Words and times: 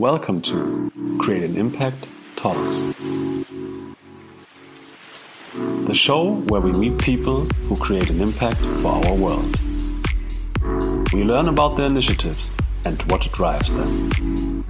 Welcome 0.00 0.40
to 0.48 0.90
Create 1.18 1.42
an 1.42 1.58
Impact 1.58 2.08
Talks, 2.34 2.88
the 5.84 5.92
show 5.92 6.36
where 6.48 6.62
we 6.62 6.72
meet 6.72 6.96
people 6.96 7.44
who 7.68 7.76
create 7.76 8.08
an 8.08 8.22
impact 8.22 8.62
for 8.78 8.92
our 8.92 9.14
world. 9.14 9.60
We 11.12 11.22
learn 11.22 11.48
about 11.48 11.76
their 11.76 11.84
initiatives 11.84 12.56
and 12.86 13.02
what 13.12 13.30
drives 13.30 13.74
them. 13.74 14.64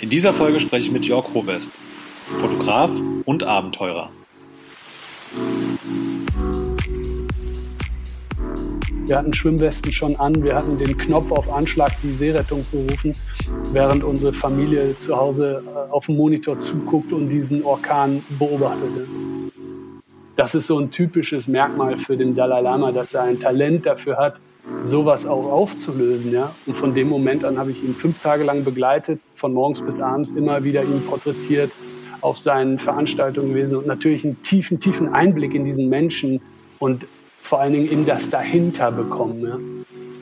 In 0.00 0.08
dieser 0.08 0.32
Folge 0.32 0.58
spreche 0.58 0.86
ich 0.86 0.90
mit 0.90 1.04
Jörg 1.04 1.34
Hovest, 1.34 1.78
Fotograf 2.38 2.90
und 3.26 3.42
Abenteurer. 3.42 4.08
Wir 9.04 9.18
hatten 9.18 9.34
Schwimmwesten 9.34 9.92
schon 9.92 10.14
an, 10.16 10.44
wir 10.44 10.54
hatten 10.54 10.78
den 10.78 10.96
Knopf 10.96 11.32
auf 11.32 11.52
Anschlag, 11.52 11.90
die 12.02 12.12
Seerettung 12.12 12.62
zu 12.62 12.76
rufen, 12.76 13.12
während 13.72 14.04
unsere 14.04 14.32
Familie 14.32 14.96
zu 14.96 15.16
Hause 15.16 15.64
äh, 15.66 15.92
auf 15.92 16.06
dem 16.06 16.16
Monitor 16.16 16.58
zuguckt 16.58 17.12
und 17.12 17.28
diesen 17.28 17.64
Orkan 17.64 18.22
beobachtete. 18.38 19.06
Das 20.36 20.54
ist 20.54 20.68
so 20.68 20.78
ein 20.78 20.92
typisches 20.92 21.48
Merkmal 21.48 21.98
für 21.98 22.16
den 22.16 22.36
Dalai 22.36 22.60
Lama, 22.60 22.92
dass 22.92 23.12
er 23.14 23.24
ein 23.24 23.40
Talent 23.40 23.86
dafür 23.86 24.18
hat, 24.18 24.40
sowas 24.82 25.26
auch 25.26 25.50
aufzulösen. 25.50 26.32
Ja? 26.32 26.54
Und 26.66 26.74
von 26.74 26.94
dem 26.94 27.08
Moment 27.08 27.44
an 27.44 27.58
habe 27.58 27.72
ich 27.72 27.82
ihn 27.82 27.96
fünf 27.96 28.20
Tage 28.20 28.44
lang 28.44 28.62
begleitet, 28.62 29.20
von 29.32 29.52
morgens 29.52 29.80
bis 29.80 30.00
abends 30.00 30.32
immer 30.32 30.62
wieder 30.62 30.84
ihn 30.84 31.02
porträtiert, 31.04 31.72
auf 32.20 32.38
seinen 32.38 32.78
Veranstaltungen 32.78 33.48
gewesen 33.48 33.78
und 33.78 33.88
natürlich 33.88 34.24
einen 34.24 34.40
tiefen, 34.42 34.78
tiefen 34.78 35.12
Einblick 35.12 35.54
in 35.54 35.64
diesen 35.64 35.88
Menschen 35.88 36.40
und 36.78 37.06
vor 37.42 37.60
allen 37.60 37.74
Dingen 37.74 37.90
in 37.90 38.06
das 38.06 38.30
dahinter 38.30 38.90
bekommen. 38.90 39.42
Ja. 39.42 39.58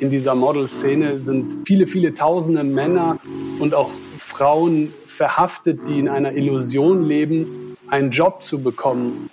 In 0.00 0.10
dieser 0.10 0.34
Model-Szene 0.34 1.18
sind 1.18 1.58
viele, 1.66 1.86
viele 1.86 2.14
tausende 2.14 2.64
Männer 2.64 3.18
und 3.60 3.74
auch 3.74 3.90
Frauen 4.16 4.92
verhaftet, 5.06 5.80
die 5.86 5.98
in 5.98 6.08
einer 6.08 6.32
Illusion 6.32 7.02
leben, 7.02 7.76
einen 7.88 8.10
Job 8.10 8.42
zu 8.42 8.62
bekommen. 8.62 9.28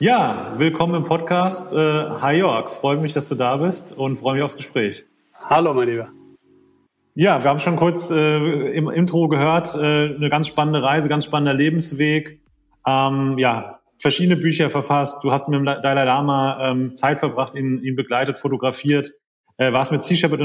Ja, 0.00 0.54
willkommen 0.58 0.96
im 0.96 1.02
Podcast. 1.04 1.72
Äh, 1.72 1.76
hi 1.76 2.38
Jörg, 2.38 2.68
freue 2.70 2.96
mich, 2.96 3.12
dass 3.12 3.28
du 3.28 3.36
da 3.36 3.56
bist 3.56 3.96
und 3.96 4.16
freue 4.16 4.34
mich 4.34 4.42
aufs 4.42 4.56
Gespräch. 4.56 5.04
Hallo, 5.48 5.72
mein 5.72 5.88
Lieber. 5.88 6.08
Ja, 7.14 7.44
wir 7.44 7.48
haben 7.48 7.60
schon 7.60 7.76
kurz 7.76 8.10
äh, 8.10 8.72
im 8.72 8.90
Intro 8.90 9.28
gehört, 9.28 9.76
äh, 9.76 10.16
eine 10.16 10.28
ganz 10.30 10.48
spannende 10.48 10.82
Reise, 10.82 11.08
ganz 11.08 11.24
spannender 11.24 11.54
Lebensweg 11.54 12.40
ähm, 12.86 13.36
ja, 13.38 13.80
verschiedene 13.98 14.36
Bücher 14.36 14.70
verfasst. 14.70 15.24
Du 15.24 15.32
hast 15.32 15.48
mit 15.48 15.58
dem 15.58 15.64
Dalai 15.64 16.04
Lama 16.04 16.70
ähm, 16.70 16.94
Zeit 16.94 17.18
verbracht, 17.18 17.54
ihn, 17.54 17.82
ihn 17.82 17.96
begleitet, 17.96 18.38
fotografiert, 18.38 19.12
äh, 19.56 19.72
warst 19.72 19.92
mit 19.92 20.02
Sea 20.02 20.16
Shepherd 20.16 20.40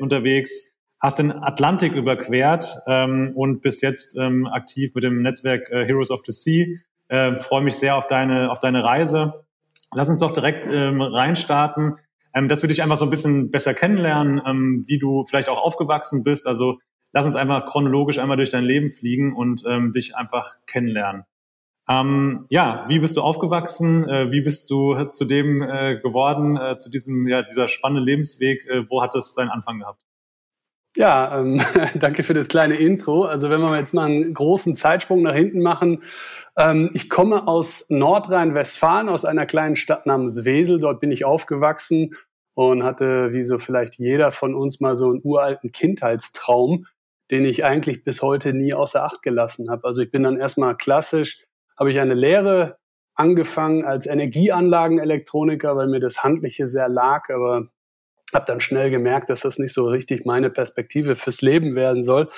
unterwegs, 0.00 0.74
hast 1.00 1.18
den 1.18 1.32
Atlantik 1.32 1.94
überquert 1.94 2.76
ähm, 2.86 3.32
und 3.34 3.62
bist 3.62 3.82
jetzt 3.82 4.16
ähm, 4.18 4.46
aktiv 4.46 4.94
mit 4.94 5.04
dem 5.04 5.22
Netzwerk 5.22 5.70
äh, 5.70 5.86
Heroes 5.86 6.10
of 6.10 6.20
the 6.26 6.32
Sea. 6.32 6.66
Äh, 7.08 7.36
Freue 7.36 7.62
mich 7.62 7.76
sehr 7.76 7.96
auf 7.96 8.06
deine, 8.06 8.50
auf 8.50 8.58
deine 8.58 8.84
Reise. 8.84 9.44
Lass 9.94 10.08
uns 10.08 10.20
doch 10.20 10.34
direkt 10.34 10.68
ähm, 10.70 11.00
reinstarten, 11.00 11.96
ähm, 12.34 12.48
dass 12.48 12.62
wir 12.62 12.68
dich 12.68 12.82
einfach 12.82 12.96
so 12.96 13.06
ein 13.06 13.10
bisschen 13.10 13.50
besser 13.50 13.72
kennenlernen, 13.74 14.42
ähm, 14.44 14.84
wie 14.86 14.98
du 14.98 15.24
vielleicht 15.24 15.48
auch 15.48 15.62
aufgewachsen 15.62 16.24
bist. 16.24 16.46
Also 16.46 16.78
lass 17.12 17.24
uns 17.24 17.36
einfach 17.36 17.64
chronologisch 17.66 18.18
einmal 18.18 18.36
durch 18.36 18.50
dein 18.50 18.64
Leben 18.64 18.90
fliegen 18.90 19.34
und 19.34 19.62
ähm, 19.66 19.92
dich 19.92 20.16
einfach 20.16 20.56
kennenlernen. 20.66 21.24
Ähm, 21.88 22.46
ja, 22.50 22.84
wie 22.88 22.98
bist 22.98 23.16
du 23.16 23.22
aufgewachsen? 23.22 24.08
Äh, 24.08 24.30
wie 24.30 24.42
bist 24.42 24.70
du 24.70 25.04
zu 25.04 25.24
dem 25.24 25.62
äh, 25.62 25.98
geworden, 26.00 26.56
äh, 26.56 26.76
zu 26.76 26.90
diesem, 26.90 27.26
ja, 27.26 27.42
dieser 27.42 27.68
spannende 27.68 28.02
Lebensweg? 28.02 28.66
Äh, 28.66 28.90
wo 28.90 29.02
hat 29.02 29.14
es 29.14 29.34
seinen 29.34 29.48
Anfang 29.48 29.78
gehabt? 29.78 30.02
Ja, 30.96 31.38
ähm, 31.38 31.60
danke 31.94 32.24
für 32.24 32.34
das 32.34 32.48
kleine 32.48 32.76
Intro. 32.76 33.24
Also 33.24 33.50
wenn 33.50 33.60
wir 33.60 33.78
jetzt 33.78 33.94
mal 33.94 34.06
einen 34.06 34.34
großen 34.34 34.76
Zeitsprung 34.76 35.22
nach 35.22 35.34
hinten 35.34 35.62
machen. 35.62 36.02
Ähm, 36.56 36.90
ich 36.92 37.08
komme 37.08 37.46
aus 37.46 37.86
Nordrhein-Westfalen, 37.88 39.08
aus 39.08 39.24
einer 39.24 39.46
kleinen 39.46 39.76
Stadt 39.76 40.06
namens 40.06 40.44
Wesel. 40.44 40.80
Dort 40.80 41.00
bin 41.00 41.12
ich 41.12 41.24
aufgewachsen 41.24 42.14
und 42.54 42.82
hatte, 42.82 43.32
wie 43.32 43.44
so 43.44 43.58
vielleicht 43.58 43.98
jeder 43.98 44.32
von 44.32 44.54
uns, 44.54 44.80
mal 44.80 44.96
so 44.96 45.08
einen 45.10 45.20
uralten 45.22 45.70
Kindheitstraum, 45.70 46.86
den 47.30 47.44
ich 47.44 47.64
eigentlich 47.64 48.02
bis 48.02 48.20
heute 48.20 48.52
nie 48.52 48.74
außer 48.74 49.04
Acht 49.04 49.22
gelassen 49.22 49.70
habe. 49.70 49.86
Also 49.86 50.02
ich 50.02 50.10
bin 50.10 50.24
dann 50.24 50.36
erstmal 50.36 50.76
klassisch 50.76 51.44
habe 51.78 51.90
ich 51.90 52.00
eine 52.00 52.14
Lehre 52.14 52.78
angefangen 53.14 53.84
als 53.84 54.06
Energieanlagenelektroniker, 54.06 55.76
weil 55.76 55.88
mir 55.88 56.00
das 56.00 56.22
Handliche 56.22 56.66
sehr 56.66 56.88
lag, 56.88 57.30
aber 57.30 57.68
habe 58.34 58.44
dann 58.46 58.60
schnell 58.60 58.90
gemerkt, 58.90 59.30
dass 59.30 59.40
das 59.40 59.58
nicht 59.58 59.72
so 59.72 59.86
richtig 59.86 60.24
meine 60.24 60.50
Perspektive 60.50 61.16
fürs 61.16 61.40
Leben 61.40 61.74
werden 61.74 62.02
soll. 62.02 62.28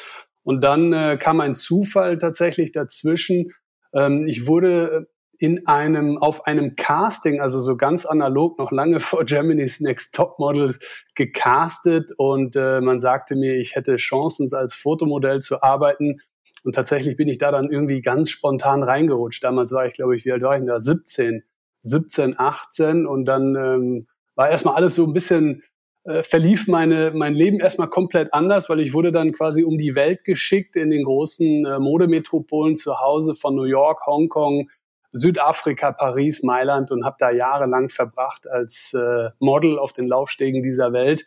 Und 0.43 0.62
dann 0.62 0.93
äh, 0.93 1.19
kam 1.21 1.41
ein 1.41 1.55
Zufall 1.55 2.19
tatsächlich 2.19 2.73
dazwischen. 2.73 3.53
Ähm, 3.93 4.27
ich 4.27 4.47
wurde 4.47 5.09
in 5.39 5.67
einem, 5.67 6.19
auf 6.19 6.47
einem 6.47 6.77
Casting, 6.77 7.41
also 7.41 7.61
so 7.61 7.77
ganz 7.77 8.05
analog, 8.05 8.59
noch 8.59 8.71
lange 8.71 9.01
vor 9.01 9.25
Germany's 9.25 9.81
Next 9.81 10.15
Top 10.15 10.39
Model 10.39 10.75
gecastet 11.15 12.12
und 12.17 12.57
äh, 12.57 12.81
man 12.81 13.01
sagte 13.01 13.37
mir, 13.37 13.57
ich 13.57 13.75
hätte 13.75 13.97
Chancen, 13.97 14.49
als 14.53 14.75
Fotomodell 14.75 15.41
zu 15.41 15.62
arbeiten. 15.62 16.21
Und 16.65 16.75
tatsächlich 16.75 17.17
bin 17.17 17.28
ich 17.28 17.39
da 17.39 17.51
dann 17.51 17.71
irgendwie 17.71 18.03
ganz 18.03 18.31
spontan 18.31 18.83
reingerutscht. 18.83 19.43
Damals 19.43 19.73
war 19.73 19.87
ich, 19.87 19.95
glaube 19.95 20.17
ich, 20.17 20.25
wie 20.25 20.33
alt 20.33 20.43
war 20.43 20.55
ich 20.55 20.61
denn 20.61 20.67
da? 20.67 20.78
17, 20.78 21.43
17, 21.83 22.39
18 22.39 23.06
und 23.06 23.25
dann 23.25 23.56
ähm, 23.56 24.06
war 24.34 24.51
erstmal 24.51 24.75
alles 24.75 24.95
so 24.95 25.06
ein 25.06 25.12
bisschen, 25.12 25.62
äh, 26.05 26.23
verlief 26.23 26.67
meine, 26.67 27.12
mein 27.15 27.34
Leben 27.34 27.61
erstmal 27.61 27.89
komplett 27.89 28.33
anders, 28.33 28.69
weil 28.69 28.81
ich 28.81 28.95
wurde 28.95 29.12
dann 29.12 29.33
quasi 29.33 29.65
um 29.65 29.78
die 29.78 29.95
Welt 29.95 30.25
geschickt 30.25 30.77
in 30.77 30.91
den 30.91 31.05
großen 31.05 31.67
äh, 31.67 31.78
Modemetropolen 31.78 32.75
zu 32.75 33.01
Hause 33.01 33.34
von 33.34 33.55
New 33.55 33.65
York, 33.65 34.07
Hongkong, 34.07 34.69
Südafrika, 35.12 35.93
Paris, 35.93 36.43
Mailand 36.43 36.91
und 36.91 37.05
habe 37.05 37.17
da 37.19 37.31
jahrelang 37.31 37.89
verbracht 37.89 38.49
als 38.49 38.95
äh, 38.95 39.31
Model 39.41 39.78
auf 39.78 39.93
den 39.93 40.07
Laufstegen 40.07 40.62
dieser 40.62 40.93
Welt. 40.93 41.25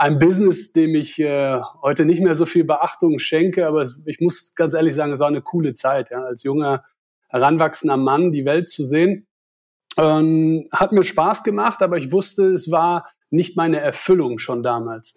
Ein 0.00 0.18
Business, 0.18 0.72
dem 0.72 0.94
ich 0.94 1.18
äh, 1.18 1.60
heute 1.82 2.06
nicht 2.06 2.22
mehr 2.22 2.34
so 2.34 2.46
viel 2.46 2.64
Beachtung 2.64 3.18
schenke, 3.18 3.66
aber 3.66 3.82
es, 3.82 4.00
ich 4.06 4.18
muss 4.18 4.54
ganz 4.54 4.72
ehrlich 4.72 4.94
sagen, 4.94 5.12
es 5.12 5.20
war 5.20 5.28
eine 5.28 5.42
coole 5.42 5.74
Zeit, 5.74 6.10
ja, 6.10 6.22
als 6.24 6.42
junger, 6.42 6.84
heranwachsender 7.28 7.98
Mann 7.98 8.30
die 8.32 8.46
Welt 8.46 8.66
zu 8.66 8.82
sehen. 8.82 9.26
Ähm, 9.98 10.66
hat 10.72 10.92
mir 10.92 11.04
Spaß 11.04 11.44
gemacht, 11.44 11.82
aber 11.82 11.98
ich 11.98 12.12
wusste, 12.12 12.46
es 12.46 12.70
war 12.70 13.10
nicht 13.28 13.58
meine 13.58 13.78
Erfüllung 13.80 14.38
schon 14.38 14.62
damals. 14.62 15.16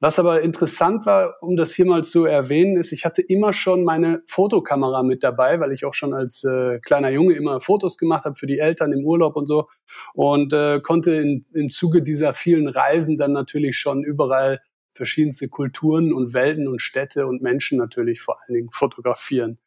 Was 0.00 0.20
aber 0.20 0.42
interessant 0.42 1.06
war, 1.06 1.34
um 1.40 1.56
das 1.56 1.74
hier 1.74 1.84
mal 1.84 2.04
zu 2.04 2.24
erwähnen, 2.24 2.76
ist, 2.76 2.92
ich 2.92 3.04
hatte 3.04 3.20
immer 3.20 3.52
schon 3.52 3.82
meine 3.82 4.22
Fotokamera 4.26 5.02
mit 5.02 5.24
dabei, 5.24 5.58
weil 5.58 5.72
ich 5.72 5.84
auch 5.84 5.94
schon 5.94 6.14
als 6.14 6.44
äh, 6.44 6.78
kleiner 6.80 7.10
Junge 7.10 7.34
immer 7.34 7.60
Fotos 7.60 7.98
gemacht 7.98 8.24
habe 8.24 8.36
für 8.36 8.46
die 8.46 8.60
Eltern 8.60 8.92
im 8.92 9.04
Urlaub 9.04 9.34
und 9.34 9.46
so 9.46 9.66
und 10.14 10.52
äh, 10.52 10.80
konnte 10.80 11.14
in, 11.14 11.46
im 11.52 11.68
Zuge 11.68 12.02
dieser 12.02 12.32
vielen 12.32 12.68
Reisen 12.68 13.18
dann 13.18 13.32
natürlich 13.32 13.76
schon 13.76 14.04
überall 14.04 14.60
verschiedenste 14.98 15.48
Kulturen 15.48 16.12
und 16.12 16.34
Welten 16.34 16.68
und 16.68 16.82
Städte 16.82 17.26
und 17.26 17.40
Menschen 17.42 17.78
natürlich 17.78 18.20
vor 18.20 18.38
allen 18.40 18.54
Dingen 18.54 18.70
fotografieren. 18.70 19.58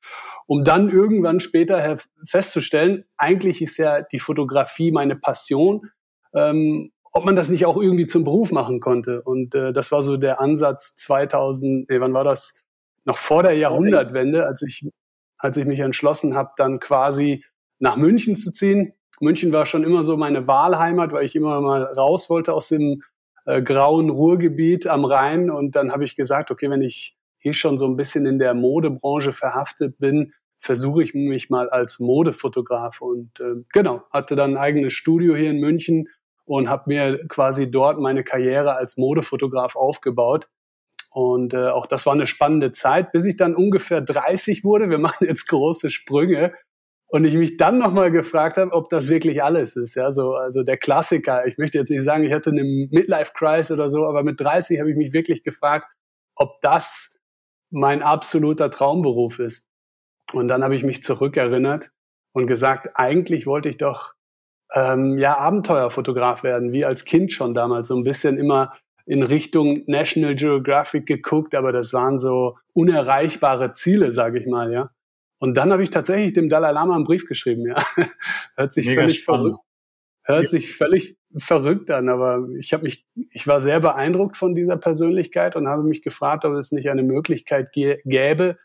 Um 0.48 0.64
dann 0.64 0.90
irgendwann 0.90 1.40
später 1.40 1.98
festzustellen, 2.26 3.06
eigentlich 3.18 3.62
ist 3.62 3.78
ja 3.78 4.02
die 4.02 4.20
Fotografie 4.20 4.92
meine 4.92 5.16
Passion. 5.16 5.90
Ähm, 6.34 6.92
ob 7.12 7.26
man 7.26 7.36
das 7.36 7.50
nicht 7.50 7.66
auch 7.66 7.78
irgendwie 7.78 8.08
zum 8.08 8.24
Beruf 8.24 8.52
machen 8.52 8.80
konnte. 8.80 9.22
Und 9.22 9.54
äh, 9.54 9.74
das 9.74 9.92
war 9.92 10.02
so 10.02 10.18
der 10.18 10.40
Ansatz 10.40 10.96
2000, 10.96 11.90
nee, 11.90 12.00
wann 12.00 12.14
war 12.14 12.24
das? 12.24 12.62
Noch 13.04 13.18
vor 13.18 13.44
der 13.44 13.54
Jahrhundertwende, 13.54 14.46
als 14.46 14.62
ich, 14.62 14.90
als 15.38 15.58
ich 15.58 15.66
mich 15.66 15.80
entschlossen 15.80 16.36
habe, 16.36 16.52
dann 16.56 16.80
quasi 16.80 17.44
nach 17.80 17.98
München 17.98 18.36
zu 18.36 18.54
ziehen. 18.54 18.94
München 19.20 19.52
war 19.52 19.66
schon 19.66 19.84
immer 19.84 20.04
so 20.04 20.18
meine 20.18 20.48
Wahlheimat, 20.48 21.12
weil 21.12 21.26
ich 21.26 21.36
immer 21.36 21.62
mal 21.62 21.84
raus 21.84 22.30
wollte 22.30 22.54
aus 22.54 22.70
dem 22.70 23.02
äh, 23.46 23.62
grauen 23.62 24.10
Ruhrgebiet 24.10 24.88
am 24.88 25.04
Rhein. 25.04 25.50
Und 25.50 25.76
dann 25.76 25.92
habe 25.92 26.06
ich 26.06 26.16
gesagt, 26.16 26.52
okay, 26.52 26.70
wenn 26.70 26.82
ich 26.82 27.18
hier 27.40 27.54
schon 27.54 27.78
so 27.78 27.88
ein 27.88 27.98
bisschen 27.98 28.26
in 28.26 28.40
der 28.40 28.54
Modebranche 28.54 29.34
verhaftet 29.34 29.98
bin, 29.98 30.34
versuche 30.58 31.02
ich 31.02 31.16
mich 31.16 31.50
mal 31.50 31.70
als 31.70 32.00
Modefotograf. 32.00 33.02
Und 33.02 33.40
äh, 33.40 33.64
genau, 33.74 34.04
hatte 34.12 34.36
dann 34.36 34.52
ein 34.52 34.58
eigenes 34.58 34.94
Studio 34.94 35.36
hier 35.36 35.50
in 35.50 35.60
München 35.60 36.08
und 36.52 36.70
habe 36.70 36.84
mir 36.88 37.28
quasi 37.30 37.72
dort 37.72 37.98
meine 38.02 38.26
Karriere 38.26 38.76
als 38.76 38.98
Modefotograf 38.98 39.78
aufgebaut. 39.78 40.50
Und 41.14 41.54
äh, 41.54 41.70
auch 41.70 41.86
das 41.86 42.06
war 42.06 42.12
eine 42.12 42.28
spannende 42.28 42.72
Zeit, 42.72 43.14
bis 43.14 43.26
ich 43.26 43.38
dann 43.38 43.56
ungefähr 43.56 44.02
30 44.02 44.66
wurde. 44.66 44.90
Wir 44.90 44.98
machen 44.98 45.28
jetzt 45.28 45.48
große 45.48 45.90
Sprünge. 45.92 46.54
Und 47.08 47.24
ich 47.24 47.36
mich 47.36 47.56
dann 47.56 47.78
nochmal 47.78 48.12
gefragt 48.12 48.58
habe, 48.58 48.74
ob 48.74 48.90
das 48.90 49.08
wirklich 49.08 49.42
alles 49.42 49.78
ist. 49.78 49.96
Ja, 49.96 50.12
so, 50.12 50.34
also 50.34 50.64
der 50.64 50.76
Klassiker. 50.76 51.48
Ich 51.48 51.58
möchte 51.58 51.78
jetzt 51.78 51.90
nicht 51.90 52.04
sagen, 52.04 52.26
ich 52.26 52.34
hatte 52.34 52.50
eine 52.50 52.64
Midlife-Crisis 52.64 53.72
oder 53.72 53.88
so, 53.88 54.06
aber 54.06 54.24
mit 54.24 54.42
30 54.42 54.82
habe 54.82 54.92
ich 54.92 54.98
mich 54.98 55.14
wirklich 55.14 55.44
gefragt, 55.44 55.88
ob 56.36 56.60
das 56.60 57.18
mein 57.70 58.02
absoluter 58.02 58.70
Traumberuf 58.70 59.40
ist. 59.40 59.70
Und 60.34 60.50
dann 60.50 60.66
habe 60.66 60.76
ich 60.76 60.84
mich 60.84 61.02
zurückerinnert 61.02 61.92
und 62.34 62.46
gesagt, 62.46 62.90
eigentlich 62.96 63.48
wollte 63.48 63.70
ich 63.70 63.78
doch 63.78 64.16
ähm, 64.74 65.18
ja, 65.18 65.38
Abenteuerfotograf 65.38 66.44
werden, 66.44 66.72
wie 66.72 66.86
als 66.86 67.06
Kind 67.06 67.34
schon 67.34 67.54
damals, 67.54 67.90
so 67.90 67.96
ein 67.96 68.04
bisschen 68.04 68.38
immer 68.38 68.74
in 69.06 69.24
Richtung 69.24 69.84
National 69.88 70.36
Geographic 70.36 71.06
geguckt, 71.06 71.56
aber 71.56 71.72
das 71.72 71.94
waren 71.94 72.18
so 72.18 72.58
unerreichbare 72.74 73.74
Ziele, 73.74 74.12
sage 74.12 74.40
ich 74.40 74.48
mal, 74.48 74.72
ja. 74.72 74.92
Und 75.40 75.58
dann 75.58 75.72
habe 75.72 75.82
ich 75.84 75.90
tatsächlich 75.90 76.34
dem 76.34 76.50
Dalai 76.50 76.72
Lama 76.72 76.96
einen 76.96 77.04
Brief 77.04 77.28
geschrieben, 77.28 77.66
ja. 77.68 77.76
Hört 78.56 78.74
sich 78.74 78.86
Mega 78.86 79.02
völlig 79.02 79.20
spannend. 79.20 79.56
verrückt. 79.56 79.66
Hört 80.24 80.50
sich 80.50 80.76
völlig 80.76 81.18
verrückt 81.36 81.90
an, 81.90 82.08
aber 82.08 82.48
ich 82.58 82.74
habe 82.74 82.84
mich, 82.84 83.08
ich 83.32 83.48
war 83.48 83.60
sehr 83.60 83.80
beeindruckt 83.80 84.38
von 84.38 84.54
dieser 84.54 84.78
Persönlichkeit 84.78 85.56
und 85.56 85.68
habe 85.68 85.84
mich 85.84 86.04
gefragt, 86.04 86.46
ob 86.46 86.54
es 86.54 86.72
nicht 86.72 86.90
eine 86.90 87.04
Möglichkeit 87.04 87.72
gäbe, 87.74 88.58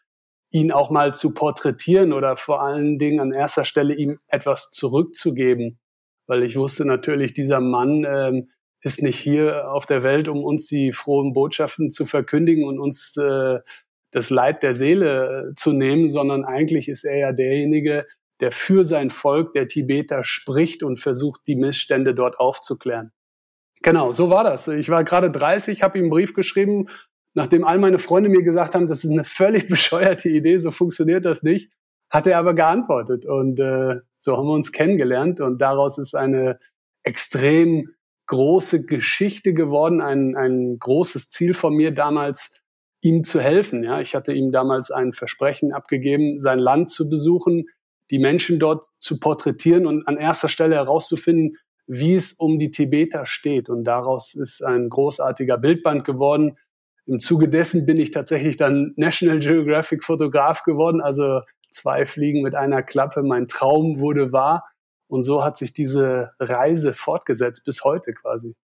ihn 0.50 0.70
auch 0.70 0.90
mal 0.90 1.14
zu 1.14 1.32
porträtieren 1.32 2.12
oder 2.12 2.36
vor 2.36 2.62
allen 2.62 2.98
Dingen 2.98 3.20
an 3.20 3.32
erster 3.32 3.64
Stelle 3.64 3.94
ihm 3.94 4.18
etwas 4.28 4.70
zurückzugeben. 4.70 5.78
Weil 6.26 6.42
ich 6.42 6.56
wusste 6.56 6.84
natürlich, 6.84 7.32
dieser 7.32 7.60
Mann 7.60 8.04
ähm, 8.08 8.50
ist 8.80 9.02
nicht 9.02 9.18
hier 9.18 9.70
auf 9.70 9.86
der 9.86 10.02
Welt, 10.02 10.28
um 10.28 10.44
uns 10.44 10.66
die 10.66 10.92
frohen 10.92 11.32
Botschaften 11.32 11.90
zu 11.90 12.04
verkündigen 12.04 12.64
und 12.64 12.78
uns 12.78 13.16
äh, 13.16 13.58
das 14.10 14.30
Leid 14.30 14.62
der 14.62 14.74
Seele 14.74 15.50
äh, 15.50 15.54
zu 15.56 15.72
nehmen, 15.72 16.08
sondern 16.08 16.44
eigentlich 16.44 16.88
ist 16.88 17.04
er 17.04 17.18
ja 17.18 17.32
derjenige, 17.32 18.06
der 18.40 18.52
für 18.52 18.84
sein 18.84 19.10
Volk, 19.10 19.52
der 19.54 19.68
Tibeter, 19.68 20.24
spricht 20.24 20.82
und 20.82 20.98
versucht, 20.98 21.42
die 21.46 21.56
Missstände 21.56 22.14
dort 22.14 22.38
aufzuklären. 22.38 23.12
Genau, 23.82 24.12
so 24.12 24.30
war 24.30 24.44
das. 24.44 24.68
Ich 24.68 24.88
war 24.88 25.04
gerade 25.04 25.30
30, 25.30 25.82
habe 25.82 25.98
ihm 25.98 26.04
einen 26.04 26.10
Brief 26.10 26.34
geschrieben, 26.34 26.86
nachdem 27.34 27.64
all 27.64 27.78
meine 27.78 27.98
Freunde 27.98 28.28
mir 28.28 28.42
gesagt 28.42 28.74
haben, 28.74 28.86
das 28.86 29.04
ist 29.04 29.10
eine 29.10 29.24
völlig 29.24 29.66
bescheuerte 29.68 30.28
Idee, 30.28 30.58
so 30.58 30.70
funktioniert 30.70 31.24
das 31.24 31.42
nicht, 31.42 31.70
hat 32.10 32.26
er 32.26 32.38
aber 32.38 32.54
geantwortet. 32.54 33.26
Und 33.26 33.60
äh, 33.60 33.96
so 34.16 34.36
haben 34.36 34.46
wir 34.46 34.54
uns 34.54 34.72
kennengelernt 34.72 35.40
und 35.40 35.60
daraus 35.60 35.98
ist 35.98 36.14
eine 36.14 36.58
extrem 37.02 37.90
große 38.26 38.86
Geschichte 38.86 39.54
geworden, 39.54 40.00
ein, 40.00 40.36
ein 40.36 40.78
großes 40.78 41.30
Ziel 41.30 41.54
von 41.54 41.74
mir 41.74 41.92
damals, 41.92 42.60
ihm 43.00 43.22
zu 43.22 43.40
helfen. 43.40 43.84
Ja, 43.84 44.00
ich 44.00 44.14
hatte 44.14 44.32
ihm 44.32 44.50
damals 44.50 44.90
ein 44.90 45.12
Versprechen 45.12 45.72
abgegeben, 45.72 46.38
sein 46.38 46.58
Land 46.58 46.90
zu 46.90 47.08
besuchen, 47.08 47.66
die 48.10 48.18
Menschen 48.18 48.58
dort 48.58 48.86
zu 48.98 49.20
porträtieren 49.20 49.86
und 49.86 50.08
an 50.08 50.16
erster 50.16 50.48
Stelle 50.48 50.74
herauszufinden, 50.74 51.56
wie 51.86 52.14
es 52.14 52.32
um 52.32 52.58
die 52.58 52.70
Tibeter 52.70 53.26
steht. 53.26 53.68
Und 53.68 53.84
daraus 53.84 54.34
ist 54.34 54.64
ein 54.64 54.88
großartiger 54.88 55.56
Bildband 55.56 56.04
geworden. 56.04 56.56
Im 57.06 57.20
Zuge 57.20 57.48
dessen 57.48 57.86
bin 57.86 57.98
ich 57.98 58.10
tatsächlich 58.10 58.56
dann 58.56 58.92
National 58.96 59.38
Geographic 59.38 60.02
Fotograf 60.02 60.64
geworden, 60.64 61.00
also 61.00 61.42
zwei 61.70 62.06
Fliegen 62.06 62.42
mit 62.42 62.54
einer 62.54 62.82
Klappe. 62.82 63.22
Mein 63.22 63.48
Traum 63.48 63.98
wurde 64.00 64.32
wahr. 64.32 64.64
Und 65.08 65.22
so 65.22 65.44
hat 65.44 65.56
sich 65.56 65.72
diese 65.72 66.32
Reise 66.40 66.92
fortgesetzt 66.92 67.64
bis 67.64 67.84
heute 67.84 68.12
quasi. 68.12 68.56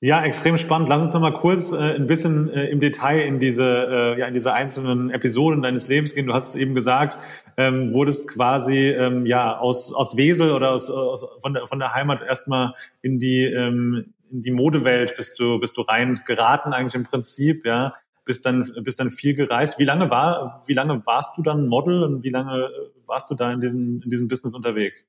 Ja, 0.00 0.24
extrem 0.24 0.56
spannend. 0.56 0.88
Lass 0.88 1.02
uns 1.02 1.12
noch 1.12 1.20
mal 1.20 1.34
kurz 1.34 1.72
äh, 1.72 1.96
ein 1.96 2.06
bisschen 2.06 2.48
äh, 2.50 2.66
im 2.66 2.78
Detail 2.78 3.22
in 3.22 3.40
diese, 3.40 3.64
äh, 3.64 4.20
ja, 4.20 4.26
in 4.28 4.34
diese 4.34 4.52
einzelnen 4.52 5.10
Episoden 5.10 5.60
deines 5.60 5.88
Lebens 5.88 6.14
gehen. 6.14 6.28
Du 6.28 6.34
hast 6.34 6.50
es 6.50 6.54
eben 6.54 6.76
gesagt, 6.76 7.18
ähm, 7.56 7.92
wurdest 7.92 8.28
quasi 8.32 8.76
ähm, 8.76 9.26
ja 9.26 9.58
aus 9.58 9.92
aus 9.92 10.16
Wesel 10.16 10.52
oder 10.52 10.70
aus, 10.70 10.88
aus 10.88 11.26
von 11.40 11.52
der 11.52 11.66
von 11.66 11.80
der 11.80 11.94
Heimat 11.94 12.22
erstmal 12.22 12.74
in 13.02 13.18
die 13.18 13.42
ähm, 13.42 14.14
in 14.30 14.40
die 14.40 14.52
Modewelt 14.52 15.16
bist 15.16 15.40
du 15.40 15.58
bist 15.58 15.76
du 15.76 15.80
rein 15.80 16.20
geraten 16.24 16.72
eigentlich 16.72 16.94
im 16.94 17.02
Prinzip, 17.02 17.66
ja. 17.66 17.94
Bist 18.28 18.44
dann 18.44 18.70
bist 18.82 19.00
dann 19.00 19.10
viel 19.10 19.34
gereist. 19.34 19.78
Wie 19.78 19.84
lange 19.84 20.10
war 20.10 20.62
wie 20.66 20.74
lange 20.74 21.02
warst 21.06 21.38
du 21.38 21.42
dann 21.42 21.66
Model 21.66 22.04
und 22.04 22.22
wie 22.22 22.28
lange 22.28 22.68
warst 23.06 23.30
du 23.30 23.34
da 23.34 23.50
in 23.50 23.60
diesem 23.60 24.02
in 24.04 24.10
diesem 24.10 24.28
Business 24.28 24.54
unterwegs? 24.54 25.08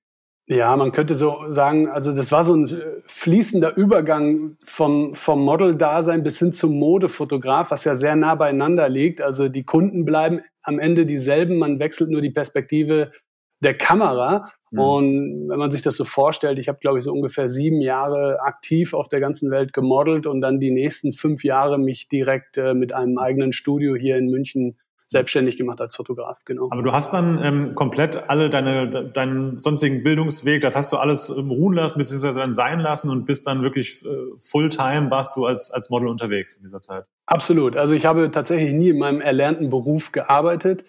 Ja, 0.51 0.75
man 0.75 0.92
könnte 0.92 1.13
so 1.13 1.44
sagen, 1.50 1.88
also 1.89 2.16
das 2.16 2.31
war 2.31 2.44
so 2.44 2.56
ein 2.56 2.66
äh, 2.66 3.01
fließender 3.06 3.77
Übergang 3.77 4.57
vom, 4.66 5.13
vom 5.13 5.45
Model-Dasein 5.45 6.24
bis 6.24 6.39
hin 6.39 6.54
zum 6.54 6.80
Modefotograf, 6.80 7.69
was 7.69 7.83
ja 7.83 7.94
sehr 7.94 8.16
nah 8.16 8.33
beieinander 8.33 8.89
liegt. 8.89 9.21
Also 9.21 9.48
die 9.48 9.63
Kunden 9.63 10.06
bleiben 10.06 10.42
am 10.63 10.80
Ende 10.80 11.06
dieselben, 11.06 11.60
man 11.60 11.77
wechselt 11.77 12.10
nur 12.10 12.21
die 12.21 12.31
Perspektive 12.31 13.12
der 13.61 13.73
Kamera. 13.73 14.50
Mhm. 14.71 14.79
Und 14.79 15.50
wenn 15.50 15.59
man 15.59 15.71
sich 15.71 15.81
das 15.81 15.97
so 15.97 16.06
vorstellt, 16.06 16.59
ich 16.59 16.67
habe, 16.67 16.79
glaube 16.79 17.00
ich, 17.00 17.03
so 17.03 17.11
ungefähr 17.11 17.50
sieben 17.50 17.81
Jahre 17.81 18.39
aktiv 18.41 18.94
auf 18.94 19.09
der 19.09 19.19
ganzen 19.19 19.51
Welt 19.51 19.73
gemodelt 19.73 20.27
und 20.27 20.41
dann 20.41 20.59
die 20.59 20.71
nächsten 20.71 21.13
fünf 21.13 21.44
Jahre 21.44 21.77
mich 21.77 22.07
direkt 22.07 22.57
äh, 22.57 22.73
mit 22.73 22.94
einem 22.94 23.17
eigenen 23.17 23.53
Studio 23.53 23.95
hier 23.95 24.17
in 24.17 24.27
München 24.27 24.77
selbstständig 25.11 25.57
gemacht 25.57 25.81
als 25.81 25.95
Fotograf, 25.95 26.45
genau. 26.45 26.67
Aber 26.69 26.83
du 26.83 26.91
hast 26.91 27.13
dann 27.13 27.44
ähm, 27.44 27.73
komplett 27.73 28.29
alle 28.29 28.51
deine, 28.51 29.09
deinen 29.09 29.57
sonstigen 29.57 30.03
Bildungsweg, 30.03 30.61
das 30.61 30.75
hast 30.75 30.94
du 30.94 30.97
alles 30.97 31.29
ähm, 31.35 31.50
ruhen 31.50 31.73
lassen, 31.73 31.97
beziehungsweise 31.97 32.39
dann 32.39 32.53
sein 32.53 32.79
lassen 32.79 33.09
und 33.09 33.25
bist 33.25 33.47
dann 33.47 33.63
wirklich 33.63 34.06
äh, 34.06 34.07
Fulltime 34.38 35.09
warst 35.09 35.35
du 35.35 35.45
als, 35.45 35.71
als 35.71 35.89
Model 35.89 36.07
unterwegs 36.07 36.57
in 36.57 36.63
dieser 36.63 36.79
Zeit. 36.79 37.06
Absolut. 37.25 37.75
Also 37.75 37.95
ich 37.95 38.06
habe 38.06 38.29
tatsächlich 38.29 38.71
nie 38.73 38.89
in 38.89 39.00
meinem 39.00 39.19
erlernten 39.19 39.69
Beruf 39.69 40.11
gearbeitet 40.11 40.85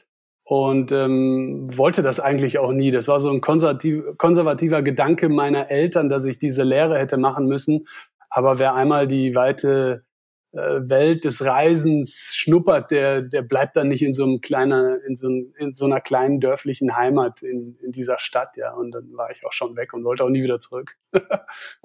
und 0.51 0.91
ähm, 0.91 1.65
wollte 1.77 2.03
das 2.03 2.19
eigentlich 2.19 2.59
auch 2.59 2.73
nie. 2.73 2.91
Das 2.91 3.07
war 3.07 3.21
so 3.21 3.31
ein 3.31 3.41
konservativ, 3.41 4.03
konservativer 4.19 4.83
Gedanke 4.83 5.29
meiner 5.29 5.71
Eltern, 5.71 6.09
dass 6.09 6.25
ich 6.25 6.41
diese 6.41 6.65
Lehre 6.65 6.99
hätte 6.99 7.19
machen 7.19 7.47
müssen. 7.47 7.87
Aber 8.31 8.59
wer 8.59 8.75
einmal 8.75 9.07
die 9.07 9.37
weite 9.37 10.03
äh, 10.51 10.59
Welt 10.59 11.25
des 11.25 11.45
Reisens 11.45 12.35
schnuppert, 12.35 12.91
der, 12.91 13.23
der 13.23 13.43
bleibt 13.43 13.77
dann 13.77 13.87
nicht 13.87 14.03
in 14.03 14.13
so 14.13 14.25
einem 14.25 14.41
kleiner, 14.41 14.99
in 15.07 15.15
so, 15.15 15.29
in 15.29 15.73
so 15.73 15.85
einer 15.85 16.01
kleinen 16.01 16.41
dörflichen 16.41 16.97
Heimat 16.97 17.43
in, 17.43 17.77
in 17.81 17.93
dieser 17.93 18.19
Stadt, 18.19 18.57
ja. 18.57 18.73
Und 18.73 18.91
dann 18.91 19.09
war 19.13 19.31
ich 19.31 19.47
auch 19.47 19.53
schon 19.53 19.77
weg 19.77 19.95
und 19.95 20.03
wollte 20.03 20.25
auch 20.25 20.31
nie 20.31 20.43
wieder 20.43 20.59
zurück. 20.59 20.97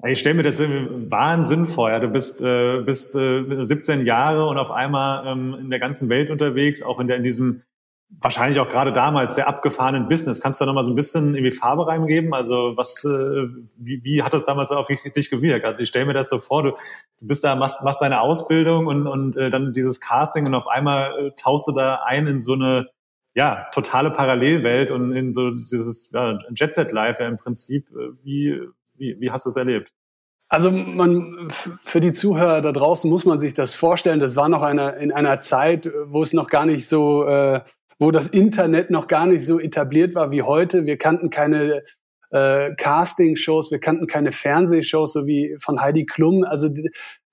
ich 0.08 0.18
stelle 0.18 0.34
mir 0.34 0.42
das 0.42 0.60
Wahnsinn 0.60 1.66
vor, 1.66 1.90
ja. 1.90 2.00
Du 2.00 2.08
bist, 2.08 2.42
äh, 2.42 2.80
bist 2.80 3.14
äh, 3.14 3.44
17 3.64 4.04
Jahre 4.04 4.46
und 4.46 4.58
auf 4.58 4.72
einmal 4.72 5.24
ähm, 5.24 5.56
in 5.60 5.70
der 5.70 5.78
ganzen 5.78 6.08
Welt 6.08 6.30
unterwegs, 6.30 6.82
auch 6.82 6.98
in 6.98 7.06
der 7.06 7.18
in 7.18 7.22
diesem 7.22 7.62
wahrscheinlich 8.08 8.60
auch 8.60 8.68
gerade 8.68 8.92
damals 8.92 9.34
sehr 9.34 9.48
abgefahrenen 9.48 10.08
Business. 10.08 10.40
Kannst 10.40 10.60
du 10.60 10.64
da 10.64 10.66
nochmal 10.66 10.84
so 10.84 10.92
ein 10.92 10.96
bisschen 10.96 11.34
irgendwie 11.34 11.50
Farbe 11.50 11.86
reingeben? 11.86 12.34
Also 12.34 12.76
was, 12.76 13.04
äh, 13.04 13.48
wie, 13.76 14.02
wie 14.04 14.22
hat 14.22 14.32
das 14.32 14.44
damals 14.44 14.70
auf 14.70 14.88
dich 15.16 15.30
gewirkt? 15.30 15.64
Also 15.64 15.82
ich 15.82 15.88
stelle 15.88 16.06
mir 16.06 16.14
das 16.14 16.28
so 16.28 16.38
vor, 16.38 16.62
du, 16.62 16.72
bist 17.20 17.44
da, 17.44 17.56
machst, 17.56 17.82
machst 17.82 18.00
deine 18.00 18.20
Ausbildung 18.20 18.86
und, 18.86 19.06
und 19.06 19.36
äh, 19.36 19.50
dann 19.50 19.72
dieses 19.72 20.00
Casting 20.00 20.46
und 20.46 20.54
auf 20.54 20.68
einmal 20.68 21.26
äh, 21.26 21.30
tauchst 21.32 21.66
du 21.68 21.72
da 21.72 22.02
ein 22.04 22.26
in 22.26 22.40
so 22.40 22.54
eine 22.54 22.88
ja, 23.34 23.66
totale 23.72 24.10
Parallelwelt 24.10 24.90
und 24.90 25.12
in 25.12 25.30
so 25.30 25.50
dieses 25.50 26.10
ja, 26.12 26.38
Jet-Set-Life 26.54 27.22
ja 27.22 27.28
im 27.28 27.36
Prinzip. 27.36 27.88
Äh, 27.90 28.12
wie, 28.22 28.60
wie, 28.94 29.20
wie 29.20 29.30
hast 29.30 29.44
du 29.44 29.50
es 29.50 29.56
erlebt? 29.56 29.92
Also 30.48 30.70
man, 30.70 31.50
für 31.84 32.00
die 32.00 32.12
Zuhörer 32.12 32.62
da 32.62 32.70
draußen 32.70 33.10
muss 33.10 33.24
man 33.24 33.40
sich 33.40 33.52
das 33.52 33.74
vorstellen. 33.74 34.20
Das 34.20 34.36
war 34.36 34.48
noch 34.48 34.62
eine, 34.62 34.92
in 34.92 35.10
einer 35.10 35.40
Zeit, 35.40 35.90
wo 36.06 36.22
es 36.22 36.32
noch 36.32 36.46
gar 36.46 36.66
nicht 36.66 36.88
so 36.88 37.26
äh, 37.26 37.62
wo 37.98 38.10
das 38.10 38.26
Internet 38.26 38.90
noch 38.90 39.06
gar 39.06 39.26
nicht 39.26 39.44
so 39.44 39.58
etabliert 39.58 40.14
war 40.14 40.30
wie 40.30 40.42
heute. 40.42 40.86
Wir 40.86 40.98
kannten 40.98 41.30
keine 41.30 41.82
äh, 42.30 42.74
Casting-Shows, 42.74 43.70
wir 43.70 43.80
kannten 43.80 44.06
keine 44.06 44.32
Fernsehshows, 44.32 45.12
so 45.12 45.26
wie 45.26 45.56
von 45.60 45.80
Heidi 45.80 46.04
Klum. 46.04 46.44
Also 46.44 46.68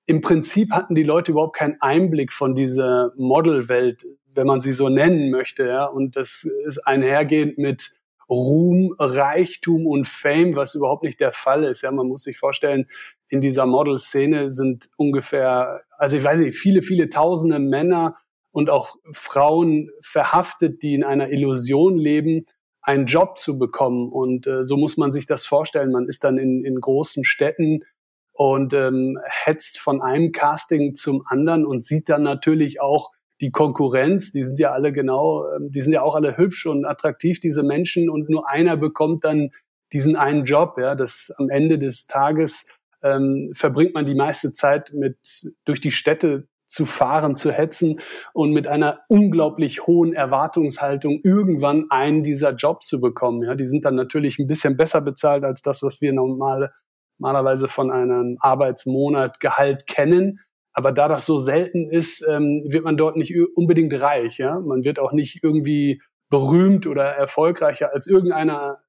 im 0.06 0.22
Prinzip 0.22 0.72
hatten 0.72 0.96
die 0.96 1.04
Leute 1.04 1.32
überhaupt 1.32 1.58
keinen 1.58 1.78
Einblick 1.82 2.32
von 2.32 2.56
dieser 2.56 3.12
Modelwelt, 3.18 4.06
wenn 4.34 4.48
man 4.48 4.62
sie 4.62 4.72
so 4.72 4.90
nennen 4.90 5.32
möchte. 5.32 5.68
Ja? 5.68 5.86
Und 5.86 6.16
das 6.16 6.48
ist 6.66 6.80
einhergehend 6.86 7.58
mit 7.58 8.00
Ruhm, 8.30 8.96
Reichtum 8.98 9.86
und 9.86 10.08
Fame, 10.08 10.56
was 10.56 10.76
überhaupt 10.76 11.04
nicht 11.04 11.20
der 11.20 11.34
Fall 11.34 11.66
ist. 11.66 11.82
Ja, 11.82 11.92
man 11.92 12.08
muss 12.08 12.24
sich 12.24 12.38
vorstellen, 12.38 12.88
in 13.28 13.42
dieser 13.42 13.66
Model-Szene 13.66 14.50
sind 14.50 14.90
ungefähr, 14.96 15.82
also 15.98 16.18
ich 16.18 16.24
weiß 16.24 16.40
nicht, 16.40 16.58
viele, 16.58 16.82
viele 16.82 17.10
tausende 17.10 17.60
Männer 17.60 18.16
und 18.54 18.70
auch 18.70 18.96
Frauen 19.12 19.90
verhaftet, 20.02 20.84
die 20.84 20.94
in 20.94 21.04
einer 21.04 21.32
Illusion 21.32 21.98
leben, 21.98 22.46
einen 22.82 23.08
Job 23.08 23.40
zu 23.40 23.58
bekommen. 23.58 24.10
Und 24.12 24.46
äh, 24.46 24.64
so 24.64 24.78
muss 24.78 24.96
man 24.96 25.12
sich 25.12 25.26
das 25.26 25.46
vorstellen. 25.46 25.92
Man 25.92 26.08
ist 26.08 26.24
dann 26.24 26.38
in, 26.38 26.64
in 26.64 26.80
großen 26.80 27.26
Städten 27.26 27.84
und 28.32 28.74
ähm, 28.74 29.20
hetzt 29.26 29.80
von 29.80 30.02
einem 30.02 30.32
Casting 30.32 30.94
zum 30.94 31.24
anderen 31.26 31.66
und 31.66 31.84
sieht 31.84 32.10
dann 32.10 32.24
natürlich 32.24 32.80
auch 32.80 33.12
die 33.42 33.52
Konkurrenz, 33.52 34.32
die 34.32 34.44
sind 34.44 34.60
ja 34.60 34.72
alle 34.72 34.94
genau, 34.94 35.46
ähm, 35.52 35.72
die 35.72 35.82
sind 35.82 35.94
ja 35.94 36.04
auch 36.04 36.16
alle 36.16 36.38
hübsch 36.38 36.68
und 36.68 36.86
attraktiv, 36.86 37.40
diese 37.40 37.64
Menschen, 37.64 38.10
und 38.10 38.30
nur 38.30 38.48
einer 38.50 38.78
bekommt 38.78 39.26
dann 39.26 39.50
diesen 39.92 40.16
einen 40.16 40.46
Job. 40.46 40.78
Ja, 40.78 40.94
das 40.94 41.34
am 41.38 41.50
Ende 41.50 41.80
des 41.80 42.06
Tages 42.06 42.78
ähm, 43.02 43.52
verbringt 43.54 43.96
man 43.96 44.06
die 44.06 44.16
meiste 44.16 44.54
Zeit 44.54 44.94
mit 44.94 45.18
durch 45.66 45.82
die 45.82 45.92
Städte 45.92 46.48
zu 46.74 46.86
fahren, 46.86 47.36
zu 47.36 47.52
hetzen 47.52 48.00
und 48.34 48.52
mit 48.52 48.68
einer 48.68 49.02
unglaublich 49.08 49.86
hohen 49.86 50.14
Erwartungshaltung 50.14 51.22
irgendwann 51.24 51.86
einen 51.90 52.24
dieser 52.24 52.54
Jobs 52.54 52.88
zu 52.88 53.00
bekommen. 53.00 53.44
Ja, 53.44 53.56
die 53.56 53.68
sind 53.68 53.86
dann 53.86 53.96
natürlich 53.96 54.40
ein 54.40 54.48
bisschen 54.48 54.76
besser 54.76 55.02
bezahlt 55.02 55.44
als 55.44 55.62
das, 55.62 55.84
was 55.84 56.02
wir 56.02 56.14
normal, 56.14 56.74
normalerweise 57.20 57.68
von 57.68 57.92
einem 57.92 58.38
Arbeitsmonat 58.40 59.40
Gehalt 59.40 59.86
kennen. 59.86 60.40
Aber 60.74 60.92
da 60.92 61.08
das 61.08 61.28
so 61.28 61.38
selten 61.38 61.90
ist, 61.92 62.28
ähm, 62.28 62.64
wird 62.68 62.84
man 62.84 62.98
dort 62.98 63.16
nicht 63.16 63.36
unbedingt 63.56 63.94
reich. 64.02 64.40
Ja? 64.40 64.60
Man 64.60 64.84
wird 64.84 64.98
auch 64.98 65.12
nicht 65.12 65.44
irgendwie 65.44 66.02
berühmt 66.30 66.88
oder 66.88 67.04
erfolgreicher 67.04 67.94
als 67.94 68.08
irgendeiner 68.08 68.80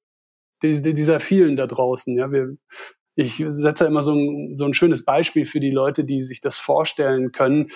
dieser 0.62 1.21
vielen 1.21 1.57
da 1.57 1.67
draußen. 1.67 2.17
Ja? 2.17 2.33
Wir, 2.33 2.57
ich 3.16 3.42
setze 3.47 3.87
immer 3.87 4.02
so 4.02 4.12
ein, 4.14 4.54
so 4.54 4.64
ein 4.64 4.75
schönes 4.75 5.04
Beispiel 5.04 5.47
für 5.47 5.61
die 5.61 5.71
Leute, 5.71 6.04
die 6.04 6.21
sich 6.21 6.40
das 6.40 6.59
vorstellen 6.59 7.33
können. 7.33 7.68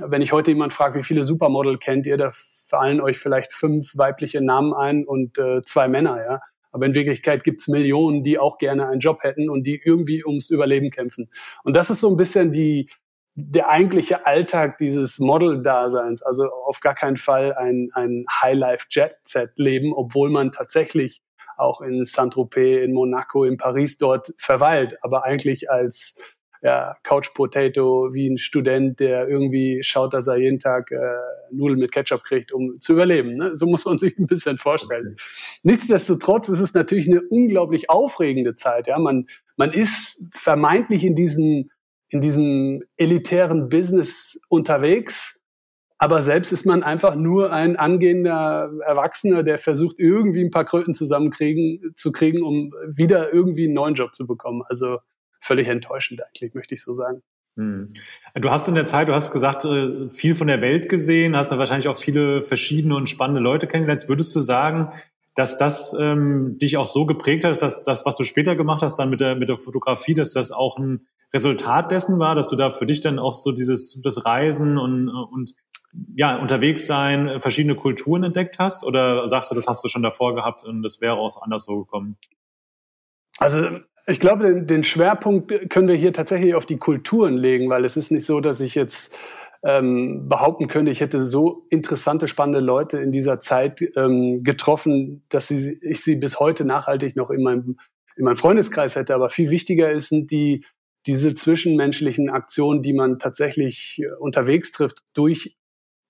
Wenn 0.00 0.22
ich 0.22 0.32
heute 0.32 0.52
jemand 0.52 0.72
frage, 0.72 0.98
wie 0.98 1.04
viele 1.04 1.24
Supermodel 1.24 1.78
kennt 1.78 2.06
ihr, 2.06 2.16
da 2.16 2.30
fallen 2.66 3.00
euch 3.00 3.18
vielleicht 3.18 3.52
fünf 3.52 3.96
weibliche 3.96 4.40
Namen 4.40 4.72
ein 4.72 5.04
und 5.04 5.38
äh, 5.38 5.62
zwei 5.62 5.88
Männer, 5.88 6.22
ja. 6.24 6.40
Aber 6.72 6.86
in 6.86 6.94
Wirklichkeit 6.96 7.44
gibt's 7.44 7.68
Millionen, 7.68 8.24
die 8.24 8.38
auch 8.40 8.58
gerne 8.58 8.88
einen 8.88 8.98
Job 8.98 9.22
hätten 9.22 9.48
und 9.48 9.64
die 9.64 9.80
irgendwie 9.84 10.24
ums 10.24 10.50
Überleben 10.50 10.90
kämpfen. 10.90 11.30
Und 11.62 11.76
das 11.76 11.88
ist 11.88 12.00
so 12.00 12.10
ein 12.10 12.16
bisschen 12.16 12.50
die, 12.50 12.90
der 13.36 13.68
eigentliche 13.68 14.26
Alltag 14.26 14.78
dieses 14.78 15.20
Model-Daseins. 15.20 16.22
Also 16.22 16.48
auf 16.66 16.80
gar 16.80 16.96
keinen 16.96 17.16
Fall 17.16 17.54
ein, 17.54 17.90
ein 17.94 18.24
High-Life-Jet-Set-Leben, 18.28 19.92
obwohl 19.92 20.30
man 20.30 20.50
tatsächlich 20.50 21.22
auch 21.56 21.80
in 21.80 22.04
Saint-Tropez, 22.04 22.84
in 22.84 22.92
Monaco, 22.92 23.44
in 23.44 23.56
Paris 23.56 23.98
dort 23.98 24.32
verweilt, 24.38 24.96
aber 25.02 25.24
eigentlich 25.24 25.70
als 25.70 26.20
ja, 26.64 26.96
Couch 27.02 27.34
Potato 27.34 28.14
wie 28.14 28.26
ein 28.26 28.38
Student, 28.38 28.98
der 28.98 29.28
irgendwie 29.28 29.80
schaut, 29.82 30.14
dass 30.14 30.28
er 30.28 30.38
jeden 30.38 30.58
Tag 30.58 30.90
äh, 30.90 30.98
Nudeln 31.52 31.78
mit 31.78 31.92
Ketchup 31.92 32.24
kriegt, 32.24 32.52
um 32.52 32.80
zu 32.80 32.94
überleben. 32.94 33.36
Ne? 33.36 33.54
So 33.54 33.66
muss 33.66 33.84
man 33.84 33.98
sich 33.98 34.18
ein 34.18 34.26
bisschen 34.26 34.56
vorstellen. 34.56 35.16
Nichtsdestotrotz 35.62 36.48
ist 36.48 36.60
es 36.60 36.72
natürlich 36.72 37.06
eine 37.06 37.20
unglaublich 37.28 37.90
aufregende 37.90 38.54
Zeit. 38.54 38.86
Ja, 38.86 38.98
man 38.98 39.26
man 39.56 39.72
ist 39.72 40.24
vermeintlich 40.32 41.04
in 41.04 41.14
diesem 41.14 41.70
in 42.08 42.20
diesem 42.20 42.82
elitären 42.96 43.68
Business 43.68 44.40
unterwegs, 44.48 45.43
aber 45.98 46.22
selbst 46.22 46.52
ist 46.52 46.66
man 46.66 46.82
einfach 46.82 47.14
nur 47.14 47.52
ein 47.52 47.76
angehender 47.76 48.70
Erwachsener, 48.84 49.42
der 49.42 49.58
versucht, 49.58 49.98
irgendwie 49.98 50.42
ein 50.42 50.50
paar 50.50 50.64
Kröten 50.64 50.92
zusammenkriegen 50.92 51.94
zu 51.94 52.12
kriegen, 52.12 52.42
um 52.42 52.72
wieder 52.88 53.32
irgendwie 53.32 53.64
einen 53.64 53.74
neuen 53.74 53.94
Job 53.94 54.14
zu 54.14 54.26
bekommen. 54.26 54.62
Also 54.68 54.98
völlig 55.40 55.68
enttäuschend 55.68 56.20
eigentlich, 56.24 56.54
möchte 56.54 56.74
ich 56.74 56.82
so 56.82 56.94
sagen. 56.94 57.22
Hm. 57.56 57.88
Du 58.34 58.50
hast 58.50 58.66
in 58.66 58.74
der 58.74 58.86
Zeit, 58.86 59.08
du 59.08 59.14
hast 59.14 59.32
gesagt, 59.32 59.64
äh, 59.64 60.08
viel 60.10 60.34
von 60.34 60.48
der 60.48 60.60
Welt 60.60 60.88
gesehen, 60.88 61.36
hast 61.36 61.52
da 61.52 61.58
wahrscheinlich 61.58 61.86
auch 61.86 61.96
viele 61.96 62.42
verschiedene 62.42 62.96
und 62.96 63.08
spannende 63.08 63.40
Leute 63.40 63.68
kennengelernt. 63.68 64.08
Würdest 64.08 64.34
du 64.34 64.40
sagen, 64.40 64.90
dass 65.36 65.58
das 65.58 65.96
ähm, 65.98 66.58
dich 66.58 66.76
auch 66.76 66.86
so 66.86 67.06
geprägt 67.06 67.44
hat, 67.44 67.60
dass 67.60 67.82
das, 67.82 68.04
was 68.04 68.16
du 68.16 68.24
später 68.24 68.56
gemacht 68.56 68.82
hast, 68.82 68.98
dann 68.98 69.10
mit 69.10 69.20
der, 69.20 69.36
mit 69.36 69.48
der 69.48 69.58
Fotografie, 69.58 70.14
dass 70.14 70.32
das 70.32 70.50
auch 70.50 70.78
ein 70.78 71.06
Resultat 71.32 71.90
dessen 71.90 72.18
war, 72.18 72.34
dass 72.34 72.48
du 72.48 72.56
da 72.56 72.70
für 72.70 72.86
dich 72.86 73.00
dann 73.00 73.18
auch 73.18 73.34
so 73.34 73.52
dieses 73.52 74.00
das 74.02 74.24
Reisen 74.24 74.78
und, 74.78 75.08
und 75.08 75.54
ja, 76.16 76.36
unterwegs 76.36 76.86
sein, 76.86 77.40
verschiedene 77.40 77.76
Kulturen 77.76 78.24
entdeckt 78.24 78.58
hast? 78.58 78.84
Oder 78.84 79.26
sagst 79.28 79.50
du, 79.50 79.54
das 79.54 79.66
hast 79.66 79.84
du 79.84 79.88
schon 79.88 80.02
davor 80.02 80.34
gehabt 80.34 80.64
und 80.64 80.82
das 80.82 81.00
wäre 81.00 81.14
auch 81.14 81.42
anders 81.42 81.64
so 81.64 81.84
gekommen? 81.84 82.16
Also 83.38 83.80
ich 84.06 84.20
glaube, 84.20 84.44
den, 84.44 84.66
den, 84.66 84.84
Schwerpunkt 84.84 85.70
können 85.70 85.88
wir 85.88 85.96
hier 85.96 86.12
tatsächlich 86.12 86.54
auf 86.54 86.66
die 86.66 86.76
Kulturen 86.76 87.34
legen, 87.36 87.70
weil 87.70 87.84
es 87.84 87.96
ist 87.96 88.10
nicht 88.10 88.26
so, 88.26 88.40
dass 88.40 88.60
ich 88.60 88.74
jetzt 88.74 89.18
ähm, 89.64 90.28
behaupten 90.28 90.68
könnte, 90.68 90.90
ich 90.90 91.00
hätte 91.00 91.24
so 91.24 91.66
interessante, 91.70 92.28
spannende 92.28 92.60
Leute 92.60 92.98
in 92.98 93.12
dieser 93.12 93.40
Zeit 93.40 93.82
ähm, 93.96 94.44
getroffen, 94.44 95.24
dass 95.30 95.48
sie, 95.48 95.78
ich 95.80 96.02
sie 96.02 96.16
bis 96.16 96.38
heute 96.38 96.66
nachhaltig 96.66 97.16
noch 97.16 97.30
in 97.30 97.42
meinem, 97.42 97.78
in 98.16 98.24
meinem 98.24 98.36
Freundeskreis 98.36 98.94
hätte. 98.94 99.14
Aber 99.14 99.30
viel 99.30 99.50
wichtiger 99.50 99.90
ist, 99.90 100.10
sind 100.10 100.30
die, 100.30 100.66
diese 101.06 101.34
zwischenmenschlichen 101.34 102.28
Aktionen, 102.28 102.82
die 102.82 102.92
man 102.92 103.18
tatsächlich 103.18 104.00
äh, 104.02 104.14
unterwegs 104.20 104.70
trifft, 104.70 105.00
durch 105.14 105.56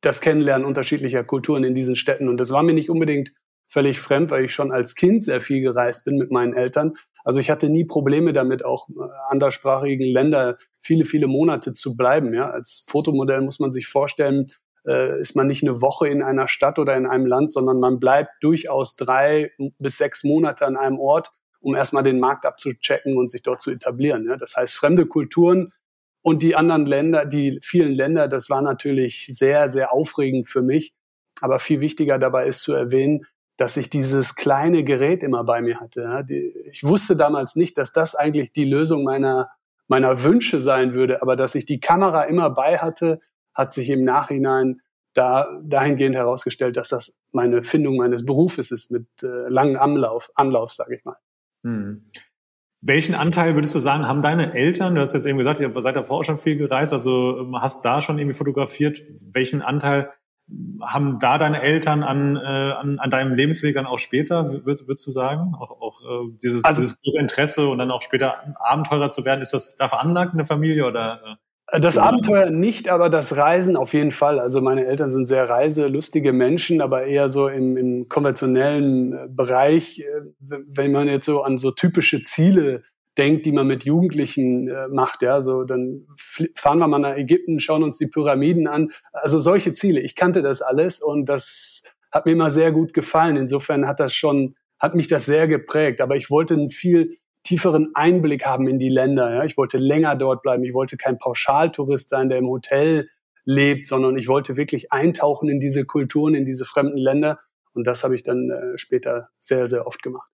das 0.04 0.20
Kennenlernen 0.20 0.66
unterschiedlicher 0.66 1.24
Kulturen 1.24 1.64
in 1.64 1.74
diesen 1.74 1.96
Städten. 1.96 2.28
Und 2.28 2.38
das 2.38 2.50
war 2.50 2.62
mir 2.62 2.74
nicht 2.74 2.90
unbedingt 2.90 3.32
völlig 3.68 3.98
fremd, 3.98 4.30
weil 4.30 4.44
ich 4.44 4.54
schon 4.54 4.72
als 4.72 4.94
Kind 4.94 5.24
sehr 5.24 5.40
viel 5.40 5.60
gereist 5.60 6.04
bin 6.04 6.16
mit 6.16 6.30
meinen 6.30 6.54
Eltern. 6.54 6.94
Also 7.24 7.40
ich 7.40 7.50
hatte 7.50 7.70
nie 7.70 7.84
Probleme 7.84 8.32
damit, 8.32 8.64
auch 8.64 8.88
äh, 8.88 8.92
anderssprachigen 9.30 10.06
Länder 10.06 10.58
viele, 10.80 11.04
viele 11.04 11.26
Monate 11.26 11.72
zu 11.72 11.96
bleiben. 11.96 12.34
Ja, 12.34 12.50
als 12.50 12.84
Fotomodell 12.88 13.40
muss 13.40 13.58
man 13.58 13.70
sich 13.70 13.86
vorstellen, 13.86 14.52
äh, 14.86 15.18
ist 15.20 15.34
man 15.34 15.46
nicht 15.46 15.62
eine 15.62 15.80
Woche 15.80 16.08
in 16.08 16.22
einer 16.22 16.48
Stadt 16.48 16.78
oder 16.78 16.96
in 16.96 17.06
einem 17.06 17.26
Land, 17.26 17.50
sondern 17.50 17.80
man 17.80 17.98
bleibt 17.98 18.30
durchaus 18.42 18.96
drei 18.96 19.52
bis 19.78 19.96
sechs 19.96 20.22
Monate 20.22 20.66
an 20.66 20.76
einem 20.76 20.98
Ort, 20.98 21.32
um 21.60 21.74
erstmal 21.74 22.02
den 22.02 22.20
Markt 22.20 22.44
abzuchecken 22.44 23.16
und 23.16 23.30
sich 23.30 23.42
dort 23.42 23.62
zu 23.62 23.70
etablieren. 23.70 24.26
Ja, 24.26 24.36
das 24.36 24.56
heißt, 24.56 24.74
fremde 24.74 25.06
Kulturen 25.06 25.72
und 26.24 26.42
die 26.42 26.56
anderen 26.56 26.86
Länder, 26.86 27.26
die 27.26 27.58
vielen 27.62 27.92
Länder, 27.92 28.28
das 28.28 28.48
war 28.48 28.62
natürlich 28.62 29.26
sehr, 29.26 29.68
sehr 29.68 29.92
aufregend 29.92 30.48
für 30.48 30.62
mich. 30.62 30.94
Aber 31.42 31.58
viel 31.58 31.82
wichtiger 31.82 32.18
dabei 32.18 32.46
ist 32.46 32.62
zu 32.62 32.72
erwähnen, 32.72 33.26
dass 33.58 33.76
ich 33.76 33.90
dieses 33.90 34.34
kleine 34.34 34.84
Gerät 34.84 35.22
immer 35.22 35.44
bei 35.44 35.60
mir 35.60 35.80
hatte. 35.80 36.24
Ich 36.70 36.82
wusste 36.82 37.14
damals 37.14 37.56
nicht, 37.56 37.76
dass 37.76 37.92
das 37.92 38.14
eigentlich 38.14 38.52
die 38.52 38.64
Lösung 38.64 39.04
meiner, 39.04 39.50
meiner 39.86 40.22
Wünsche 40.22 40.60
sein 40.60 40.94
würde, 40.94 41.20
aber 41.20 41.36
dass 41.36 41.54
ich 41.54 41.66
die 41.66 41.78
Kamera 41.78 42.22
immer 42.22 42.48
bei 42.48 42.78
hatte, 42.78 43.20
hat 43.52 43.72
sich 43.72 43.90
im 43.90 44.02
Nachhinein 44.02 44.80
da, 45.12 45.60
dahingehend 45.62 46.16
herausgestellt, 46.16 46.78
dass 46.78 46.88
das 46.88 47.20
meine 47.32 47.62
Findung 47.62 47.98
meines 47.98 48.24
Berufes 48.24 48.70
ist, 48.70 48.90
mit 48.90 49.06
äh, 49.22 49.48
langem 49.48 49.76
Anlauf, 49.76 50.30
Anlauf 50.36 50.72
sage 50.72 50.96
ich 50.96 51.04
mal. 51.04 51.18
Hm. 51.64 52.06
Welchen 52.86 53.14
Anteil 53.14 53.54
würdest 53.54 53.74
du 53.74 53.78
sagen, 53.78 54.06
haben 54.06 54.20
deine 54.20 54.52
Eltern, 54.52 54.94
du 54.94 55.00
hast 55.00 55.14
jetzt 55.14 55.24
eben 55.24 55.38
gesagt, 55.38 55.58
ihr 55.58 55.72
seid 55.80 55.96
davor 55.96 56.18
auch 56.18 56.24
schon 56.24 56.36
viel 56.36 56.56
gereist, 56.56 56.92
also 56.92 57.38
ähm, 57.38 57.56
hast 57.58 57.82
da 57.84 58.02
schon 58.02 58.18
irgendwie 58.18 58.36
fotografiert, 58.36 59.00
welchen 59.32 59.62
Anteil 59.62 60.10
haben 60.82 61.18
da 61.18 61.38
deine 61.38 61.62
Eltern 61.62 62.02
an, 62.02 62.36
äh, 62.36 62.40
an, 62.40 62.98
an 62.98 63.08
deinem 63.08 63.34
Lebensweg 63.34 63.74
dann 63.74 63.86
auch 63.86 63.98
später, 63.98 64.66
würd, 64.66 64.86
würdest 64.86 65.06
du 65.06 65.10
sagen? 65.10 65.54
Auch, 65.58 65.70
auch 65.70 66.02
äh, 66.02 66.36
dieses, 66.42 66.62
also, 66.62 66.82
dieses 66.82 67.00
große 67.00 67.18
Interesse 67.18 67.68
und 67.68 67.78
dann 67.78 67.90
auch 67.90 68.02
später 68.02 68.54
Abenteurer 68.58 69.08
zu 69.08 69.24
werden, 69.24 69.40
ist 69.40 69.54
das 69.54 69.76
da 69.76 69.88
veranlagt 69.88 70.32
in 70.32 70.38
der 70.38 70.46
Familie 70.46 70.84
oder? 70.84 71.38
Das 71.80 71.98
Abenteuer 71.98 72.50
nicht, 72.50 72.88
aber 72.88 73.10
das 73.10 73.36
Reisen 73.36 73.76
auf 73.76 73.94
jeden 73.94 74.12
Fall. 74.12 74.38
Also 74.38 74.60
meine 74.60 74.86
Eltern 74.86 75.10
sind 75.10 75.26
sehr 75.26 75.48
reiselustige 75.48 76.32
Menschen, 76.32 76.80
aber 76.80 77.04
eher 77.06 77.28
so 77.28 77.48
im, 77.48 77.76
im 77.76 78.08
konventionellen 78.08 79.12
äh, 79.12 79.26
Bereich, 79.28 79.98
äh, 79.98 80.04
wenn 80.38 80.92
man 80.92 81.08
jetzt 81.08 81.26
so 81.26 81.42
an 81.42 81.58
so 81.58 81.72
typische 81.72 82.22
Ziele 82.22 82.82
denkt, 83.18 83.44
die 83.44 83.52
man 83.52 83.66
mit 83.66 83.84
Jugendlichen 83.84 84.68
äh, 84.68 84.86
macht. 84.88 85.22
Ja, 85.22 85.40
so 85.40 85.64
dann 85.64 86.06
fahren 86.54 86.78
wir 86.78 86.86
mal 86.86 87.00
nach 87.00 87.16
Ägypten, 87.16 87.58
schauen 87.58 87.82
uns 87.82 87.98
die 87.98 88.06
Pyramiden 88.06 88.68
an. 88.68 88.90
Also 89.12 89.40
solche 89.40 89.74
Ziele. 89.74 90.00
Ich 90.00 90.14
kannte 90.14 90.42
das 90.42 90.62
alles 90.62 91.02
und 91.02 91.26
das 91.26 91.92
hat 92.12 92.26
mir 92.26 92.32
immer 92.32 92.50
sehr 92.50 92.70
gut 92.70 92.94
gefallen. 92.94 93.36
Insofern 93.36 93.88
hat 93.88 93.98
das 93.98 94.14
schon, 94.14 94.54
hat 94.78 94.94
mich 94.94 95.08
das 95.08 95.26
sehr 95.26 95.48
geprägt. 95.48 96.00
Aber 96.00 96.14
ich 96.14 96.30
wollte 96.30 96.54
einen 96.54 96.70
viel 96.70 97.16
tieferen 97.44 97.90
Einblick 97.94 98.44
haben 98.44 98.66
in 98.66 98.78
die 98.78 98.88
Länder. 98.88 99.32
Ja. 99.32 99.44
Ich 99.44 99.56
wollte 99.56 99.78
länger 99.78 100.16
dort 100.16 100.42
bleiben. 100.42 100.64
Ich 100.64 100.74
wollte 100.74 100.96
kein 100.96 101.18
Pauschaltourist 101.18 102.08
sein, 102.08 102.28
der 102.28 102.38
im 102.38 102.48
Hotel 102.48 103.08
lebt, 103.44 103.86
sondern 103.86 104.16
ich 104.16 104.28
wollte 104.28 104.56
wirklich 104.56 104.90
eintauchen 104.90 105.48
in 105.48 105.60
diese 105.60 105.84
Kulturen, 105.84 106.34
in 106.34 106.46
diese 106.46 106.64
fremden 106.64 106.98
Länder. 106.98 107.38
Und 107.74 107.86
das 107.86 108.02
habe 108.02 108.14
ich 108.14 108.22
dann 108.22 108.50
äh, 108.50 108.78
später 108.78 109.28
sehr, 109.38 109.66
sehr 109.66 109.86
oft 109.86 110.02
gemacht. 110.02 110.28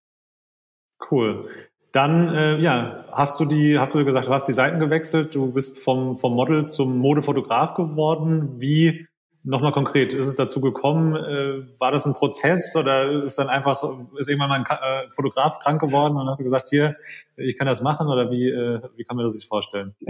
Cool. 1.11 1.49
Dann, 1.93 2.33
äh, 2.33 2.59
ja, 2.61 3.05
hast 3.11 3.41
du 3.41 3.45
die, 3.47 3.79
hast 3.79 3.95
du 3.95 4.05
gesagt, 4.05 4.29
du 4.29 4.33
hast 4.33 4.47
die 4.47 4.53
Seiten 4.53 4.79
gewechselt, 4.79 5.35
du 5.35 5.53
bist 5.53 5.83
vom, 5.83 6.17
vom 6.17 6.35
Model 6.35 6.67
zum 6.67 6.99
Modefotograf 6.99 7.75
geworden. 7.75 8.61
Wie, 8.61 9.09
nochmal 9.43 9.73
konkret, 9.73 10.13
ist 10.13 10.27
es 10.27 10.37
dazu 10.37 10.61
gekommen? 10.61 11.17
Äh, 11.17 11.81
war 11.81 11.93
das 11.93 12.07
ein 12.07 12.15
Prozess 12.15 12.77
oder 12.77 13.25
ist 13.25 13.39
dann 13.39 13.49
einfach, 13.49 13.83
ist 14.19 14.29
irgendwann 14.29 14.51
mal 14.51 14.59
ein 14.59 14.65
äh, 14.67 15.11
Fotograf 15.11 15.61
krank 15.61 15.81
geworden 15.81 16.17
und 16.17 16.29
hast 16.29 16.41
du 16.41 16.45
gesagt, 16.45 16.69
hier, 16.69 16.97
ich 17.37 17.57
kann 17.57 17.67
das 17.67 17.83
machen 17.83 18.09
oder 18.09 18.31
wie, 18.31 18.49
äh, 18.49 18.81
wie 18.97 19.05
kann 19.05 19.17
man 19.17 19.25
das 19.25 19.35
sich 19.35 19.47
vorstellen? 19.47 19.95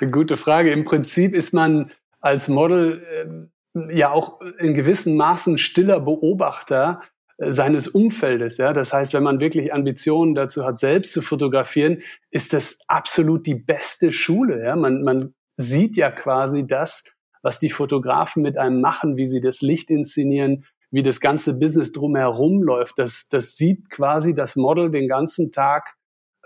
Ja, 0.00 0.08
gute 0.10 0.36
Frage. 0.36 0.72
Im 0.72 0.84
Prinzip 0.84 1.34
ist 1.34 1.52
man 1.52 1.90
als 2.20 2.48
Model 2.48 3.48
äh, 3.74 3.96
ja 3.96 4.10
auch 4.10 4.40
in 4.58 4.74
gewissen 4.74 5.16
Maßen 5.16 5.58
stiller 5.58 6.00
Beobachter 6.00 7.00
seines 7.38 7.88
Umfeldes. 7.88 8.58
Ja, 8.58 8.72
das 8.72 8.92
heißt, 8.92 9.14
wenn 9.14 9.22
man 9.22 9.40
wirklich 9.40 9.72
Ambitionen 9.72 10.34
dazu 10.34 10.64
hat, 10.64 10.78
selbst 10.78 11.12
zu 11.12 11.22
fotografieren, 11.22 11.98
ist 12.30 12.52
das 12.52 12.80
absolut 12.86 13.46
die 13.46 13.54
beste 13.54 14.12
Schule. 14.12 14.62
Ja, 14.64 14.76
man, 14.76 15.02
man 15.02 15.34
sieht 15.56 15.96
ja 15.96 16.10
quasi 16.10 16.66
das, 16.66 17.13
was 17.44 17.58
die 17.58 17.68
Fotografen 17.68 18.42
mit 18.42 18.56
einem 18.56 18.80
machen, 18.80 19.18
wie 19.18 19.26
sie 19.26 19.42
das 19.42 19.60
Licht 19.60 19.90
inszenieren, 19.90 20.64
wie 20.90 21.02
das 21.02 21.20
ganze 21.20 21.58
Business 21.58 21.92
drumherum 21.92 22.62
läuft. 22.62 22.98
Das, 22.98 23.28
das 23.28 23.56
sieht 23.56 23.90
quasi 23.90 24.34
das 24.34 24.56
Model 24.56 24.90
den 24.90 25.08
ganzen 25.08 25.52
Tag 25.52 25.94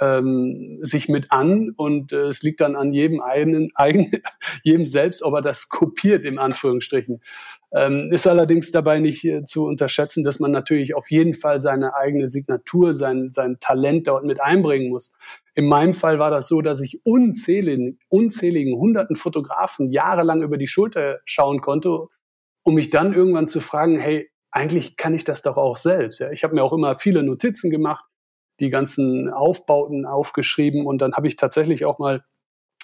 ähm, 0.00 0.78
sich 0.82 1.08
mit 1.08 1.30
an 1.30 1.70
und 1.76 2.12
äh, 2.12 2.28
es 2.28 2.42
liegt 2.42 2.60
dann 2.60 2.74
an 2.74 2.92
jedem 2.92 3.20
eigenen, 3.20 3.70
eigen, 3.74 4.10
jedem 4.64 4.86
selbst, 4.86 5.22
ob 5.22 5.34
er 5.34 5.42
das 5.42 5.68
kopiert, 5.68 6.24
im 6.24 6.38
Anführungsstrichen. 6.38 7.20
Ähm, 7.72 8.10
ist 8.10 8.26
allerdings 8.26 8.72
dabei 8.72 8.98
nicht 8.98 9.24
äh, 9.24 9.44
zu 9.44 9.66
unterschätzen, 9.66 10.24
dass 10.24 10.40
man 10.40 10.50
natürlich 10.50 10.94
auf 10.94 11.10
jeden 11.10 11.34
Fall 11.34 11.60
seine 11.60 11.94
eigene 11.94 12.26
Signatur, 12.26 12.92
sein, 12.92 13.30
sein 13.30 13.58
Talent 13.60 14.08
dort 14.08 14.24
mit 14.24 14.40
einbringen 14.40 14.88
muss. 14.88 15.14
In 15.58 15.66
meinem 15.66 15.92
Fall 15.92 16.20
war 16.20 16.30
das 16.30 16.46
so, 16.46 16.62
dass 16.62 16.80
ich 16.80 17.04
unzähligen, 17.04 17.98
unzähligen 18.08 18.78
hunderten 18.78 19.16
Fotografen 19.16 19.90
jahrelang 19.90 20.40
über 20.40 20.56
die 20.56 20.68
Schulter 20.68 21.18
schauen 21.24 21.60
konnte, 21.60 22.06
um 22.62 22.74
mich 22.74 22.90
dann 22.90 23.12
irgendwann 23.12 23.48
zu 23.48 23.58
fragen, 23.60 23.98
hey, 23.98 24.30
eigentlich 24.52 24.96
kann 24.96 25.14
ich 25.14 25.24
das 25.24 25.42
doch 25.42 25.56
auch 25.56 25.76
selbst. 25.76 26.20
Ja? 26.20 26.30
Ich 26.30 26.44
habe 26.44 26.54
mir 26.54 26.62
auch 26.62 26.72
immer 26.72 26.94
viele 26.94 27.24
Notizen 27.24 27.72
gemacht, 27.72 28.04
die 28.60 28.70
ganzen 28.70 29.30
Aufbauten 29.30 30.06
aufgeschrieben 30.06 30.86
und 30.86 31.02
dann 31.02 31.14
habe 31.14 31.26
ich 31.26 31.34
tatsächlich 31.34 31.84
auch 31.84 31.98
mal 31.98 32.22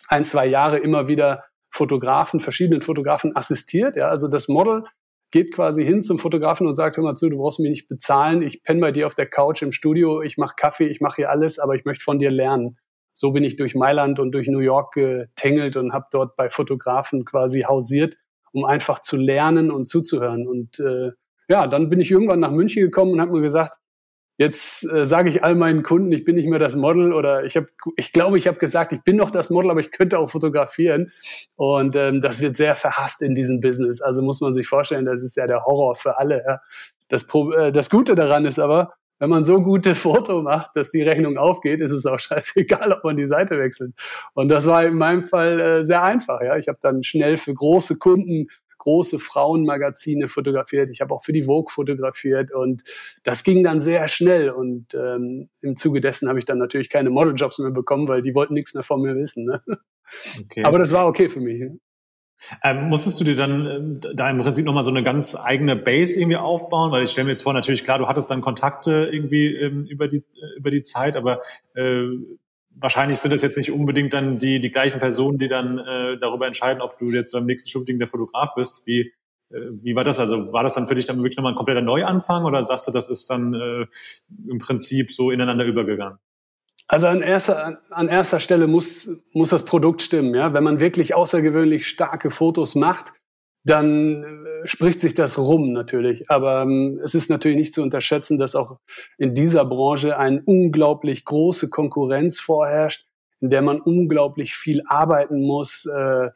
ein, 0.09 0.25
zwei 0.25 0.45
Jahre 0.45 0.79
immer 0.79 1.07
wieder 1.07 1.45
Fotografen, 1.71 2.41
verschiedenen 2.41 2.83
Fotografen 2.83 3.37
assistiert. 3.37 3.95
Ja, 3.95 4.09
also 4.09 4.27
das 4.27 4.49
Model 4.49 4.83
geht 5.35 5.53
quasi 5.53 5.85
hin 5.85 6.01
zum 6.01 6.21
Fotografen 6.21 6.65
und 6.69 6.75
sagt, 6.75 6.97
hör 6.97 7.03
mal 7.03 7.17
zu, 7.17 7.29
du 7.29 7.39
brauchst 7.39 7.59
mich 7.59 7.69
nicht 7.69 7.89
bezahlen, 7.89 8.41
ich 8.41 8.63
penne 8.63 8.81
bei 8.81 8.93
dir 8.93 9.09
auf 9.09 9.17
der 9.17 9.27
Couch 9.27 9.63
im 9.63 9.73
Studio, 9.73 10.23
ich 10.23 10.39
mache 10.39 10.55
Kaffee, 10.57 10.87
ich 10.87 11.01
mache 11.01 11.17
hier 11.17 11.31
alles, 11.31 11.59
aber 11.59 11.75
ich 11.75 11.85
möchte 11.85 12.05
von 12.05 12.19
dir 12.19 12.31
lernen. 12.31 12.79
So 13.15 13.33
bin 13.33 13.43
ich 13.43 13.57
durch 13.57 13.75
Mailand 13.75 14.21
und 14.21 14.31
durch 14.31 14.47
New 14.47 14.61
York 14.61 14.95
getängelt 14.95 15.77
und 15.77 15.93
habe 15.93 16.05
dort 16.13 16.37
bei 16.37 16.51
Fotografen 16.51 17.25
quasi 17.25 17.63
hausiert, 17.63 18.15
um 18.53 18.65
einfach 18.65 19.01
zu 19.01 19.17
lernen 19.17 19.73
und 19.73 19.89
zuzuhören. 19.89 20.47
Und 20.47 20.79
äh, 20.79 21.11
ja, 21.49 21.67
dann 21.67 21.91
bin 21.91 21.99
ich 21.99 22.13
irgendwann 22.13 22.39
nach 22.39 22.53
München 22.53 22.85
gekommen 22.85 23.11
und 23.11 23.21
habe 23.21 23.33
mir 23.33 23.43
gesagt, 23.43 23.81
Jetzt 24.37 24.91
äh, 24.91 25.05
sage 25.05 25.31
ich 25.31 25.45
all 25.45 25.55
meinen 25.55 25.85
Kunden, 25.85 26.11
ich 26.11 26.25
bin 26.25 26.35
nicht 26.35 26.49
mehr 26.49 26.59
das 26.59 26.75
Model 26.75 27.13
oder 27.13 27.45
ich 27.45 27.57
habe, 27.57 27.69
ich 27.97 28.13
glaube, 28.13 28.37
ich 28.37 28.49
habe 28.49 28.59
gesagt, 28.59 28.93
ich 28.93 29.03
bin 29.03 29.17
noch 29.17 29.31
das 29.31 29.51
Model, 29.51 29.71
aber 29.71 29.81
ich 29.81 29.93
könnte 29.93 30.19
auch 30.19 30.31
fotografieren. 30.31 31.13
Und 31.55 31.95
ähm, 31.95 32.21
das 32.21 32.41
wird 32.41 32.57
sehr 32.57 32.75
verhasst 32.75 33.23
in 33.23 33.35
diesem 33.35 33.61
Business. 33.61 34.03
Also 34.03 34.23
muss 34.23 34.41
man 34.41 34.53
sich 34.53 34.67
vorstellen, 34.67 35.05
das 35.05 35.23
ist 35.23 35.37
ja 35.37 35.47
der 35.47 35.65
Horror 35.65 35.95
für 35.95 36.19
alle. 36.19 36.43
Ja. 36.45 36.61
Das, 37.09 37.27
äh, 37.33 37.71
das 37.71 37.91
Gute 37.91 38.17
daran 38.17 38.45
ist 38.45 38.59
aber, 38.59 38.95
wenn 39.21 39.31
man 39.31 39.45
so 39.45 39.63
gute 39.63 39.95
Foto 39.95 40.43
macht, 40.43 40.71
dass 40.75 40.91
die 40.91 41.03
Rechnung 41.03 41.39
aufgeht, 41.39 41.81
ist 41.81 41.93
es 41.93 42.05
auch 42.05 42.19
scheißegal, 42.19 42.93
ob 42.93 43.05
man 43.05 43.17
die 43.17 43.27
Seite 43.27 43.59
wechselt. 43.59 43.95
Und 44.35 44.49
das 44.49 44.67
war 44.67 44.85
in 44.85 44.95
meinem 44.95 45.23
Fall 45.23 45.61
äh, 45.61 45.85
sehr 45.85 46.03
einfach. 46.03 46.41
Ja, 46.43 46.57
ich 46.57 46.69
habe 46.69 46.79
dann 46.83 47.05
schnell 47.05 47.37
für 47.37 47.55
große 47.55 47.99
Kunden 47.99 48.49
große 48.85 49.19
Frauenmagazine 49.19 50.29
fotografiert. 50.29 50.91
Ich 50.91 51.01
habe 51.01 51.15
auch 51.15 51.25
für 51.25 51.33
die 51.33 51.45
Vogue 51.45 51.73
fotografiert 51.73 52.53
und 52.53 52.83
das 53.23 53.43
ging 53.43 53.65
dann 53.65 53.81
sehr 53.81 54.07
schnell. 54.09 54.51
Und 54.51 54.95
ähm, 54.95 55.49
im 55.63 55.77
Zuge 55.77 56.01
dessen 56.01 56.29
habe 56.29 56.39
ich 56.39 56.45
dann 56.45 56.59
natürlich 56.59 56.91
keine 56.91 57.11
Modeljobs 57.11 57.59
mehr 57.59 57.71
bekommen, 57.71 58.09
weil 58.09 58.23
die 58.23 58.35
wollten 58.35 58.55
nichts 58.55 58.75
mehr 58.75 58.83
von 58.85 59.01
mir 59.01 59.17
wissen. 59.17 59.47
Ne? 59.47 59.63
Okay. 60.45 60.65
Aber 60.65 60.79
das 60.79 60.93
war 60.93 61.07
okay 61.07 61.29
für 61.29 61.41
mich. 61.41 61.63
Ähm, 62.63 62.89
musstest 62.89 63.19
du 63.21 63.25
dir 63.25 63.37
dann 63.37 64.01
äh, 64.03 64.15
da 64.15 64.31
im 64.31 64.39
Prinzip 64.39 64.67
nochmal 64.67 64.85
so 64.85 64.91
eine 64.91 65.03
ganz 65.03 65.35
eigene 65.35 65.77
Base 65.77 66.21
irgendwie 66.21 66.37
aufbauen? 66.37 66.93
Weil 66.93 67.03
ich 67.03 67.11
stelle 67.11 67.25
mir 67.25 67.31
jetzt 67.31 67.43
vor, 67.43 67.55
natürlich 67.55 67.85
klar, 67.85 67.99
du 67.99 68.07
hattest 68.07 68.31
dann 68.31 68.43
Kontakte 68.43 69.09
irgendwie 69.11 69.55
ähm, 69.55 69.87
über 69.87 70.09
die 70.09 70.19
äh, 70.19 70.59
über 70.59 70.71
die 70.71 70.83
Zeit, 70.83 71.17
aber 71.17 71.41
äh, 71.75 72.05
wahrscheinlich 72.77 73.19
sind 73.19 73.33
das 73.33 73.43
jetzt 73.43 73.57
nicht 73.57 73.71
unbedingt 73.71 74.13
dann 74.13 74.39
die, 74.39 74.61
die 74.61 74.71
gleichen 74.71 74.99
Personen, 74.99 75.39
die 75.39 75.49
dann 75.49 75.79
äh, 75.79 76.19
darüber 76.19 76.47
entscheiden, 76.47 76.83
ob 76.83 76.99
du 76.99 77.07
jetzt 77.07 77.33
beim 77.33 77.47
nächsten 77.47 77.69
Shooting 77.69 77.99
der 77.99 78.09
Fotograf 78.09 78.55
bist. 78.55 78.87
Wie, 78.87 79.13
äh, 79.51 79.57
wie 79.71 79.95
war 79.95 80.05
das? 80.05 80.19
Also 80.19 80.53
war 80.53 80.63
das 80.63 80.75
dann 80.75 80.87
für 80.87 80.95
dich 80.95 81.07
dann 81.07 81.19
wirklich 81.19 81.37
nochmal 81.37 81.53
ein 81.53 81.57
kompletter 81.57 81.83
Neuanfang 81.83 82.45
oder 82.45 82.63
sagst 82.63 82.89
du, 82.89 82.93
das 82.93 83.09
ist 83.09 83.29
dann 83.31 83.55
äh, 83.55 83.87
im 84.49 84.59
Prinzip 84.59 85.13
so 85.13 85.31
ineinander 85.31 85.65
übergegangen? 85.65 86.19
Also 86.87 87.07
an 87.07 87.23
erster, 87.23 87.81
an 87.91 88.09
erster 88.09 88.41
Stelle 88.41 88.67
muss, 88.67 89.11
muss 89.33 89.51
das 89.51 89.65
Produkt 89.65 90.03
stimmen. 90.03 90.35
Ja? 90.35 90.53
Wenn 90.53 90.65
man 90.65 90.81
wirklich 90.81 91.15
außergewöhnlich 91.15 91.89
starke 91.89 92.31
Fotos 92.31 92.75
macht, 92.75 93.13
dann 93.65 94.23
äh, 94.23 94.44
spricht 94.65 95.01
sich 95.01 95.15
das 95.15 95.39
rum 95.39 95.73
natürlich. 95.73 96.31
Aber 96.31 96.63
ähm, 96.63 97.01
es 97.05 97.15
ist 97.15 97.31
natürlich 97.31 97.57
nicht 97.57 97.75
zu 97.75 97.83
unterschätzen, 97.83 98.39
dass 98.39 98.55
auch 98.55 98.79
in 99.19 99.35
dieser 99.35 99.65
Branche 99.65 100.19
eine 100.19 100.43
unglaublich 100.45 101.25
große 101.25 101.71
Konkurrenz 101.71 102.41
vorherrscht, 102.41 103.07
in 103.41 103.51
der 103.51 103.63
man 103.63 103.81
unglaublich 103.81 104.55
viel 104.55 104.83
arbeiten 104.87 105.41
muss, 105.41 105.87
äh, 105.87 106.31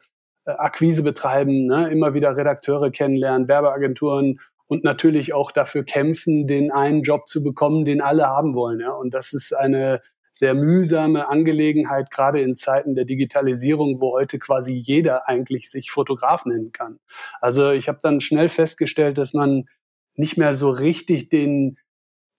Akquise 0.45 1.03
betreiben, 1.03 1.65
ne? 1.65 1.89
immer 1.91 2.13
wieder 2.13 2.35
Redakteure 2.35 2.91
kennenlernen, 2.91 3.47
Werbeagenturen 3.47 4.39
und 4.67 4.83
natürlich 4.83 5.33
auch 5.33 5.51
dafür 5.51 5.83
kämpfen, 5.83 6.47
den 6.47 6.71
einen 6.71 7.01
Job 7.01 7.27
zu 7.27 7.43
bekommen, 7.43 7.85
den 7.85 8.01
alle 8.01 8.27
haben 8.27 8.53
wollen. 8.53 8.79
Ja? 8.79 8.91
Und 8.91 9.13
das 9.13 9.33
ist 9.33 9.53
eine 9.53 10.01
sehr 10.39 10.53
mühsame 10.53 11.27
Angelegenheit, 11.27 12.11
gerade 12.11 12.39
in 12.39 12.55
Zeiten 12.55 12.95
der 12.95 13.03
Digitalisierung, 13.03 13.99
wo 13.99 14.13
heute 14.13 14.39
quasi 14.39 14.73
jeder 14.73 15.27
eigentlich 15.27 15.69
sich 15.69 15.91
Fotograf 15.91 16.45
nennen 16.45 16.71
kann. 16.71 16.99
Also 17.41 17.71
ich 17.71 17.89
habe 17.89 17.99
dann 18.01 18.21
schnell 18.21 18.47
festgestellt, 18.47 19.17
dass 19.17 19.33
man 19.33 19.65
nicht 20.15 20.37
mehr 20.37 20.53
so 20.53 20.69
richtig 20.69 21.27
den, 21.27 21.77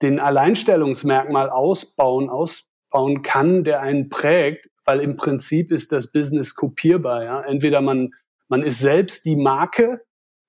den 0.01 0.19
Alleinstellungsmerkmal 0.19 1.51
ausbauen, 1.51 2.31
ausbauen 2.31 3.21
kann, 3.21 3.65
der 3.65 3.83
einen 3.83 4.09
prägt, 4.09 4.71
weil 4.87 5.01
im 5.01 5.17
Prinzip 5.17 5.71
ist 5.71 5.93
das 5.93 6.11
Business 6.11 6.55
kopierbar. 6.55 7.23
Ja? 7.23 7.43
Entweder 7.43 7.83
man, 7.83 8.15
man 8.49 8.63
ist 8.63 8.81
selbst 8.81 9.27
die 9.27 9.37
Marke, 9.37 10.01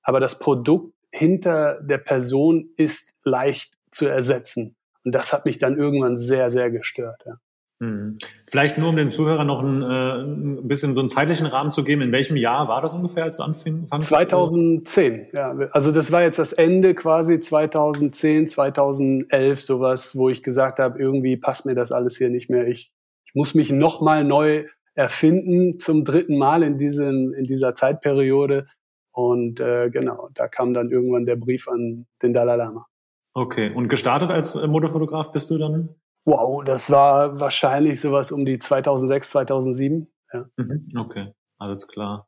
aber 0.04 0.22
das 0.22 0.40
Produkt 0.40 0.94
hinter 1.12 1.82
der 1.82 1.98
Person 1.98 2.70
ist 2.78 3.14
leicht 3.26 3.78
zu 3.92 4.06
ersetzen. 4.06 4.78
Und 5.04 5.14
das 5.14 5.34
hat 5.34 5.46
mich 5.46 5.60
dann 5.60 5.78
irgendwann 5.78 6.16
sehr, 6.16 6.50
sehr 6.50 6.70
gestört. 6.72 7.24
Ja. 7.26 7.38
Hm. 7.82 8.16
Vielleicht 8.48 8.78
nur, 8.78 8.90
um 8.90 8.96
den 8.96 9.10
Zuhörern 9.10 9.48
noch 9.48 9.64
ein, 9.64 9.82
äh, 9.82 10.22
ein 10.22 10.68
bisschen 10.68 10.94
so 10.94 11.02
einen 11.02 11.10
zeitlichen 11.10 11.48
Rahmen 11.48 11.72
zu 11.72 11.84
geben. 11.84 12.04
In 12.04 12.12
welchem 12.12 12.38
Jahr 12.38 12.68
war 12.68 12.84
das 12.84 12.94
ungefähr, 12.94 13.24
als 13.24 13.38
du 13.38 13.44
anfingst? 13.44 13.92
2010, 14.00 15.30
ja. 15.34 15.58
Also 15.72 15.92
das 15.92 16.12
war 16.12 16.22
jetzt 16.22 16.38
das 16.38 16.54
Ende 16.54 16.94
quasi 16.94 17.40
2010, 17.40 18.48
2011, 18.48 19.62
sowas, 19.62 20.16
wo 20.16 20.30
ich 20.30 20.44
gesagt 20.44 20.78
habe, 20.78 21.00
irgendwie 21.00 21.38
passt 21.38 21.66
mir 21.66 21.74
das 21.74 21.92
alles 21.92 22.18
hier 22.18 22.30
nicht 22.30 22.52
mehr. 22.52 22.68
Ich, 22.68 22.92
ich 23.26 23.34
muss 23.34 23.56
mich 23.56 23.72
nochmal 23.72 24.24
neu 24.24 24.66
erfinden 24.94 25.80
zum 25.80 26.06
dritten 26.06 26.38
Mal 26.38 26.62
in, 26.62 26.78
diesem, 26.78 27.34
in 27.34 27.46
dieser 27.46 27.74
Zeitperiode. 27.74 28.68
Und 29.12 29.60
äh, 29.60 29.90
genau, 29.90 30.30
da 30.36 30.48
kam 30.48 30.76
dann 30.76 30.92
irgendwann 30.92 31.26
der 31.26 31.36
Brief 31.36 31.68
an 31.68 32.06
den 32.22 32.34
Dalai 32.34 32.58
Lama. 32.58 32.86
Okay, 33.34 33.74
und 33.74 33.88
gestartet 33.88 34.30
als 34.30 34.56
äh, 34.56 34.68
Modefotograf 34.68 35.32
bist 35.32 35.50
du 35.50 35.58
dann? 35.58 35.96
Wow, 36.26 36.64
das 36.64 36.92
war 36.92 37.40
wahrscheinlich 37.40 38.00
sowas 38.00 38.32
um 38.32 38.46
die 38.46 38.60
2006, 38.60 39.30
2007. 39.30 40.08
Ja. 40.34 40.46
Mhm, 40.58 40.82
okay, 40.98 41.34
alles 41.58 41.88
klar. 41.88 42.28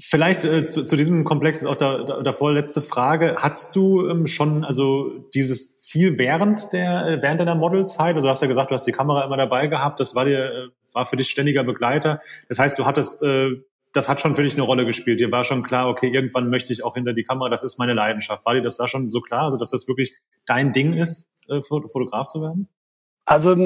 Vielleicht 0.00 0.44
äh, 0.44 0.66
zu, 0.66 0.84
zu 0.84 0.96
diesem 0.96 1.24
Komplex 1.24 1.58
ist 1.58 1.66
auch 1.66 1.76
da, 1.76 2.04
da, 2.04 2.22
davor 2.22 2.52
letzte 2.52 2.80
Frage. 2.80 3.36
Hattest 3.38 3.74
du 3.74 4.06
ähm, 4.08 4.26
schon 4.26 4.64
also 4.64 5.10
dieses 5.34 5.78
Ziel 5.80 6.18
während 6.18 6.72
der 6.72 7.06
äh, 7.06 7.22
während 7.22 7.40
deiner 7.40 7.54
Modelzeit? 7.54 8.14
Also 8.14 8.26
du 8.26 8.30
hast 8.30 8.42
ja 8.42 8.48
gesagt, 8.48 8.70
du 8.70 8.74
hast 8.74 8.86
die 8.86 8.92
Kamera 8.92 9.24
immer 9.24 9.36
dabei 9.36 9.66
gehabt. 9.66 9.98
Das 9.98 10.14
war 10.14 10.24
dir 10.24 10.52
äh, 10.52 10.68
war 10.92 11.04
für 11.04 11.16
dich 11.16 11.28
ständiger 11.28 11.64
Begleiter. 11.64 12.20
Das 12.48 12.58
heißt, 12.58 12.78
du 12.78 12.84
hattest 12.84 13.22
äh, 13.22 13.62
das 13.98 14.08
hat 14.08 14.20
schon 14.20 14.36
für 14.36 14.44
dich 14.44 14.54
eine 14.54 14.62
Rolle 14.62 14.86
gespielt. 14.86 15.20
Dir 15.20 15.32
war 15.32 15.42
schon 15.42 15.62
klar, 15.62 15.88
okay, 15.88 16.08
irgendwann 16.08 16.48
möchte 16.48 16.72
ich 16.72 16.84
auch 16.84 16.94
hinter 16.94 17.12
die 17.12 17.24
Kamera, 17.24 17.50
das 17.50 17.64
ist 17.64 17.78
meine 17.78 17.94
Leidenschaft. 17.94 18.46
War 18.46 18.54
dir 18.54 18.62
das 18.62 18.76
da 18.76 18.86
schon 18.86 19.10
so 19.10 19.20
klar, 19.20 19.42
also 19.42 19.58
dass 19.58 19.70
das 19.70 19.88
wirklich 19.88 20.14
dein 20.46 20.72
Ding 20.72 20.92
ist, 20.92 21.32
äh, 21.48 21.60
Fotograf 21.62 22.28
zu 22.28 22.40
werden? 22.40 22.68
Also 23.24 23.56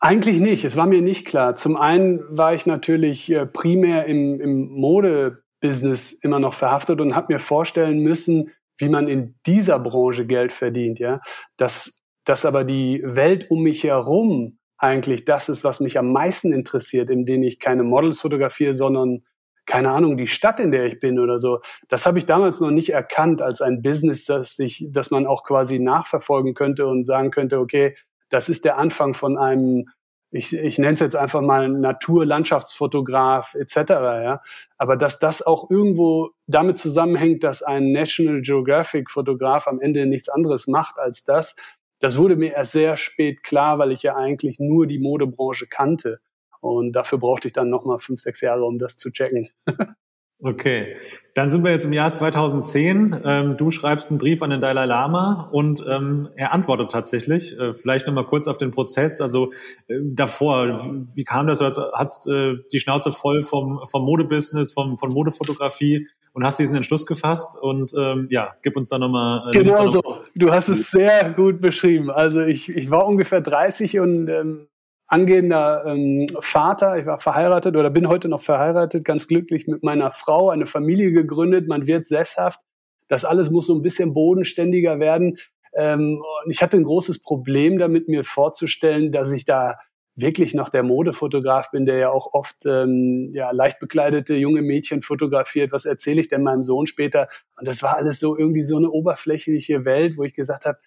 eigentlich 0.00 0.38
nicht. 0.40 0.64
Es 0.64 0.76
war 0.76 0.86
mir 0.86 1.00
nicht 1.00 1.26
klar. 1.26 1.54
Zum 1.54 1.76
einen 1.76 2.20
war 2.36 2.52
ich 2.52 2.66
natürlich 2.66 3.30
äh, 3.30 3.46
primär 3.46 4.04
im, 4.04 4.40
im 4.40 4.68
Modebusiness 4.68 6.12
immer 6.12 6.38
noch 6.38 6.54
verhaftet 6.54 7.00
und 7.00 7.16
habe 7.16 7.32
mir 7.32 7.38
vorstellen 7.38 8.00
müssen, 8.00 8.50
wie 8.78 8.88
man 8.88 9.08
in 9.08 9.36
dieser 9.46 9.78
Branche 9.78 10.26
Geld 10.26 10.52
verdient. 10.52 10.98
Ja, 10.98 11.20
dass, 11.56 12.02
dass 12.24 12.44
aber 12.44 12.64
die 12.64 13.00
Welt 13.04 13.50
um 13.50 13.62
mich 13.62 13.84
herum 13.84 14.58
eigentlich 14.82 15.24
das 15.24 15.48
ist, 15.48 15.64
was 15.64 15.80
mich 15.80 15.98
am 15.98 16.12
meisten 16.12 16.52
interessiert, 16.52 17.08
in 17.10 17.24
denen 17.24 17.44
ich 17.44 17.60
keine 17.60 17.84
Models 17.84 18.20
fotografiere, 18.20 18.74
sondern 18.74 19.22
keine 19.64 19.90
Ahnung, 19.90 20.16
die 20.16 20.26
Stadt, 20.26 20.58
in 20.58 20.72
der 20.72 20.86
ich 20.86 20.98
bin 20.98 21.20
oder 21.20 21.38
so. 21.38 21.60
Das 21.88 22.04
habe 22.04 22.18
ich 22.18 22.26
damals 22.26 22.60
noch 22.60 22.72
nicht 22.72 22.90
erkannt 22.90 23.42
als 23.42 23.60
ein 23.60 23.80
Business, 23.80 24.24
das 24.24 24.56
sich, 24.56 24.84
dass 24.90 25.12
man 25.12 25.26
auch 25.26 25.44
quasi 25.44 25.78
nachverfolgen 25.78 26.54
könnte 26.54 26.86
und 26.86 27.06
sagen 27.06 27.30
könnte, 27.30 27.60
okay, 27.60 27.94
das 28.28 28.48
ist 28.48 28.64
der 28.64 28.76
Anfang 28.76 29.14
von 29.14 29.38
einem, 29.38 29.88
ich, 30.32 30.52
ich 30.52 30.78
nenne 30.78 30.94
es 30.94 31.00
jetzt 31.00 31.14
einfach 31.16 31.42
mal 31.42 31.68
Natur-Landschaftsfotograf 31.68 33.54
etc. 33.54 33.76
Ja, 33.90 34.42
aber 34.78 34.96
dass 34.96 35.20
das 35.20 35.46
auch 35.46 35.70
irgendwo 35.70 36.30
damit 36.46 36.78
zusammenhängt, 36.78 37.44
dass 37.44 37.62
ein 37.62 37.92
National 37.92 38.40
Geographic 38.40 39.10
Fotograf 39.10 39.68
am 39.68 39.80
Ende 39.80 40.06
nichts 40.06 40.28
anderes 40.28 40.66
macht 40.66 40.98
als 40.98 41.24
das, 41.24 41.54
das 42.02 42.18
wurde 42.18 42.34
mir 42.34 42.52
erst 42.54 42.72
sehr 42.72 42.96
spät 42.96 43.44
klar, 43.44 43.78
weil 43.78 43.92
ich 43.92 44.02
ja 44.02 44.16
eigentlich 44.16 44.58
nur 44.58 44.88
die 44.88 44.98
Modebranche 44.98 45.68
kannte. 45.68 46.20
Und 46.60 46.92
dafür 46.92 47.18
brauchte 47.18 47.46
ich 47.46 47.54
dann 47.54 47.70
nochmal 47.70 48.00
fünf, 48.00 48.20
sechs 48.20 48.40
Jahre, 48.40 48.64
um 48.64 48.80
das 48.80 48.96
zu 48.96 49.12
checken. 49.12 49.50
Okay, 50.44 50.96
dann 51.34 51.52
sind 51.52 51.62
wir 51.62 51.70
jetzt 51.70 51.84
im 51.84 51.92
Jahr 51.92 52.12
2010. 52.12 53.22
Ähm, 53.24 53.56
du 53.56 53.70
schreibst 53.70 54.10
einen 54.10 54.18
Brief 54.18 54.42
an 54.42 54.50
den 54.50 54.60
Dalai 54.60 54.86
Lama 54.86 55.48
und 55.52 55.84
ähm, 55.88 56.30
er 56.34 56.52
antwortet 56.52 56.90
tatsächlich. 56.90 57.56
Äh, 57.56 57.72
vielleicht 57.72 58.08
nochmal 58.08 58.26
kurz 58.26 58.48
auf 58.48 58.58
den 58.58 58.72
Prozess. 58.72 59.20
Also 59.20 59.52
äh, 59.86 60.00
davor, 60.02 60.90
wie 61.14 61.22
kam 61.22 61.46
das? 61.46 61.60
Du 61.60 61.66
hast 61.66 62.26
äh, 62.26 62.54
die 62.72 62.80
Schnauze 62.80 63.12
voll 63.12 63.42
vom, 63.42 63.82
vom 63.88 64.04
Modebusiness, 64.04 64.72
vom, 64.72 64.96
von 64.96 65.10
Modefotografie 65.10 66.08
und 66.32 66.44
hast 66.44 66.58
diesen 66.58 66.74
Entschluss 66.74 67.06
gefasst. 67.06 67.56
Und 67.60 67.92
ähm, 67.96 68.26
ja, 68.28 68.56
gib 68.62 68.76
uns 68.76 68.88
da 68.88 68.98
nochmal. 68.98 69.48
Äh, 69.54 69.62
genau 69.62 69.86
so. 69.86 70.02
Du 70.34 70.50
hast 70.50 70.68
es 70.68 70.90
sehr 70.90 71.32
gut 71.34 71.60
beschrieben. 71.60 72.10
Also 72.10 72.40
ich, 72.40 72.68
ich 72.68 72.90
war 72.90 73.06
ungefähr 73.06 73.42
30 73.42 74.00
und 74.00 74.28
ähm, 74.28 74.66
angehender 75.12 75.84
ähm, 75.86 76.26
Vater. 76.40 76.98
Ich 76.98 77.04
war 77.04 77.20
verheiratet 77.20 77.76
oder 77.76 77.90
bin 77.90 78.08
heute 78.08 78.28
noch 78.28 78.42
verheiratet, 78.42 79.04
ganz 79.04 79.28
glücklich 79.28 79.66
mit 79.66 79.82
meiner 79.82 80.10
Frau, 80.10 80.48
eine 80.48 80.66
Familie 80.66 81.12
gegründet. 81.12 81.68
Man 81.68 81.86
wird 81.86 82.06
sesshaft. 82.06 82.60
Das 83.08 83.26
alles 83.26 83.50
muss 83.50 83.66
so 83.66 83.74
ein 83.74 83.82
bisschen 83.82 84.14
bodenständiger 84.14 85.00
werden. 85.00 85.36
Ähm, 85.74 86.22
ich 86.48 86.62
hatte 86.62 86.78
ein 86.78 86.84
großes 86.84 87.22
Problem 87.22 87.78
damit, 87.78 88.08
mir 88.08 88.24
vorzustellen, 88.24 89.12
dass 89.12 89.30
ich 89.32 89.44
da 89.44 89.78
wirklich 90.14 90.54
noch 90.54 90.70
der 90.70 90.82
Modefotograf 90.82 91.70
bin, 91.70 91.84
der 91.84 91.96
ja 91.96 92.10
auch 92.10 92.32
oft 92.32 92.64
ähm, 92.64 93.30
ja, 93.34 93.50
leicht 93.50 93.80
bekleidete 93.80 94.34
junge 94.34 94.62
Mädchen 94.62 95.02
fotografiert. 95.02 95.72
Was 95.72 95.84
erzähle 95.84 96.22
ich 96.22 96.28
denn 96.28 96.42
meinem 96.42 96.62
Sohn 96.62 96.86
später? 96.86 97.28
Und 97.58 97.68
das 97.68 97.82
war 97.82 97.96
alles 97.96 98.18
so 98.18 98.36
irgendwie 98.36 98.62
so 98.62 98.78
eine 98.78 98.90
oberflächliche 98.90 99.84
Welt, 99.84 100.16
wo 100.16 100.22
ich 100.22 100.34
gesagt 100.34 100.64
habe, 100.64 100.78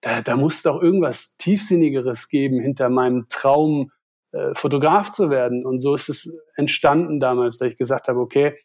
da, 0.00 0.22
da 0.22 0.36
muss 0.36 0.62
doch 0.62 0.80
irgendwas 0.80 1.36
Tiefsinnigeres 1.36 2.28
geben 2.28 2.60
hinter 2.60 2.88
meinem 2.88 3.26
Traum, 3.28 3.90
äh, 4.32 4.54
Fotograf 4.54 5.12
zu 5.12 5.30
werden. 5.30 5.66
Und 5.66 5.78
so 5.78 5.94
ist 5.94 6.08
es 6.08 6.38
entstanden 6.54 7.20
damals, 7.20 7.58
da 7.58 7.66
ich 7.66 7.76
gesagt 7.76 8.08
habe, 8.08 8.20
okay, 8.20 8.56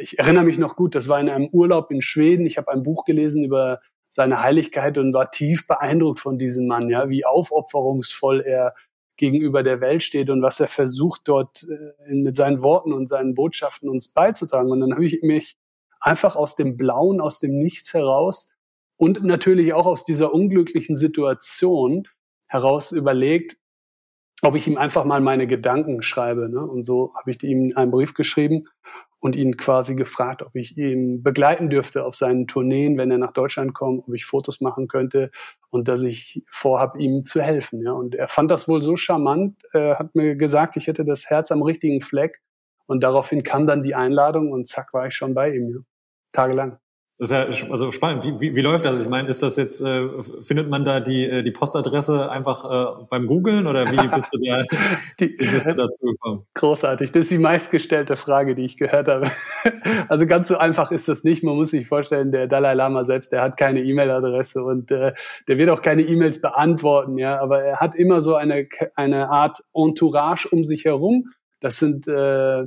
ich 0.00 0.18
erinnere 0.18 0.44
mich 0.44 0.58
noch 0.58 0.74
gut, 0.74 0.94
das 0.94 1.08
war 1.08 1.20
in 1.20 1.28
einem 1.28 1.48
Urlaub 1.52 1.90
in 1.90 2.02
Schweden. 2.02 2.44
Ich 2.44 2.58
habe 2.58 2.72
ein 2.72 2.82
Buch 2.82 3.04
gelesen 3.04 3.44
über 3.44 3.80
seine 4.08 4.42
Heiligkeit 4.42 4.98
und 4.98 5.14
war 5.14 5.30
tief 5.30 5.68
beeindruckt 5.68 6.18
von 6.18 6.38
diesem 6.38 6.66
Mann, 6.66 6.90
ja, 6.90 7.08
wie 7.08 7.24
aufopferungsvoll 7.24 8.40
er 8.40 8.74
gegenüber 9.16 9.62
der 9.62 9.80
Welt 9.80 10.02
steht 10.02 10.30
und 10.30 10.42
was 10.42 10.58
er 10.58 10.66
versucht 10.66 11.22
dort 11.26 11.64
äh, 11.68 12.14
mit 12.14 12.34
seinen 12.34 12.62
Worten 12.62 12.92
und 12.92 13.06
seinen 13.06 13.34
Botschaften 13.34 13.88
uns 13.88 14.08
beizutragen. 14.08 14.70
Und 14.70 14.80
dann 14.80 14.92
habe 14.92 15.04
ich 15.04 15.22
mich 15.22 15.56
einfach 16.00 16.34
aus 16.34 16.56
dem 16.56 16.76
Blauen, 16.76 17.20
aus 17.20 17.38
dem 17.38 17.58
Nichts 17.58 17.94
heraus 17.94 18.50
und 19.00 19.24
natürlich 19.24 19.72
auch 19.72 19.86
aus 19.86 20.04
dieser 20.04 20.34
unglücklichen 20.34 20.94
Situation 20.94 22.06
heraus 22.48 22.92
überlegt, 22.92 23.56
ob 24.42 24.56
ich 24.56 24.68
ihm 24.68 24.76
einfach 24.76 25.06
mal 25.06 25.22
meine 25.22 25.46
Gedanken 25.46 26.02
schreibe. 26.02 26.50
Ne? 26.50 26.60
Und 26.60 26.82
so 26.82 27.10
habe 27.18 27.30
ich 27.30 27.42
ihm 27.42 27.72
einen 27.76 27.90
Brief 27.90 28.12
geschrieben 28.12 28.66
und 29.18 29.36
ihn 29.36 29.56
quasi 29.56 29.96
gefragt, 29.96 30.42
ob 30.42 30.54
ich 30.54 30.76
ihn 30.76 31.22
begleiten 31.22 31.70
dürfte 31.70 32.04
auf 32.04 32.14
seinen 32.14 32.46
Tourneen, 32.46 32.98
wenn 32.98 33.10
er 33.10 33.16
nach 33.16 33.32
Deutschland 33.32 33.72
kommt, 33.72 34.06
ob 34.06 34.14
ich 34.14 34.26
Fotos 34.26 34.60
machen 34.60 34.86
könnte 34.86 35.30
und 35.70 35.88
dass 35.88 36.02
ich 36.02 36.44
vorhab, 36.50 36.98
ihm 36.98 37.24
zu 37.24 37.40
helfen. 37.40 37.82
Ja. 37.82 37.92
Und 37.92 38.14
er 38.14 38.28
fand 38.28 38.50
das 38.50 38.68
wohl 38.68 38.82
so 38.82 38.96
charmant, 38.96 39.56
äh, 39.72 39.94
hat 39.94 40.14
mir 40.14 40.36
gesagt, 40.36 40.76
ich 40.76 40.88
hätte 40.88 41.06
das 41.06 41.30
Herz 41.30 41.50
am 41.50 41.62
richtigen 41.62 42.02
Fleck. 42.02 42.42
Und 42.84 43.02
daraufhin 43.02 43.44
kam 43.44 43.66
dann 43.66 43.82
die 43.82 43.94
Einladung 43.94 44.52
und 44.52 44.68
zack 44.68 44.92
war 44.92 45.06
ich 45.06 45.14
schon 45.14 45.32
bei 45.32 45.54
ihm, 45.54 45.70
ja. 45.70 45.78
tagelang. 46.32 46.78
Das 47.20 47.30
ist 47.30 47.60
ja 47.60 47.70
also 47.70 47.92
spannend. 47.92 48.24
Wie, 48.24 48.40
wie, 48.40 48.56
wie 48.56 48.62
läuft 48.62 48.86
das? 48.86 48.98
Ich 48.98 49.06
meine, 49.06 49.28
ist 49.28 49.42
das 49.42 49.58
jetzt, 49.58 49.82
äh, 49.82 50.08
findet 50.40 50.70
man 50.70 50.86
da 50.86 51.00
die, 51.00 51.26
äh, 51.26 51.42
die 51.42 51.50
Postadresse 51.50 52.30
einfach 52.30 52.64
äh, 52.64 53.04
beim 53.10 53.26
Googlen 53.26 53.66
oder 53.66 53.84
wie 53.92 54.08
bist 54.14 54.32
du 54.32 54.38
da 54.42 54.64
die, 55.20 55.36
wie 55.38 55.48
bist 55.48 55.66
du 55.66 55.74
dazu 55.74 56.06
gekommen? 56.06 56.46
Großartig. 56.54 57.12
Das 57.12 57.24
ist 57.24 57.30
die 57.30 57.38
meistgestellte 57.38 58.16
Frage, 58.16 58.54
die 58.54 58.64
ich 58.64 58.78
gehört 58.78 59.08
habe. 59.08 59.30
Also 60.08 60.26
ganz 60.26 60.48
so 60.48 60.56
einfach 60.56 60.90
ist 60.90 61.08
das 61.08 61.24
nicht. 61.24 61.44
Man 61.44 61.56
muss 61.56 61.70
sich 61.70 61.86
vorstellen, 61.86 62.32
der 62.32 62.46
Dalai 62.46 62.74
Lama 62.74 63.04
selbst, 63.04 63.32
der 63.32 63.42
hat 63.42 63.56
keine 63.56 63.82
E-Mail-Adresse 63.82 64.64
und 64.64 64.90
äh, 64.90 65.12
der 65.46 65.58
wird 65.58 65.68
auch 65.68 65.82
keine 65.82 66.02
E-Mails 66.02 66.40
beantworten, 66.40 67.18
ja. 67.18 67.38
Aber 67.38 67.62
er 67.62 67.80
hat 67.80 67.94
immer 67.94 68.20
so 68.20 68.34
eine, 68.34 68.66
eine 68.94 69.28
Art 69.28 69.58
Entourage 69.74 70.48
um 70.50 70.64
sich 70.64 70.86
herum. 70.86 71.26
Das 71.60 71.78
sind 71.78 72.08
äh, 72.08 72.66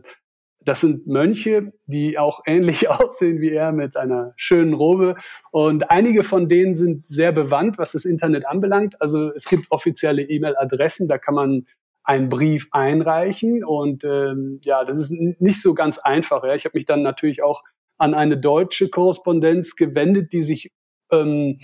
das 0.65 0.81
sind 0.81 1.07
Mönche, 1.07 1.73
die 1.85 2.17
auch 2.17 2.41
ähnlich 2.45 2.89
aussehen 2.89 3.41
wie 3.41 3.51
er 3.51 3.71
mit 3.71 3.95
einer 3.97 4.33
schönen 4.35 4.73
Robe. 4.73 5.15
Und 5.51 5.89
einige 5.89 6.23
von 6.23 6.47
denen 6.47 6.75
sind 6.75 7.05
sehr 7.05 7.31
bewandt, 7.31 7.77
was 7.77 7.93
das 7.93 8.05
Internet 8.05 8.47
anbelangt. 8.47 9.01
Also 9.01 9.31
es 9.33 9.45
gibt 9.45 9.67
offizielle 9.69 10.23
E-Mail-Adressen, 10.23 11.07
da 11.07 11.17
kann 11.17 11.35
man 11.35 11.65
einen 12.03 12.29
Brief 12.29 12.67
einreichen. 12.71 13.63
Und 13.63 14.03
ähm, 14.03 14.59
ja, 14.63 14.83
das 14.83 14.97
ist 14.97 15.11
nicht 15.11 15.61
so 15.61 15.73
ganz 15.73 15.97
einfach. 15.97 16.43
Ja. 16.43 16.55
Ich 16.55 16.65
habe 16.65 16.77
mich 16.77 16.85
dann 16.85 17.01
natürlich 17.01 17.43
auch 17.43 17.63
an 17.97 18.13
eine 18.13 18.37
deutsche 18.37 18.89
Korrespondenz 18.89 19.75
gewendet, 19.75 20.33
die 20.33 20.41
sich 20.41 20.71
ähm, 21.11 21.59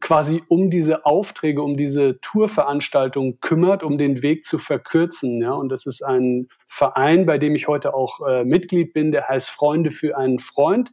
quasi 0.00 0.42
um 0.48 0.70
diese 0.70 1.04
Aufträge, 1.06 1.62
um 1.62 1.76
diese 1.76 2.20
Tourveranstaltung 2.20 3.40
kümmert, 3.40 3.82
um 3.82 3.98
den 3.98 4.22
Weg 4.22 4.44
zu 4.44 4.58
verkürzen. 4.58 5.40
Ja? 5.40 5.52
Und 5.52 5.68
das 5.68 5.86
ist 5.86 6.02
ein 6.02 6.48
Verein, 6.66 7.26
bei 7.26 7.38
dem 7.38 7.54
ich 7.54 7.68
heute 7.68 7.94
auch 7.94 8.26
äh, 8.26 8.44
Mitglied 8.44 8.92
bin, 8.92 9.12
der 9.12 9.28
heißt 9.28 9.50
Freunde 9.50 9.90
für 9.90 10.16
einen 10.16 10.38
Freund. 10.38 10.92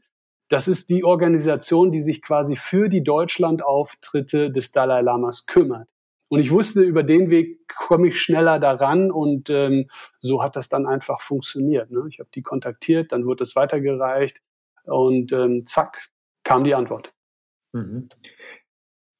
Das 0.49 0.67
ist 0.67 0.89
die 0.89 1.03
Organisation, 1.03 1.91
die 1.91 2.01
sich 2.01 2.21
quasi 2.21 2.55
für 2.55 2.89
die 2.89 3.03
Deutschlandauftritte 3.03 4.51
des 4.51 4.71
Dalai 4.71 5.01
Lamas 5.01 5.45
kümmert. 5.45 5.87
Und 6.29 6.39
ich 6.39 6.51
wusste, 6.51 6.81
über 6.81 7.03
den 7.03 7.29
Weg 7.29 7.67
komme 7.69 8.09
ich 8.09 8.21
schneller 8.21 8.59
daran 8.59 9.11
und 9.11 9.49
ähm, 9.49 9.89
so 10.19 10.43
hat 10.43 10.55
das 10.57 10.67
dann 10.67 10.85
einfach 10.85 11.21
funktioniert. 11.21 11.89
Ne? 11.89 12.03
Ich 12.09 12.19
habe 12.19 12.29
die 12.33 12.41
kontaktiert, 12.41 13.11
dann 13.11 13.25
wurde 13.25 13.43
es 13.43 13.55
weitergereicht 13.55 14.41
und 14.83 15.31
ähm, 15.31 15.65
zack, 15.65 16.09
kam 16.43 16.65
die 16.65 16.75
Antwort. 16.75 17.13
Mhm. 17.71 18.09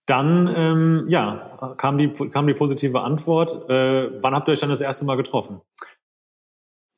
Dann 0.08 0.52
ähm, 0.56 1.06
ja, 1.10 1.52
kam 1.78 1.98
die, 1.98 2.10
kam 2.10 2.48
die 2.48 2.54
positive 2.54 3.02
Antwort. 3.02 3.70
Äh, 3.70 4.22
wann 4.22 4.34
habt 4.34 4.48
ihr 4.48 4.54
euch 4.54 4.62
dann 4.62 4.70
das 4.70 4.82
erste 4.82 5.06
Mal 5.06 5.18
getroffen? 5.18 5.62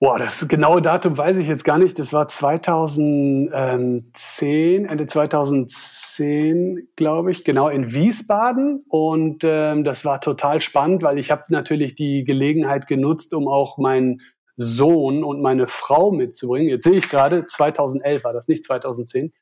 Boah, 0.02 0.18
das 0.18 0.48
genaue 0.48 0.82
Datum 0.82 1.18
weiß 1.18 1.36
ich 1.38 1.48
jetzt 1.48 1.66
gar 1.66 1.78
nicht. 1.78 2.00
Das 2.00 2.14
war 2.14 2.30
2010, 2.30 4.86
Ende 4.86 5.08
2010, 5.08 6.88
glaube 6.96 7.32
ich, 7.32 7.44
genau 7.44 7.68
in 7.68 7.92
Wiesbaden. 7.92 8.86
Und 8.88 9.44
ähm, 9.44 9.84
das 9.84 10.06
war 10.06 10.22
total 10.22 10.62
spannend, 10.62 11.04
weil 11.04 11.18
ich 11.18 11.32
habe 11.32 11.44
natürlich 11.50 11.96
die 11.96 12.24
Gelegenheit 12.24 12.88
genutzt, 12.88 13.34
um 13.34 13.50
auch 13.50 13.78
meinen 13.78 14.20
Sohn 14.56 15.26
und 15.26 15.42
meine 15.42 15.68
Frau 15.68 16.12
mitzubringen. 16.12 16.70
Jetzt 16.70 16.86
sehe 16.86 16.94
ich 16.94 17.10
gerade, 17.10 17.46
2011 17.46 18.24
war 18.24 18.32
das, 18.32 18.48
nicht 18.48 18.64
2010. 18.64 19.34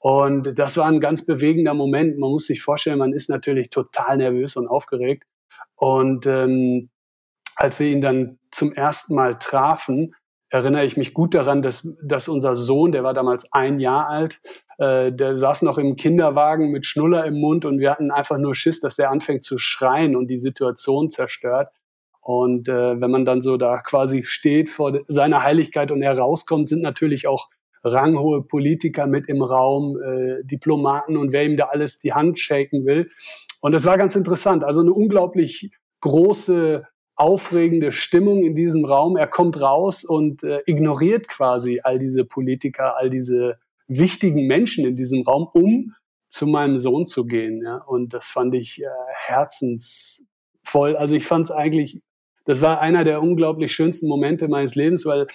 Und 0.00 0.58
das 0.58 0.78
war 0.78 0.86
ein 0.86 0.98
ganz 0.98 1.26
bewegender 1.26 1.74
Moment. 1.74 2.18
Man 2.18 2.30
muss 2.30 2.46
sich 2.46 2.62
vorstellen, 2.62 2.98
man 2.98 3.12
ist 3.12 3.28
natürlich 3.28 3.68
total 3.68 4.16
nervös 4.16 4.56
und 4.56 4.66
aufgeregt. 4.66 5.24
Und 5.76 6.26
ähm, 6.26 6.88
als 7.54 7.78
wir 7.78 7.88
ihn 7.88 8.00
dann 8.00 8.38
zum 8.50 8.72
ersten 8.72 9.14
Mal 9.14 9.38
trafen, 9.38 10.14
erinnere 10.48 10.86
ich 10.86 10.96
mich 10.96 11.12
gut 11.12 11.34
daran, 11.34 11.60
dass, 11.60 11.94
dass 12.02 12.28
unser 12.28 12.56
Sohn, 12.56 12.92
der 12.92 13.04
war 13.04 13.12
damals 13.12 13.52
ein 13.52 13.78
Jahr 13.78 14.08
alt, 14.08 14.40
äh, 14.78 15.12
der 15.12 15.36
saß 15.36 15.62
noch 15.62 15.76
im 15.76 15.96
Kinderwagen 15.96 16.70
mit 16.70 16.86
Schnuller 16.86 17.26
im 17.26 17.38
Mund 17.38 17.66
und 17.66 17.78
wir 17.78 17.90
hatten 17.90 18.10
einfach 18.10 18.38
nur 18.38 18.54
Schiss, 18.54 18.80
dass 18.80 18.98
er 18.98 19.10
anfängt 19.10 19.44
zu 19.44 19.58
schreien 19.58 20.16
und 20.16 20.28
die 20.28 20.38
Situation 20.38 21.10
zerstört. 21.10 21.68
Und 22.22 22.68
äh, 22.68 23.00
wenn 23.00 23.10
man 23.10 23.26
dann 23.26 23.42
so 23.42 23.58
da 23.58 23.78
quasi 23.78 24.24
steht 24.24 24.70
vor 24.70 24.98
seiner 25.08 25.42
Heiligkeit 25.42 25.90
und 25.90 26.02
er 26.02 26.18
rauskommt, 26.18 26.68
sind 26.68 26.80
natürlich 26.80 27.26
auch 27.26 27.48
ranghohe 27.82 28.42
Politiker 28.42 29.06
mit 29.06 29.28
im 29.28 29.42
Raum, 29.42 30.00
äh, 30.00 30.44
Diplomaten 30.44 31.16
und 31.16 31.32
wer 31.32 31.44
ihm 31.44 31.56
da 31.56 31.66
alles 31.66 32.00
die 32.00 32.12
Hand 32.12 32.38
shaken 32.38 32.84
will. 32.84 33.08
Und 33.60 33.72
das 33.72 33.86
war 33.86 33.98
ganz 33.98 34.16
interessant. 34.16 34.64
Also 34.64 34.80
eine 34.80 34.92
unglaublich 34.92 35.70
große, 36.00 36.84
aufregende 37.20 37.92
Stimmung 37.92 38.44
in 38.44 38.54
diesem 38.54 38.86
Raum. 38.86 39.16
Er 39.16 39.26
kommt 39.26 39.60
raus 39.60 40.04
und 40.04 40.42
äh, 40.42 40.60
ignoriert 40.64 41.28
quasi 41.28 41.80
all 41.82 41.98
diese 41.98 42.24
Politiker, 42.24 42.96
all 42.96 43.10
diese 43.10 43.58
wichtigen 43.88 44.46
Menschen 44.46 44.86
in 44.86 44.96
diesem 44.96 45.22
Raum, 45.22 45.48
um 45.52 45.94
zu 46.30 46.46
meinem 46.46 46.78
Sohn 46.78 47.04
zu 47.04 47.26
gehen. 47.26 47.62
Ja? 47.62 47.76
Und 47.76 48.14
das 48.14 48.28
fand 48.28 48.54
ich 48.54 48.80
äh, 48.80 48.86
herzensvoll. 49.14 50.96
Also 50.96 51.14
ich 51.14 51.26
fand 51.26 51.44
es 51.44 51.50
eigentlich, 51.50 52.00
das 52.46 52.62
war 52.62 52.80
einer 52.80 53.04
der 53.04 53.20
unglaublich 53.20 53.74
schönsten 53.74 54.08
Momente 54.08 54.48
meines 54.48 54.74
Lebens, 54.74 55.04
weil 55.04 55.26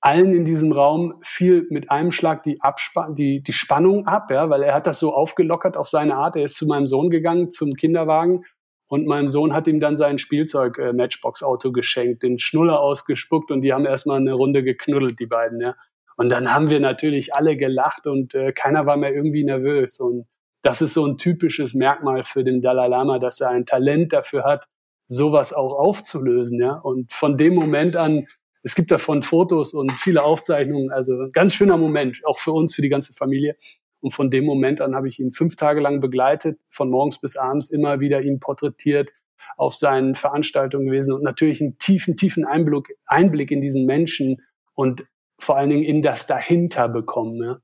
allen 0.00 0.32
in 0.32 0.44
diesem 0.44 0.72
Raum 0.72 1.14
fiel 1.22 1.66
mit 1.70 1.90
einem 1.90 2.12
Schlag 2.12 2.42
die, 2.44 2.60
Abspa 2.60 3.10
die, 3.10 3.42
die 3.42 3.52
Spannung 3.52 4.06
ab, 4.06 4.30
ja, 4.30 4.48
weil 4.48 4.62
er 4.62 4.74
hat 4.74 4.86
das 4.86 5.00
so 5.00 5.12
aufgelockert 5.12 5.76
auf 5.76 5.88
seine 5.88 6.16
Art. 6.16 6.36
Er 6.36 6.44
ist 6.44 6.54
zu 6.54 6.66
meinem 6.66 6.86
Sohn 6.86 7.10
gegangen, 7.10 7.50
zum 7.50 7.74
Kinderwagen, 7.74 8.44
und 8.88 9.06
mein 9.06 9.28
Sohn 9.28 9.52
hat 9.52 9.66
ihm 9.68 9.80
dann 9.80 9.96
sein 9.96 10.18
Spielzeug 10.18 10.78
äh, 10.78 10.92
Matchbox 10.94 11.42
Auto 11.42 11.72
geschenkt, 11.72 12.22
den 12.22 12.38
Schnuller 12.38 12.80
ausgespuckt 12.80 13.50
und 13.50 13.60
die 13.60 13.72
haben 13.72 13.84
erstmal 13.84 14.16
eine 14.16 14.32
Runde 14.32 14.64
geknuddelt, 14.64 15.20
die 15.20 15.26
beiden, 15.26 15.60
ja. 15.60 15.76
Und 16.16 16.30
dann 16.30 16.52
haben 16.52 16.68
wir 16.68 16.80
natürlich 16.80 17.34
alle 17.36 17.56
gelacht 17.56 18.06
und 18.06 18.34
äh, 18.34 18.52
keiner 18.52 18.86
war 18.86 18.96
mehr 18.96 19.14
irgendwie 19.14 19.44
nervös. 19.44 20.00
Und 20.00 20.26
das 20.62 20.82
ist 20.82 20.94
so 20.94 21.06
ein 21.06 21.16
typisches 21.18 21.74
Merkmal 21.74 22.24
für 22.24 22.42
den 22.42 22.60
Dalai 22.60 22.88
Lama, 22.88 23.20
dass 23.20 23.40
er 23.40 23.50
ein 23.50 23.66
Talent 23.66 24.12
dafür 24.12 24.42
hat, 24.42 24.66
sowas 25.06 25.52
auch 25.52 25.74
aufzulösen, 25.74 26.58
ja. 26.58 26.72
Und 26.72 27.12
von 27.12 27.36
dem 27.36 27.54
Moment 27.54 27.94
an 27.94 28.26
es 28.62 28.74
gibt 28.74 28.90
davon 28.90 29.22
Fotos 29.22 29.74
und 29.74 29.92
viele 29.92 30.22
Aufzeichnungen. 30.22 30.90
Also 30.90 31.20
ein 31.20 31.32
ganz 31.32 31.54
schöner 31.54 31.76
Moment, 31.76 32.20
auch 32.24 32.38
für 32.38 32.52
uns, 32.52 32.74
für 32.74 32.82
die 32.82 32.88
ganze 32.88 33.12
Familie. 33.12 33.56
Und 34.00 34.12
von 34.12 34.30
dem 34.30 34.44
Moment 34.44 34.80
an 34.80 34.94
habe 34.94 35.08
ich 35.08 35.18
ihn 35.18 35.32
fünf 35.32 35.56
Tage 35.56 35.80
lang 35.80 36.00
begleitet, 36.00 36.58
von 36.68 36.90
morgens 36.90 37.20
bis 37.20 37.36
abends 37.36 37.70
immer 37.70 38.00
wieder 38.00 38.20
ihn 38.22 38.40
porträtiert, 38.40 39.10
auf 39.56 39.74
seinen 39.74 40.14
Veranstaltungen 40.14 40.86
gewesen 40.86 41.14
und 41.14 41.24
natürlich 41.24 41.60
einen 41.60 41.78
tiefen, 41.78 42.16
tiefen 42.16 42.44
Einblick, 42.44 42.96
Einblick 43.06 43.50
in 43.50 43.60
diesen 43.60 43.86
Menschen 43.86 44.40
und 44.74 45.06
vor 45.40 45.56
allen 45.56 45.70
Dingen 45.70 45.84
in 45.84 46.02
das 46.02 46.26
dahinter 46.26 46.88
bekommen. 46.88 47.42
Ja. 47.42 47.60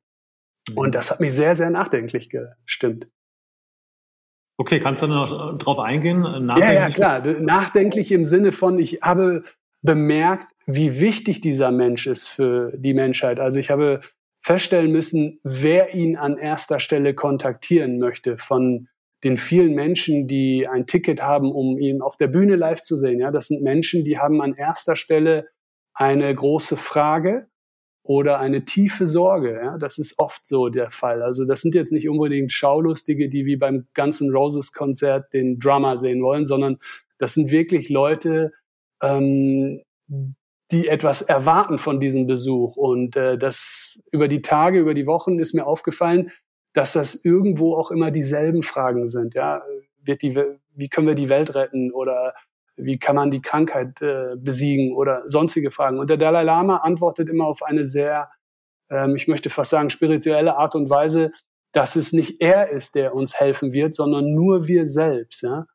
Mhm. 0.70 0.78
Und 0.78 0.94
das 0.94 1.11
hat 1.11 1.20
mich 1.20 1.33
sehr, 1.33 1.54
sehr 1.54 1.70
nachdenklich 1.70 2.30
gestimmt. 2.30 3.07
Okay, 4.57 4.78
kannst 4.78 5.02
du 5.02 5.09
noch 5.09 5.59
drauf 5.59 5.80
eingehen? 5.80 6.22
Ja, 6.57 6.72
ja, 6.72 6.88
klar. 6.88 7.20
Nachdenklich 7.40 8.12
im 8.12 8.24
Sinne 8.24 8.52
von, 8.52 8.78
ich 8.78 9.00
habe 9.02 9.42
bemerkt, 9.85 10.51
wie 10.66 10.99
wichtig 10.99 11.42
dieser 11.42 11.70
Mensch 11.70 12.07
ist 12.07 12.29
für 12.29 12.73
die 12.75 12.94
Menschheit. 12.94 13.38
Also 13.38 13.61
ich 13.61 13.70
habe 13.70 14.01
feststellen 14.38 14.90
müssen, 14.90 15.40
wer 15.44 15.94
ihn 15.94 16.16
an 16.16 16.38
erster 16.38 16.81
Stelle 16.81 17.14
kontaktieren 17.14 17.99
möchte 17.99 18.38
von 18.38 18.88
den 19.25 19.37
vielen 19.37 19.75
Menschen, 19.75 20.27
die 20.27 20.66
ein 20.66 20.87
Ticket 20.87 21.23
haben, 21.23 21.53
um 21.53 21.79
ihn 21.79 22.01
auf 22.01 22.16
der 22.16 22.29
Bühne 22.29 22.57
live 22.57 22.81
zu 22.81 22.97
sehen. 22.97 23.20
Ja, 23.20 23.31
das 23.31 23.49
sind 23.49 23.62
Menschen, 23.62 24.05
die 24.05 24.18
haben 24.18 24.40
an 24.40 24.55
erster 24.55 24.97
Stelle 24.97 25.49
eine 25.92 26.35
große 26.35 26.77
Frage 26.77 27.47
oder 28.03 28.40
eine 28.40 28.64
tiefe 28.64 29.07
Sorge. 29.07 29.61
Ja, 29.62 29.79
das 29.79 29.99
ist 29.99 30.18
oft 30.18 30.47
so 30.47 30.70
der 30.70 30.90
Fall. 30.90 31.23
Also 31.23 31.44
das 31.44 31.61
sind 31.61 31.75
jetzt 31.75 31.92
nicht 31.92 32.09
unbedingt 32.09 32.53
Schaulustige, 32.53 33.29
die 33.29 33.44
wie 33.44 33.57
beim 33.57 33.87
ganzen 33.92 34.31
Roses 34.31 34.73
Konzert 34.73 35.33
den 35.35 35.59
Drummer 35.59 35.99
sehen 35.99 36.23
wollen, 36.23 36.47
sondern 36.47 36.79
das 37.18 37.35
sind 37.35 37.51
wirklich 37.51 37.90
Leute, 37.90 38.53
ähm, 39.05 39.83
die 40.71 40.88
etwas 40.88 41.23
erwarten 41.23 41.79
von 41.79 42.01
diesem 42.01 42.27
Besuch. 42.27 42.77
Und 42.77 43.17
äh, 43.17 43.38
das 43.38 44.03
über 44.11 44.29
die 44.29 44.43
Tage, 44.43 44.79
über 44.79 44.95
die 44.95 45.07
Wochen 45.07 45.38
ist 45.38 45.55
mir 45.55 45.67
aufgefallen, 45.67 46.31
dass 46.73 46.95
das 46.95 47.25
irgendwo 47.25 47.77
auch 47.77 47.90
immer 47.90 48.11
dieselben 48.11 48.62
Fragen 48.62 49.09
sind. 49.09 49.35
Ja, 49.35 49.62
wird 50.03 50.23
die, 50.23 50.37
wie 50.75 50.88
können 50.88 51.07
wir 51.07 51.14
die 51.14 51.29
Welt 51.29 51.55
retten 51.55 51.93
oder 51.93 52.35
wie 52.77 52.99
kann 52.99 53.14
man 53.14 53.31
die 53.31 53.40
Krankheit 53.40 54.03
äh, 54.03 54.35
besiegen 54.37 54.97
oder 54.97 55.23
sonstige 55.27 55.71
Fragen. 55.71 55.99
Und 55.99 56.11
der 56.11 56.17
Dalai 56.17 56.43
Lama 56.43 56.79
antwortet 56.79 57.29
immer 57.29 57.47
auf 57.47 57.62
eine 57.62 57.85
sehr, 57.85 58.31
ähm, 58.90 59.14
ich 59.14 59.29
möchte 59.29 59.51
fast 59.51 59.71
sagen, 59.71 59.90
spirituelle 59.90 60.57
Art 60.57 60.75
und 60.75 60.90
Weise, 60.90 61.33
dass 61.73 61.95
es 61.95 62.12
nicht 62.12 62.40
er 62.40 62.71
ist, 62.71 62.95
der 62.95 63.14
uns 63.14 63.38
helfen 63.38 63.73
wird, 63.73 63.95
sondern 63.95 64.33
nur 64.33 64.67
wir 64.67 64.87
selbst. 64.87 65.43
Ja? 65.43 65.67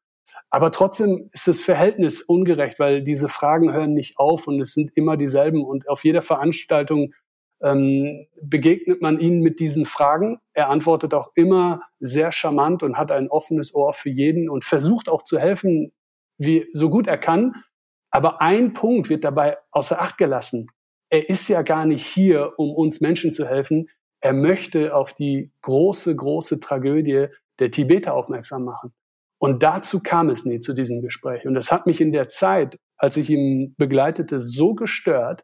Aber 0.51 0.71
trotzdem 0.71 1.29
ist 1.31 1.47
das 1.47 1.61
Verhältnis 1.61 2.21
ungerecht, 2.21 2.79
weil 2.79 3.03
diese 3.03 3.29
Fragen 3.29 3.71
hören 3.71 3.93
nicht 3.93 4.17
auf 4.17 4.47
und 4.47 4.59
es 4.59 4.73
sind 4.73 4.95
immer 4.95 5.15
dieselben. 5.15 5.63
Und 5.63 5.87
auf 5.87 6.03
jeder 6.03 6.23
Veranstaltung 6.23 7.13
ähm, 7.61 8.27
begegnet 8.41 9.01
man 9.01 9.19
ihnen 9.19 9.41
mit 9.41 9.59
diesen 9.59 9.85
Fragen. 9.85 10.39
Er 10.53 10.69
antwortet 10.69 11.13
auch 11.13 11.31
immer 11.35 11.81
sehr 11.99 12.31
charmant 12.31 12.81
und 12.83 12.97
hat 12.97 13.11
ein 13.11 13.29
offenes 13.29 13.75
Ohr 13.75 13.93
für 13.93 14.09
jeden 14.09 14.49
und 14.49 14.63
versucht 14.63 15.09
auch 15.09 15.23
zu 15.23 15.37
helfen, 15.39 15.91
wie 16.37 16.67
so 16.73 16.89
gut 16.89 17.07
er 17.07 17.17
kann. 17.17 17.63
Aber 18.11 18.41
ein 18.41 18.73
Punkt 18.73 19.09
wird 19.09 19.23
dabei 19.23 19.57
außer 19.71 20.01
Acht 20.01 20.17
gelassen. 20.17 20.67
Er 21.11 21.29
ist 21.29 21.47
ja 21.47 21.61
gar 21.61 21.85
nicht 21.85 22.05
hier, 22.05 22.53
um 22.57 22.73
uns 22.73 23.01
Menschen 23.01 23.33
zu 23.33 23.47
helfen. 23.47 23.89
Er 24.21 24.33
möchte 24.33 24.95
auf 24.95 25.13
die 25.13 25.51
große, 25.61 26.15
große 26.15 26.59
Tragödie 26.59 27.27
der 27.59 27.71
Tibeter 27.71 28.13
aufmerksam 28.13 28.63
machen. 28.63 28.93
Und 29.39 29.63
dazu 29.63 30.01
kam 30.01 30.29
es 30.29 30.45
nie 30.45 30.59
zu 30.59 30.73
diesem 30.73 31.01
Gespräch. 31.01 31.47
Und 31.47 31.53
das 31.53 31.71
hat 31.71 31.85
mich 31.85 32.01
in 32.01 32.11
der 32.11 32.27
Zeit, 32.27 32.77
als 32.97 33.15
ich 33.17 33.29
ihn 33.29 33.73
begleitete, 33.77 34.39
so 34.39 34.73
gestört, 34.73 35.43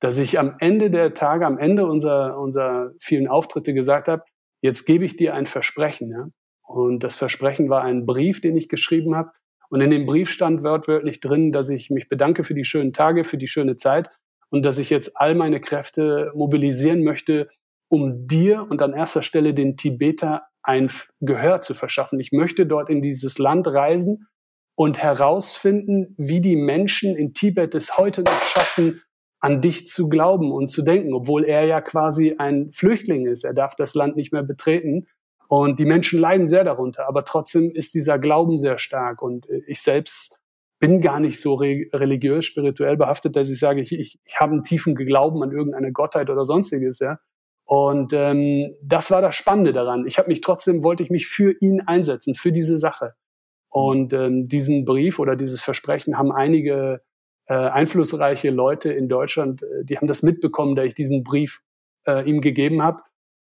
dass 0.00 0.18
ich 0.18 0.38
am 0.38 0.56
Ende 0.58 0.90
der 0.90 1.14
Tage, 1.14 1.46
am 1.46 1.58
Ende 1.58 1.86
unserer, 1.86 2.38
unserer 2.38 2.92
vielen 3.00 3.28
Auftritte 3.28 3.72
gesagt 3.72 4.08
habe, 4.08 4.22
jetzt 4.60 4.84
gebe 4.84 5.04
ich 5.04 5.16
dir 5.16 5.34
ein 5.34 5.46
Versprechen. 5.46 6.10
Ja? 6.10 6.26
Und 6.62 7.02
das 7.04 7.16
Versprechen 7.16 7.70
war 7.70 7.82
ein 7.82 8.04
Brief, 8.04 8.40
den 8.40 8.56
ich 8.56 8.68
geschrieben 8.68 9.14
habe. 9.14 9.30
Und 9.70 9.80
in 9.80 9.90
dem 9.90 10.04
Brief 10.04 10.30
stand 10.30 10.62
wörtwörtlich 10.62 11.20
drin, 11.20 11.52
dass 11.52 11.70
ich 11.70 11.88
mich 11.88 12.08
bedanke 12.08 12.44
für 12.44 12.54
die 12.54 12.64
schönen 12.64 12.92
Tage, 12.92 13.24
für 13.24 13.38
die 13.38 13.48
schöne 13.48 13.76
Zeit 13.76 14.10
und 14.50 14.66
dass 14.66 14.76
ich 14.76 14.90
jetzt 14.90 15.18
all 15.18 15.34
meine 15.34 15.60
Kräfte 15.60 16.30
mobilisieren 16.34 17.02
möchte, 17.02 17.48
um 17.88 18.26
dir 18.26 18.66
und 18.68 18.82
an 18.82 18.92
erster 18.92 19.22
Stelle 19.22 19.54
den 19.54 19.78
Tibeter 19.78 20.42
ein 20.62 20.90
Gehör 21.20 21.60
zu 21.60 21.74
verschaffen. 21.74 22.20
Ich 22.20 22.32
möchte 22.32 22.66
dort 22.66 22.88
in 22.88 23.02
dieses 23.02 23.38
Land 23.38 23.66
reisen 23.66 24.28
und 24.74 25.02
herausfinden, 25.02 26.14
wie 26.18 26.40
die 26.40 26.56
Menschen 26.56 27.16
in 27.16 27.34
Tibet 27.34 27.74
es 27.74 27.98
heute 27.98 28.22
noch 28.22 28.42
schaffen, 28.42 29.02
an 29.40 29.60
dich 29.60 29.88
zu 29.88 30.08
glauben 30.08 30.52
und 30.52 30.68
zu 30.68 30.82
denken, 30.82 31.14
obwohl 31.14 31.44
er 31.44 31.64
ja 31.64 31.80
quasi 31.80 32.36
ein 32.38 32.70
Flüchtling 32.72 33.26
ist. 33.26 33.44
Er 33.44 33.54
darf 33.54 33.74
das 33.74 33.94
Land 33.94 34.16
nicht 34.16 34.32
mehr 34.32 34.44
betreten. 34.44 35.06
Und 35.48 35.78
die 35.80 35.84
Menschen 35.84 36.20
leiden 36.20 36.48
sehr 36.48 36.64
darunter. 36.64 37.08
Aber 37.08 37.24
trotzdem 37.24 37.72
ist 37.72 37.92
dieser 37.92 38.18
Glauben 38.18 38.56
sehr 38.56 38.78
stark. 38.78 39.20
Und 39.20 39.46
ich 39.66 39.82
selbst 39.82 40.38
bin 40.78 41.00
gar 41.00 41.20
nicht 41.20 41.40
so 41.40 41.54
re 41.54 41.86
religiös, 41.92 42.44
spirituell 42.44 42.96
behaftet, 42.96 43.36
dass 43.36 43.50
ich 43.50 43.58
sage, 43.58 43.80
ich, 43.80 43.92
ich, 43.92 44.20
ich 44.24 44.40
habe 44.40 44.52
einen 44.52 44.62
tiefen 44.62 44.94
Glauben 44.94 45.42
an 45.42 45.52
irgendeine 45.52 45.92
Gottheit 45.92 46.30
oder 46.30 46.44
sonstiges. 46.44 47.00
Ja. 47.00 47.18
Und 47.74 48.12
ähm, 48.12 48.76
das 48.82 49.10
war 49.10 49.22
das 49.22 49.34
Spannende 49.34 49.72
daran. 49.72 50.06
Ich 50.06 50.18
habe 50.18 50.28
mich 50.28 50.42
trotzdem, 50.42 50.82
wollte 50.82 51.02
ich 51.02 51.08
mich 51.08 51.26
für 51.26 51.54
ihn 51.58 51.80
einsetzen, 51.80 52.34
für 52.34 52.52
diese 52.52 52.76
Sache. 52.76 53.14
Und 53.70 54.12
ähm, 54.12 54.46
diesen 54.46 54.84
Brief 54.84 55.18
oder 55.18 55.36
dieses 55.36 55.62
Versprechen 55.62 56.18
haben 56.18 56.32
einige 56.32 57.00
äh, 57.46 57.54
einflussreiche 57.54 58.50
Leute 58.50 58.92
in 58.92 59.08
Deutschland, 59.08 59.62
äh, 59.62 59.86
die 59.86 59.96
haben 59.96 60.06
das 60.06 60.22
mitbekommen, 60.22 60.76
da 60.76 60.82
ich 60.82 60.92
diesen 60.92 61.24
Brief 61.24 61.62
äh, 62.06 62.28
ihm 62.28 62.42
gegeben 62.42 62.82
habe. 62.82 63.00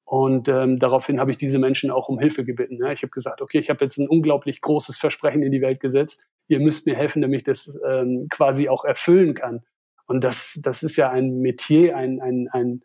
Und 0.04 0.48
ähm, 0.48 0.76
daraufhin 0.76 1.20
habe 1.20 1.30
ich 1.30 1.38
diese 1.38 1.60
Menschen 1.60 1.92
auch 1.92 2.08
um 2.08 2.18
Hilfe 2.18 2.44
gebeten. 2.44 2.78
Ja. 2.82 2.90
Ich 2.90 3.02
habe 3.02 3.12
gesagt, 3.12 3.40
okay, 3.40 3.60
ich 3.60 3.70
habe 3.70 3.84
jetzt 3.84 3.96
ein 3.96 4.08
unglaublich 4.08 4.60
großes 4.60 4.98
Versprechen 4.98 5.44
in 5.44 5.52
die 5.52 5.62
Welt 5.62 5.78
gesetzt. 5.78 6.26
Ihr 6.48 6.58
müsst 6.58 6.84
mir 6.88 6.96
helfen, 6.96 7.22
damit 7.22 7.42
ich 7.42 7.44
das 7.44 7.78
ähm, 7.88 8.26
quasi 8.28 8.68
auch 8.68 8.84
erfüllen 8.84 9.34
kann. 9.34 9.62
Und 10.08 10.24
das, 10.24 10.60
das 10.64 10.82
ist 10.82 10.96
ja 10.96 11.10
ein 11.10 11.36
Metier, 11.36 11.96
ein, 11.96 12.20
ein, 12.20 12.48
ein, 12.50 12.82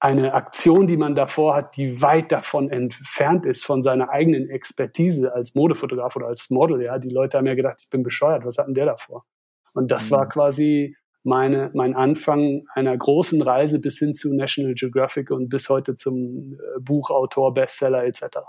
eine 0.00 0.34
Aktion, 0.34 0.86
die 0.86 0.96
man 0.96 1.14
davor 1.14 1.54
hat, 1.54 1.76
die 1.76 2.02
weit 2.02 2.30
davon 2.30 2.70
entfernt 2.70 3.46
ist 3.46 3.64
von 3.64 3.82
seiner 3.82 4.10
eigenen 4.10 4.50
Expertise 4.50 5.32
als 5.32 5.54
Modefotograf 5.54 6.14
oder 6.16 6.26
als 6.26 6.50
Model. 6.50 6.82
Ja, 6.82 6.98
die 6.98 7.08
Leute 7.08 7.38
haben 7.38 7.46
ja 7.46 7.54
gedacht, 7.54 7.78
ich 7.80 7.88
bin 7.88 8.02
bescheuert. 8.02 8.44
Was 8.44 8.58
hat 8.58 8.66
denn 8.66 8.74
der 8.74 8.86
davor? 8.86 9.24
Und 9.72 9.90
das 9.90 10.10
mhm. 10.10 10.16
war 10.16 10.28
quasi 10.28 10.96
meine, 11.22 11.70
mein 11.74 11.96
Anfang 11.96 12.66
einer 12.74 12.96
großen 12.96 13.40
Reise 13.40 13.80
bis 13.80 13.98
hin 13.98 14.14
zu 14.14 14.34
National 14.36 14.74
Geographic 14.74 15.30
und 15.30 15.48
bis 15.48 15.68
heute 15.70 15.94
zum 15.94 16.54
äh, 16.54 16.80
Buchautor, 16.80 17.54
Bestseller 17.54 18.04
etc. 18.04 18.40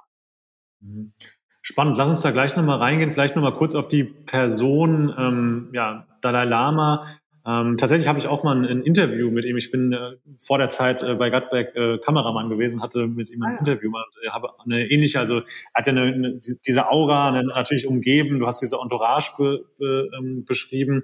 Mhm. 0.81 1.13
Spannend. 1.61 1.97
Lass 1.97 2.09
uns 2.09 2.21
da 2.21 2.29
gleich 2.31 2.55
nochmal 2.55 2.77
reingehen. 2.77 3.09
Vielleicht 3.09 3.35
nochmal 3.35 3.55
kurz 3.55 3.73
auf 3.73 3.87
die 3.87 4.03
Person, 4.03 5.13
ähm, 5.17 5.69
ja, 5.73 6.05
Dalai 6.21 6.43
Lama. 6.43 7.07
Ähm, 7.47 7.77
tatsächlich 7.77 8.07
habe 8.07 8.17
ich 8.17 8.27
auch 8.27 8.43
mal 8.43 8.57
ein, 8.57 8.65
ein, 8.65 8.81
Interview 8.81 9.29
mit 9.29 9.45
ihm. 9.45 9.55
Ich 9.55 9.69
bin 9.69 9.93
äh, 9.93 10.15
vor 10.39 10.57
der 10.57 10.69
Zeit 10.69 11.03
äh, 11.03 11.13
bei 11.13 11.29
Gutback 11.29 11.75
äh, 11.75 11.99
Kameramann 11.99 12.49
gewesen, 12.49 12.81
hatte 12.81 13.05
mit 13.05 13.29
ihm 13.29 13.43
ein 13.43 13.49
ah, 13.49 13.53
ja. 13.53 13.59
Interview. 13.59 13.91
Ich 14.23 14.31
habe 14.31 14.49
eine 14.59 14.89
ähnliche, 14.89 15.19
also 15.19 15.41
er 15.41 15.43
hat 15.75 15.85
ja 15.85 15.93
eine, 15.93 16.01
eine, 16.01 16.39
diese 16.65 16.89
Aura 16.89 17.27
eine, 17.27 17.43
natürlich 17.43 17.85
umgeben. 17.85 18.39
Du 18.39 18.47
hast 18.47 18.61
diese 18.61 18.77
Entourage 18.81 19.33
be, 19.37 19.63
be, 19.77 20.09
ähm, 20.17 20.43
beschrieben. 20.45 21.03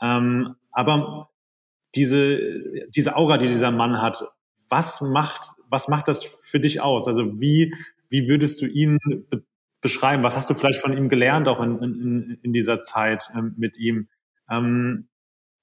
Ähm, 0.00 0.54
aber 0.70 1.30
diese, 1.96 2.38
diese 2.94 3.16
Aura, 3.16 3.36
die 3.36 3.48
dieser 3.48 3.72
Mann 3.72 4.00
hat, 4.00 4.30
was 4.68 5.00
macht, 5.00 5.54
was 5.68 5.88
macht 5.88 6.06
das 6.06 6.24
für 6.24 6.60
dich 6.60 6.80
aus? 6.80 7.08
Also 7.08 7.40
wie, 7.40 7.74
wie 8.08 8.28
würdest 8.28 8.62
du 8.62 8.66
ihn 8.66 8.98
be 9.28 9.42
beschreiben? 9.82 10.22
Was 10.22 10.36
hast 10.36 10.50
du 10.50 10.54
vielleicht 10.54 10.80
von 10.80 10.94
ihm 10.94 11.08
gelernt, 11.08 11.48
auch 11.48 11.60
in, 11.62 11.78
in, 11.82 12.38
in 12.42 12.52
dieser 12.52 12.82
Zeit 12.82 13.30
ähm, 13.34 13.54
mit 13.56 13.78
ihm? 13.78 14.08
Ähm, 14.50 15.08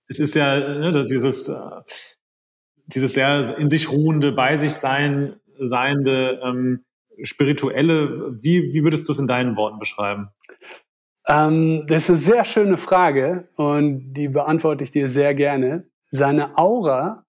es 0.08 0.20
ist 0.20 0.36
ja 0.36 0.60
ne, 0.60 1.06
dieses, 1.06 1.50
äh, 1.50 1.82
dieses 2.86 3.14
sehr 3.14 3.58
in 3.58 3.70
sich 3.70 3.92
ruhende, 3.92 4.32
bei 4.32 4.58
sich 4.58 4.74
sein, 4.74 5.40
seiende, 5.60 6.40
ähm, 6.44 6.86
spirituelle. 7.24 8.38
Wie, 8.42 8.74
wie 8.74 8.84
würdest 8.84 9.08
du 9.08 9.12
es 9.12 9.20
in 9.20 9.28
deinen 9.28 9.56
Worten 9.56 9.80
beschreiben? 9.80 10.30
Ähm, 11.28 11.86
das 11.88 12.04
ist 12.04 12.10
eine 12.10 12.18
sehr 12.20 12.46
schöne 12.46 12.78
Frage 12.78 13.50
und 13.56 14.14
die 14.14 14.30
beantworte 14.30 14.84
ich 14.84 14.92
dir 14.92 15.08
sehr 15.08 15.36
gerne. 15.36 15.90
Seine 16.04 16.58
Aura 16.58 17.26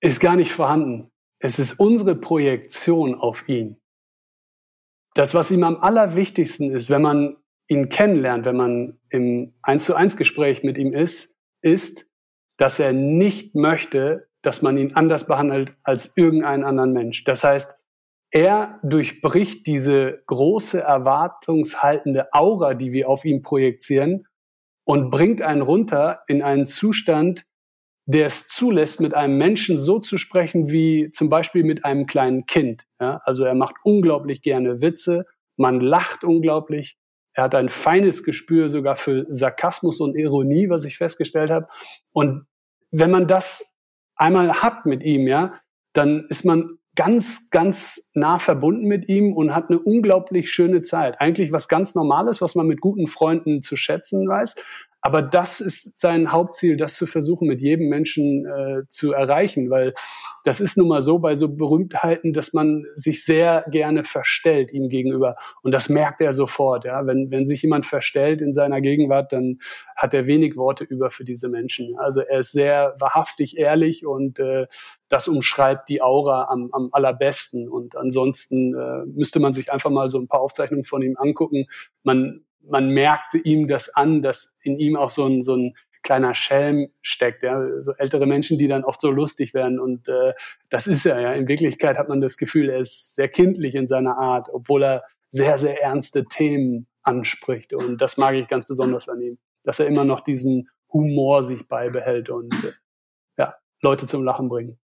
ist 0.00 0.20
gar 0.20 0.36
nicht 0.36 0.52
vorhanden. 0.52 1.10
Es 1.38 1.58
ist 1.58 1.78
unsere 1.78 2.14
Projektion 2.14 3.14
auf 3.14 3.46
ihn. 3.48 3.80
Das, 5.14 5.34
was 5.34 5.50
ihm 5.50 5.62
am 5.64 5.76
allerwichtigsten 5.76 6.70
ist, 6.70 6.88
wenn 6.88 7.02
man 7.02 7.36
ihn 7.68 7.88
kennenlernt, 7.88 8.44
wenn 8.44 8.56
man 8.56 8.98
im 9.08 9.54
1 9.62 9.84
zu 9.84 9.94
1 9.94 10.16
Gespräch 10.16 10.62
mit 10.62 10.78
ihm 10.78 10.92
ist, 10.92 11.36
ist, 11.62 12.10
dass 12.56 12.78
er 12.78 12.92
nicht 12.92 13.54
möchte, 13.54 14.28
dass 14.42 14.62
man 14.62 14.76
ihn 14.76 14.94
anders 14.94 15.26
behandelt 15.26 15.74
als 15.82 16.16
irgendeinen 16.16 16.64
anderen 16.64 16.92
Mensch. 16.92 17.24
Das 17.24 17.42
heißt, 17.42 17.78
er 18.30 18.80
durchbricht 18.82 19.66
diese 19.66 20.22
große 20.26 20.80
erwartungshaltende 20.80 22.32
Aura, 22.32 22.74
die 22.74 22.92
wir 22.92 23.08
auf 23.08 23.24
ihn 23.24 23.42
projizieren 23.42 24.26
und 24.84 25.10
bringt 25.10 25.40
einen 25.40 25.62
runter 25.62 26.22
in 26.26 26.42
einen 26.42 26.66
Zustand, 26.66 27.46
der 28.06 28.26
es 28.26 28.48
zulässt, 28.48 29.00
mit 29.00 29.14
einem 29.14 29.38
Menschen 29.38 29.78
so 29.78 29.98
zu 29.98 30.18
sprechen 30.18 30.70
wie 30.70 31.10
zum 31.10 31.30
Beispiel 31.30 31.64
mit 31.64 31.84
einem 31.84 32.06
kleinen 32.06 32.44
Kind. 32.44 32.86
Ja, 33.00 33.20
also 33.24 33.44
er 33.44 33.54
macht 33.54 33.76
unglaublich 33.82 34.42
gerne 34.42 34.82
Witze, 34.82 35.24
man 35.56 35.80
lacht 35.80 36.24
unglaublich, 36.24 36.98
er 37.34 37.44
hat 37.44 37.54
ein 37.54 37.68
feines 37.68 38.22
Gespür 38.22 38.68
sogar 38.68 38.96
für 38.96 39.26
Sarkasmus 39.28 40.00
und 40.00 40.16
Ironie, 40.16 40.70
was 40.70 40.84
ich 40.84 40.96
festgestellt 40.96 41.50
habe. 41.50 41.66
Und 42.12 42.46
wenn 42.90 43.10
man 43.10 43.26
das 43.26 43.76
einmal 44.14 44.62
hat 44.62 44.86
mit 44.86 45.02
ihm, 45.02 45.26
ja, 45.26 45.54
dann 45.92 46.26
ist 46.28 46.44
man 46.44 46.78
ganz, 46.94 47.50
ganz 47.50 48.10
nah 48.14 48.38
verbunden 48.38 48.86
mit 48.86 49.08
ihm 49.08 49.32
und 49.32 49.54
hat 49.54 49.68
eine 49.68 49.80
unglaublich 49.80 50.52
schöne 50.52 50.82
Zeit. 50.82 51.20
Eigentlich 51.20 51.50
was 51.50 51.66
ganz 51.66 51.96
Normales, 51.96 52.40
was 52.40 52.54
man 52.54 52.68
mit 52.68 52.80
guten 52.80 53.08
Freunden 53.08 53.62
zu 53.62 53.76
schätzen 53.76 54.28
weiß. 54.28 54.64
Aber 55.06 55.20
das 55.20 55.60
ist 55.60 55.98
sein 55.98 56.32
Hauptziel, 56.32 56.78
das 56.78 56.96
zu 56.96 57.04
versuchen, 57.04 57.46
mit 57.46 57.60
jedem 57.60 57.90
Menschen 57.90 58.46
äh, 58.46 58.88
zu 58.88 59.12
erreichen, 59.12 59.68
weil 59.68 59.92
das 60.44 60.60
ist 60.60 60.78
nun 60.78 60.88
mal 60.88 61.02
so 61.02 61.18
bei 61.18 61.34
so 61.34 61.54
Berühmtheiten, 61.54 62.32
dass 62.32 62.54
man 62.54 62.86
sich 62.94 63.22
sehr 63.22 63.66
gerne 63.70 64.02
verstellt 64.02 64.72
ihm 64.72 64.88
gegenüber. 64.88 65.36
Und 65.62 65.72
das 65.72 65.90
merkt 65.90 66.22
er 66.22 66.32
sofort. 66.32 66.86
Ja? 66.86 67.06
Wenn, 67.06 67.30
wenn 67.30 67.44
sich 67.44 67.60
jemand 67.60 67.84
verstellt 67.84 68.40
in 68.40 68.54
seiner 68.54 68.80
Gegenwart, 68.80 69.34
dann 69.34 69.58
hat 69.94 70.14
er 70.14 70.26
wenig 70.26 70.56
Worte 70.56 70.84
über 70.84 71.10
für 71.10 71.24
diese 71.24 71.50
Menschen. 71.50 71.98
Also 71.98 72.22
er 72.22 72.38
ist 72.38 72.52
sehr 72.52 72.96
wahrhaftig 72.98 73.58
ehrlich 73.58 74.06
und 74.06 74.38
äh, 74.38 74.66
das 75.10 75.28
umschreibt 75.28 75.90
die 75.90 76.00
Aura 76.00 76.48
am, 76.48 76.70
am 76.72 76.88
allerbesten. 76.92 77.68
Und 77.68 77.94
ansonsten 77.94 78.74
äh, 78.74 79.04
müsste 79.04 79.38
man 79.38 79.52
sich 79.52 79.70
einfach 79.70 79.90
mal 79.90 80.08
so 80.08 80.18
ein 80.18 80.28
paar 80.28 80.40
Aufzeichnungen 80.40 80.84
von 80.84 81.02
ihm 81.02 81.16
angucken. 81.18 81.66
Man 82.04 82.40
man 82.68 82.88
merkte 82.88 83.38
ihm 83.38 83.68
das 83.68 83.94
an, 83.94 84.22
dass 84.22 84.56
in 84.62 84.78
ihm 84.78 84.96
auch 84.96 85.10
so 85.10 85.26
ein, 85.26 85.42
so 85.42 85.54
ein 85.56 85.74
kleiner 86.04 86.34
Schelm 86.34 86.90
steckt, 87.02 87.42
ja, 87.42 87.80
so 87.80 87.92
ältere 87.94 88.26
Menschen, 88.26 88.58
die 88.58 88.68
dann 88.68 88.84
oft 88.84 89.00
so 89.00 89.10
lustig 89.10 89.54
werden 89.54 89.80
und 89.80 90.06
äh, 90.06 90.34
das 90.68 90.86
ist 90.86 91.06
er 91.06 91.20
ja. 91.20 91.32
In 91.32 91.48
Wirklichkeit 91.48 91.98
hat 91.98 92.08
man 92.08 92.20
das 92.20 92.36
Gefühl, 92.36 92.68
er 92.68 92.78
ist 92.78 93.14
sehr 93.14 93.28
kindlich 93.28 93.74
in 93.74 93.88
seiner 93.88 94.18
Art, 94.18 94.48
obwohl 94.52 94.84
er 94.84 95.04
sehr 95.30 95.58
sehr 95.58 95.82
ernste 95.82 96.24
Themen 96.26 96.86
anspricht 97.02 97.72
und 97.72 98.00
das 98.00 98.18
mag 98.18 98.34
ich 98.34 98.46
ganz 98.48 98.66
besonders 98.66 99.08
an 99.08 99.20
ihm, 99.20 99.38
dass 99.64 99.80
er 99.80 99.86
immer 99.86 100.04
noch 100.04 100.20
diesen 100.20 100.68
Humor 100.92 101.42
sich 101.42 101.66
beibehält 101.66 102.28
und 102.28 102.54
äh, 102.64 102.72
ja 103.38 103.54
Leute 103.82 104.06
zum 104.06 104.22
Lachen 104.22 104.48
bringt. 104.48 104.78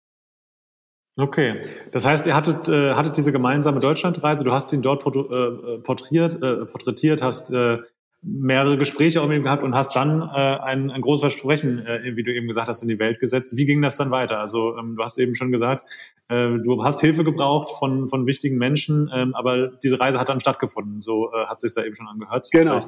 Okay, 1.18 1.62
das 1.92 2.04
heißt, 2.04 2.26
ihr 2.26 2.36
hattet, 2.36 2.68
äh, 2.68 2.92
hattet 2.92 3.16
diese 3.16 3.32
gemeinsame 3.32 3.80
Deutschlandreise, 3.80 4.44
du 4.44 4.52
hast 4.52 4.72
ihn 4.72 4.82
dort 4.82 5.06
äh, 5.06 5.78
porträtiert, 5.78 6.42
äh, 6.42 6.66
porträtiert 6.66 7.22
hast 7.22 7.50
äh, 7.52 7.78
mehrere 8.22 8.76
Gespräche 8.76 9.22
auch 9.22 9.28
mit 9.28 9.38
ihm 9.38 9.44
gehabt 9.44 9.62
und 9.62 9.74
hast 9.74 9.94
dann 9.94 10.20
äh, 10.20 10.24
ein, 10.24 10.90
ein 10.90 11.00
großes 11.00 11.20
Versprechen, 11.20 11.86
äh, 11.86 12.16
wie 12.16 12.22
du 12.22 12.34
eben 12.34 12.48
gesagt 12.48 12.68
hast, 12.68 12.82
in 12.82 12.88
die 12.88 12.98
Welt 12.98 13.20
gesetzt. 13.20 13.56
Wie 13.56 13.66
ging 13.66 13.80
das 13.82 13.96
dann 13.96 14.10
weiter? 14.10 14.40
Also 14.40 14.76
ähm, 14.76 14.96
du 14.96 15.02
hast 15.02 15.16
eben 15.18 15.34
schon 15.34 15.52
gesagt, 15.52 15.84
äh, 16.28 16.58
du 16.58 16.82
hast 16.82 17.00
Hilfe 17.00 17.24
gebraucht 17.24 17.70
von, 17.78 18.08
von 18.08 18.26
wichtigen 18.26 18.58
Menschen, 18.58 19.10
ähm, 19.14 19.34
aber 19.34 19.68
diese 19.82 20.00
Reise 20.00 20.18
hat 20.18 20.28
dann 20.28 20.40
stattgefunden. 20.40 20.98
So 20.98 21.30
äh, 21.32 21.46
hat 21.46 21.60
sich 21.60 21.72
da 21.74 21.84
eben 21.84 21.94
schon 21.94 22.08
angehört. 22.08 22.48
Genau. 22.50 22.80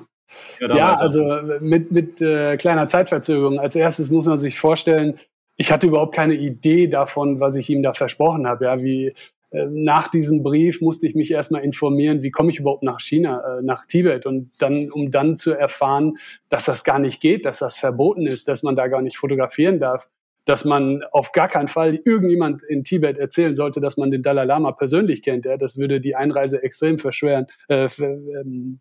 Ja, 0.60 0.76
ja 0.76 0.94
also 0.96 1.24
mit, 1.60 1.92
mit 1.92 2.20
äh, 2.20 2.56
kleiner 2.56 2.88
Zeitverzögerung. 2.88 3.60
Als 3.60 3.76
erstes 3.76 4.10
muss 4.10 4.26
man 4.26 4.36
sich 4.36 4.58
vorstellen, 4.58 5.18
ich 5.58 5.72
hatte 5.72 5.88
überhaupt 5.88 6.14
keine 6.14 6.34
Idee 6.34 6.86
davon, 6.86 7.40
was 7.40 7.56
ich 7.56 7.68
ihm 7.68 7.82
da 7.82 7.92
versprochen 7.92 8.46
habe. 8.46 8.64
Ja, 8.64 8.80
wie 8.80 9.12
äh, 9.50 9.66
nach 9.68 10.08
diesem 10.08 10.44
Brief 10.44 10.80
musste 10.80 11.06
ich 11.06 11.16
mich 11.16 11.32
erstmal 11.32 11.64
informieren, 11.64 12.22
wie 12.22 12.30
komme 12.30 12.52
ich 12.52 12.60
überhaupt 12.60 12.84
nach 12.84 13.00
China, 13.00 13.58
äh, 13.58 13.62
nach 13.62 13.84
Tibet 13.84 14.24
und 14.24 14.62
dann, 14.62 14.88
um 14.90 15.10
dann 15.10 15.36
zu 15.36 15.52
erfahren, 15.52 16.14
dass 16.48 16.66
das 16.66 16.84
gar 16.84 17.00
nicht 17.00 17.20
geht, 17.20 17.44
dass 17.44 17.58
das 17.58 17.76
verboten 17.76 18.26
ist, 18.26 18.46
dass 18.46 18.62
man 18.62 18.76
da 18.76 18.86
gar 18.86 19.02
nicht 19.02 19.18
fotografieren 19.18 19.80
darf, 19.80 20.08
dass 20.44 20.64
man 20.64 21.02
auf 21.10 21.32
gar 21.32 21.48
keinen 21.48 21.68
Fall 21.68 22.00
irgendjemand 22.04 22.62
in 22.62 22.84
Tibet 22.84 23.18
erzählen 23.18 23.56
sollte, 23.56 23.80
dass 23.80 23.96
man 23.96 24.12
den 24.12 24.22
Dalai 24.22 24.44
Lama 24.44 24.70
persönlich 24.72 25.22
kennt. 25.22 25.44
Ja, 25.44 25.56
das 25.56 25.76
würde 25.76 26.00
die 26.00 26.14
Einreise 26.14 26.62
extrem 26.62 26.98
verschweren, 26.98 27.48
äh, 27.68 27.88
ähm, 28.00 28.78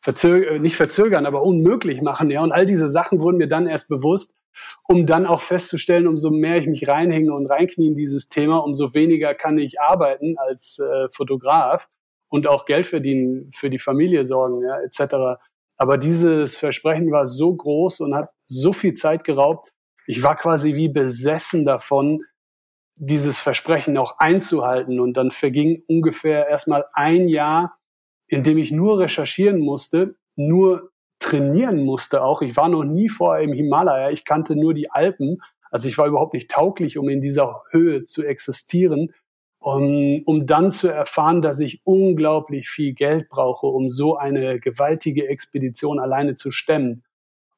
verzögern, 0.00 0.62
nicht 0.62 0.76
verzögern, 0.76 1.26
aber 1.26 1.42
unmöglich 1.42 2.02
machen. 2.02 2.30
Ja, 2.30 2.42
und 2.42 2.52
all 2.52 2.66
diese 2.66 2.88
Sachen 2.88 3.18
wurden 3.18 3.36
mir 3.36 3.48
dann 3.48 3.66
erst 3.66 3.88
bewusst, 3.88 4.36
um 4.88 5.06
dann 5.06 5.26
auch 5.26 5.40
festzustellen, 5.40 6.06
umso 6.06 6.30
mehr 6.30 6.56
ich 6.56 6.66
mich 6.66 6.88
reinhänge 6.88 7.32
und 7.32 7.46
reinknie 7.46 7.88
in 7.88 7.94
dieses 7.94 8.28
Thema, 8.28 8.58
umso 8.58 8.94
weniger 8.94 9.34
kann 9.34 9.58
ich 9.58 9.80
arbeiten 9.80 10.36
als 10.38 10.78
äh, 10.78 11.08
Fotograf 11.10 11.88
und 12.28 12.46
auch 12.46 12.64
Geld 12.64 12.86
verdienen, 12.86 13.50
für 13.52 13.70
die 13.70 13.78
Familie 13.78 14.24
sorgen, 14.24 14.62
ja, 14.62 14.78
etc. 14.80 15.40
Aber 15.76 15.98
dieses 15.98 16.56
Versprechen 16.56 17.10
war 17.10 17.26
so 17.26 17.54
groß 17.54 18.00
und 18.00 18.14
hat 18.14 18.30
so 18.44 18.72
viel 18.72 18.94
Zeit 18.94 19.24
geraubt. 19.24 19.72
Ich 20.06 20.22
war 20.22 20.36
quasi 20.36 20.74
wie 20.74 20.88
besessen 20.88 21.64
davon, 21.64 22.20
dieses 22.96 23.40
Versprechen 23.40 23.96
auch 23.96 24.18
einzuhalten. 24.18 25.00
Und 25.00 25.14
dann 25.14 25.30
verging 25.30 25.82
ungefähr 25.88 26.48
erstmal 26.48 26.84
ein 26.92 27.28
Jahr, 27.28 27.78
in 28.28 28.42
dem 28.42 28.58
ich 28.58 28.70
nur 28.70 28.98
recherchieren 28.98 29.58
musste, 29.58 30.16
nur 30.36 30.90
trainieren 31.20 31.84
musste 31.84 32.24
auch. 32.24 32.42
Ich 32.42 32.56
war 32.56 32.68
noch 32.68 32.82
nie 32.82 33.08
vorher 33.08 33.44
im 33.44 33.52
Himalaya, 33.52 34.10
ich 34.10 34.24
kannte 34.24 34.56
nur 34.56 34.74
die 34.74 34.90
Alpen. 34.90 35.38
Also 35.70 35.86
ich 35.86 35.96
war 35.96 36.08
überhaupt 36.08 36.34
nicht 36.34 36.50
tauglich, 36.50 36.98
um 36.98 37.08
in 37.08 37.20
dieser 37.20 37.62
Höhe 37.70 38.02
zu 38.02 38.26
existieren, 38.26 39.12
um, 39.60 40.20
um 40.24 40.46
dann 40.46 40.72
zu 40.72 40.88
erfahren, 40.88 41.42
dass 41.42 41.60
ich 41.60 41.82
unglaublich 41.84 42.68
viel 42.68 42.94
Geld 42.94 43.28
brauche, 43.28 43.66
um 43.66 43.88
so 43.88 44.16
eine 44.16 44.58
gewaltige 44.58 45.28
Expedition 45.28 46.00
alleine 46.00 46.34
zu 46.34 46.50
stemmen. 46.50 47.04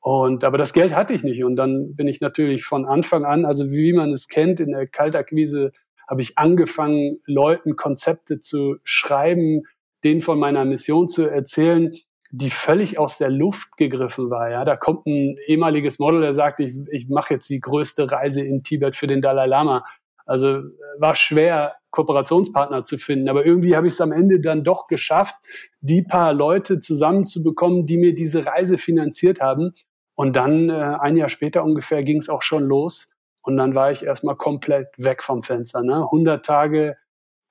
Und 0.01 0.43
aber 0.43 0.59
das 0.59 0.73
Geld 0.73 0.95
hatte 0.95 1.15
ich 1.15 1.23
nicht. 1.23 1.45
Und 1.45 1.57
dann 1.57 1.95
bin 1.95 2.09
ich 2.09 2.21
natürlich 2.21 2.65
von 2.65 2.85
Anfang 2.85 3.25
an, 3.25 3.45
also 3.45 3.71
wie 3.71 3.93
man 3.93 4.13
es 4.13 4.29
kennt, 4.29 4.59
in 4.61 4.73
der 4.73 4.89
Kaltakquise 4.89 5.73
habe 6.09 6.21
ich 6.21 6.37
angefangen, 6.37 7.21
Leuten 7.25 7.77
Konzepte 7.77 8.41
zu 8.41 8.77
schreiben, 8.83 9.63
denen 10.03 10.21
von 10.21 10.39
meiner 10.39 10.65
Mission 10.65 11.09
zu 11.09 11.31
erzählen 11.31 11.95
die 12.33 12.51
völlig 12.51 12.99
aus 12.99 13.19
der 13.19 13.29
Luft 13.29 13.77
gegriffen 13.77 14.31
war. 14.31 14.51
Ja, 14.51 14.65
da 14.65 14.75
kommt 14.75 15.07
ein 15.07 15.37
ehemaliges 15.47 15.99
Model, 15.99 16.23
der 16.23 16.33
sagt, 16.33 16.61
ich, 16.61 16.75
ich 16.91 17.09
mache 17.09 17.35
jetzt 17.35 17.49
die 17.51 17.61
größte 17.61 18.11
Reise 18.11 18.41
in 18.43 18.63
Tibet 18.63 18.97
für 18.97 19.07
den 19.07 19.21
Dalai 19.21 19.47
Lama. 19.47 19.85
Also 20.25 20.49
äh, 20.49 20.63
war 20.99 21.15
schwer, 21.15 21.75
Kooperationspartner 21.91 22.85
zu 22.85 22.97
finden. 22.97 23.29
Aber 23.29 23.45
irgendwie 23.45 23.77
habe 23.77 23.87
ich 23.87 23.93
es 23.93 24.01
am 24.01 24.13
Ende 24.13 24.41
dann 24.41 24.65
doch 24.65 24.87
geschafft, 24.87 25.35
die 25.83 26.01
paar 26.01 26.33
Leute 26.33 26.81
zusammenzubekommen, 26.81 27.85
die 27.85 27.99
mir 27.99 28.15
diese 28.15 28.47
Reise 28.47 28.79
finanziert 28.79 29.43
haben. 29.43 29.75
Und 30.15 30.35
dann 30.35 30.71
äh, 30.71 30.73
ein 30.73 31.19
Jahr 31.19 31.29
später 31.29 31.63
ungefähr 31.63 32.03
ging 32.03 32.17
es 32.17 32.31
auch 32.31 32.43
schon 32.43 32.65
los. 32.65 33.11
Und 33.43 33.59
dann 33.59 33.75
war 33.75 33.91
ich 33.91 34.05
erstmal 34.05 34.37
komplett 34.37 34.89
weg 34.97 35.23
vom 35.23 35.43
Fenster. 35.43 35.83
Ne? 35.83 35.97
100 35.97 36.47
Tage 36.47 36.97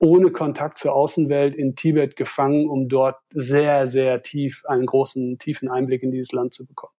ohne 0.01 0.31
Kontakt 0.31 0.79
zur 0.79 0.93
Außenwelt 0.93 1.55
in 1.55 1.75
Tibet 1.75 2.15
gefangen, 2.15 2.67
um 2.67 2.89
dort 2.89 3.17
sehr, 3.33 3.85
sehr 3.87 4.23
tief 4.23 4.65
einen 4.65 4.85
großen, 4.85 5.37
tiefen 5.37 5.69
Einblick 5.69 6.01
in 6.03 6.11
dieses 6.11 6.31
Land 6.31 6.53
zu 6.53 6.65
bekommen. 6.65 6.93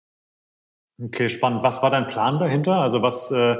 Okay, 1.04 1.30
spannend. 1.30 1.64
Was 1.64 1.82
war 1.82 1.90
dein 1.90 2.06
Plan 2.06 2.38
dahinter? 2.38 2.76
Also 2.76 3.02
was, 3.02 3.32
äh, 3.32 3.58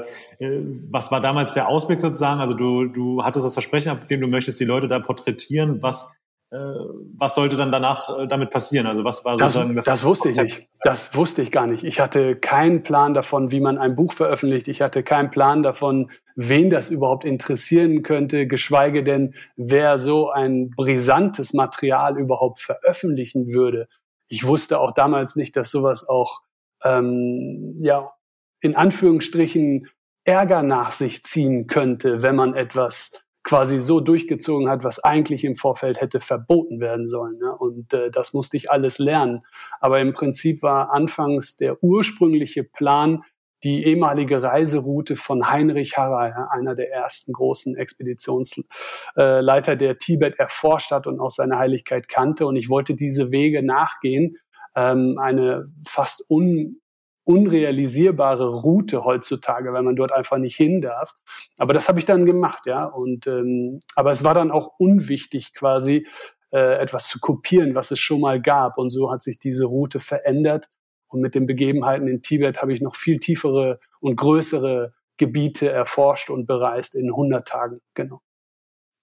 was 0.90 1.10
war 1.10 1.20
damals 1.20 1.54
der 1.54 1.68
Ausblick 1.68 2.00
sozusagen? 2.00 2.40
Also 2.40 2.54
du, 2.54 2.86
du 2.86 3.24
hattest 3.24 3.44
das 3.44 3.54
Versprechen 3.54 3.90
abgegeben, 3.90 4.22
du 4.22 4.28
möchtest 4.28 4.60
die 4.60 4.64
Leute 4.64 4.86
da 4.86 5.00
porträtieren. 5.00 5.82
Was, 5.82 6.14
äh, 6.14 6.21
was 6.54 7.34
sollte 7.34 7.56
dann 7.56 7.72
danach 7.72 8.18
äh, 8.18 8.26
damit 8.26 8.50
passieren? 8.50 8.86
Also 8.86 9.04
was 9.04 9.24
war 9.24 9.36
das, 9.36 9.54
sozusagen 9.54 9.74
das? 9.74 9.86
Das 9.86 10.04
wusste 10.04 10.24
Konzept? 10.24 10.48
ich 10.48 10.58
nicht. 10.58 10.68
Das 10.82 11.16
wusste 11.16 11.42
ich 11.42 11.50
gar 11.50 11.66
nicht. 11.66 11.82
Ich 11.82 11.98
hatte 11.98 12.36
keinen 12.36 12.82
Plan 12.82 13.14
davon, 13.14 13.50
wie 13.50 13.60
man 13.60 13.78
ein 13.78 13.94
Buch 13.94 14.12
veröffentlicht. 14.12 14.68
Ich 14.68 14.82
hatte 14.82 15.02
keinen 15.02 15.30
Plan 15.30 15.62
davon, 15.62 16.10
wen 16.36 16.68
das 16.68 16.90
überhaupt 16.90 17.24
interessieren 17.24 18.02
könnte, 18.02 18.46
geschweige 18.46 19.02
denn, 19.02 19.34
wer 19.56 19.96
so 19.96 20.30
ein 20.30 20.70
brisantes 20.70 21.54
Material 21.54 22.18
überhaupt 22.18 22.60
veröffentlichen 22.60 23.52
würde. 23.54 23.88
Ich 24.28 24.46
wusste 24.46 24.78
auch 24.78 24.92
damals 24.92 25.36
nicht, 25.36 25.56
dass 25.56 25.70
sowas 25.70 26.06
auch 26.06 26.42
ähm, 26.84 27.78
ja 27.80 28.12
in 28.60 28.76
Anführungsstrichen 28.76 29.88
Ärger 30.24 30.62
nach 30.62 30.92
sich 30.92 31.24
ziehen 31.24 31.66
könnte, 31.66 32.22
wenn 32.22 32.36
man 32.36 32.54
etwas 32.54 33.21
quasi 33.44 33.80
so 33.80 34.00
durchgezogen 34.00 34.68
hat, 34.68 34.84
was 34.84 35.02
eigentlich 35.02 35.44
im 35.44 35.56
Vorfeld 35.56 36.00
hätte 36.00 36.20
verboten 36.20 36.80
werden 36.80 37.08
sollen. 37.08 37.38
Ne? 37.38 37.56
Und 37.56 37.92
äh, 37.92 38.10
das 38.10 38.34
musste 38.34 38.56
ich 38.56 38.70
alles 38.70 38.98
lernen. 38.98 39.42
Aber 39.80 40.00
im 40.00 40.12
Prinzip 40.12 40.62
war 40.62 40.92
anfangs 40.92 41.56
der 41.56 41.82
ursprüngliche 41.82 42.62
Plan, 42.64 43.22
die 43.64 43.84
ehemalige 43.84 44.42
Reiseroute 44.42 45.16
von 45.16 45.48
Heinrich 45.48 45.96
Harrer, 45.96 46.50
einer 46.50 46.74
der 46.74 46.90
ersten 46.90 47.32
großen 47.32 47.76
Expeditionsleiter, 47.76 49.76
der 49.76 49.98
Tibet 49.98 50.36
erforscht 50.38 50.90
hat 50.90 51.06
und 51.06 51.20
auch 51.20 51.30
seine 51.30 51.58
Heiligkeit 51.58 52.08
kannte. 52.08 52.46
Und 52.46 52.56
ich 52.56 52.68
wollte 52.68 52.96
diese 52.96 53.30
Wege 53.30 53.62
nachgehen, 53.62 54.36
ähm, 54.74 55.18
eine 55.20 55.70
fast 55.86 56.28
un 56.28 56.81
unrealisierbare 57.24 58.48
Route 58.48 59.04
heutzutage, 59.04 59.72
weil 59.72 59.82
man 59.82 59.96
dort 59.96 60.12
einfach 60.12 60.38
nicht 60.38 60.56
hin 60.56 60.80
darf. 60.80 61.14
Aber 61.56 61.72
das 61.72 61.88
habe 61.88 61.98
ich 61.98 62.04
dann 62.04 62.26
gemacht, 62.26 62.66
ja. 62.66 62.84
Und 62.84 63.26
ähm, 63.26 63.80
aber 63.94 64.10
es 64.10 64.24
war 64.24 64.34
dann 64.34 64.50
auch 64.50 64.72
unwichtig, 64.78 65.54
quasi 65.54 66.06
äh, 66.50 66.78
etwas 66.80 67.08
zu 67.08 67.20
kopieren, 67.20 67.74
was 67.74 67.90
es 67.90 68.00
schon 68.00 68.20
mal 68.20 68.40
gab. 68.40 68.78
Und 68.78 68.90
so 68.90 69.10
hat 69.10 69.22
sich 69.22 69.38
diese 69.38 69.66
Route 69.66 70.00
verändert 70.00 70.68
und 71.08 71.20
mit 71.20 71.34
den 71.34 71.46
Begebenheiten 71.46 72.08
in 72.08 72.22
Tibet 72.22 72.60
habe 72.62 72.72
ich 72.72 72.80
noch 72.80 72.96
viel 72.96 73.18
tiefere 73.18 73.78
und 74.00 74.16
größere 74.16 74.92
Gebiete 75.18 75.70
erforscht 75.70 76.30
und 76.30 76.46
bereist 76.46 76.94
in 76.94 77.10
100 77.10 77.46
Tagen. 77.46 77.80
Genau. 77.94 78.20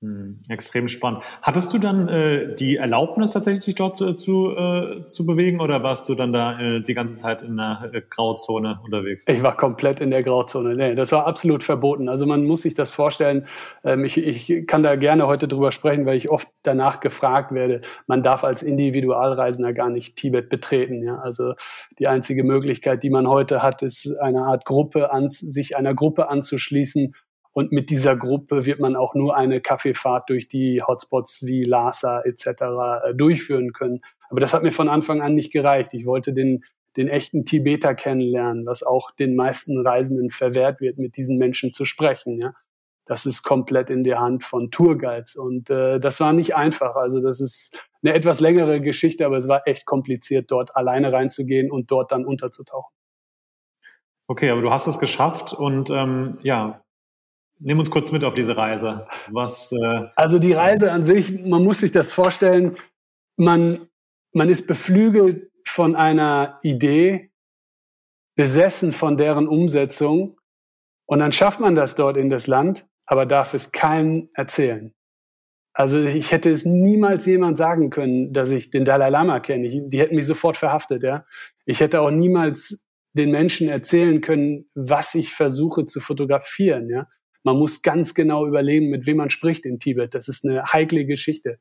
Hm, 0.02 0.36
extrem 0.47 0.88
spannend. 0.88 1.24
Hattest 1.41 1.74
du 1.74 1.78
dann 1.78 2.08
äh, 2.08 2.56
die 2.56 2.78
Erlaubnis 2.78 3.32
tatsächlich 3.32 3.66
dich 3.66 3.76
dort 3.76 4.00
äh, 4.00 4.16
zu, 4.16 4.56
äh, 4.56 5.04
zu 5.04 5.26
bewegen 5.26 5.60
oder 5.60 5.84
warst 5.84 6.08
du 6.08 6.16
dann 6.16 6.32
da 6.32 6.58
äh, 6.58 6.82
die 6.82 6.93
ganze 6.93 7.18
Zeit 7.18 7.41
in 7.41 7.58
der 7.58 7.89
äh, 7.91 8.02
Grauzone 8.10 8.80
unterwegs? 8.82 9.26
Ich 9.28 9.43
war 9.43 9.58
komplett 9.58 10.00
in 10.00 10.10
der 10.10 10.24
Grauzone. 10.24 10.76
Nee, 10.76 10.95
das 10.95 11.12
war 11.12 11.28
absolut 11.28 11.64
verboten. 11.64 12.08
Also 12.08 12.26
man 12.26 12.45
muss 12.45 12.62
sich 12.62 12.76
das 12.76 12.91
vorstellen. 12.91 13.45
Ähm, 13.84 14.06
ich, 14.06 14.18
ich 14.18 14.68
kann 14.68 14.84
da 14.84 14.95
gerne 14.95 15.28
heute 15.28 15.50
drüber 15.50 15.74
sprechen, 15.74 16.06
weil 16.06 16.16
ich 16.16 16.30
oft 16.30 16.47
danach 16.64 17.02
gefragt 17.02 17.54
werde. 17.54 17.82
Man 18.08 18.24
darf 18.24 18.45
als 18.45 18.64
Individualreisender 18.64 19.74
gar 19.74 19.89
nicht 19.89 20.16
Tibet 20.16 20.47
betreten. 20.47 21.04
Ja? 21.04 21.18
Also 21.18 21.56
die 22.00 22.08
einzige 22.08 22.45
Möglichkeit, 22.45 23.04
die 23.04 23.10
man 23.10 23.28
heute 23.28 23.62
hat, 23.62 23.82
ist 23.82 24.18
eine 24.22 24.43
Art 24.43 24.64
Gruppe 24.64 25.12
an, 25.12 25.28
sich 25.28 25.76
einer 25.76 25.93
Gruppe 25.93 26.30
anzuschließen 26.30 27.14
und 27.54 27.72
mit 27.72 27.89
dieser 27.89 28.16
Gruppe 28.16 28.66
wird 28.66 28.80
man 28.80 28.95
auch 28.95 29.16
nur 29.16 29.36
eine 29.36 29.60
Kaffeefahrt 29.60 30.30
durch 30.30 30.47
die 30.47 30.82
Hotspots 30.84 31.45
wie 31.45 31.64
Lhasa 31.64 32.22
etc. 32.22 32.45
Äh, 32.45 33.16
durchführen 33.16 33.74
können. 33.74 34.02
Aber 34.30 34.39
das 34.39 34.54
hat 34.54 34.64
mir 34.64 34.72
von 34.72 34.89
Anfang 34.89 35.22
an 35.22 35.36
nicht 35.36 35.52
gereicht. 35.52 35.93
Ich 35.93 36.06
wollte 36.06 36.34
den, 36.34 36.64
den 36.95 37.08
echten 37.08 37.45
Tibeter 37.45 37.95
kennenlernen, 37.95 38.66
was 38.66 38.84
auch 38.84 39.12
den 39.12 39.36
meisten 39.36 39.86
Reisenden 39.86 40.30
verwehrt 40.30 40.80
wird, 40.80 41.00
mit 41.00 41.18
diesen 41.18 41.38
Menschen 41.38 41.74
zu 41.74 41.86
sprechen. 41.86 42.39
Ja? 42.39 42.54
Das 43.06 43.26
ist 43.26 43.41
komplett 43.41 43.89
in 43.89 44.04
der 44.04 44.20
Hand 44.20 44.43
von 44.43 44.70
Tourguides. 44.70 45.36
Und 45.36 45.72
äh, 45.72 46.00
das 46.00 46.20
war 46.20 46.34
nicht 46.34 46.56
einfach. 46.56 46.95
Also 46.95 47.20
das 47.20 47.41
ist 47.41 47.76
eine 48.04 48.14
etwas 48.14 48.39
längere 48.39 48.80
Geschichte, 48.80 49.26
aber 49.26 49.38
es 49.38 49.47
war 49.47 49.68
echt 49.68 49.88
kompliziert, 49.88 50.52
dort 50.52 50.76
alleine 50.76 51.12
reinzugehen 51.12 51.72
und 51.72 51.89
dort 51.89 52.12
dann 52.12 52.26
unterzutauchen. 52.26 52.93
Okay, 54.28 54.52
aber 54.52 54.62
du 54.62 54.70
hast 54.70 54.86
es 54.86 55.00
geschafft 55.00 55.54
und 55.54 55.89
ähm, 55.89 56.38
ja, 56.43 56.84
Nimm 57.60 57.80
uns 57.80 57.91
kurz 57.91 58.12
mit 58.12 58.24
auf 58.24 58.34
diese 58.34 58.55
Reise. 58.55 59.05
Was, 59.30 59.72
äh 59.74 60.07
also 60.16 60.39
die 60.39 60.53
Reise 60.53 60.91
an 60.91 61.03
sich, 61.03 61.43
man 61.45 61.64
muss 61.64 61.80
sich 61.80 61.91
das 61.91 62.12
vorstellen, 62.12 62.78
man, 63.36 63.89
man 64.34 64.49
ist 64.49 64.68
beflügelt 64.68 65.51
von 65.66 65.95
einer 65.95 66.60
Idee, 66.64 67.32
besessen 68.36 68.93
von 68.93 69.18
deren 69.18 69.47
Umsetzung 69.47 70.39
und 71.05 71.20
dann 71.20 71.34
schafft 71.34 71.60
man 71.60 71.76
das 71.76 71.95
dort 71.95 72.16
in 72.16 72.30
das 72.30 72.47
Land, 72.47 72.88
aber 73.05 73.26
darf 73.26 73.53
es 73.53 73.74
keinem 73.74 74.30
erzählen. 74.34 74.93
Also 75.74 76.01
ich 76.01 76.32
hätte 76.32 76.49
es 76.49 76.66
niemals 76.66 77.26
jemand 77.26 77.57
sagen 77.57 77.89
können, 77.89 78.32
dass 78.32 78.51
ich 78.51 78.70
den 78.70 78.86
Dalai 78.86 79.10
Lama 79.10 79.39
kenne. 79.39 79.68
Ich, 79.68 79.82
die 79.88 79.99
hätten 79.99 80.16
mich 80.16 80.26
sofort 80.26 80.55
verhaftet, 80.55 81.03
ja. 81.03 81.26
Ich 81.66 81.80
hätte 81.80 82.01
auch 82.01 82.12
niemals 82.12 82.88
den 83.14 83.32
Menschen 83.32 83.70
erzählen 83.70 84.22
können, 84.22 84.70
was 84.76 85.16
ich 85.16 85.34
versuche 85.34 85.86
zu 85.86 85.99
fotografieren, 85.99 86.89
ja. 86.89 87.07
Man 87.43 87.57
muss 87.57 87.81
ganz 87.81 88.13
genau 88.13 88.45
überlegen, 88.45 88.89
mit 88.89 89.05
wem 89.05 89.17
man 89.17 89.29
spricht 89.29 89.65
in 89.65 89.79
Tibet. 89.79 90.13
Das 90.13 90.27
ist 90.27 90.45
eine 90.45 90.63
heikle 90.63 91.05
Geschichte. 91.05 91.57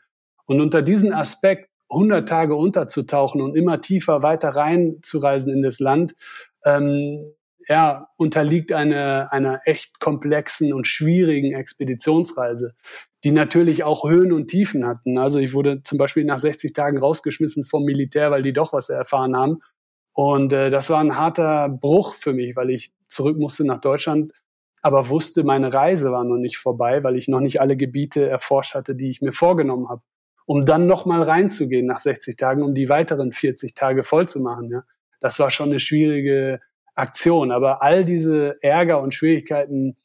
Und 0.46 0.60
unter 0.60 0.82
diesem 0.82 1.12
Aspekt 1.12 1.70
100 1.90 2.28
Tage 2.28 2.54
unterzutauchen 2.54 3.40
und 3.40 3.56
immer 3.56 3.80
tiefer 3.80 4.22
weiter 4.22 4.50
reinzureisen 4.50 5.52
in 5.52 5.62
das 5.62 5.78
Land, 5.78 6.14
ähm, 6.64 7.32
ja, 7.68 8.08
unterliegt 8.16 8.72
einer, 8.72 9.32
einer 9.32 9.60
echt 9.64 10.00
komplexen 10.00 10.72
und 10.72 10.86
schwierigen 10.86 11.54
Expeditionsreise, 11.54 12.74
die 13.24 13.30
natürlich 13.30 13.84
auch 13.84 14.08
Höhen 14.08 14.32
und 14.32 14.48
Tiefen 14.48 14.86
hatten. 14.86 15.18
Also 15.18 15.38
ich 15.38 15.52
wurde 15.52 15.82
zum 15.82 15.98
Beispiel 15.98 16.24
nach 16.24 16.38
60 16.38 16.72
Tagen 16.72 16.98
rausgeschmissen 16.98 17.64
vom 17.64 17.84
Militär, 17.84 18.30
weil 18.30 18.42
die 18.42 18.52
doch 18.52 18.72
was 18.72 18.88
erfahren 18.88 19.36
haben. 19.36 19.58
Und 20.12 20.52
äh, 20.52 20.70
das 20.70 20.90
war 20.90 21.00
ein 21.00 21.16
harter 21.16 21.68
Bruch 21.68 22.14
für 22.14 22.32
mich, 22.32 22.56
weil 22.56 22.70
ich 22.70 22.92
zurück 23.06 23.38
musste 23.38 23.64
nach 23.64 23.80
Deutschland 23.80 24.32
aber 24.82 25.08
wusste, 25.08 25.44
meine 25.44 25.72
Reise 25.72 26.12
war 26.12 26.24
noch 26.24 26.36
nicht 26.36 26.58
vorbei, 26.58 27.02
weil 27.02 27.16
ich 27.16 27.28
noch 27.28 27.40
nicht 27.40 27.60
alle 27.60 27.76
Gebiete 27.76 28.28
erforscht 28.28 28.74
hatte, 28.74 28.94
die 28.94 29.10
ich 29.10 29.20
mir 29.20 29.32
vorgenommen 29.32 29.88
habe. 29.88 30.02
Um 30.46 30.64
dann 30.64 30.86
nochmal 30.86 31.22
reinzugehen 31.22 31.86
nach 31.86 31.98
60 31.98 32.36
Tagen, 32.36 32.62
um 32.62 32.74
die 32.74 32.88
weiteren 32.88 33.32
40 33.32 33.74
Tage 33.74 34.02
voll 34.02 34.26
zu 34.26 34.40
machen. 34.40 34.70
Ja. 34.70 34.84
Das 35.20 35.38
war 35.38 35.50
schon 35.50 35.68
eine 35.68 35.80
schwierige 35.80 36.60
Aktion. 36.94 37.52
Aber 37.52 37.82
all 37.82 38.04
diese 38.04 38.56
Ärger 38.62 39.02
und 39.02 39.14
Schwierigkeiten, 39.14 39.96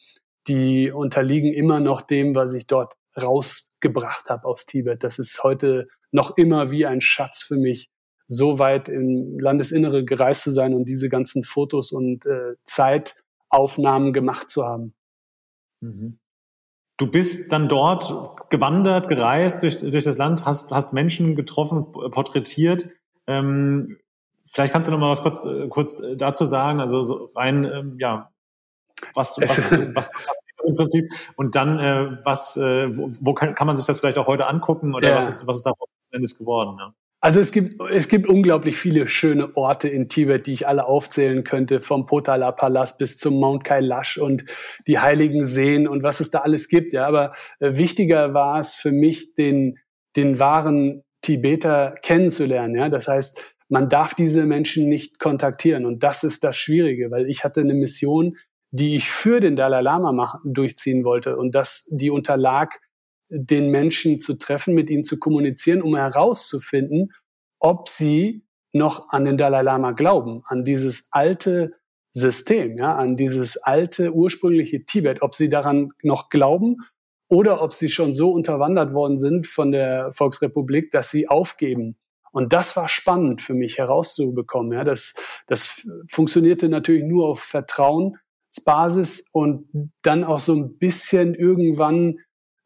die 0.47 0.91
unterliegen 0.91 1.53
immer 1.53 1.79
noch 1.79 2.01
dem, 2.01 2.35
was 2.35 2.53
ich 2.53 2.67
dort 2.67 2.95
rausgebracht 3.21 4.29
habe 4.29 4.45
aus 4.45 4.65
Tibet. 4.65 5.03
Das 5.03 5.19
ist 5.19 5.43
heute 5.43 5.87
noch 6.11 6.37
immer 6.37 6.71
wie 6.71 6.85
ein 6.85 7.01
Schatz 7.01 7.43
für 7.43 7.55
mich, 7.55 7.89
so 8.27 8.59
weit 8.59 8.89
im 8.89 9.39
Landesinnere 9.39 10.05
gereist 10.05 10.41
zu 10.41 10.51
sein 10.51 10.73
und 10.73 10.85
diese 10.89 11.09
ganzen 11.09 11.43
Fotos 11.43 11.91
und 11.91 12.25
äh, 12.25 12.55
Zeit 12.63 13.22
Aufnahmen 13.53 14.13
gemacht 14.13 14.49
zu 14.49 14.65
haben. 14.65 14.93
Mhm. 15.81 16.19
Du 16.97 17.09
bist 17.09 17.51
dann 17.51 17.69
dort 17.69 18.49
gewandert, 18.49 19.07
gereist 19.07 19.63
durch, 19.63 19.79
durch 19.79 20.03
das 20.03 20.17
Land, 20.17 20.45
hast, 20.45 20.71
hast 20.71 20.93
Menschen 20.93 21.35
getroffen, 21.35 21.91
porträtiert. 21.91 22.89
Ähm, 23.27 23.97
vielleicht 24.45 24.73
kannst 24.73 24.89
du 24.89 24.91
noch 24.91 24.99
mal 24.99 25.11
was 25.11 25.21
kurz, 25.21 25.43
äh, 25.43 25.67
kurz 25.69 26.01
dazu 26.15 26.45
sagen, 26.45 26.79
also 26.79 27.03
so 27.03 27.29
rein, 27.35 27.63
ähm, 27.65 27.97
ja, 27.99 28.31
was, 29.13 29.39
was, 29.39 29.71
was 29.95 30.11
im 30.65 30.75
Prinzip 30.75 31.11
und 31.35 31.55
dann 31.55 31.79
äh, 31.79 32.19
was, 32.23 32.57
äh, 32.57 32.95
wo, 32.95 33.09
wo 33.19 33.33
kann, 33.33 33.55
kann 33.55 33.67
man 33.67 33.75
sich 33.75 33.85
das 33.85 33.99
vielleicht 33.99 34.17
auch 34.17 34.27
heute 34.27 34.47
angucken 34.47 34.95
oder 34.95 35.09
ja. 35.09 35.15
was 35.15 35.27
ist 35.27 35.45
was 35.45 35.57
ist 35.57 35.65
daraus 35.65 35.89
Endes 36.11 36.37
geworden? 36.37 36.77
Ja? 36.79 36.93
Also 37.23 37.39
es 37.39 37.53
gibt, 37.53 37.79
es 37.89 38.09
gibt 38.09 38.27
unglaublich 38.27 38.75
viele 38.75 39.07
schöne 39.07 39.55
Orte 39.55 39.87
in 39.87 40.09
Tibet, 40.09 40.45
die 40.45 40.51
ich 40.51 40.67
alle 40.67 40.85
aufzählen 40.85 41.45
könnte, 41.45 41.79
vom 41.79 42.05
Potala 42.05 42.51
Palast 42.51 42.97
bis 42.97 43.17
zum 43.17 43.39
Mount 43.39 43.63
Kailash 43.63 44.17
und 44.17 44.43
die 44.87 44.99
heiligen 44.99 45.45
Seen 45.45 45.87
und 45.87 46.03
was 46.03 46.19
es 46.19 46.31
da 46.31 46.39
alles 46.39 46.67
gibt. 46.67 46.91
Ja, 46.91 47.07
aber 47.07 47.31
äh, 47.61 47.77
wichtiger 47.77 48.33
war 48.33 48.59
es 48.59 48.75
für 48.75 48.91
mich, 48.91 49.35
den, 49.35 49.79
den 50.17 50.37
wahren 50.37 51.05
Tibeter 51.21 51.95
kennenzulernen. 52.01 52.75
Ja, 52.75 52.89
das 52.89 53.07
heißt, 53.07 53.41
man 53.69 53.87
darf 53.87 54.15
diese 54.15 54.45
Menschen 54.45 54.89
nicht 54.89 55.17
kontaktieren 55.17 55.85
und 55.85 56.03
das 56.03 56.25
ist 56.25 56.43
das 56.43 56.57
Schwierige, 56.57 57.09
weil 57.09 57.29
ich 57.29 57.45
hatte 57.45 57.61
eine 57.61 57.73
Mission, 57.73 58.35
die 58.71 58.97
ich 58.97 59.09
für 59.09 59.39
den 59.39 59.55
Dalai 59.55 59.79
Lama 59.79 60.11
machen, 60.11 60.53
durchziehen 60.53 61.05
wollte 61.05 61.37
und 61.37 61.55
das, 61.55 61.87
die 61.89 62.09
unterlag 62.09 62.81
den 63.33 63.69
Menschen 63.69 64.21
zu 64.21 64.37
treffen, 64.37 64.75
mit 64.75 64.89
ihnen 64.89 65.03
zu 65.03 65.19
kommunizieren, 65.19 65.81
um 65.81 65.95
herauszufinden, 65.95 67.11
ob 67.59 67.89
sie 67.89 68.45
noch 68.73 69.09
an 69.09 69.25
den 69.25 69.37
Dalai 69.37 69.61
Lama 69.61 69.91
glauben, 69.91 70.43
an 70.45 70.65
dieses 70.65 71.07
alte 71.11 71.73
System, 72.11 72.77
ja, 72.77 72.95
an 72.95 73.17
dieses 73.17 73.57
alte 73.57 74.13
ursprüngliche 74.13 74.85
Tibet, 74.85 75.21
ob 75.21 75.33
sie 75.35 75.49
daran 75.49 75.91
noch 76.03 76.29
glauben 76.29 76.77
oder 77.27 77.61
ob 77.61 77.73
sie 77.73 77.89
schon 77.89 78.13
so 78.13 78.31
unterwandert 78.31 78.93
worden 78.93 79.17
sind 79.17 79.47
von 79.47 79.71
der 79.71 80.11
Volksrepublik, 80.11 80.91
dass 80.91 81.09
sie 81.09 81.27
aufgeben. 81.27 81.97
Und 82.31 82.53
das 82.53 82.75
war 82.75 82.89
spannend 82.89 83.41
für 83.41 83.53
mich 83.53 83.77
herauszubekommen. 83.77 84.73
Ja, 84.73 84.83
das, 84.83 85.15
das 85.47 85.87
funktionierte 86.07 86.69
natürlich 86.69 87.03
nur 87.03 87.27
auf 87.27 87.39
Vertrauensbasis 87.41 89.29
und 89.31 89.91
dann 90.01 90.23
auch 90.23 90.39
so 90.39 90.53
ein 90.55 90.77
bisschen 90.77 91.35
irgendwann 91.35 92.17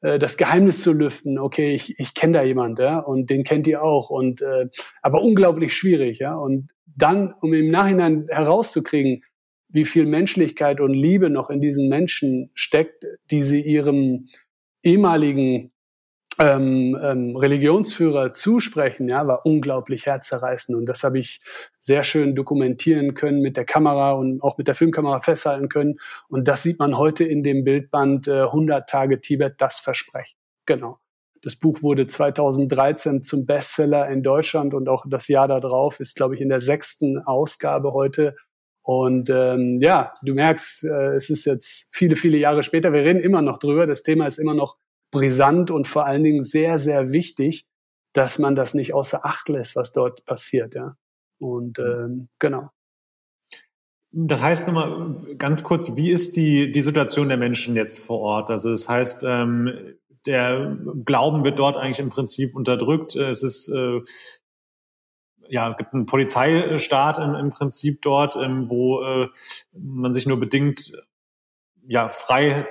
äh, 0.02 0.20
das 0.20 0.38
Geheimnis 0.38 0.82
zu 0.82 0.94
lüften, 0.94 1.40
okay, 1.40 1.74
ich, 1.74 2.00
ich 2.00 2.14
kenne 2.14 2.34
da 2.34 2.44
jemand, 2.44 2.80
ja, 2.80 3.00
und 3.00 3.30
den 3.30 3.44
kennt 3.44 3.68
ihr 3.68 3.84
auch. 3.84 4.10
Und 4.10 4.42
äh, 4.42 4.68
aber 5.02 5.22
unglaublich 5.22 5.76
schwierig, 5.76 6.20
ja. 6.20 6.36
Und 6.36 6.70
dann, 6.86 7.34
um 7.42 7.54
im 7.54 7.70
Nachhinein 7.70 8.28
herauszukriegen, 8.30 9.22
wie 9.70 9.86
viel 9.86 10.06
Menschlichkeit 10.06 10.80
und 10.80 10.94
Liebe 10.94 11.30
noch 11.30 11.50
in 11.50 11.62
diesen 11.62 11.90
Menschen 11.90 12.52
steckt, 12.54 13.06
die 13.32 13.42
sie 13.42 13.62
ihrem 13.62 14.28
ehemaligen 14.82 15.72
ähm, 16.40 16.98
ähm, 17.02 17.36
Religionsführer 17.36 18.32
zusprechen, 18.32 19.10
ja, 19.10 19.26
war 19.28 19.46
unglaublich 19.46 20.06
herzerreißend. 20.06 20.78
Und 20.78 20.86
das 20.86 21.04
habe 21.04 21.20
ich 21.20 21.42
sehr 21.80 22.04
schön 22.04 22.36
dokumentieren 22.36 23.14
können 23.14 23.42
mit 23.42 23.58
der 23.58 23.66
Kamera 23.66 24.12
und 24.12 24.42
auch 24.42 24.58
mit 24.58 24.68
der 24.68 24.76
Filmkamera 24.76 25.22
festhalten 25.22 25.70
können. 25.70 26.00
Und 26.30 26.48
das 26.48 26.64
sieht 26.64 26.80
man 26.80 26.98
heute 26.98 27.24
in 27.24 27.44
dem 27.44 27.64
Bildband 27.64 28.28
äh, 28.28 28.42
100 28.44 28.88
Tage 28.88 29.20
Tibet, 29.22 29.56
das 29.58 29.80
Versprechen. 29.80 30.38
Genau. 30.66 31.00
Das 31.42 31.56
Buch 31.56 31.82
wurde 31.82 32.08
2013 32.08 33.24
zum 33.24 33.46
Bestseller 33.46 34.10
in 34.10 34.24
Deutschland 34.24 34.74
und 34.74 34.90
auch 34.90 35.06
das 35.08 35.28
Jahr 35.28 35.48
darauf 35.48 36.00
ist, 36.00 36.16
glaube 36.16 36.36
ich, 36.36 36.42
in 36.42 36.50
der 36.50 36.60
sechsten 36.60 37.20
Ausgabe 37.20 37.94
heute. 37.94 38.36
Und 38.82 39.30
ähm, 39.30 39.80
ja, 39.82 40.14
du 40.24 40.34
merkst, 40.34 40.86
äh, 40.86 41.16
es 41.16 41.30
ist 41.30 41.46
jetzt 41.46 41.90
viele, 41.92 42.16
viele 42.16 42.38
Jahre 42.38 42.64
später. 42.64 42.94
Wir 42.94 43.04
reden 43.04 43.20
immer 43.20 43.42
noch 43.42 43.60
drüber. 43.60 43.86
Das 43.86 44.02
Thema 44.02 44.26
ist 44.28 44.38
immer 44.38 44.54
noch 44.54 44.78
brisant 45.12 45.72
und 45.72 45.88
vor 45.88 46.06
allen 46.06 46.24
Dingen 46.24 46.44
sehr, 46.44 46.78
sehr 46.78 47.12
wichtig, 47.12 47.66
dass 48.14 48.40
man 48.40 48.56
das 48.56 48.74
nicht 48.74 48.94
außer 48.94 49.26
Acht 49.26 49.50
lässt, 49.50 49.76
was 49.76 49.94
dort 49.94 50.26
passiert. 50.26 50.76
Ja. 50.76 50.96
Und 51.40 51.80
ähm, 51.80 52.30
genau. 52.40 52.70
Das 54.12 54.42
heißt 54.42 54.68
nochmal 54.68 55.16
ganz 55.38 55.64
kurz, 55.64 55.96
wie 55.96 56.10
ist 56.10 56.38
die, 56.38 56.72
die 56.72 56.82
Situation 56.82 57.28
der 57.28 57.38
Menschen 57.38 57.76
jetzt 57.76 58.00
vor 58.00 58.20
Ort? 58.20 58.50
Also 58.50 58.72
das 58.72 58.90
heißt, 58.90 59.24
ähm, 59.28 59.98
der 60.26 60.78
Glauben 61.06 61.44
wird 61.44 61.60
dort 61.60 61.78
eigentlich 61.78 62.00
im 62.00 62.10
Prinzip 62.10 62.56
unterdrückt. 62.56 63.16
Es 63.16 63.44
ist 63.44 63.70
äh, 63.70 64.02
ja 65.50 65.74
gibt 65.74 65.94
einen 65.94 66.06
Polizeistaat 66.06 67.20
im, 67.20 67.36
im 67.36 67.50
Prinzip 67.50 68.02
dort, 68.02 68.36
ähm, 68.36 68.70
wo 68.70 69.02
äh, 69.04 69.28
man 69.74 70.14
sich 70.14 70.26
nur 70.26 70.40
bedingt 70.40 70.92
ja 71.88 72.10
frei 72.10 72.68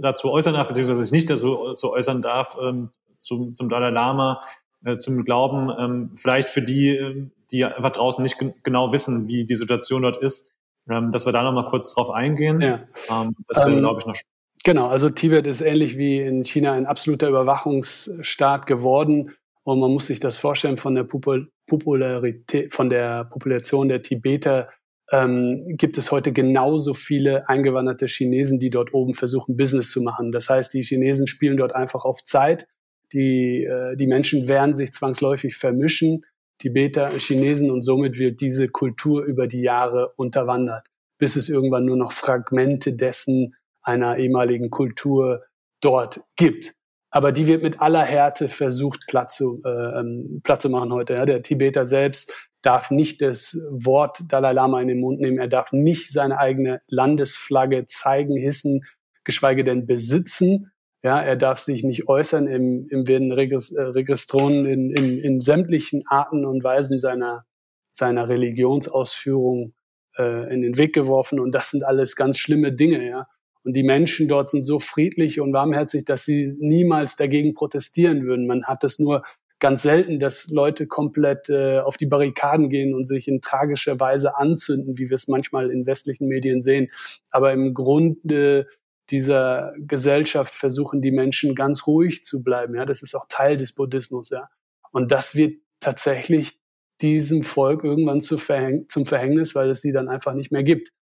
dazu 0.00 0.30
äußern 0.30 0.54
darf, 0.54 0.68
beziehungsweise 0.68 1.02
sich 1.02 1.12
nicht 1.12 1.30
dazu, 1.30 1.58
dazu 1.66 1.92
äußern 1.92 2.22
darf 2.22 2.56
ähm, 2.60 2.90
zum, 3.18 3.54
zum 3.54 3.68
Dalai 3.68 3.90
Lama, 3.90 4.42
äh, 4.84 4.96
zum 4.96 5.24
Glauben. 5.24 5.70
Ähm, 5.78 6.10
vielleicht 6.16 6.48
für 6.48 6.62
die, 6.62 6.96
ähm, 6.96 7.32
die 7.50 7.64
einfach 7.64 7.90
draußen 7.90 8.22
nicht 8.22 8.36
genau 8.62 8.92
wissen, 8.92 9.28
wie 9.28 9.44
die 9.44 9.54
Situation 9.56 10.02
dort 10.02 10.22
ist, 10.22 10.50
ähm, 10.88 11.12
dass 11.12 11.26
wir 11.26 11.32
da 11.32 11.42
nochmal 11.42 11.66
kurz 11.66 11.94
drauf 11.94 12.10
eingehen. 12.10 12.60
Ja. 12.60 12.82
Ähm, 13.10 13.34
das 13.48 13.58
wäre, 13.58 13.72
ähm, 13.72 13.78
glaube 13.80 14.00
ich, 14.00 14.06
noch 14.06 14.14
spannend. 14.14 14.32
Genau, 14.64 14.86
also 14.86 15.10
Tibet 15.10 15.46
ist 15.46 15.60
ähnlich 15.60 15.98
wie 15.98 16.20
in 16.20 16.44
China 16.44 16.72
ein 16.72 16.86
absoluter 16.86 17.28
Überwachungsstaat 17.28 18.66
geworden. 18.66 19.34
Und 19.64 19.80
man 19.80 19.90
muss 19.90 20.06
sich 20.06 20.20
das 20.20 20.36
vorstellen 20.36 20.76
von 20.76 20.94
der 20.94 21.04
Popularität, 21.04 22.72
von 22.72 22.88
der 22.88 23.24
Population 23.24 23.88
der 23.88 24.02
Tibeter 24.02 24.68
ähm, 25.12 25.76
gibt 25.76 25.98
es 25.98 26.10
heute 26.10 26.32
genauso 26.32 26.94
viele 26.94 27.48
eingewanderte 27.48 28.06
Chinesen, 28.06 28.58
die 28.58 28.70
dort 28.70 28.94
oben 28.94 29.12
versuchen, 29.12 29.56
Business 29.56 29.90
zu 29.90 30.00
machen. 30.00 30.32
Das 30.32 30.48
heißt, 30.48 30.72
die 30.72 30.82
Chinesen 30.82 31.26
spielen 31.26 31.58
dort 31.58 31.74
einfach 31.74 32.06
auf 32.06 32.24
Zeit. 32.24 32.66
Die, 33.12 33.64
äh, 33.64 33.94
die 33.94 34.06
Menschen 34.06 34.48
werden 34.48 34.74
sich 34.74 34.92
zwangsläufig 34.92 35.54
vermischen, 35.54 36.24
Tibeter, 36.58 37.10
Chinesen, 37.18 37.70
und 37.70 37.82
somit 37.82 38.18
wird 38.18 38.40
diese 38.40 38.68
Kultur 38.68 39.24
über 39.24 39.46
die 39.46 39.60
Jahre 39.60 40.12
unterwandert, 40.16 40.86
bis 41.18 41.36
es 41.36 41.50
irgendwann 41.50 41.84
nur 41.84 41.96
noch 41.96 42.12
Fragmente 42.12 42.94
dessen 42.94 43.54
einer 43.82 44.16
ehemaligen 44.16 44.70
Kultur 44.70 45.42
dort 45.80 46.22
gibt. 46.36 46.74
Aber 47.14 47.30
die 47.30 47.46
wird 47.46 47.62
mit 47.62 47.80
aller 47.80 48.02
Härte 48.02 48.48
versucht, 48.48 49.04
Platz 49.06 49.36
zu, 49.36 49.60
äh, 49.66 50.00
ähm, 50.00 50.40
Platz 50.42 50.62
zu 50.62 50.70
machen 50.70 50.92
heute. 50.92 51.12
Ja. 51.12 51.26
Der 51.26 51.42
Tibeter 51.42 51.84
selbst 51.84 52.34
darf 52.62 52.90
nicht 52.90 53.20
das 53.20 53.60
Wort 53.70 54.20
Dalai 54.28 54.52
Lama 54.52 54.80
in 54.80 54.88
den 54.88 54.98
Mund 54.98 55.20
nehmen. 55.20 55.38
Er 55.38 55.48
darf 55.48 55.72
nicht 55.72 56.10
seine 56.10 56.38
eigene 56.38 56.80
Landesflagge 56.88 57.84
zeigen, 57.84 58.36
hissen, 58.36 58.84
geschweige 59.24 59.62
denn 59.62 59.86
besitzen. 59.86 60.72
Ja, 61.02 61.20
er 61.20 61.36
darf 61.36 61.58
sich 61.58 61.84
nicht 61.84 62.08
äußern 62.08 62.46
im, 62.46 62.86
im 62.88 63.06
werden 63.06 63.30
äh, 63.30 63.82
Registron 63.82 64.64
in, 64.64 64.90
in, 64.90 65.18
in 65.18 65.38
sämtlichen 65.38 66.04
Arten 66.06 66.46
und 66.46 66.64
Weisen 66.64 66.98
seiner, 66.98 67.44
seiner 67.90 68.30
Religionsausführung 68.30 69.74
äh, 70.16 70.50
in 70.54 70.62
den 70.62 70.78
Weg 70.78 70.94
geworfen. 70.94 71.40
Und 71.40 71.52
das 71.52 71.72
sind 71.72 71.84
alles 71.84 72.16
ganz 72.16 72.38
schlimme 72.38 72.72
Dinge, 72.72 73.06
ja. 73.06 73.26
Und 73.64 73.74
die 73.74 73.82
Menschen 73.82 74.28
dort 74.28 74.48
sind 74.48 74.62
so 74.62 74.78
friedlich 74.78 75.40
und 75.40 75.52
warmherzig, 75.52 76.04
dass 76.04 76.24
sie 76.24 76.54
niemals 76.58 77.16
dagegen 77.16 77.54
protestieren 77.54 78.24
würden. 78.24 78.46
Man 78.46 78.64
hat 78.64 78.84
es 78.84 78.98
nur 78.98 79.22
ganz 79.60 79.82
selten, 79.82 80.18
dass 80.18 80.50
Leute 80.50 80.88
komplett 80.88 81.48
äh, 81.48 81.78
auf 81.78 81.96
die 81.96 82.06
Barrikaden 82.06 82.68
gehen 82.68 82.94
und 82.94 83.04
sich 83.04 83.28
in 83.28 83.40
tragischer 83.40 84.00
Weise 84.00 84.36
anzünden, 84.36 84.98
wie 84.98 85.08
wir 85.08 85.14
es 85.14 85.28
manchmal 85.28 85.70
in 85.70 85.86
westlichen 85.86 86.26
Medien 86.26 86.60
sehen. 86.60 86.90
Aber 87.30 87.52
im 87.52 87.72
Grunde 87.72 88.66
dieser 89.10 89.72
Gesellschaft 89.78 90.52
versuchen 90.52 91.00
die 91.00 91.12
Menschen 91.12 91.54
ganz 91.54 91.86
ruhig 91.86 92.24
zu 92.24 92.42
bleiben. 92.42 92.74
Ja, 92.74 92.84
das 92.84 93.02
ist 93.02 93.14
auch 93.14 93.26
Teil 93.28 93.56
des 93.56 93.72
Buddhismus. 93.72 94.30
Ja, 94.30 94.48
und 94.90 95.12
das 95.12 95.36
wird 95.36 95.60
tatsächlich 95.78 96.58
diesem 97.00 97.42
Volk 97.42 97.84
irgendwann 97.84 98.20
zu 98.20 98.38
verhäng 98.38 98.86
zum 98.88 99.06
Verhängnis, 99.06 99.54
weil 99.54 99.70
es 99.70 99.80
sie 99.80 99.92
dann 99.92 100.08
einfach 100.08 100.34
nicht 100.34 100.50
mehr 100.50 100.62
gibt. 100.62 100.92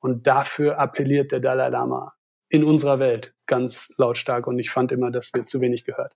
Und 0.00 0.26
dafür 0.26 0.78
appelliert 0.78 1.32
der 1.32 1.40
Dalai 1.40 1.68
Lama 1.68 2.14
in 2.48 2.64
unserer 2.64 2.98
Welt 2.98 3.34
ganz 3.46 3.94
lautstark. 3.98 4.46
Und 4.46 4.58
ich 4.58 4.70
fand 4.70 4.92
immer, 4.92 5.10
das 5.10 5.32
wird 5.34 5.48
zu 5.48 5.60
wenig 5.60 5.84
gehört. 5.84 6.14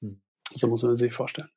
Hm. 0.00 0.20
So 0.54 0.68
muss 0.68 0.82
man 0.82 0.94
sich 0.94 1.12
vorstellen. 1.12 1.48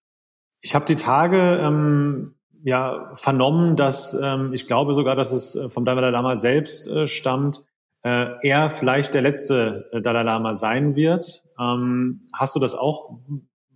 Ich 0.61 0.73
habe 0.73 0.85
die 0.85 0.95
Tage 0.95 1.59
ähm, 1.61 2.35
ja 2.63 3.11
vernommen, 3.13 3.75
dass 3.75 4.13
ähm, 4.13 4.53
ich 4.53 4.67
glaube 4.67 4.93
sogar, 4.93 5.15
dass 5.15 5.31
es 5.31 5.55
äh, 5.55 5.69
vom 5.69 5.85
Dalai 5.85 6.09
Lama 6.09 6.35
selbst 6.35 6.87
äh, 6.87 7.07
stammt, 7.07 7.61
äh, 8.03 8.35
er 8.41 8.69
vielleicht 8.69 9.13
der 9.13 9.21
letzte 9.21 9.89
äh, 9.91 10.01
Dalai 10.01 10.23
Lama 10.23 10.53
sein 10.53 10.95
wird. 10.95 11.43
Ähm, 11.59 12.27
hast 12.33 12.55
du 12.55 12.59
das 12.59 12.75
auch 12.75 13.19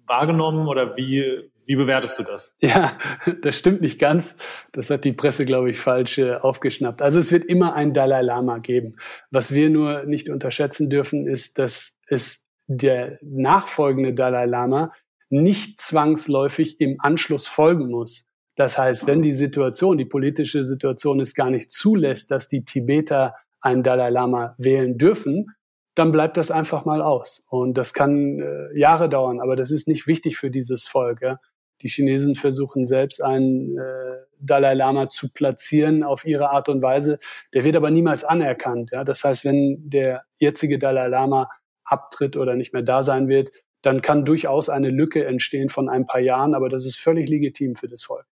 wahrgenommen 0.06 0.68
oder 0.68 0.98
wie, 0.98 1.49
wie 1.70 1.76
bewertest 1.76 2.18
du 2.18 2.24
das? 2.24 2.56
Ja, 2.62 2.92
das 3.44 3.56
stimmt 3.56 3.82
nicht 3.82 4.00
ganz. 4.00 4.38
Das 4.72 4.90
hat 4.90 5.06
die 5.06 5.14
Presse, 5.14 5.46
glaube 5.46 5.70
ich, 5.70 5.80
falsch 5.80 6.18
äh, 6.18 6.34
aufgeschnappt. 6.34 7.04
Also 7.04 7.20
es 7.20 7.32
wird 7.32 7.46
immer 7.46 7.76
ein 7.76 7.94
Dalai 7.94 8.24
Lama 8.24 8.58
geben. 8.58 8.96
Was 9.30 9.54
wir 9.54 9.70
nur 9.70 10.04
nicht 10.06 10.30
unterschätzen 10.30 10.90
dürfen, 10.90 11.28
ist, 11.28 11.60
dass 11.60 11.96
es 12.08 12.48
der 12.66 13.20
nachfolgende 13.22 14.16
Dalai 14.16 14.48
Lama 14.48 14.94
nicht 15.30 15.80
zwangsläufig 15.80 16.82
im 16.82 16.96
Anschluss 17.00 17.48
folgen 17.48 17.92
muss. 17.92 18.28
Das 18.56 18.80
heißt, 18.80 19.06
wenn 19.06 19.22
die 19.22 19.32
Situation, 19.32 20.00
die 20.00 20.06
politische 20.06 20.64
Situation 20.64 21.20
es 21.20 21.36
gar 21.36 21.52
nicht 21.52 21.72
zulässt, 21.72 22.32
dass 22.32 22.48
die 22.48 22.66
Tibeter 22.66 23.36
einen 23.62 23.84
Dalai 23.84 24.10
Lama 24.10 24.56
wählen 24.58 24.98
dürfen, 24.98 25.54
dann 25.94 26.12
bleibt 26.12 26.36
das 26.38 26.50
einfach 26.50 26.86
mal 26.86 27.04
aus. 27.04 27.46
Und 27.52 27.76
das 27.76 27.94
kann 27.94 28.40
äh, 28.40 28.76
Jahre 28.76 29.08
dauern, 29.08 29.40
aber 29.40 29.56
das 29.56 29.70
ist 29.70 29.88
nicht 29.88 30.08
wichtig 30.08 30.38
für 30.38 30.50
dieses 30.50 30.86
Volk. 30.86 31.22
Ja? 31.22 31.40
Die 31.82 31.90
Chinesen 31.90 32.36
versuchen 32.36 32.86
selbst 32.86 33.24
einen 33.24 33.78
äh, 33.78 34.18
Dalai 34.40 34.74
Lama 34.74 35.10
zu 35.10 35.32
platzieren 35.32 36.04
auf 36.04 36.26
ihre 36.26 36.50
Art 36.50 36.70
und 36.70 36.82
Weise. 36.82 37.20
Der 37.54 37.64
wird 37.64 37.76
aber 37.76 37.92
niemals 37.92 38.24
anerkannt. 38.24 38.92
Ja? 38.92 39.04
Das 39.04 39.24
heißt, 39.24 39.46
wenn 39.46 39.90
der 39.90 40.24
jetzige 40.38 40.80
Dalai 40.80 41.08
Lama 41.08 41.50
abtritt 41.84 42.38
oder 42.38 42.56
nicht 42.56 42.74
mehr 42.74 42.84
da 42.84 43.04
sein 43.04 43.28
wird, 43.28 43.52
dann 43.82 44.02
kann 44.02 44.26
durchaus 44.26 44.70
eine 44.70 44.90
Lücke 44.90 45.26
entstehen 45.26 45.70
von 45.70 45.90
ein 45.90 46.06
paar 46.06 46.22
Jahren, 46.22 46.54
aber 46.54 46.70
das 46.70 46.86
ist 46.86 46.98
völlig 46.98 47.30
legitim 47.30 47.76
für 47.76 47.88
das 47.88 48.04
Volk. 48.04 48.26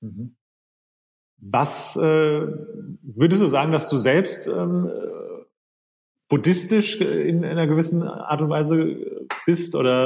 Mhm. 0.00 0.36
Was 1.38 1.96
äh, 1.96 2.00
würdest 2.00 3.42
du 3.42 3.46
sagen, 3.46 3.72
dass 3.72 3.88
du 3.88 3.98
selbst 3.98 4.48
ähm, 4.48 4.90
buddhistisch 6.28 7.00
in 7.00 7.44
einer 7.44 7.68
gewissen 7.68 8.02
Art 8.02 8.42
und 8.42 8.48
Weise 8.48 8.96
bist 9.44 9.76
oder 9.76 10.04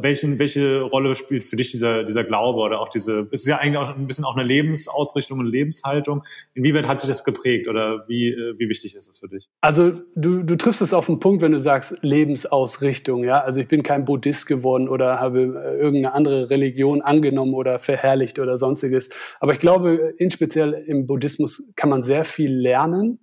welchen, 0.00 0.38
welche 0.40 0.80
Rolle 0.80 1.14
spielt 1.14 1.44
für 1.44 1.54
dich 1.54 1.70
dieser, 1.70 2.02
dieser 2.02 2.24
Glaube 2.24 2.58
oder 2.58 2.80
auch 2.80 2.88
diese, 2.88 3.28
es 3.30 3.42
ist 3.42 3.46
ja 3.46 3.58
eigentlich 3.58 3.78
auch 3.78 3.96
ein 3.96 4.08
bisschen 4.08 4.24
auch 4.24 4.36
eine 4.36 4.46
Lebensausrichtung 4.46 5.38
und 5.38 5.46
Lebenshaltung. 5.46 6.24
Inwieweit 6.54 6.88
hat 6.88 7.00
sich 7.00 7.08
das 7.08 7.24
geprägt 7.24 7.68
oder 7.68 8.04
wie, 8.08 8.34
wie 8.58 8.68
wichtig 8.68 8.96
ist 8.96 9.08
es 9.08 9.18
für 9.18 9.28
dich? 9.28 9.48
Also 9.60 9.92
du, 10.16 10.42
du 10.42 10.56
triffst 10.56 10.82
es 10.82 10.92
auf 10.92 11.06
den 11.06 11.20
Punkt, 11.20 11.40
wenn 11.40 11.52
du 11.52 11.60
sagst 11.60 11.98
Lebensausrichtung, 12.02 13.22
ja. 13.22 13.40
Also 13.40 13.60
ich 13.60 13.68
bin 13.68 13.84
kein 13.84 14.04
Buddhist 14.04 14.46
geworden 14.46 14.88
oder 14.88 15.20
habe 15.20 15.40
irgendeine 15.80 16.14
andere 16.14 16.50
Religion 16.50 17.00
angenommen 17.00 17.54
oder 17.54 17.78
verherrlicht 17.78 18.40
oder 18.40 18.58
sonstiges. 18.58 19.10
Aber 19.38 19.52
ich 19.52 19.60
glaube, 19.60 20.14
inspeziell 20.18 20.72
im 20.72 21.06
Buddhismus 21.06 21.70
kann 21.76 21.90
man 21.90 22.02
sehr 22.02 22.24
viel 22.24 22.52
lernen 22.52 23.20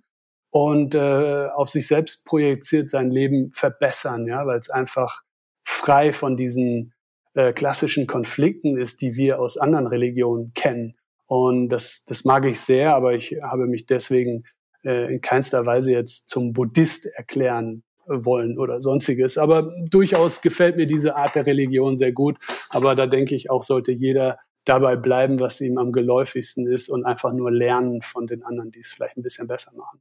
und 0.50 0.94
äh, 0.94 1.48
auf 1.54 1.68
sich 1.68 1.86
selbst 1.86 2.24
projiziert 2.24 2.90
sein 2.90 3.10
Leben 3.10 3.50
verbessern, 3.50 4.26
ja, 4.26 4.46
weil 4.46 4.58
es 4.58 4.70
einfach 4.70 5.22
frei 5.62 6.12
von 6.12 6.36
diesen 6.36 6.94
äh, 7.34 7.52
klassischen 7.52 8.06
Konflikten 8.06 8.78
ist, 8.78 9.02
die 9.02 9.16
wir 9.16 9.40
aus 9.40 9.58
anderen 9.58 9.86
Religionen 9.86 10.52
kennen. 10.54 10.96
Und 11.26 11.68
das, 11.68 12.04
das 12.06 12.24
mag 12.24 12.46
ich 12.46 12.60
sehr, 12.60 12.94
aber 12.94 13.12
ich 13.12 13.36
habe 13.42 13.66
mich 13.66 13.84
deswegen 13.84 14.44
äh, 14.82 15.12
in 15.12 15.20
keinster 15.20 15.66
Weise 15.66 15.92
jetzt 15.92 16.30
zum 16.30 16.54
Buddhist 16.54 17.06
erklären 17.06 17.82
wollen 18.06 18.58
oder 18.58 18.80
sonstiges. 18.80 19.36
Aber 19.36 19.70
durchaus 19.90 20.40
gefällt 20.40 20.76
mir 20.76 20.86
diese 20.86 21.16
Art 21.16 21.34
der 21.34 21.44
Religion 21.44 21.98
sehr 21.98 22.12
gut. 22.12 22.38
Aber 22.70 22.94
da 22.94 23.06
denke 23.06 23.34
ich 23.34 23.50
auch, 23.50 23.62
sollte 23.62 23.92
jeder 23.92 24.38
dabei 24.64 24.96
bleiben, 24.96 25.40
was 25.40 25.60
ihm 25.60 25.76
am 25.76 25.92
geläufigsten 25.92 26.66
ist 26.66 26.88
und 26.88 27.04
einfach 27.04 27.34
nur 27.34 27.50
lernen 27.50 28.00
von 28.00 28.26
den 28.26 28.42
anderen, 28.42 28.70
die 28.70 28.80
es 28.80 28.92
vielleicht 28.92 29.18
ein 29.18 29.22
bisschen 29.22 29.46
besser 29.46 29.72
machen 29.76 30.00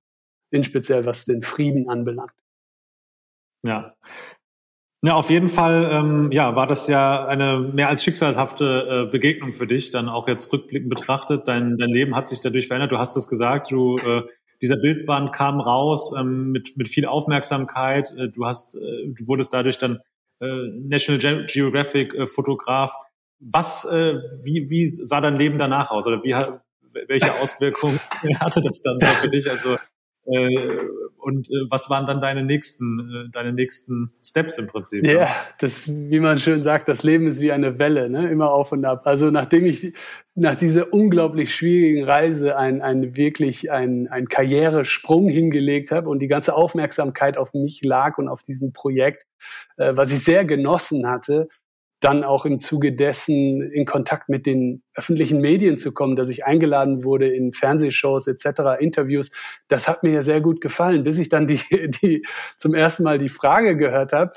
in 0.52 0.64
speziell 0.64 1.06
was 1.06 1.26
den 1.26 1.44
Frieden 1.44 1.90
anbelangt. 1.90 2.34
Ja. 3.66 3.96
Ja, 5.04 5.14
auf 5.14 5.30
jeden 5.30 5.48
Fall, 5.48 5.90
ähm, 5.92 6.32
ja, 6.32 6.56
war 6.56 6.66
das 6.66 6.88
ja 6.88 7.26
eine 7.28 7.60
mehr 7.60 7.88
als 7.88 8.04
schicksalhafte 8.04 9.06
äh, 9.08 9.12
Begegnung 9.12 9.54
für 9.54 9.68
dich, 9.68 9.92
dann 9.92 10.10
auch 10.10 10.28
jetzt 10.28 10.52
rückblickend 10.52 10.90
betrachtet. 10.90 11.48
Dein, 11.48 11.78
dein 11.78 11.90
Leben 11.90 12.16
hat 12.16 12.28
sich 12.28 12.42
dadurch 12.42 12.68
verändert. 12.68 12.92
Du 12.92 12.98
hast 12.98 13.16
es 13.16 13.28
gesagt, 13.28 13.70
du, 13.70 13.98
äh, 13.98 14.24
dieser 14.62 14.78
Bildband 14.78 15.34
kam 15.34 15.60
raus 15.60 16.16
ähm, 16.18 16.52
mit, 16.52 16.78
mit 16.78 16.88
viel 16.88 17.06
Aufmerksamkeit. 17.06 18.12
Äh, 18.18 18.30
du 18.30 18.46
hast, 18.46 18.76
äh, 18.76 19.08
du 19.08 19.28
wurdest 19.28 19.54
dadurch 19.54 19.78
dann 19.78 20.00
äh, 20.42 20.68
National 20.74 21.20
Ge 21.20 21.46
Geographic 21.46 22.16
äh, 22.16 22.26
Fotograf. 22.26 22.92
Was, 23.40 23.86
äh, 23.86 24.16
wie, 24.42 24.70
wie 24.72 24.88
sah 24.88 25.22
dein 25.22 25.36
Leben 25.36 25.60
danach 25.60 25.92
aus? 25.92 26.08
Oder 26.08 26.24
wie, 26.24 26.36
welche 27.08 27.40
Auswirkungen 27.40 28.00
hatte 28.40 28.62
das 28.62 28.82
dann 28.82 29.00
so 29.00 29.06
für 29.22 29.30
dich? 29.30 29.48
Also 29.48 29.78
und 30.28 31.50
äh, 31.50 31.70
was 31.70 31.90
waren 31.90 32.06
dann 32.06 32.20
deine 32.20 32.44
nächsten, 32.44 33.00
äh, 33.00 33.32
deine 33.32 33.54
nächsten 33.54 34.12
Steps 34.24 34.58
im 34.58 34.68
Prinzip? 34.68 35.06
Ja, 35.06 35.30
das, 35.60 35.88
wie 35.88 36.20
man 36.20 36.38
schön 36.38 36.64
sagt, 36.64 36.90
das 36.90 37.04
Leben 37.04 37.28
ist 37.28 37.40
wie 37.40 37.52
eine 37.52 37.80
Welle, 37.80 38.10
ne? 38.10 38.30
immer 38.30 38.52
auf 38.52 38.72
und 38.72 38.84
ab. 38.84 39.04
Also 39.06 39.32
nachdem 39.32 39.66
ich 39.66 39.94
nach 40.36 40.56
dieser 40.56 40.94
unglaublich 40.94 41.56
schwierigen 41.56 42.04
Reise 42.04 42.58
ein, 42.58 42.82
ein 42.82 43.16
wirklich 43.16 43.72
ein, 43.72 44.08
ein 44.10 44.26
Karrieresprung 44.26 45.30
hingelegt 45.30 45.92
habe 45.92 46.10
und 46.10 46.20
die 46.20 46.28
ganze 46.28 46.56
Aufmerksamkeit 46.56 47.38
auf 47.38 47.54
mich 47.54 47.82
lag 47.84 48.18
und 48.18 48.28
auf 48.28 48.44
diesem 48.44 48.74
Projekt, 48.74 49.26
äh, 49.78 49.96
was 49.96 50.12
ich 50.12 50.24
sehr 50.24 50.44
genossen 50.44 51.08
hatte, 51.08 51.48
dann 52.00 52.24
auch 52.24 52.46
im 52.46 52.60
Zuge 52.60 52.94
dessen 52.94 53.62
in 53.62 53.86
Kontakt 53.86 54.30
mit 54.30 54.46
den 54.46 54.84
öffentlichen 54.94 55.42
Medien 55.42 55.78
zu 55.78 55.94
kommen, 55.94 56.16
dass 56.16 56.30
ich 56.30 56.46
eingeladen 56.46 57.04
wurde 57.04 57.28
in 57.28 57.54
Fernsehshows 57.54 58.28
etc., 58.28 58.80
Interviews, 58.80 59.32
das 59.68 59.88
hat 59.88 60.04
mir 60.04 60.14
ja 60.14 60.22
sehr 60.22 60.42
gut 60.42 60.62
gefallen, 60.62 61.04
bis 61.04 61.18
ich 61.18 61.30
dann 61.30 61.48
die, 61.48 61.60
die 62.04 62.26
zum 62.58 62.74
ersten 62.74 63.04
Mal 63.04 63.18
die 63.18 63.30
Frage 63.30 63.76
gehört 63.78 64.14
habe, 64.14 64.34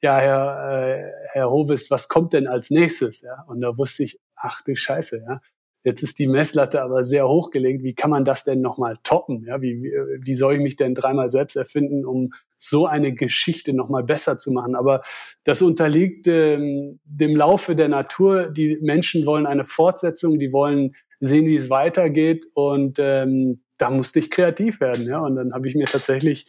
ja, 0.00 0.18
Herr, 0.18 0.82
äh, 0.86 1.12
Herr 1.32 1.50
Hovis, 1.50 1.90
was 1.90 2.08
kommt 2.08 2.32
denn 2.32 2.46
als 2.46 2.70
nächstes? 2.70 3.22
Ja, 3.22 3.44
und 3.48 3.60
da 3.60 3.76
wusste 3.76 4.04
ich, 4.04 4.20
ach 4.36 4.62
du 4.62 4.76
Scheiße, 4.76 5.24
ja. 5.26 5.40
Jetzt 5.84 6.02
ist 6.02 6.18
die 6.18 6.26
Messlatte 6.26 6.82
aber 6.82 7.02
sehr 7.04 7.28
hochgelegt. 7.28 7.82
Wie 7.82 7.94
kann 7.94 8.10
man 8.10 8.24
das 8.24 8.44
denn 8.44 8.60
nochmal 8.60 8.96
toppen? 9.04 9.44
Ja, 9.46 9.62
wie, 9.62 9.82
wie, 9.82 9.92
wie 10.20 10.34
soll 10.34 10.56
ich 10.56 10.60
mich 10.60 10.76
denn 10.76 10.94
dreimal 10.94 11.30
selbst 11.30 11.56
erfinden, 11.56 12.04
um 12.04 12.32
so 12.58 12.86
eine 12.86 13.14
Geschichte 13.14 13.72
nochmal 13.72 14.04
besser 14.04 14.38
zu 14.38 14.52
machen? 14.52 14.74
Aber 14.74 15.02
das 15.44 15.62
unterliegt 15.62 16.26
ähm, 16.26 17.00
dem 17.04 17.34
Laufe 17.34 17.74
der 17.74 17.88
Natur. 17.88 18.50
Die 18.50 18.78
Menschen 18.82 19.24
wollen 19.24 19.46
eine 19.46 19.64
Fortsetzung, 19.64 20.38
die 20.38 20.52
wollen 20.52 20.94
sehen, 21.20 21.46
wie 21.46 21.56
es 21.56 21.70
weitergeht. 21.70 22.46
Und 22.54 22.98
ähm, 22.98 23.62
da 23.78 23.90
musste 23.90 24.18
ich 24.18 24.30
kreativ 24.30 24.80
werden. 24.80 25.06
Ja? 25.06 25.20
Und 25.20 25.36
dann 25.36 25.54
habe 25.54 25.68
ich 25.68 25.74
mir 25.74 25.86
tatsächlich 25.86 26.46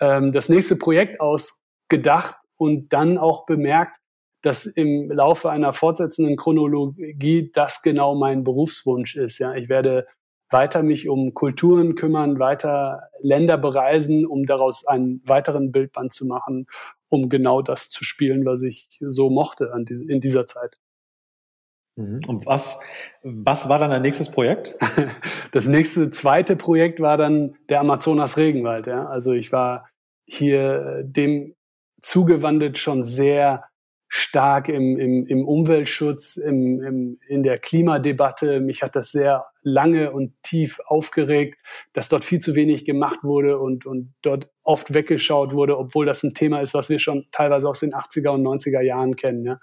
ähm, 0.00 0.32
das 0.32 0.48
nächste 0.48 0.76
Projekt 0.76 1.20
ausgedacht 1.20 2.36
und 2.56 2.92
dann 2.92 3.18
auch 3.18 3.46
bemerkt, 3.46 3.96
dass 4.42 4.66
im 4.66 5.10
Laufe 5.10 5.50
einer 5.50 5.72
fortsetzenden 5.72 6.36
Chronologie 6.36 7.50
das 7.52 7.82
genau 7.82 8.14
mein 8.14 8.44
Berufswunsch 8.44 9.16
ist. 9.16 9.38
Ja, 9.38 9.54
ich 9.54 9.68
werde 9.68 10.06
weiter 10.50 10.82
mich 10.82 11.08
um 11.08 11.34
Kulturen 11.34 11.94
kümmern, 11.94 12.38
weiter 12.38 13.10
Länder 13.20 13.58
bereisen, 13.58 14.26
um 14.26 14.46
daraus 14.46 14.86
einen 14.86 15.22
weiteren 15.26 15.72
Bildband 15.72 16.12
zu 16.12 16.26
machen, 16.26 16.66
um 17.08 17.28
genau 17.28 17.62
das 17.62 17.90
zu 17.90 18.04
spielen, 18.04 18.44
was 18.44 18.62
ich 18.62 18.88
so 19.00 19.30
mochte 19.30 19.72
in 19.88 20.20
dieser 20.20 20.46
Zeit. 20.46 20.78
Mhm. 21.98 22.20
Und 22.26 22.46
was, 22.46 22.78
was 23.22 23.68
war 23.68 23.78
dann 23.78 23.90
dein 23.90 24.02
nächstes 24.02 24.30
Projekt? 24.30 24.76
Das 25.50 25.66
nächste 25.66 26.10
zweite 26.10 26.56
Projekt 26.56 27.00
war 27.00 27.16
dann 27.16 27.56
der 27.70 27.80
Amazonas 27.80 28.36
Regenwald. 28.36 28.86
Ja. 28.86 29.06
Also 29.06 29.32
ich 29.32 29.50
war 29.50 29.88
hier 30.26 31.02
dem 31.02 31.54
zugewandelt 32.02 32.76
schon 32.76 33.02
sehr 33.02 33.64
stark 34.08 34.68
im, 34.68 34.98
im, 34.98 35.26
im 35.26 35.48
Umweltschutz, 35.48 36.36
im, 36.36 36.82
im, 36.82 37.18
in 37.28 37.42
der 37.42 37.56
Klimadebatte. 37.56 38.60
Mich 38.60 38.82
hat 38.82 38.94
das 38.94 39.10
sehr 39.10 39.46
lange 39.68 40.12
und 40.12 40.34
tief 40.42 40.80
aufgeregt, 40.86 41.58
dass 41.92 42.08
dort 42.08 42.24
viel 42.24 42.38
zu 42.38 42.54
wenig 42.54 42.84
gemacht 42.84 43.22
wurde 43.22 43.58
und, 43.58 43.86
und 43.86 44.14
dort 44.22 44.48
oft 44.62 44.94
weggeschaut 44.94 45.52
wurde, 45.52 45.78
obwohl 45.78 46.06
das 46.06 46.22
ein 46.22 46.34
Thema 46.34 46.60
ist, 46.60 46.74
was 46.74 46.88
wir 46.88 46.98
schon 46.98 47.26
teilweise 47.32 47.68
aus 47.68 47.80
den 47.80 47.92
80er 47.92 48.30
und 48.30 48.42
90er 48.42 48.80
Jahren 48.80 49.16
kennen. 49.16 49.44
Ja. 49.44 49.60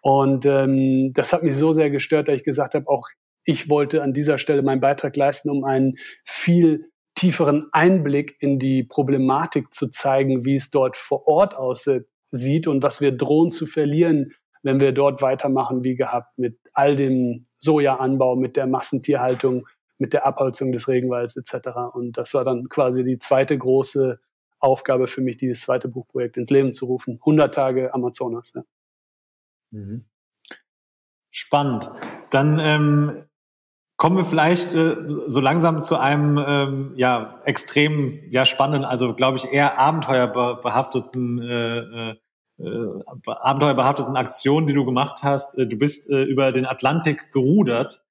Und 0.00 0.46
ähm, 0.46 1.12
das 1.14 1.32
hat 1.32 1.42
mich 1.42 1.56
so 1.56 1.72
sehr 1.72 1.90
gestört, 1.90 2.28
dass 2.28 2.36
ich 2.36 2.44
gesagt 2.44 2.74
habe, 2.74 2.88
auch 2.88 3.08
ich 3.44 3.68
wollte 3.68 4.02
an 4.02 4.12
dieser 4.12 4.38
Stelle 4.38 4.62
meinen 4.62 4.80
Beitrag 4.80 5.16
leisten, 5.16 5.50
um 5.50 5.64
einen 5.64 5.98
viel 6.24 6.90
tieferen 7.14 7.68
Einblick 7.72 8.36
in 8.40 8.58
die 8.58 8.82
Problematik 8.82 9.72
zu 9.72 9.88
zeigen, 9.88 10.44
wie 10.44 10.56
es 10.56 10.70
dort 10.70 10.96
vor 10.96 11.26
Ort 11.26 11.54
aussieht 11.56 12.06
sieht 12.30 12.66
und 12.66 12.82
was 12.82 13.00
wir 13.00 13.12
drohen 13.12 13.50
zu 13.50 13.66
verlieren, 13.66 14.32
wenn 14.62 14.80
wir 14.80 14.92
dort 14.92 15.22
weitermachen 15.22 15.84
wie 15.84 15.96
gehabt 15.96 16.38
mit 16.38 16.58
all 16.72 16.96
dem 16.96 17.44
Sojaanbau, 17.58 18.36
mit 18.36 18.56
der 18.56 18.66
Massentierhaltung, 18.66 19.66
mit 19.98 20.12
der 20.12 20.26
Abholzung 20.26 20.72
des 20.72 20.88
Regenwalds 20.88 21.36
etc. 21.36 21.68
Und 21.92 22.18
das 22.18 22.34
war 22.34 22.44
dann 22.44 22.68
quasi 22.68 23.04
die 23.04 23.18
zweite 23.18 23.56
große 23.56 24.20
Aufgabe 24.58 25.06
für 25.06 25.20
mich, 25.20 25.36
dieses 25.36 25.62
zweite 25.62 25.88
Buchprojekt 25.88 26.36
ins 26.36 26.50
Leben 26.50 26.72
zu 26.72 26.86
rufen. 26.86 27.18
100 27.20 27.54
Tage 27.54 27.94
Amazonas. 27.94 28.54
Ja. 28.54 28.62
Mhm. 29.70 30.04
Spannend. 31.30 31.90
Dann 32.30 32.58
ähm, 32.58 33.24
kommen 33.96 34.16
wir 34.16 34.24
vielleicht 34.24 34.74
äh, 34.74 34.96
so 35.06 35.40
langsam 35.40 35.82
zu 35.82 35.96
einem 35.98 36.38
ähm, 36.38 36.92
ja 36.96 37.40
extrem 37.44 38.20
ja 38.30 38.44
spannenden, 38.44 38.84
also 38.84 39.14
glaube 39.14 39.38
ich 39.38 39.52
eher 39.52 39.78
abenteuerbehafteten 39.78 41.42
äh, 41.42 41.78
äh, 41.78 42.16
äh, 42.58 42.88
abenteuerbehafteten 43.26 44.16
Aktion, 44.16 44.66
die 44.66 44.74
du 44.74 44.84
gemacht 44.84 45.22
hast. 45.22 45.58
Äh, 45.58 45.66
du 45.66 45.76
bist 45.76 46.10
äh, 46.10 46.22
über 46.22 46.52
den 46.52 46.66
Atlantik 46.66 47.32
gerudert. 47.32 48.02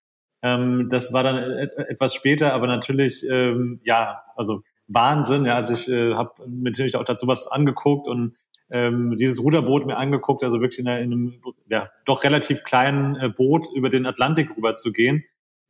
Ähm, 0.42 0.88
das 0.90 1.14
war 1.14 1.24
dann 1.24 1.38
et 1.38 1.72
etwas 1.72 2.14
später, 2.14 2.54
aber 2.54 2.68
natürlich, 2.68 3.26
ähm, 3.30 3.80
ja, 3.84 4.22
also 4.36 4.62
Wahnsinn. 4.88 5.46
Ja, 5.46 5.56
also 5.56 5.74
ich 5.74 5.90
äh, 5.90 6.14
habe 6.14 6.34
natürlich 6.48 6.96
auch 6.96 7.04
dazu 7.04 7.28
was 7.28 7.48
angeguckt 7.48 8.08
und 8.08 8.38
ähm, 8.72 9.16
dieses 9.16 9.42
Ruderboot 9.44 9.86
mir 9.86 9.98
angeguckt, 9.98 10.44
also 10.44 10.60
wirklich 10.60 10.80
in 10.80 10.88
einem 10.88 11.40
ja, 11.68 11.90
doch 12.06 12.24
relativ 12.24 12.64
kleinen 12.64 13.16
äh, 13.16 13.30
Boot 13.30 13.68
über 13.74 13.90
den 13.90 14.06
Atlantik 14.06 14.56
rüber 14.56 14.76
zu 14.76 14.92
gehen. 14.92 15.24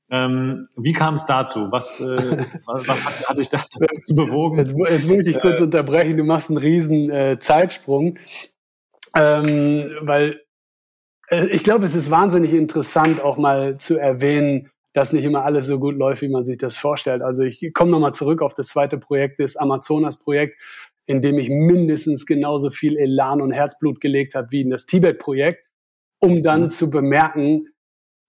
Ähm, 0.10 0.68
wie 0.78 0.94
kam 0.94 1.16
es 1.16 1.26
dazu? 1.26 1.72
Was, 1.72 2.00
äh, 2.00 2.46
was 2.66 3.04
hat, 3.06 3.30
hat 3.30 3.38
dich 3.38 3.50
dazu 3.50 4.16
bewogen? 4.16 4.60
Jetzt, 4.60 4.76
jetzt 4.90 5.08
muss 5.08 5.18
ich 5.18 5.24
dich 5.24 5.40
kurz 5.40 5.60
äh, 5.60 5.64
unterbrechen. 5.64 6.18
Du 6.18 6.24
machst 6.24 6.50
einen 6.50 6.58
riesen 6.58 7.10
äh, 7.10 7.38
Zeitsprung. 7.40 8.18
Ähm, 9.16 9.90
weil 10.02 10.42
äh, 11.30 11.48
ich 11.48 11.64
glaube, 11.64 11.86
es 11.86 11.96
ist 11.96 12.12
wahnsinnig 12.12 12.54
interessant, 12.54 13.22
auch 13.22 13.38
mal 13.38 13.78
zu 13.78 13.98
erwähnen, 13.98 14.70
dass 14.94 15.14
nicht 15.14 15.26
immer 15.26 15.44
alles 15.44 15.66
so 15.66 15.80
gut 15.80 15.96
läuft, 15.96 16.22
wie 16.22 16.30
man 16.30 16.44
sich 16.44 16.58
das 16.58 16.78
vorstellt. 16.78 17.22
Also 17.22 17.44
ich 17.44 17.74
komme 17.74 17.92
nochmal 17.92 18.14
zurück 18.14 18.42
auf 18.42 18.54
das 18.54 18.68
zweite 18.68 18.98
Projekt, 18.98 19.40
das 19.40 19.58
Amazonas-Projekt, 19.58 20.58
in 21.06 21.22
dem 21.22 21.38
ich 21.38 21.50
mindestens 21.50 22.26
genauso 22.26 22.72
viel 22.72 22.98
Elan 22.98 23.42
und 23.42 23.52
Herzblut 23.52 24.00
gelegt 24.00 24.36
habe 24.36 24.52
wie 24.52 24.62
in 24.62 24.70
das 24.70 24.86
Tibet-Projekt, 24.86 25.66
um 26.20 26.44
dann 26.44 26.64
mhm. 26.64 26.70
zu 26.70 26.90
bemerken, 26.90 27.68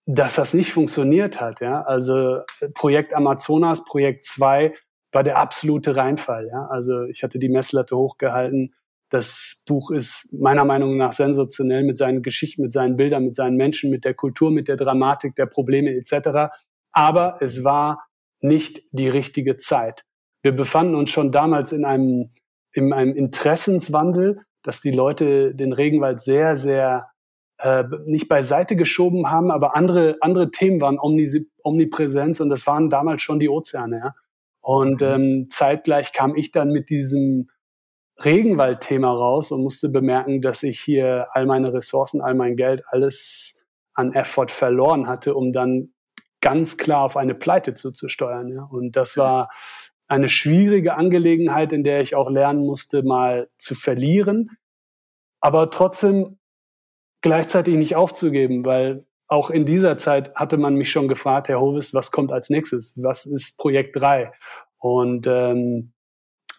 dass 0.07 0.35
das 0.37 0.55
nicht 0.55 0.73
funktioniert 0.73 1.41
hat. 1.41 1.61
Ja? 1.61 1.83
Also 1.83 2.41
Projekt 2.75 3.15
Amazonas, 3.15 3.85
Projekt 3.85 4.25
2 4.25 4.73
war 5.13 5.23
der 5.23 5.39
absolute 5.39 5.97
Reinfall. 5.97 6.49
Ja? 6.49 6.67
Also 6.67 7.05
ich 7.05 7.23
hatte 7.23 7.39
die 7.39 7.49
Messlatte 7.49 7.97
hochgehalten 7.97 8.75
das 9.11 9.63
Buch 9.67 9.91
ist 9.91 10.33
meiner 10.33 10.65
Meinung 10.65 10.97
nach 10.97 11.13
sensationell 11.13 11.85
mit 11.85 11.97
seinen 11.99 12.23
Geschichten, 12.23 12.63
mit 12.63 12.73
seinen 12.73 12.97
Bildern, 12.97 13.25
mit 13.25 13.35
seinen 13.37 13.57
Menschen, 13.57 13.91
mit 13.91 14.05
der 14.05 14.15
Kultur, 14.15 14.51
mit 14.51 14.69
der 14.69 14.77
Dramatik 14.77 15.35
der 15.37 15.47
Probleme 15.47 15.91
etc. 15.91 16.53
Aber 16.93 17.39
es 17.41 17.63
war 17.65 18.07
nicht 18.41 18.83
die 18.91 19.09
richtige 19.09 19.57
Zeit. 19.57 20.05
Wir 20.43 20.53
befanden 20.53 20.95
uns 20.95 21.11
schon 21.11 21.33
damals 21.33 21.73
in 21.73 21.85
einem, 21.85 22.31
in 22.73 22.93
einem 22.93 23.13
Interessenswandel, 23.13 24.43
dass 24.63 24.81
die 24.81 24.91
Leute 24.91 25.55
den 25.55 25.73
Regenwald 25.73 26.21
sehr, 26.21 26.57
sehr 26.57 27.09
äh, 27.59 27.85
nicht 28.05 28.29
beiseite 28.29 28.77
geschoben 28.77 29.31
haben, 29.31 29.51
aber 29.51 29.77
andere, 29.77 30.17
andere 30.21 30.51
Themen 30.51 30.81
waren 30.81 30.99
Omnipräsenz 30.99 32.41
und 32.41 32.49
das 32.49 32.67
waren 32.67 32.91
damals 32.91 33.23
schon 33.23 33.41
die 33.41 33.49
Ozeane. 33.49 33.99
Ja? 33.99 34.15
Und 34.61 35.01
mhm. 35.01 35.07
ähm, 35.07 35.47
zeitgleich 35.49 36.13
kam 36.13 36.35
ich 36.35 36.51
dann 36.51 36.71
mit 36.71 36.91
diesem 36.91 37.49
Regenwald-Thema 38.25 39.13
raus 39.13 39.51
und 39.53 39.63
musste 39.63 39.89
bemerken, 39.89 40.41
dass 40.41 40.63
ich 40.63 40.81
hier 40.81 41.29
all 41.33 41.47
meine 41.47 41.73
Ressourcen, 41.73 42.21
all 42.21 42.35
mein 42.35 42.57
Geld, 42.57 42.83
alles 42.89 43.65
an 43.95 44.13
Effort 44.15 44.49
verloren 44.51 45.07
hatte, 45.07 45.35
um 45.35 45.53
dann 45.53 45.91
ganz 46.41 46.77
klar 46.77 47.03
auf 47.03 47.17
eine 47.17 47.35
Pleite 47.35 47.75
zuzusteuern. 47.75 48.49
Ja. 48.49 48.63
Und 48.65 48.97
das 48.97 49.17
war 49.17 49.51
eine 50.09 50.29
schwierige 50.29 50.95
Angelegenheit, 50.95 51.73
in 51.73 51.83
der 51.83 52.01
ich 52.01 52.15
auch 52.15 52.31
lernen 52.31 52.65
musste, 52.65 53.03
mal 53.03 53.49
zu 53.59 53.75
verlieren, 53.75 54.57
aber 55.41 55.71
trotzdem 55.71 56.39
gleichzeitig 57.21 57.75
nicht 57.75 57.97
aufzugeben, 57.97 58.65
weil 58.65 59.05
auch 59.29 59.51
in 59.51 59.65
dieser 59.67 59.99
Zeit 59.99 60.35
hatte 60.37 60.57
man 60.57 60.77
mich 60.77 60.91
schon 60.91 61.09
gefragt, 61.09 61.49
Herr 61.49 61.61
Hovis, 61.61 61.93
was 61.93 62.13
kommt 62.13 62.31
als 62.31 62.51
nächstes? 62.51 62.95
Was 63.03 63.27
ist 63.27 63.59
Projekt 63.59 63.97
3? 63.97 64.33
Und 64.79 65.27
ähm, 65.27 65.93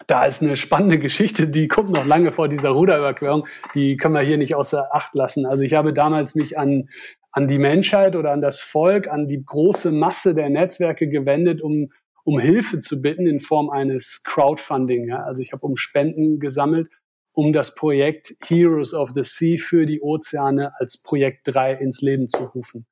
da 0.06 0.26
ist 0.26 0.44
eine 0.44 0.56
spannende 0.56 1.00
Geschichte, 1.00 1.48
die 1.48 1.68
kommt 1.68 1.90
noch 1.90 2.06
lange 2.06 2.32
vor 2.32 2.48
dieser 2.48 2.70
Ruderüberquerung. 2.70 3.48
Die 3.74 3.98
können 3.98 4.14
wir 4.14 4.22
hier 4.22 4.38
nicht 4.38 4.56
außer 4.56 4.94
Acht 4.94 5.16
lassen. 5.16 5.46
Also 5.46 5.64
ich 5.64 5.74
habe 5.74 5.94
damals 5.94 6.36
mich 6.36 6.58
an, 6.58 6.90
an 7.32 7.48
die 7.48 7.58
Menschheit 7.58 8.16
oder 8.16 8.32
an 8.32 8.42
das 8.42 8.60
Volk, 8.60 9.08
an 9.08 9.28
die 9.28 9.44
große 9.44 9.92
Masse 9.92 10.36
der 10.36 10.50
Netzwerke 10.50 11.10
gewendet, 11.10 11.62
um, 11.62 11.92
um 12.24 12.40
Hilfe 12.40 12.80
zu 12.80 13.02
bitten 13.02 13.26
in 13.26 13.40
Form 13.40 13.70
eines 13.70 14.24
Crowdfunding. 14.24 15.08
Ja. 15.08 15.24
Also 15.24 15.42
ich 15.42 15.52
habe 15.52 15.66
um 15.66 15.78
Spenden 15.78 16.40
gesammelt, 16.40 16.90
um 17.34 17.54
das 17.54 17.76
Projekt 17.76 18.36
Heroes 18.46 18.94
of 18.94 19.12
the 19.16 19.24
Sea 19.24 19.58
für 19.58 19.86
die 19.86 20.02
Ozeane 20.02 20.74
als 20.80 21.02
Projekt 21.02 21.48
3 21.48 21.74
ins 21.74 22.02
Leben 22.02 22.28
zu 22.28 22.46
rufen. 22.46 22.86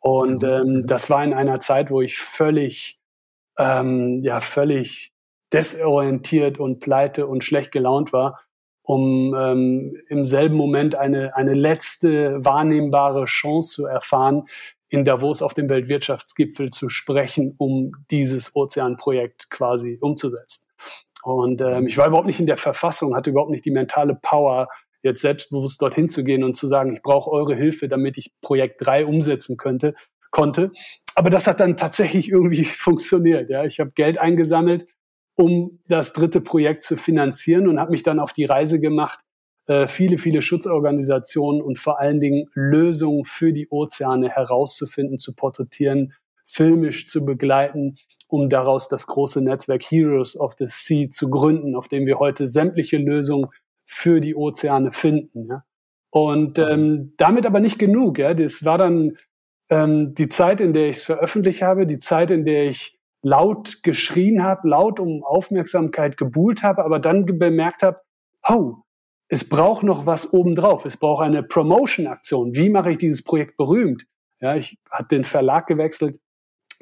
Und 0.00 0.42
mhm. 0.42 0.48
ähm, 0.48 0.86
das 0.86 1.10
war 1.10 1.24
in 1.24 1.32
einer 1.32 1.60
Zeit, 1.60 1.90
wo 1.90 2.02
ich 2.02 2.18
völlig, 2.18 3.00
ähm, 3.58 4.18
ja, 4.20 4.40
völlig 4.40 5.13
desorientiert 5.54 6.58
und 6.58 6.80
pleite 6.80 7.26
und 7.26 7.44
schlecht 7.44 7.70
gelaunt 7.70 8.12
war, 8.12 8.40
um 8.82 9.34
ähm, 9.38 9.96
im 10.08 10.24
selben 10.24 10.56
Moment 10.56 10.96
eine, 10.96 11.34
eine 11.36 11.54
letzte 11.54 12.44
wahrnehmbare 12.44 13.24
Chance 13.24 13.76
zu 13.76 13.86
erfahren, 13.86 14.46
in 14.88 15.04
Davos 15.04 15.42
auf 15.42 15.54
dem 15.54 15.70
Weltwirtschaftsgipfel 15.70 16.70
zu 16.70 16.88
sprechen, 16.88 17.54
um 17.56 17.92
dieses 18.10 18.54
Ozeanprojekt 18.54 19.48
quasi 19.48 19.96
umzusetzen. 20.00 20.68
Und 21.22 21.62
ähm, 21.62 21.86
ich 21.86 21.96
war 21.96 22.08
überhaupt 22.08 22.26
nicht 22.26 22.40
in 22.40 22.46
der 22.46 22.58
Verfassung, 22.58 23.16
hatte 23.16 23.30
überhaupt 23.30 23.50
nicht 23.50 23.64
die 23.64 23.70
mentale 23.70 24.18
Power, 24.20 24.68
jetzt 25.02 25.22
selbstbewusst 25.22 25.80
dorthin 25.80 26.08
zu 26.08 26.24
gehen 26.24 26.42
und 26.44 26.54
zu 26.54 26.66
sagen, 26.66 26.94
ich 26.94 27.02
brauche 27.02 27.30
eure 27.30 27.54
Hilfe, 27.54 27.88
damit 27.88 28.18
ich 28.18 28.32
Projekt 28.42 28.84
3 28.84 29.06
umsetzen 29.06 29.56
könnte, 29.56 29.94
konnte. 30.30 30.72
Aber 31.14 31.30
das 31.30 31.46
hat 31.46 31.60
dann 31.60 31.76
tatsächlich 31.76 32.28
irgendwie 32.28 32.64
funktioniert. 32.64 33.48
Ja. 33.50 33.64
Ich 33.64 33.80
habe 33.80 33.92
Geld 33.92 34.18
eingesammelt, 34.18 34.86
um 35.36 35.80
das 35.88 36.12
dritte 36.12 36.40
Projekt 36.40 36.84
zu 36.84 36.96
finanzieren 36.96 37.68
und 37.68 37.80
habe 37.80 37.90
mich 37.90 38.02
dann 38.02 38.20
auf 38.20 38.32
die 38.32 38.44
Reise 38.44 38.80
gemacht, 38.80 39.20
äh, 39.66 39.86
viele, 39.86 40.18
viele 40.18 40.42
Schutzorganisationen 40.42 41.62
und 41.62 41.78
vor 41.78 41.98
allen 41.98 42.20
Dingen 42.20 42.48
Lösungen 42.54 43.24
für 43.24 43.52
die 43.52 43.68
Ozeane 43.70 44.28
herauszufinden, 44.28 45.18
zu 45.18 45.34
porträtieren, 45.34 46.12
filmisch 46.44 47.08
zu 47.08 47.24
begleiten, 47.24 47.96
um 48.28 48.50
daraus 48.50 48.88
das 48.88 49.06
große 49.06 49.42
Netzwerk 49.42 49.82
Heroes 49.90 50.38
of 50.38 50.54
the 50.58 50.66
Sea 50.68 51.08
zu 51.08 51.30
gründen, 51.30 51.74
auf 51.74 51.88
dem 51.88 52.06
wir 52.06 52.18
heute 52.18 52.46
sämtliche 52.46 52.98
Lösungen 52.98 53.48
für 53.86 54.20
die 54.20 54.34
Ozeane 54.34 54.92
finden. 54.92 55.48
Ja. 55.48 55.64
Und 56.10 56.58
ähm, 56.58 57.14
damit 57.16 57.46
aber 57.46 57.60
nicht 57.60 57.78
genug. 57.78 58.18
Ja. 58.18 58.34
Das 58.34 58.64
war 58.64 58.78
dann 58.78 59.16
ähm, 59.70 60.14
die 60.14 60.28
Zeit, 60.28 60.60
in 60.60 60.72
der 60.74 60.88
ich 60.90 60.98
es 60.98 61.04
veröffentlicht 61.04 61.62
habe, 61.62 61.86
die 61.86 61.98
Zeit, 61.98 62.30
in 62.30 62.44
der 62.44 62.66
ich 62.66 62.93
laut 63.24 63.82
geschrien 63.82 64.44
habe, 64.44 64.68
laut 64.68 65.00
um 65.00 65.24
Aufmerksamkeit 65.24 66.16
gebuhlt 66.16 66.62
habe, 66.62 66.84
aber 66.84 67.00
dann 67.00 67.24
bemerkt 67.24 67.82
habe, 67.82 68.00
oh, 68.46 68.76
es 69.28 69.48
braucht 69.48 69.82
noch 69.82 70.04
was 70.04 70.32
obendrauf. 70.34 70.84
Es 70.84 70.98
braucht 70.98 71.24
eine 71.24 71.42
Promotion-Aktion. 71.42 72.54
Wie 72.54 72.68
mache 72.68 72.92
ich 72.92 72.98
dieses 72.98 73.24
Projekt 73.24 73.56
berühmt? 73.56 74.06
Ja, 74.40 74.54
ich 74.56 74.78
habe 74.90 75.08
den 75.10 75.24
Verlag 75.24 75.66
gewechselt. 75.66 76.20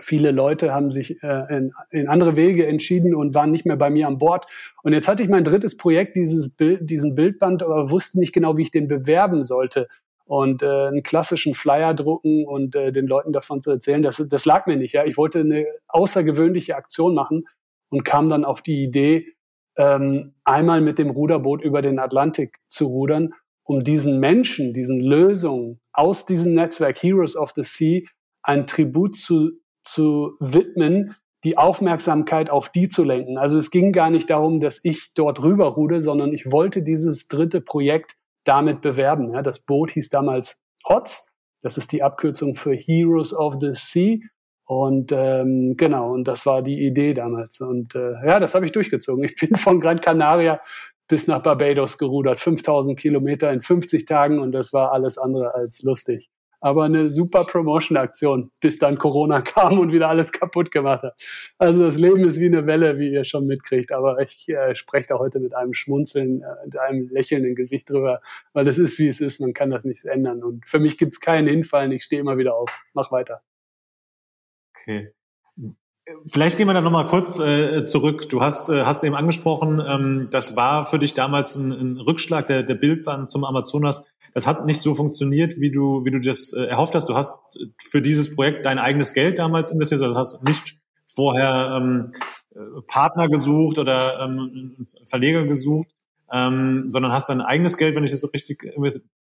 Viele 0.01 0.32
Leute 0.32 0.74
haben 0.74 0.90
sich 0.90 1.22
äh, 1.22 1.57
in, 1.57 1.72
in, 1.90 2.09
andere 2.09 2.34
Wege 2.34 2.66
entschieden 2.66 3.14
und 3.14 3.34
waren 3.36 3.51
nicht 3.51 3.64
mehr 3.64 3.76
bei 3.76 3.90
mir 3.90 4.09
an 4.09 4.18
Bord. 4.18 4.47
Und 4.82 4.95
jetzt 4.95 5.07
hatte 5.07 5.22
ich 5.22 5.28
mein 5.28 5.45
drittes 5.45 5.76
Projekt, 5.76 6.16
dieses 6.16 6.57
Bild, 6.57 6.90
diesen 6.90 7.14
Bildband, 7.14 7.62
aber 7.62 7.90
wusste 7.90 8.18
nicht 8.18 8.32
genau, 8.32 8.57
wie 8.57 8.62
ich 8.62 8.72
den 8.72 8.88
bewerben 8.88 9.45
sollte. 9.45 9.86
Und 10.25 10.62
äh, 10.62 10.66
einen 10.66 11.03
klassischen 11.03 11.55
Flyer 11.55 11.95
drucken 11.95 12.47
und 12.47 12.75
äh, 12.75 12.93
den 12.93 13.07
Leuten 13.07 13.33
davon 13.33 13.61
zu 13.61 13.70
erzählen, 13.70 14.03
das, 14.03 14.16
das 14.29 14.45
lag 14.45 14.66
mir 14.66 14.77
nicht. 14.77 14.93
Ja, 14.93 15.05
ich 15.05 15.16
wollte 15.16 15.41
eine 15.41 15.66
außergewöhnliche 15.89 16.77
Aktion 16.77 17.14
machen 17.14 17.45
und 17.91 18.05
kam 18.05 18.29
dann 18.29 18.45
auf 18.45 18.62
die 18.62 18.83
Idee, 18.83 19.35
ähm, 19.77 20.35
einmal 20.45 20.81
mit 20.81 20.99
dem 20.99 21.11
Ruderboot 21.11 21.62
über 21.62 21.83
den 21.83 21.99
Atlantik 21.99 22.59
zu 22.66 22.87
rudern, 22.87 23.35
um 23.64 23.85
diesen 23.85 24.20
Menschen, 24.20 24.75
diesen 24.75 25.01
Lösungen 25.01 25.81
aus 25.93 26.27
diesem 26.27 26.55
Netzwerk 26.55 27.03
Heroes 27.03 27.37
of 27.37 27.53
the 27.55 27.64
Sea 27.64 28.03
ein 28.43 28.66
Tribut 28.66 29.16
zu, 29.16 29.53
zu 29.85 30.33
widmen, 30.41 31.14
die 31.45 31.59
Aufmerksamkeit 31.59 32.51
auf 32.51 32.68
die 32.68 32.89
zu 32.89 33.05
lenken. 33.05 33.39
Also 33.39 33.59
es 33.59 33.70
ging 33.70 33.93
gar 33.93 34.11
nicht 34.11 34.31
darum, 34.31 34.61
dass 34.61 34.85
ich 34.85 35.12
dort 35.14 35.43
rüber 35.43 35.66
rude, 35.66 36.01
sondern 36.01 36.33
ich 36.33 36.51
wollte 36.51 36.83
dieses 36.83 37.29
dritte 37.29 37.61
Projekt 37.61 38.14
damit 38.45 38.80
bewerben. 38.80 39.32
Ja, 39.32 39.43
das 39.43 39.61
Boot 39.61 39.93
hieß 39.93 40.09
damals 40.09 40.62
HOTS. 40.88 41.32
Das 41.62 41.78
ist 41.78 41.93
die 41.93 42.03
Abkürzung 42.03 42.57
für 42.57 42.74
Heroes 42.74 43.34
of 43.34 43.57
the 43.61 43.72
Sea. 43.74 44.18
Und 44.64 45.12
ähm, 45.12 45.74
genau, 45.76 46.12
und 46.12 46.24
das 46.24 46.47
war 46.47 46.62
die 46.62 46.84
Idee 46.86 47.14
damals. 47.14 47.61
Und 47.61 47.95
äh, 47.95 48.12
ja, 48.26 48.40
das 48.40 48.55
habe 48.55 48.64
ich 48.64 48.72
durchgezogen. 48.72 49.24
Ich 49.24 49.36
bin 49.36 49.55
von 49.57 49.80
Gran 49.80 50.01
Canaria 50.01 50.61
bis 51.09 51.26
nach 51.26 51.43
Barbados 51.43 51.99
gerudert, 51.99 52.38
5000 52.38 52.99
Kilometer 52.99 53.53
in 53.53 53.61
50 53.61 54.07
Tagen 54.07 54.38
und 54.38 54.53
das 54.53 54.72
war 54.72 54.93
alles 54.93 55.18
andere 55.18 55.55
als 55.55 55.82
lustig. 55.82 56.30
Aber 56.63 56.85
eine 56.85 57.11
super 57.11 57.45
Promotion-Aktion, 57.45 58.53
bis 58.61 58.79
dann 58.79 58.97
Corona 58.97 59.41
kam 59.43 59.81
und 59.81 59.93
wieder 59.93 60.09
alles 60.09 60.33
kaputt 60.33 60.71
gemacht 60.71 61.03
hat. 61.03 61.15
Also 61.59 61.85
das 61.85 61.99
Leben 61.99 62.25
ist 62.25 62.41
wie 62.41 62.47
eine 62.47 62.67
Welle, 62.67 62.99
wie 62.99 63.11
ihr 63.11 63.25
schon 63.25 63.47
mitkriegt. 63.47 63.91
Aber 63.93 64.21
ich 64.21 64.49
äh, 64.49 64.75
spreche 64.77 65.09
da 65.09 65.19
heute 65.19 65.41
mit 65.41 65.55
einem 65.55 65.75
Schmunzeln, 65.75 66.43
äh, 66.43 66.65
mit 66.65 66.79
einem 66.79 67.09
lächelnden 67.09 67.57
Gesicht 67.57 67.91
drüber, 67.91 68.21
weil 68.53 68.65
das 68.65 68.79
ist, 68.79 68.99
wie 69.01 69.09
es 69.09 69.21
ist. 69.21 69.41
Man 69.41 69.53
kann 69.53 69.71
das 69.71 69.85
nicht 69.85 70.05
ändern. 70.05 70.43
Und 70.43 70.65
für 70.67 70.79
mich 70.79 70.99
gibt 70.99 71.15
es 71.15 71.21
keinen 71.21 71.49
Hinfallen. 71.49 71.93
Ich 71.93 72.05
stehe 72.05 72.21
immer 72.21 72.39
wieder 72.39 72.55
auf. 72.55 72.83
Mach 72.95 73.11
weiter. 73.11 73.43
Okay. 74.75 75.13
Vielleicht 76.27 76.57
gehen 76.57 76.67
wir 76.67 76.75
da 76.75 76.81
nochmal 76.81 77.07
kurz 77.07 77.39
äh, 77.39 77.85
zurück. 77.85 78.29
Du 78.29 78.41
hast, 78.41 78.69
äh, 78.69 78.85
hast 78.85 79.05
eben 79.05 79.15
angesprochen, 79.15 79.81
ähm, 79.87 80.29
das 80.31 80.57
war 80.57 80.85
für 80.85 80.99
dich 80.99 81.15
damals 81.15 81.55
ein, 81.55 81.71
ein 81.71 81.97
Rückschlag 81.97 82.49
der, 82.49 82.65
der 82.65 82.75
Bildbahn 82.75 83.29
zum 83.29 83.45
Amazonas. 83.45 84.05
Das 84.35 84.49
hat 84.49 84.67
nicht 84.67 84.81
so 84.81 84.97
funktioniert, 84.97 85.61
wie 85.61 85.71
du, 85.71 86.05
wie 86.05 86.11
du 86.11 86.19
das 86.19 86.53
äh, 86.55 86.65
erhofft 86.65 86.97
hast. 86.97 87.09
Du 87.09 87.15
hast 87.15 87.39
für 87.81 88.03
dieses 88.03 88.35
Projekt 88.35 88.67
dein 88.67 88.81
eigenes 88.81 89.15
Geld 89.15 89.39
damals 89.39 89.71
investiert, 89.71 90.03
also 90.03 90.17
hast 90.17 90.43
nicht 90.43 90.81
vorher 91.07 91.79
ähm, 91.81 92.13
äh, 92.55 92.83
Partner 92.89 93.29
gesucht 93.29 93.79
oder 93.79 94.21
ähm, 94.21 94.77
Verleger 95.05 95.45
gesucht, 95.45 95.89
ähm, 96.33 96.87
sondern 96.89 97.13
hast 97.13 97.29
dein 97.29 97.41
eigenes 97.41 97.77
Geld, 97.77 97.95
wenn 97.95 98.05
ich 98.05 98.11
das 98.11 98.23
so 98.23 98.29
richtig, 98.29 98.73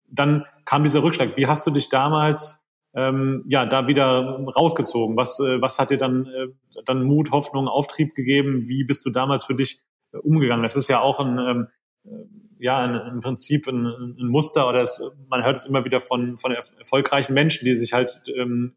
dann 0.08 0.46
kam 0.64 0.82
dieser 0.82 1.04
Rückschlag. 1.04 1.36
Wie 1.36 1.46
hast 1.46 1.64
du 1.64 1.70
dich 1.70 1.90
damals 1.90 2.61
ähm, 2.94 3.44
ja 3.46 3.66
da 3.66 3.86
wieder 3.86 4.44
rausgezogen? 4.56 5.16
Was, 5.16 5.40
äh, 5.40 5.60
was 5.60 5.78
hat 5.78 5.90
dir 5.90 5.98
dann, 5.98 6.26
äh, 6.26 6.48
dann 6.84 7.04
Mut, 7.04 7.30
Hoffnung, 7.30 7.68
Auftrieb 7.68 8.14
gegeben? 8.14 8.68
Wie 8.68 8.84
bist 8.84 9.04
du 9.06 9.10
damals 9.10 9.44
für 9.44 9.54
dich 9.54 9.82
äh, 10.12 10.18
umgegangen? 10.18 10.62
Das 10.62 10.76
ist 10.76 10.88
ja 10.88 11.00
auch 11.00 11.20
ein 11.20 11.38
ähm, 11.38 11.66
äh, 12.04 12.10
ja 12.58 12.78
ein, 12.78 13.14
im 13.14 13.20
Prinzip 13.20 13.66
ein, 13.66 13.86
ein 13.86 14.28
Muster 14.28 14.68
oder 14.68 14.82
es, 14.82 15.02
man 15.28 15.44
hört 15.44 15.56
es 15.56 15.64
immer 15.64 15.84
wieder 15.84 16.00
von 16.00 16.36
von 16.36 16.52
erfolgreichen 16.52 17.34
Menschen, 17.34 17.64
die 17.64 17.74
sich 17.74 17.92
halt 17.92 18.22
ähm, 18.36 18.74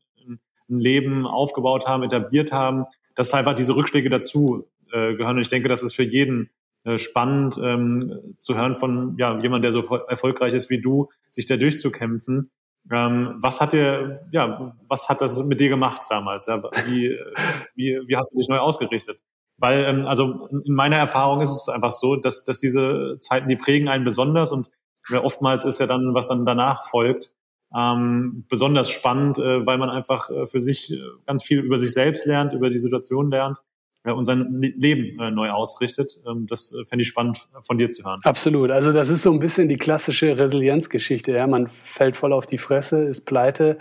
ein 0.70 0.80
Leben 0.80 1.26
aufgebaut 1.26 1.88
haben, 1.88 2.03
etabliert 2.03 2.51
haben, 2.51 2.86
dass 3.16 3.34
einfach 3.34 3.53
diese 3.53 3.76
Rückschläge 3.76 4.09
dazu 4.09 4.68
äh, 4.91 5.13
gehören. 5.16 5.38
Und 5.38 5.41
ich 5.41 5.49
denke, 5.49 5.70
das 5.70 5.84
ist 5.84 5.95
für 5.95 6.03
jeden 6.03 6.49
äh, 6.84 6.97
spannend 6.97 7.59
ähm, 7.63 8.36
zu 8.39 8.55
hören 8.55 8.76
von 8.76 9.16
ja 9.18 9.39
jemand, 9.39 9.63
der 9.63 9.72
so 9.72 9.82
erfolgreich 10.07 10.53
ist 10.53 10.70
wie 10.70 10.82
du, 10.82 11.09
sich 11.30 11.45
da 11.45 11.57
durchzukämpfen. 11.57 12.49
Ähm, 12.91 13.36
was 13.39 13.61
hat 13.61 13.73
dir, 13.73 14.21
ja, 14.31 14.75
was 14.88 15.09
hat 15.09 15.21
das 15.21 15.43
mit 15.43 15.59
dir 15.59 15.69
gemacht 15.69 16.03
damals? 16.09 16.45
Ja? 16.45 16.61
Wie, 16.86 17.17
wie, 17.75 17.99
wie 18.05 18.15
hast 18.15 18.33
du 18.33 18.38
dich 18.38 18.47
neu 18.47 18.59
ausgerichtet? 18.59 19.21
Weil, 19.57 19.86
ähm, 19.86 20.05
also 20.05 20.47
in 20.65 20.73
meiner 20.73 20.97
Erfahrung 20.97 21.41
ist 21.41 21.51
es 21.51 21.69
einfach 21.69 21.91
so, 21.91 22.15
dass, 22.15 22.43
dass 22.43 22.59
diese 22.59 23.17
Zeiten, 23.19 23.47
die 23.47 23.55
prägen 23.55 23.88
einen 23.88 24.03
besonders 24.03 24.51
und 24.51 24.69
ja, 25.09 25.23
oftmals 25.23 25.65
ist 25.65 25.79
ja 25.79 25.88
dann, 25.88 26.13
was 26.13 26.27
dann 26.27 26.45
danach 26.45 26.83
folgt, 26.83 27.33
ähm, 27.75 28.45
besonders 28.49 28.89
spannend, 28.89 29.39
äh, 29.39 29.65
weil 29.65 29.77
man 29.77 29.89
einfach 29.89 30.29
äh, 30.29 30.45
für 30.45 30.59
sich 30.59 30.91
äh, 30.91 30.99
ganz 31.25 31.43
viel 31.43 31.59
über 31.59 31.77
sich 31.77 31.93
selbst 31.93 32.25
lernt, 32.25 32.53
über 32.53 32.69
die 32.69 32.79
Situation 32.79 33.31
lernt 33.31 33.61
äh, 34.06 34.12
und 34.12 34.24
sein 34.26 34.62
Leben 34.62 35.20
äh, 35.20 35.32
neu 35.32 35.49
ausrichtet. 35.49 36.22
Ähm, 36.28 36.45
das 36.47 36.74
äh, 36.74 36.86
fände 36.86 37.01
ich 37.01 37.08
spannend 37.08 37.47
von 37.62 37.78
dir 37.78 37.89
zu 37.89 38.03
hören. 38.03 38.20
Absolut. 38.24 38.72
Also 38.72 38.93
das 38.93 39.10
ist 39.10 39.24
so 39.24 39.32
ein 39.32 39.39
bisschen 39.39 39.68
die 39.68 39.78
klassische 39.78 40.38
Resilienzgeschichte. 40.38 41.32
Ja, 41.32 41.47
man 41.47 41.68
fällt 41.68 42.16
voll 42.16 42.32
auf 42.32 42.45
die 42.45 42.58
Fresse, 42.58 43.03
ist 43.03 43.26
pleite, 43.26 43.78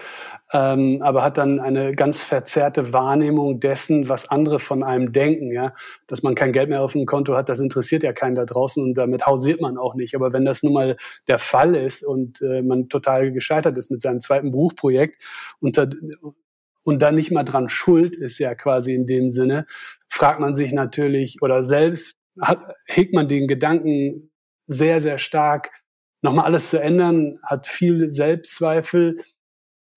ähm, 0.53 1.01
aber 1.03 1.22
hat 1.22 1.39
dann 1.39 1.61
eine 1.61 1.93
ganz 1.93 2.22
verzerrte 2.22 2.93
Wahrnehmung 2.93 3.61
dessen, 3.61 4.09
was 4.09 4.31
andere 4.31 4.59
von 4.59 4.83
einem 4.83 5.12
denken. 5.12 5.53
Ja, 5.53 5.75
dass 6.07 6.22
man 6.22 6.35
kein 6.35 6.53
Geld 6.53 6.68
mehr 6.68 6.83
auf 6.83 6.93
dem 6.93 7.07
Konto 7.07 7.37
hat, 7.37 7.49
das 7.49 7.61
interessiert 7.61 8.03
ja 8.03 8.12
keinen 8.12 8.35
da 8.35 8.45
draußen 8.45 8.83
und 8.83 8.95
damit 8.95 9.27
hausiert 9.27 9.61
man 9.61 9.77
auch 9.77 9.95
nicht. 9.95 10.14
Aber 10.14 10.33
wenn 10.33 10.45
das 10.45 10.62
nun 10.62 10.72
mal 10.72 10.97
der 11.29 11.39
Fall 11.39 11.75
ist 11.75 12.03
und 12.03 12.41
äh, 12.41 12.62
man 12.62 12.89
total 12.89 13.33
gescheitert 13.33 13.77
ist 13.77 13.91
mit 13.91 14.03
seinem 14.03 14.20
zweiten 14.20 14.51
Buchprojekt 14.51 15.22
unter 15.61 15.89
und 16.85 17.01
dann 17.01 17.14
nicht 17.14 17.31
mal 17.31 17.45
dran 17.45 17.68
schuld 17.68 18.14
ist 18.14 18.39
ja 18.39 18.55
quasi 18.55 18.95
in 18.95 19.07
dem 19.07 19.29
Sinne, 19.29 19.66
fragt 20.14 20.38
man 20.38 20.54
sich 20.54 20.72
natürlich 20.72 21.42
oder 21.42 21.62
selbst 21.62 22.16
hat, 22.40 22.60
hegt 22.86 23.12
man 23.12 23.26
den 23.26 23.48
Gedanken 23.48 24.30
sehr, 24.68 25.00
sehr 25.00 25.18
stark, 25.18 25.70
nochmal 26.22 26.44
alles 26.44 26.70
zu 26.70 26.80
ändern, 26.80 27.40
hat 27.42 27.66
viel 27.66 28.10
Selbstzweifel. 28.12 29.24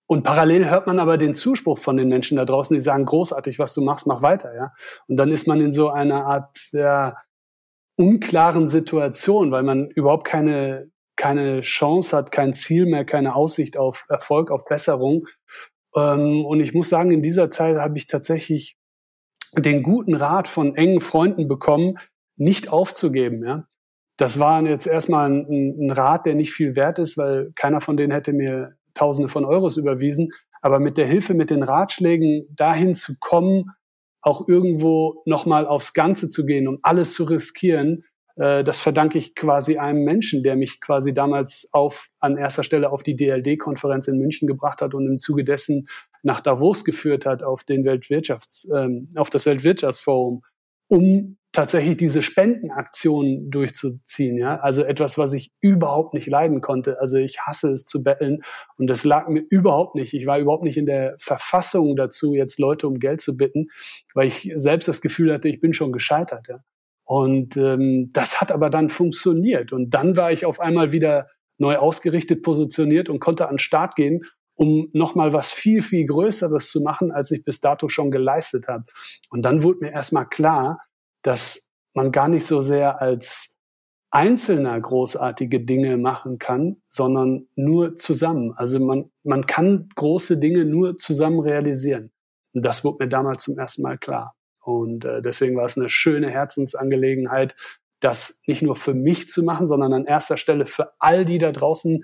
Und 0.09 0.23
parallel 0.23 0.69
hört 0.69 0.87
man 0.87 0.99
aber 0.99 1.17
den 1.17 1.35
Zuspruch 1.35 1.77
von 1.77 1.97
den 1.97 2.09
Menschen 2.09 2.37
da 2.37 2.45
draußen, 2.45 2.75
die 2.75 2.81
sagen, 2.81 3.05
großartig, 3.05 3.59
was 3.59 3.75
du 3.75 3.81
machst, 3.81 4.07
mach 4.07 4.23
weiter, 4.23 4.55
ja. 4.55 4.73
Und 5.07 5.17
dann 5.17 5.31
ist 5.31 5.47
man 5.47 5.61
in 5.61 5.71
so 5.71 5.89
einer 5.89 6.25
Art 6.25 6.69
ja, 6.71 7.17
unklaren 7.95 8.67
Situation, 8.67 9.51
weil 9.51 9.63
man 9.63 9.91
überhaupt 9.91 10.25
keine, 10.25 10.89
keine 11.15 11.61
Chance 11.61 12.17
hat, 12.17 12.31
kein 12.31 12.53
Ziel 12.53 12.87
mehr, 12.87 13.05
keine 13.05 13.35
Aussicht 13.35 13.77
auf 13.77 14.05
Erfolg, 14.09 14.49
auf 14.49 14.65
Besserung. 14.65 15.27
Ähm, 15.95 16.43
und 16.43 16.59
ich 16.59 16.73
muss 16.73 16.89
sagen, 16.89 17.11
in 17.11 17.21
dieser 17.21 17.51
Zeit 17.51 17.77
habe 17.77 17.97
ich 17.97 18.07
tatsächlich 18.07 18.77
den 19.55 19.83
guten 19.83 20.15
Rat 20.15 20.47
von 20.47 20.75
engen 20.75 20.99
Freunden 20.99 21.47
bekommen, 21.47 21.97
nicht 22.35 22.69
aufzugeben. 22.69 23.45
Ja? 23.45 23.67
Das 24.17 24.39
war 24.39 24.61
jetzt 24.63 24.87
erstmal 24.87 25.29
ein, 25.29 25.77
ein 25.79 25.91
Rat, 25.91 26.25
der 26.25 26.35
nicht 26.35 26.51
viel 26.51 26.75
wert 26.75 26.99
ist, 26.99 27.17
weil 27.17 27.51
keiner 27.55 27.81
von 27.81 27.97
denen 27.97 28.11
hätte 28.11 28.33
mir 28.33 28.75
Tausende 28.93 29.29
von 29.29 29.45
Euros 29.45 29.77
überwiesen. 29.77 30.31
Aber 30.61 30.79
mit 30.79 30.97
der 30.97 31.05
Hilfe, 31.05 31.35
mit 31.35 31.51
den 31.51 31.61
Ratschlägen 31.61 32.47
dahin 32.49 32.95
zu 32.95 33.13
kommen, 33.19 33.71
auch 34.21 34.47
irgendwo 34.47 35.21
nochmal 35.25 35.67
aufs 35.67 35.93
Ganze 35.93 36.29
zu 36.29 36.45
gehen 36.45 36.67
und 36.67 36.79
alles 36.81 37.13
zu 37.13 37.25
riskieren, 37.25 38.03
äh, 38.37 38.63
das 38.63 38.79
verdanke 38.79 39.17
ich 39.17 39.35
quasi 39.35 39.77
einem 39.77 40.03
Menschen, 40.03 40.43
der 40.43 40.55
mich 40.55 40.81
quasi 40.81 41.13
damals 41.13 41.69
auf, 41.73 42.07
an 42.19 42.37
erster 42.37 42.63
Stelle 42.63 42.91
auf 42.91 43.03
die 43.03 43.15
DLD-Konferenz 43.15 44.07
in 44.07 44.17
München 44.17 44.47
gebracht 44.47 44.81
hat 44.81 44.93
und 44.93 45.05
im 45.05 45.17
Zuge 45.17 45.43
dessen 45.43 45.87
nach 46.27 46.41
Davos 46.41 46.83
geführt 46.83 47.25
hat 47.25 47.41
auf 47.41 47.63
den 47.63 47.85
Weltwirtschafts, 47.85 48.69
ähm, 48.75 49.09
auf 49.15 49.29
das 49.29 49.45
Weltwirtschaftsforum, 49.45 50.41
um 50.89 51.37
tatsächlich 51.53 51.95
diese 51.95 52.21
Spendenaktion 52.21 53.49
durchzuziehen. 53.49 54.37
Ja? 54.37 54.59
Also 54.59 54.83
etwas, 54.83 55.17
was 55.17 55.31
ich 55.31 55.51
überhaupt 55.61 56.13
nicht 56.13 56.27
leiden 56.27 56.59
konnte. 56.59 56.99
Also 56.99 57.17
ich 57.17 57.39
hasse 57.39 57.71
es 57.71 57.85
zu 57.85 58.03
betteln 58.03 58.41
und 58.77 58.87
das 58.87 59.05
lag 59.05 59.29
mir 59.29 59.41
überhaupt 59.49 59.95
nicht. 59.95 60.13
Ich 60.13 60.25
war 60.25 60.37
überhaupt 60.37 60.63
nicht 60.63 60.77
in 60.77 60.85
der 60.85 61.15
Verfassung 61.17 61.95
dazu, 61.95 62.33
jetzt 62.33 62.59
Leute 62.59 62.87
um 62.87 62.99
Geld 62.99 63.21
zu 63.21 63.37
bitten, 63.37 63.69
weil 64.13 64.27
ich 64.27 64.51
selbst 64.55 64.89
das 64.89 65.01
Gefühl 65.01 65.33
hatte, 65.33 65.47
ich 65.47 65.61
bin 65.61 65.71
schon 65.71 65.93
gescheitert. 65.93 66.49
Ja? 66.49 66.59
Und 67.05 67.55
ähm, 67.55 68.11
das 68.11 68.41
hat 68.41 68.51
aber 68.51 68.69
dann 68.69 68.89
funktioniert. 68.89 69.71
Und 69.71 69.91
dann 69.91 70.17
war 70.17 70.33
ich 70.33 70.45
auf 70.45 70.59
einmal 70.59 70.91
wieder 70.91 71.29
neu 71.57 71.77
ausgerichtet, 71.77 72.43
positioniert 72.43 73.07
und 73.07 73.19
konnte 73.19 73.47
an 73.47 73.53
den 73.53 73.59
Start 73.59 73.95
gehen 73.95 74.25
um 74.57 74.89
nochmal 74.91 75.33
was 75.33 75.51
viel, 75.51 75.81
viel 75.81 76.05
Größeres 76.05 76.69
zu 76.71 76.81
machen, 76.81 77.11
als 77.11 77.31
ich 77.31 77.45
bis 77.45 77.61
dato 77.61 77.87
schon 77.89 78.11
geleistet 78.11 78.67
habe. 78.67 78.85
Und 79.29 79.43
dann 79.43 79.63
wurde 79.63 79.79
mir 79.85 79.91
erstmal 79.91 80.27
klar, 80.27 80.81
dass 81.21 81.71
man 81.93 82.11
gar 82.11 82.27
nicht 82.27 82.45
so 82.45 82.61
sehr 82.61 83.01
als 83.01 83.59
Einzelner 84.09 84.79
großartige 84.79 85.63
Dinge 85.63 85.97
machen 85.97 86.39
kann, 86.39 86.77
sondern 86.89 87.47
nur 87.55 87.95
zusammen. 87.97 88.53
Also 88.55 88.79
man, 88.79 89.11
man 89.23 89.45
kann 89.45 89.89
große 89.95 90.39
Dinge 90.39 90.65
nur 90.65 90.97
zusammen 90.97 91.39
realisieren. 91.39 92.11
Und 92.53 92.63
das 92.63 92.83
wurde 92.83 93.03
mir 93.03 93.09
damals 93.09 93.43
zum 93.43 93.57
ersten 93.59 93.83
Mal 93.83 93.97
klar. 93.97 94.35
Und 94.63 95.05
äh, 95.05 95.21
deswegen 95.21 95.55
war 95.55 95.65
es 95.65 95.77
eine 95.77 95.89
schöne 95.89 96.31
Herzensangelegenheit, 96.31 97.55
das 97.99 98.41
nicht 98.47 98.61
nur 98.61 98.75
für 98.75 98.93
mich 98.93 99.29
zu 99.29 99.43
machen, 99.43 99.67
sondern 99.67 99.93
an 99.93 100.05
erster 100.05 100.37
Stelle 100.37 100.65
für 100.65 100.93
all 100.99 101.25
die 101.25 101.37
da 101.37 101.51
draußen, 101.51 102.03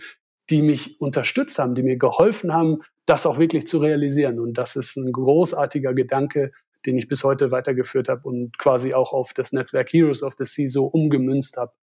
die 0.49 0.61
mich 0.61 0.99
unterstützt 0.99 1.57
haben, 1.59 1.75
die 1.75 1.83
mir 1.83 1.97
geholfen 1.97 2.53
haben, 2.53 2.81
das 3.05 3.25
auch 3.25 3.39
wirklich 3.39 3.67
zu 3.67 3.79
realisieren. 3.79 4.39
Und 4.39 4.55
das 4.55 4.75
ist 4.75 4.95
ein 4.97 5.11
großartiger 5.11 5.93
Gedanke, 5.93 6.51
den 6.85 6.97
ich 6.97 7.07
bis 7.07 7.23
heute 7.23 7.51
weitergeführt 7.51 8.09
habe 8.09 8.27
und 8.27 8.57
quasi 8.57 8.93
auch 8.93 9.13
auf 9.13 9.33
das 9.33 9.53
Netzwerk 9.53 9.91
Heroes 9.93 10.21
of 10.21 10.35
the 10.37 10.45
Sea 10.45 10.67
so 10.67 10.85
umgemünzt 10.85 11.57
habe, 11.57 11.73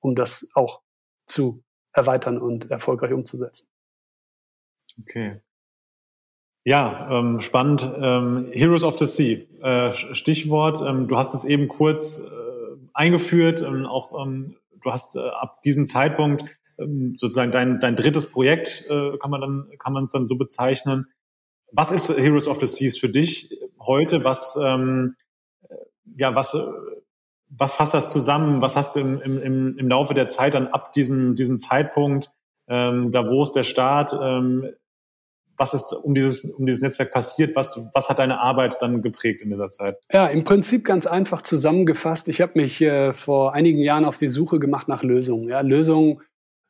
um 0.00 0.14
das 0.14 0.50
auch 0.54 0.82
zu 1.26 1.64
erweitern 1.92 2.38
und 2.38 2.70
erfolgreich 2.70 3.12
umzusetzen. 3.12 3.68
Okay. 5.00 5.40
Ja, 6.64 7.08
ähm, 7.10 7.40
spannend. 7.40 7.82
Ähm, 7.98 8.48
Heroes 8.52 8.84
of 8.84 8.98
the 8.98 9.06
Sea, 9.06 9.38
äh, 9.62 9.92
Stichwort. 9.92 10.80
Ähm, 10.86 11.08
du 11.08 11.16
hast 11.16 11.34
es 11.34 11.44
eben 11.44 11.66
kurz 11.68 12.20
äh, 12.20 12.76
eingeführt. 12.92 13.64
Auch 13.64 14.24
ähm, 14.24 14.56
du 14.80 14.92
hast 14.92 15.16
äh, 15.16 15.20
ab 15.20 15.62
diesem 15.62 15.86
Zeitpunkt 15.86 16.44
sozusagen 17.16 17.52
dein, 17.52 17.80
dein 17.80 17.96
drittes 17.96 18.30
Projekt, 18.30 18.86
äh, 18.88 19.18
kann 19.18 19.30
man 19.30 19.40
dann, 19.40 19.68
kann 19.78 19.92
man 19.92 20.04
es 20.04 20.12
dann 20.12 20.26
so 20.26 20.36
bezeichnen. 20.36 21.06
Was 21.72 21.90
ist 21.92 22.16
Heroes 22.16 22.48
of 22.48 22.58
the 22.60 22.66
Seas 22.66 22.98
für 22.98 23.08
dich 23.08 23.50
heute? 23.80 24.24
Was, 24.24 24.58
ähm, 24.62 25.16
ja, 26.16 26.34
was, 26.34 26.56
was 27.48 27.74
fasst 27.74 27.94
das 27.94 28.12
zusammen? 28.12 28.60
Was 28.60 28.76
hast 28.76 28.96
du 28.96 29.00
im, 29.00 29.20
im, 29.20 29.78
im 29.78 29.88
Laufe 29.88 30.14
der 30.14 30.28
Zeit 30.28 30.54
dann 30.54 30.68
ab 30.68 30.92
diesem, 30.92 31.34
diesem 31.34 31.58
Zeitpunkt, 31.58 32.30
ähm, 32.68 33.10
da 33.10 33.28
wo 33.28 33.42
ist 33.42 33.52
der 33.52 33.64
Start, 33.64 34.16
ähm, 34.20 34.68
was 35.56 35.74
ist 35.74 35.92
um 35.92 36.14
dieses, 36.14 36.50
um 36.50 36.66
dieses 36.66 36.80
Netzwerk 36.80 37.12
passiert? 37.12 37.54
Was, 37.56 37.80
was 37.92 38.08
hat 38.08 38.18
deine 38.18 38.40
Arbeit 38.40 38.80
dann 38.80 39.02
geprägt 39.02 39.42
in 39.42 39.50
dieser 39.50 39.70
Zeit? 39.70 39.96
Ja, 40.10 40.26
im 40.26 40.44
Prinzip 40.44 40.84
ganz 40.84 41.06
einfach 41.06 41.42
zusammengefasst. 41.42 42.28
Ich 42.28 42.40
habe 42.40 42.52
mich 42.56 42.80
äh, 42.80 43.12
vor 43.12 43.52
einigen 43.52 43.78
Jahren 43.78 44.04
auf 44.04 44.16
die 44.16 44.28
Suche 44.28 44.58
gemacht 44.58 44.88
nach 44.88 45.02
Lösungen. 45.02 45.48
Ja, 45.48 45.60
Lösungen, 45.60 46.20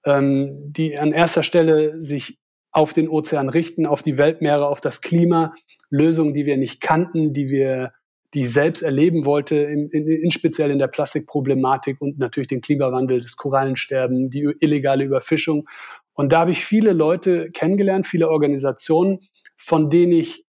ähm, 0.04 0.72
die 0.72 0.96
an 0.98 1.12
erster 1.12 1.42
Stelle 1.42 2.00
sich 2.00 2.38
auf 2.72 2.92
den 2.92 3.08
Ozean 3.08 3.48
richten, 3.48 3.86
auf 3.86 4.02
die 4.02 4.18
Weltmeere, 4.18 4.66
auf 4.66 4.80
das 4.80 5.00
Klima, 5.02 5.52
Lösungen, 5.90 6.32
die 6.32 6.46
wir 6.46 6.56
nicht 6.56 6.80
kannten, 6.80 7.32
die 7.32 7.50
wir 7.50 7.92
die 8.34 8.44
selbst 8.44 8.82
erleben 8.82 9.26
wollte, 9.26 9.56
in, 9.56 9.90
in, 9.90 10.08
in 10.08 10.30
speziell 10.30 10.70
in 10.70 10.78
der 10.78 10.88
Plastikproblematik 10.88 12.00
und 12.00 12.18
natürlich 12.18 12.48
den 12.48 12.62
Klimawandel, 12.62 13.20
das 13.20 13.36
Korallensterben, 13.36 14.30
die 14.30 14.54
illegale 14.60 15.04
Überfischung. 15.04 15.68
Und 16.14 16.32
da 16.32 16.40
habe 16.40 16.52
ich 16.52 16.64
viele 16.64 16.94
Leute 16.94 17.50
kennengelernt, 17.50 18.06
viele 18.06 18.30
Organisationen, 18.30 19.20
von 19.56 19.90
denen 19.90 20.12
ich 20.12 20.46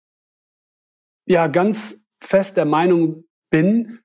ja 1.27 1.49
ganz 1.49 2.09
fest 2.21 2.57
der 2.57 2.67
Meinung 2.67 3.25
bin, 3.51 3.99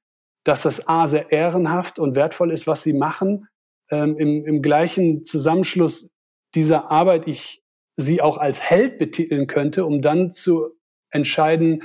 dass 0.43 0.63
das 0.63 0.87
A 0.87 1.05
sehr 1.05 1.31
ehrenhaft 1.31 1.99
und 1.99 2.15
wertvoll 2.15 2.51
ist, 2.51 2.65
was 2.65 2.81
sie 2.81 2.93
machen, 2.93 3.47
ähm, 3.89 4.17
im, 4.17 4.45
im 4.45 4.61
gleichen 4.61 5.23
Zusammenschluss 5.23 6.11
dieser 6.55 6.91
Arbeit 6.91 7.27
ich 7.27 7.63
sie 7.95 8.21
auch 8.21 8.37
als 8.37 8.61
Held 8.61 8.99
betiteln 8.99 9.47
könnte, 9.47 9.85
um 9.85 10.01
dann 10.01 10.31
zu 10.31 10.69
entscheiden, 11.09 11.83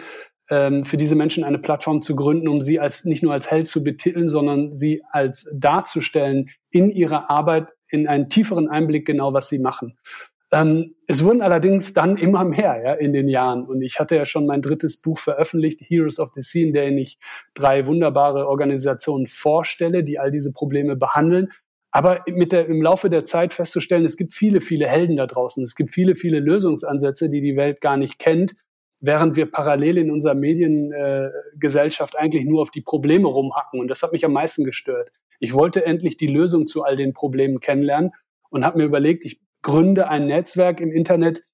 ähm, 0.51 0.85
für 0.85 0.97
diese 0.97 1.17
Menschen 1.17 1.45
eine 1.45 1.59
Plattform 1.59 2.03
zu 2.03 2.15
gründen, 2.15 2.49
um 2.49 2.61
sie 2.61 2.79
als 2.79 3.05
nicht 3.05 3.23
nur 3.23 3.33
als 3.33 3.51
Held 3.51 3.67
zu 3.67 3.83
betiteln, 3.83 4.29
sondern 4.29 4.75
sie 4.75 5.03
als 5.11 5.51
darzustellen 5.55 6.51
in 6.71 6.91
ihrer 6.91 7.31
Arbeit 7.31 7.69
in 7.89 8.09
einen 8.09 8.29
tieferen 8.29 8.69
Einblick 8.69 9.07
genau, 9.07 9.33
was 9.33 9.49
sie 9.49 9.59
machen. 9.59 9.97
Ähm, 10.53 10.95
es 11.07 11.25
wurden 11.25 11.41
allerdings 11.41 11.95
dann 11.95 12.19
immer 12.19 12.45
mehr 12.45 12.81
ja, 12.85 12.93
in 12.93 13.15
den 13.15 13.29
Jahren. 13.29 13.65
Und 13.65 13.81
ich 13.81 13.99
hatte 13.99 14.17
ja 14.17 14.27
schon 14.27 14.45
mein 14.45 14.61
drittes 14.61 15.01
Buch 15.01 15.19
veröffentlicht, 15.19 15.81
Heroes 15.81 16.21
of 16.21 16.31
the 16.35 16.43
Sea, 16.43 16.67
in 16.67 16.75
der 16.75 16.89
ich 16.89 17.19
drei 17.55 17.87
wunderbare 17.87 18.47
Organisationen 18.47 19.27
vorstelle, 19.27 20.05
die 20.05 20.19
all 20.19 20.31
diese 20.31 20.53
Probleme 20.53 20.95
behandeln. 20.97 21.51
Aber 21.93 22.25
mit 22.27 22.53
der, 22.53 22.67
im 22.67 22.81
Laufe 22.81 23.11
der 23.11 23.23
Zeit 23.23 23.53
festzustellen, 23.53 24.07
es 24.07 24.17
gibt 24.17 24.33
viele, 24.33 24.63
viele 24.63 24.89
Helden 24.89 25.17
da 25.17 25.27
draußen. 25.27 25.63
Es 25.63 25.77
gibt 25.77 25.91
viele, 25.91 26.15
viele 26.15 26.41
Lösungsansätze, 26.41 27.29
die 27.29 27.43
die 27.43 27.57
Welt 27.57 27.83
gar 27.83 27.99
nicht 27.99 28.19
kennt, 28.19 28.55
während 29.01 29.37
wir 29.37 29.51
parallel 29.51 29.99
in 29.99 30.11
unserer 30.11 30.35
Mediengesellschaft 30.35 32.15
äh, 32.15 32.19
eigentlich 32.19 32.47
nur 32.47 32.63
auf 32.63 32.71
die 32.71 32.81
Probleme 32.81 33.29
rumhacken. 33.29 33.79
Und 33.79 33.89
das 33.89 34.03
hat 34.03 34.13
mich 34.13 34.25
am 34.25 34.33
meisten 34.33 34.65
gestört. 34.65 35.11
Ich 35.39 35.53
wollte 35.53 35.85
endlich 35.85 36.17
die 36.17 36.29
Lösung 36.29 36.67
zu 36.67 36.83
all 36.83 36.97
den 36.97 37.13
Problemen 37.13 37.61
kennenlernen 37.61 38.13
und 38.49 38.65
habe 38.65 38.79
mir 38.79 38.85
überlegt, 38.85 39.27
ich 39.27 39.41
gründe 39.61 40.09
ein 40.09 40.27
Netzwerk 40.27 40.81
im 40.81 40.91
Internet, 40.91 41.45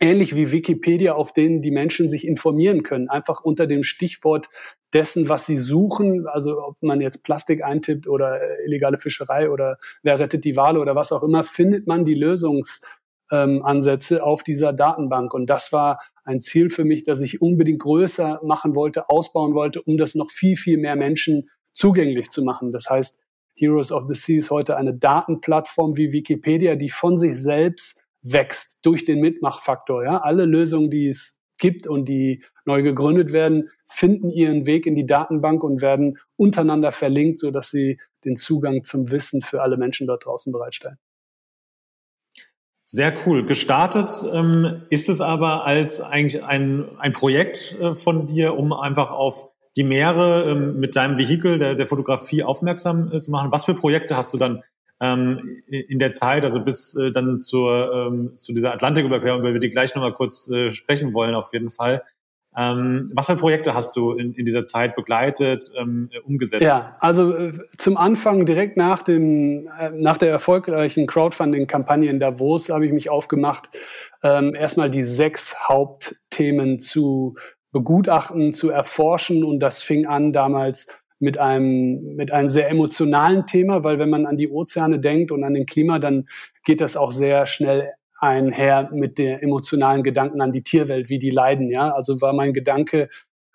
ähnlich 0.00 0.34
wie 0.34 0.50
Wikipedia, 0.50 1.14
auf 1.14 1.32
denen 1.32 1.62
die 1.62 1.70
Menschen 1.70 2.08
sich 2.08 2.26
informieren 2.26 2.82
können, 2.82 3.08
einfach 3.08 3.44
unter 3.44 3.66
dem 3.66 3.82
Stichwort 3.84 4.48
dessen, 4.94 5.28
was 5.28 5.46
sie 5.46 5.58
suchen, 5.58 6.26
also 6.26 6.62
ob 6.62 6.82
man 6.82 7.00
jetzt 7.00 7.24
Plastik 7.24 7.64
eintippt 7.64 8.08
oder 8.08 8.40
äh, 8.40 8.66
illegale 8.66 8.98
Fischerei 8.98 9.50
oder 9.50 9.78
wer 10.02 10.18
rettet 10.18 10.44
die 10.44 10.56
Wale 10.56 10.80
oder 10.80 10.94
was 10.94 11.12
auch 11.12 11.22
immer, 11.22 11.44
findet 11.44 11.86
man 11.86 12.04
die 12.04 12.14
Lösungsansätze 12.14 14.16
ähm, 14.16 14.22
auf 14.22 14.42
dieser 14.42 14.72
Datenbank. 14.72 15.34
Und 15.34 15.46
das 15.46 15.72
war 15.72 16.00
ein 16.24 16.40
Ziel 16.40 16.70
für 16.70 16.84
mich, 16.84 17.04
das 17.04 17.20
ich 17.20 17.42
unbedingt 17.42 17.80
größer 17.80 18.40
machen 18.42 18.74
wollte, 18.74 19.10
ausbauen 19.10 19.54
wollte, 19.54 19.82
um 19.82 19.98
das 19.98 20.14
noch 20.14 20.30
viel, 20.30 20.56
viel 20.56 20.78
mehr 20.78 20.96
Menschen 20.96 21.50
zugänglich 21.72 22.30
zu 22.30 22.42
machen. 22.42 22.72
Das 22.72 22.88
heißt, 22.88 23.20
Heroes 23.54 23.92
of 23.92 24.04
the 24.08 24.14
Sea 24.14 24.38
ist 24.38 24.50
heute 24.50 24.76
eine 24.76 24.94
Datenplattform 24.94 25.96
wie 25.96 26.12
Wikipedia, 26.12 26.76
die 26.76 26.90
von 26.90 27.16
sich 27.16 27.40
selbst 27.40 28.06
wächst 28.22 28.78
durch 28.82 29.04
den 29.04 29.20
Mitmachfaktor. 29.20 30.04
Ja? 30.04 30.18
Alle 30.18 30.44
Lösungen, 30.44 30.90
die 30.90 31.08
es 31.08 31.38
gibt 31.58 31.86
und 31.86 32.08
die 32.08 32.42
neu 32.68 32.82
gegründet 32.82 33.32
werden, 33.32 33.70
finden 33.86 34.30
ihren 34.30 34.66
Weg 34.66 34.86
in 34.86 34.94
die 34.94 35.06
Datenbank 35.06 35.64
und 35.64 35.82
werden 35.82 36.18
untereinander 36.36 36.92
verlinkt, 36.92 37.40
so 37.40 37.50
dass 37.50 37.70
sie 37.70 37.98
den 38.24 38.36
Zugang 38.36 38.84
zum 38.84 39.10
Wissen 39.10 39.42
für 39.42 39.62
alle 39.62 39.76
Menschen 39.76 40.06
dort 40.06 40.24
draußen 40.24 40.52
bereitstellen. 40.52 40.98
Sehr 42.84 43.12
cool. 43.26 43.44
Gestartet 43.44 44.08
ähm, 44.32 44.82
ist 44.88 45.08
es 45.08 45.20
aber 45.20 45.66
als 45.66 46.00
eigentlich 46.00 46.42
ein, 46.42 46.88
ein 46.98 47.12
Projekt 47.12 47.76
äh, 47.78 47.94
von 47.94 48.26
dir, 48.26 48.56
um 48.56 48.72
einfach 48.72 49.10
auf 49.10 49.50
die 49.76 49.84
Meere 49.84 50.44
ähm, 50.50 50.80
mit 50.80 50.96
deinem 50.96 51.18
Vehikel 51.18 51.58
der, 51.58 51.74
der 51.74 51.86
Fotografie 51.86 52.42
aufmerksam 52.42 53.12
äh, 53.12 53.20
zu 53.20 53.30
machen. 53.30 53.52
Was 53.52 53.66
für 53.66 53.74
Projekte 53.74 54.16
hast 54.16 54.32
du 54.32 54.38
dann 54.38 54.62
ähm, 55.00 55.62
in 55.68 55.98
der 55.98 56.12
Zeit, 56.12 56.44
also 56.44 56.64
bis 56.64 56.96
äh, 56.96 57.12
dann 57.12 57.38
zur, 57.38 57.92
ähm, 57.92 58.36
zu 58.36 58.52
dieser 58.52 58.72
Atlantiküberquerung, 58.72 59.40
über 59.40 59.58
die 59.58 59.70
gleich 59.70 59.94
nochmal 59.94 60.14
kurz 60.14 60.50
äh, 60.50 60.70
sprechen 60.72 61.12
wollen 61.12 61.34
auf 61.34 61.52
jeden 61.52 61.70
Fall. 61.70 62.02
Ähm, 62.58 63.12
was 63.14 63.26
für 63.26 63.36
Projekte 63.36 63.74
hast 63.74 63.94
du 63.94 64.12
in, 64.14 64.32
in 64.32 64.44
dieser 64.44 64.64
Zeit 64.64 64.96
begleitet, 64.96 65.70
ähm, 65.78 66.10
umgesetzt? 66.24 66.62
Ja, 66.62 66.96
also 66.98 67.32
äh, 67.32 67.52
zum 67.76 67.96
Anfang 67.96 68.46
direkt 68.46 68.76
nach 68.76 69.04
dem 69.04 69.68
äh, 69.78 69.90
nach 69.90 70.18
der 70.18 70.30
erfolgreichen 70.30 71.06
Crowdfunding-Kampagne 71.06 72.10
in 72.10 72.18
Davos 72.18 72.68
habe 72.70 72.84
ich 72.84 72.92
mich 72.92 73.10
aufgemacht, 73.10 73.70
ähm, 74.24 74.56
erstmal 74.56 74.90
die 74.90 75.04
sechs 75.04 75.68
Hauptthemen 75.68 76.80
zu 76.80 77.36
begutachten, 77.70 78.52
zu 78.52 78.70
erforschen 78.70 79.44
und 79.44 79.60
das 79.60 79.84
fing 79.84 80.06
an 80.06 80.32
damals 80.32 81.00
mit 81.20 81.38
einem, 81.38 82.16
mit 82.16 82.32
einem 82.32 82.48
sehr 82.48 82.70
emotionalen 82.70 83.46
Thema, 83.46 83.84
weil 83.84 84.00
wenn 84.00 84.10
man 84.10 84.26
an 84.26 84.36
die 84.36 84.48
Ozeane 84.48 84.98
denkt 84.98 85.30
und 85.30 85.44
an 85.44 85.54
den 85.54 85.66
Klima, 85.66 85.98
dann 85.98 86.28
geht 86.64 86.80
das 86.80 86.96
auch 86.96 87.12
sehr 87.12 87.46
schnell 87.46 87.92
einher 88.18 88.90
mit 88.92 89.18
den 89.18 89.38
emotionalen 89.38 90.02
Gedanken 90.02 90.40
an 90.40 90.52
die 90.52 90.62
Tierwelt, 90.62 91.08
wie 91.08 91.18
die 91.18 91.30
leiden. 91.30 91.70
Ja, 91.70 91.90
also 91.90 92.20
war 92.20 92.32
mein 92.32 92.52
Gedanke 92.52 93.08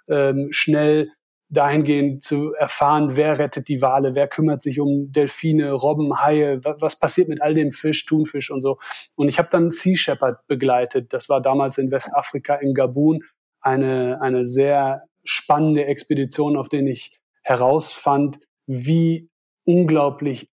ähm, 0.07 0.47
schnell 0.51 1.11
dahingehend 1.49 2.23
zu 2.23 2.53
erfahren, 2.53 3.15
wer 3.15 3.37
rettet 3.37 3.67
die 3.67 3.81
Wale, 3.81 4.15
wer 4.15 4.27
kümmert 4.27 4.61
sich 4.61 4.79
um 4.79 5.11
Delfine, 5.11 5.71
Robben, 5.71 6.19
Haie, 6.19 6.59
was 6.63 6.97
passiert 6.97 7.29
mit 7.29 7.41
all 7.41 7.53
dem 7.53 7.71
Fisch, 7.71 8.05
Thunfisch 8.05 8.49
und 8.49 8.61
so. 8.61 8.79
Und 9.15 9.27
ich 9.27 9.37
habe 9.37 9.49
dann 9.51 9.69
Sea 9.69 9.95
Shepherd 9.95 10.39
begleitet. 10.47 11.13
Das 11.13 11.29
war 11.29 11.41
damals 11.41 11.77
in 11.77 11.91
Westafrika 11.91 12.55
in 12.55 12.73
Gabun 12.73 13.23
eine 13.61 14.19
eine 14.21 14.45
sehr 14.45 15.03
spannende 15.23 15.85
Expedition, 15.85 16.57
auf 16.57 16.69
den 16.69 16.87
ich 16.87 17.19
herausfand, 17.43 18.39
wie 18.65 19.29
unglaublich 19.65 20.49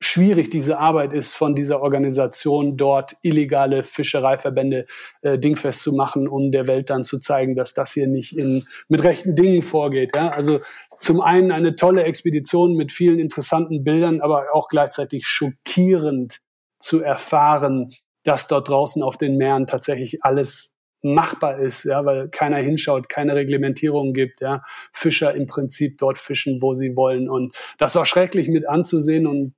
schwierig 0.00 0.50
diese 0.50 0.78
Arbeit 0.78 1.12
ist 1.12 1.32
von 1.32 1.54
dieser 1.54 1.80
Organisation 1.80 2.76
dort 2.76 3.16
illegale 3.22 3.82
Fischereiverbände 3.82 4.86
äh, 5.22 5.38
dingfest 5.38 5.82
zu 5.82 5.94
machen, 5.94 6.28
um 6.28 6.52
der 6.52 6.66
Welt 6.66 6.90
dann 6.90 7.04
zu 7.04 7.18
zeigen, 7.18 7.56
dass 7.56 7.72
das 7.72 7.92
hier 7.92 8.06
nicht 8.06 8.36
in, 8.36 8.66
mit 8.88 9.04
rechten 9.04 9.34
Dingen 9.34 9.62
vorgeht. 9.62 10.14
Ja? 10.14 10.28
Also 10.28 10.60
zum 10.98 11.20
einen 11.20 11.50
eine 11.50 11.76
tolle 11.76 12.04
Expedition 12.04 12.74
mit 12.74 12.92
vielen 12.92 13.18
interessanten 13.18 13.84
Bildern, 13.84 14.20
aber 14.20 14.46
auch 14.52 14.68
gleichzeitig 14.68 15.26
schockierend 15.26 16.40
zu 16.78 17.02
erfahren, 17.02 17.90
dass 18.22 18.48
dort 18.48 18.68
draußen 18.68 19.02
auf 19.02 19.16
den 19.16 19.36
Meeren 19.36 19.66
tatsächlich 19.66 20.24
alles 20.24 20.76
machbar 21.02 21.58
ist, 21.58 21.84
ja, 21.84 22.04
weil 22.04 22.28
keiner 22.28 22.56
hinschaut, 22.58 23.08
keine 23.08 23.34
Reglementierung 23.34 24.12
gibt, 24.12 24.40
ja, 24.40 24.62
Fischer 24.92 25.34
im 25.34 25.46
Prinzip 25.46 25.98
dort 25.98 26.18
fischen, 26.18 26.60
wo 26.60 26.74
sie 26.74 26.96
wollen 26.96 27.28
und 27.28 27.54
das 27.78 27.94
war 27.94 28.04
schrecklich 28.06 28.48
mit 28.48 28.68
anzusehen 28.68 29.26
und 29.26 29.54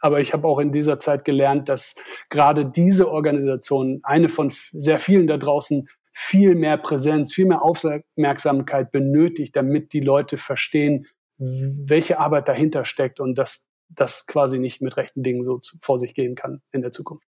aber 0.00 0.20
ich 0.20 0.32
habe 0.32 0.46
auch 0.46 0.58
in 0.58 0.72
dieser 0.72 1.00
Zeit 1.00 1.24
gelernt, 1.24 1.68
dass 1.68 1.96
gerade 2.30 2.66
diese 2.66 3.10
Organisation, 3.10 4.00
eine 4.02 4.28
von 4.28 4.52
sehr 4.72 4.98
vielen 4.98 5.26
da 5.26 5.36
draußen, 5.36 5.88
viel 6.12 6.54
mehr 6.54 6.76
Präsenz, 6.78 7.32
viel 7.32 7.46
mehr 7.46 7.62
Aufmerksamkeit 7.62 8.90
benötigt, 8.90 9.54
damit 9.54 9.92
die 9.92 10.00
Leute 10.00 10.36
verstehen, 10.36 11.06
welche 11.38 12.18
Arbeit 12.18 12.48
dahinter 12.48 12.84
steckt 12.84 13.20
und 13.20 13.38
dass 13.38 13.68
das 13.88 14.26
quasi 14.26 14.58
nicht 14.58 14.82
mit 14.82 14.96
rechten 14.96 15.22
Dingen 15.22 15.44
so 15.44 15.60
vor 15.80 15.98
sich 15.98 16.14
gehen 16.14 16.34
kann 16.34 16.60
in 16.72 16.82
der 16.82 16.90
Zukunft. 16.90 17.26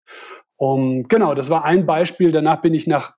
Und 0.56 1.08
genau, 1.08 1.34
das 1.34 1.50
war 1.50 1.64
ein 1.64 1.86
Beispiel. 1.86 2.32
Danach 2.32 2.60
bin 2.60 2.74
ich 2.74 2.86
nach 2.86 3.14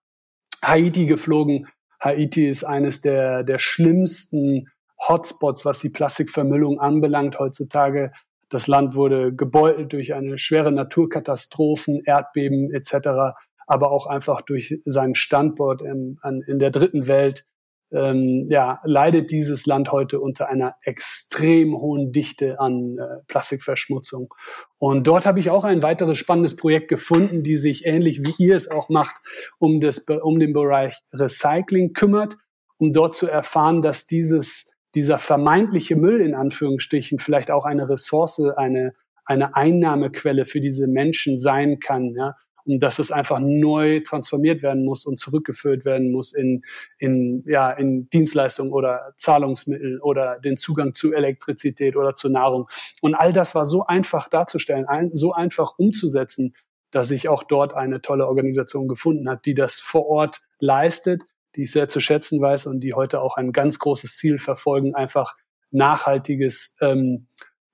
Haiti 0.63 1.07
geflogen. 1.07 1.67
Haiti 2.01 2.49
ist 2.49 2.65
eines 2.65 3.01
der, 3.01 3.43
der 3.43 3.59
schlimmsten 3.59 4.69
Hotspots, 5.09 5.65
was 5.65 5.81
die 5.81 5.91
Plastikvermüllung 5.91 6.79
anbelangt 6.79 7.39
heutzutage. 7.39 8.13
Das 8.53 8.67
Land 8.67 8.95
wurde 8.95 9.35
gebeutelt 9.35 9.95
durch 9.95 10.13
eine 10.13 10.39
schwere 10.39 10.73
Naturkatastrophen, 10.73 12.03
Erdbeben 12.05 12.71
etc., 12.71 13.35
aber 13.67 13.91
auch 13.91 14.07
einfach 14.07 14.43
durch 14.43 14.79
seinen 14.85 15.15
Standort 15.15 15.81
in, 15.81 16.19
in 16.47 16.59
der 16.59 16.71
dritten 16.71 17.09
Welt. 17.09 17.47
Ähm, 17.91 18.47
ja, 18.49 18.81
leidet 18.85 19.31
dieses 19.31 19.65
Land 19.65 19.91
heute 19.91 20.21
unter 20.21 20.49
einer 20.49 20.77
extrem 20.83 21.79
hohen 21.79 22.13
Dichte 22.13 22.61
an 22.61 22.99
äh, 22.99 23.23
Plastikverschmutzung. 23.27 24.35
Und 24.79 25.07
dort 25.07 25.25
habe 25.25 25.41
ich 25.41 25.49
auch 25.49 25.65
ein 25.65 25.83
weiteres 25.83 26.19
spannendes 26.19 26.57
Projekt 26.57 26.89
gefunden, 26.89 27.43
die 27.43 27.57
sich 27.57 27.87
ähnlich 27.87 28.21
wie 28.23 28.35
ihr 28.39 28.57
es 28.57 28.71
auch 28.71 28.91
macht, 28.91 29.17
um, 29.59 29.81
das, 29.81 30.07
um 30.23 30.39
den 30.39 30.53
Bereich 30.53 31.01
Recycling 31.13 31.95
kümmert, 31.95 32.37
um 32.77 32.93
dort 32.93 33.15
zu 33.15 33.29
erfahren, 33.29 33.81
dass 33.81 34.07
dieses 34.07 34.72
dieser 34.95 35.19
vermeintliche 35.19 35.97
Müll 35.97 36.21
in 36.21 36.35
Anführungsstrichen 36.35 37.19
vielleicht 37.19 37.51
auch 37.51 37.65
eine 37.65 37.89
Ressource, 37.89 38.41
eine, 38.57 38.93
eine 39.25 39.57
Einnahmequelle 39.57 40.45
für 40.45 40.61
diese 40.61 40.87
Menschen 40.87 41.37
sein 41.37 41.79
kann, 41.79 42.15
ja, 42.15 42.35
und 42.65 42.81
dass 42.81 42.99
es 42.99 43.11
einfach 43.11 43.41
neu 43.41 44.01
transformiert 44.01 44.63
werden 44.63 44.85
muss 44.85 45.05
und 45.05 45.19
zurückgeführt 45.19 45.85
werden 45.85 46.13
muss 46.13 46.33
in, 46.33 46.63
in, 46.99 47.45
ja, 47.47 47.71
in 47.73 48.09
Dienstleistungen 48.11 48.73
oder 48.73 49.13
Zahlungsmittel 49.17 50.01
oder 50.01 50.39
den 50.39 50.57
Zugang 50.57 50.95
zu 50.95 51.13
Elektrizität 51.13 51.97
oder 51.97 52.15
zu 52.15 52.29
Nahrung. 52.29 52.69
Und 53.01 53.15
all 53.15 53.33
das 53.33 53.55
war 53.55 53.67
so 53.67 53.87
einfach 53.87 54.29
darzustellen, 54.29 54.87
so 55.13 55.33
einfach 55.33 55.75
umzusetzen, 55.77 56.55
dass 56.91 57.11
ich 57.11 57.29
auch 57.29 57.43
dort 57.43 57.75
eine 57.75 58.03
tolle 58.03 58.27
Organisation 58.27 58.87
gefunden 58.87 59.29
habe, 59.29 59.41
die 59.45 59.55
das 59.55 59.81
vor 59.81 60.07
Ort 60.07 60.43
leistet 60.59 61.23
die 61.57 61.63
ich 61.63 61.73
sehr 61.73 61.89
zu 61.89 62.01
schätzen 62.01 62.41
weiß 62.41 62.67
und 62.67 62.81
die 62.81 62.95
heute 62.95 63.21
auch 63.21 63.37
ein 63.37 63.53
ganz 63.53 63.79
großes 63.79 64.17
Ziel 64.17 64.39
verfolgen, 64.39 64.95
einfach 64.95 65.37
nachhaltiges 65.71 66.77
ähm, 66.81 67.27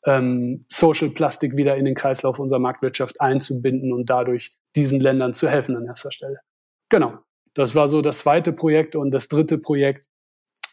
ähm, 0.05 0.65
Social 0.69 1.11
Plastik 1.11 1.57
wieder 1.57 1.77
in 1.77 1.85
den 1.85 1.95
Kreislauf 1.95 2.39
unserer 2.39 2.61
Marktwirtschaft 2.61 3.21
einzubinden 3.21 3.93
und 3.93 4.11
dadurch 4.11 4.57
diesen 4.77 5.01
Ländern 5.01 5.35
zu 5.35 5.49
helfen 5.49 5.77
an 5.77 5.87
erster 5.87 6.13
Stelle. 6.13 6.41
Genau. 6.89 7.19
Das 7.55 7.75
war 7.75 7.89
so 7.89 8.03
das 8.03 8.19
zweite 8.19 8.53
Projekt 8.53 8.95
und 8.95 9.11
das 9.11 9.29
dritte 9.29 9.59
Projekt 9.59 10.07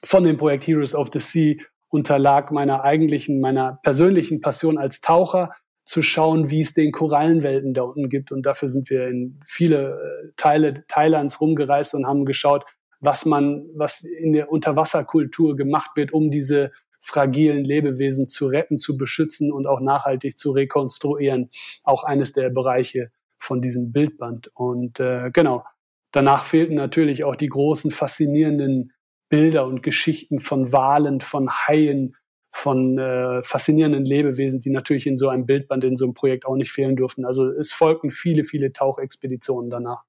von 0.03 0.23
dem 0.23 0.37
Projekt 0.37 0.67
Heroes 0.67 0.93
of 0.93 1.09
the 1.11 1.19
Sea 1.19 1.55
unterlag 1.89 2.51
meiner 2.51 2.83
eigentlichen, 2.83 3.39
meiner 3.39 3.79
persönlichen 3.81 4.41
Passion 4.41 4.77
als 4.77 5.01
Taucher, 5.01 5.51
zu 5.85 6.01
schauen, 6.01 6.49
wie 6.49 6.61
es 6.61 6.73
den 6.73 6.91
Korallenwelten 6.91 7.73
da 7.73 7.83
unten 7.83 8.09
gibt. 8.09 8.31
Und 8.31 8.45
dafür 8.45 8.69
sind 8.69 8.89
wir 8.89 9.07
in 9.07 9.39
viele 9.45 9.91
äh, 9.91 10.31
Teile 10.35 10.83
Thailands 10.87 11.39
rumgereist 11.39 11.93
und 11.93 12.07
haben 12.07 12.25
geschaut, 12.25 12.65
was 13.05 13.25
man, 13.25 13.65
was 13.75 14.03
in 14.03 14.33
der 14.33 14.51
Unterwasserkultur 14.51 15.55
gemacht 15.55 15.91
wird, 15.95 16.11
um 16.13 16.31
diese 16.31 16.71
fragilen 16.99 17.63
Lebewesen 17.63 18.27
zu 18.27 18.47
retten, 18.47 18.79
zu 18.79 18.97
beschützen 18.97 19.51
und 19.51 19.67
auch 19.67 19.79
nachhaltig 19.79 20.37
zu 20.37 20.51
rekonstruieren. 20.51 21.49
Auch 21.83 22.03
eines 22.03 22.33
der 22.33 22.49
Bereiche 22.49 23.11
von 23.37 23.61
diesem 23.61 23.91
Bildband. 23.91 24.49
Und 24.55 24.99
äh, 24.99 25.29
genau, 25.31 25.63
danach 26.11 26.43
fehlten 26.43 26.75
natürlich 26.75 27.23
auch 27.23 27.35
die 27.35 27.49
großen, 27.49 27.91
faszinierenden 27.91 28.91
Bilder 29.29 29.65
und 29.67 29.83
Geschichten 29.83 30.39
von 30.39 30.71
Walen, 30.71 31.21
von 31.21 31.49
Haien, 31.49 32.15
von 32.51 32.97
äh, 32.97 33.43
faszinierenden 33.43 34.05
Lebewesen, 34.05 34.61
die 34.61 34.69
natürlich 34.69 35.07
in 35.07 35.17
so 35.17 35.29
einem 35.29 35.45
Bildband, 35.45 35.83
in 35.83 35.95
so 35.95 36.05
einem 36.05 36.13
Projekt 36.13 36.45
auch 36.45 36.55
nicht 36.55 36.71
fehlen 36.71 36.95
durften. 36.95 37.25
Also 37.25 37.45
es 37.47 37.71
folgten 37.73 38.11
viele, 38.11 38.43
viele 38.43 38.71
Tauchexpeditionen 38.71 39.69
danach. 39.69 40.03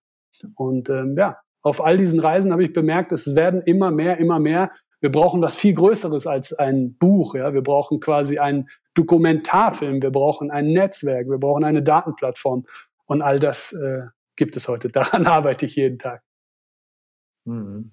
Und 0.55 0.89
ähm, 0.89 1.17
ja, 1.19 1.39
auf 1.67 1.85
all 1.85 1.97
diesen 1.97 2.21
Reisen 2.21 2.53
habe 2.53 2.63
ich 2.63 2.73
bemerkt, 2.73 3.11
es 3.11 3.35
werden 3.35 3.61
immer 3.61 3.91
mehr, 3.91 4.19
immer 4.19 4.39
mehr. 4.39 4.71
Wir 5.01 5.11
brauchen 5.11 5.43
was 5.43 5.57
viel 5.57 5.75
Größeres 5.75 6.29
als 6.29 6.53
ein 6.53 6.97
Buch. 6.97 7.35
Ja? 7.35 7.55
Wir 7.55 7.63
brauchen 7.63 7.99
quasi 7.99 8.39
einen 8.39 8.69
Dokumentarfilm, 8.95 10.01
wir 10.01 10.13
brauchen 10.13 10.53
ein 10.53 10.69
Netzwerk, 10.69 11.29
wir 11.29 11.39
brauchen 11.39 11.65
eine 11.65 11.83
Datenplattform. 11.83 12.67
Und 13.07 13.21
all 13.21 13.41
das 13.41 13.73
äh, 13.73 14.03
gibt 14.37 14.57
es 14.57 14.69
heute. 14.69 14.91
Daran 14.91 15.27
arbeite 15.27 15.67
ich 15.67 15.75
jeden 15.75 15.99
Tag. 15.99 16.23
Mhm. 17.47 17.91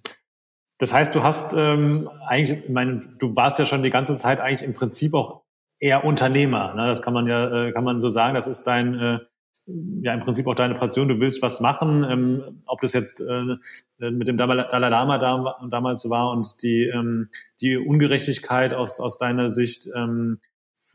Das 0.78 0.94
heißt, 0.94 1.16
du 1.16 1.24
hast 1.24 1.54
ähm, 1.58 2.12
eigentlich, 2.28 2.66
ich 2.66 2.70
meine, 2.70 3.02
du 3.18 3.36
warst 3.36 3.58
ja 3.58 3.66
schon 3.66 3.82
die 3.82 3.90
ganze 3.90 4.16
Zeit 4.18 4.40
eigentlich 4.40 4.62
im 4.62 4.76
Prinzip 4.76 5.16
auch 5.16 5.46
eher 5.80 6.06
Unternehmer. 6.06 6.76
Ne? 6.76 6.86
Das 6.90 7.02
kann 7.02 7.16
man 7.16 7.26
ja, 7.26 7.70
äh, 7.70 7.72
kann 7.72 7.84
man 7.84 8.00
so 8.00 8.10
sagen. 8.10 8.36
Das 8.36 8.46
ist 8.46 8.68
dein 8.68 8.94
äh, 9.00 9.20
ja 9.66 10.14
im 10.14 10.20
Prinzip 10.20 10.48
auch 10.48 10.56
deine 10.56 10.74
Passion, 10.74 11.08
du 11.08 11.20
willst 11.20 11.42
was 11.42 11.60
machen, 11.60 12.04
ähm, 12.04 12.64
ob 12.66 12.82
das 12.82 12.94
jetzt 12.94 13.22
äh, 13.22 14.12
mit 14.12 14.28
dem 14.28 14.38
Dalai 14.38 14.90
Lama 14.90 15.18
da, 15.18 15.68
damals 15.70 16.10
war 16.10 16.32
und 16.32 16.62
die, 16.64 16.86
ähm, 16.88 17.30
die 17.62 17.78
Ungerechtigkeit 17.78 18.74
aus, 18.74 19.00
aus 19.00 19.18
deiner 19.18 19.50
Sicht 19.50 19.88
ähm, 19.96 20.40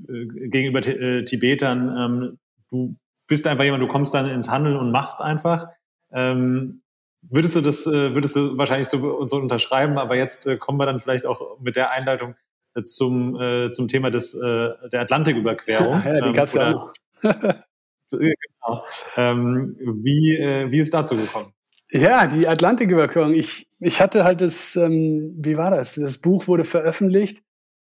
äh, 0.09 0.27
gegenüber 0.49 0.87
äh, 0.87 1.25
Tibetern, 1.25 1.97
ähm, 1.97 2.39
du 2.71 2.97
bist 3.27 3.47
einfach 3.47 3.65
jemand, 3.65 3.83
du 3.83 3.89
kommst 3.89 4.15
dann 4.15 4.29
ins 4.29 4.51
Handeln 4.51 4.77
und 4.77 4.91
machst 4.91 5.21
einfach. 5.21 5.67
Ähm, 6.13 6.83
würdest 7.23 7.57
du 7.57 7.61
das, 7.61 7.87
äh, 7.87 8.15
würdest 8.15 8.37
du 8.37 8.59
wahrscheinlich 8.59 8.89
so, 8.89 9.27
so 9.27 9.37
unterschreiben, 9.37 9.99
aber 9.99 10.17
jetzt 10.17 10.47
äh, 10.47 10.57
kommen 10.57 10.79
wir 10.79 10.87
dann 10.87 11.01
vielleicht 11.01 11.27
auch 11.27 11.59
mit 11.61 11.77
der 11.77 11.91
Einleitung 11.91 12.35
äh, 12.75 12.83
zum, 12.83 13.41
äh, 13.41 13.73
zum 13.73 13.89
Thema 13.89 14.11
des, 14.11 14.35
äh, 14.35 14.71
der 14.91 15.01
Atlantiküberquerung. 15.01 16.03
ja, 16.05 16.21
die 16.21 16.33
gab's 16.33 16.55
ähm, 16.55 16.61
ja 16.61 16.77
auch. 16.77 16.93
genau. 18.11 18.85
Ähm, 19.17 19.77
wie, 19.79 20.37
äh, 20.37 20.71
wie 20.71 20.79
ist 20.79 20.95
dazu 20.95 21.17
gekommen? 21.17 21.53
Ja, 21.91 22.27
die 22.27 22.47
Atlantiküberquerung. 22.47 23.33
Ich, 23.33 23.69
ich 23.79 24.01
hatte 24.01 24.25
halt 24.25 24.41
das, 24.43 24.77
ähm, 24.77 25.35
wie 25.43 25.57
war 25.57 25.71
das? 25.71 25.95
Das 25.95 26.19
Buch 26.19 26.47
wurde 26.47 26.65
veröffentlicht. 26.65 27.43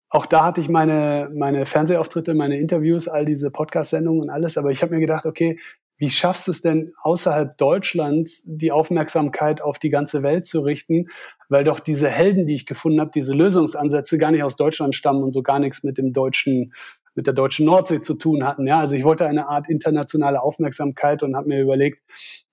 Auch 0.09 0.27
da 0.27 0.45
hatte 0.45 0.61
ich 0.61 0.69
meine, 0.69 1.31
meine 1.35 1.67
Fernsehauftritte, 1.67 2.35
meine 2.35 2.59
Interviews, 2.59 3.09
all 3.09 3.25
diese 3.25 3.51
Podcast-Sendungen 3.51 4.23
und 4.23 4.31
alles. 4.31 4.59
Aber 4.59 4.71
ich 4.71 4.83
habe 4.83 4.95
mir 4.95 5.01
gedacht, 5.01 5.27
okay, 5.27 5.59
wie 5.99 6.11
schaffst 6.11 6.47
du 6.47 6.51
es 6.51 6.63
denn 6.63 6.93
außerhalb 7.03 7.57
Deutschlands, 7.59 8.43
die 8.45 8.73
Aufmerksamkeit 8.73 9.61
auf 9.63 9.79
die 9.79 9.91
ganze 9.91 10.23
Welt 10.23 10.47
zu 10.47 10.61
richten? 10.61 11.07
Weil 11.49 11.65
doch 11.65 11.81
diese 11.81 12.09
Helden, 12.09 12.47
die 12.47 12.55
ich 12.55 12.67
gefunden 12.67 13.01
habe, 13.01 13.11
diese 13.15 13.35
Lösungsansätze 13.35 14.19
gar 14.19 14.33
nicht 14.33 14.43
aus 14.43 14.57
Deutschland 14.57 14.95
stammen 14.95 15.23
und 15.23 15.33
so 15.33 15.43
gar 15.43 15.59
nichts 15.59 15.83
mit 15.83 15.99
dem 15.99 16.13
deutschen 16.13 16.73
mit 17.15 17.27
der 17.27 17.35
deutschen 17.35 17.67
Nordsee 17.67 18.01
zu 18.01 18.15
tun 18.15 18.45
hatten. 18.45 18.67
Ja, 18.67 18.81
also 18.81 18.97
ich 18.97 19.05
wollte 19.05 19.27
eine 19.27 19.49
Art 19.49 19.69
internationale 19.69 20.43
Aufmerksamkeit 20.43 21.23
und 21.23 21.37
habe 21.37 21.49
mir 21.49 21.61
überlegt, 21.61 22.03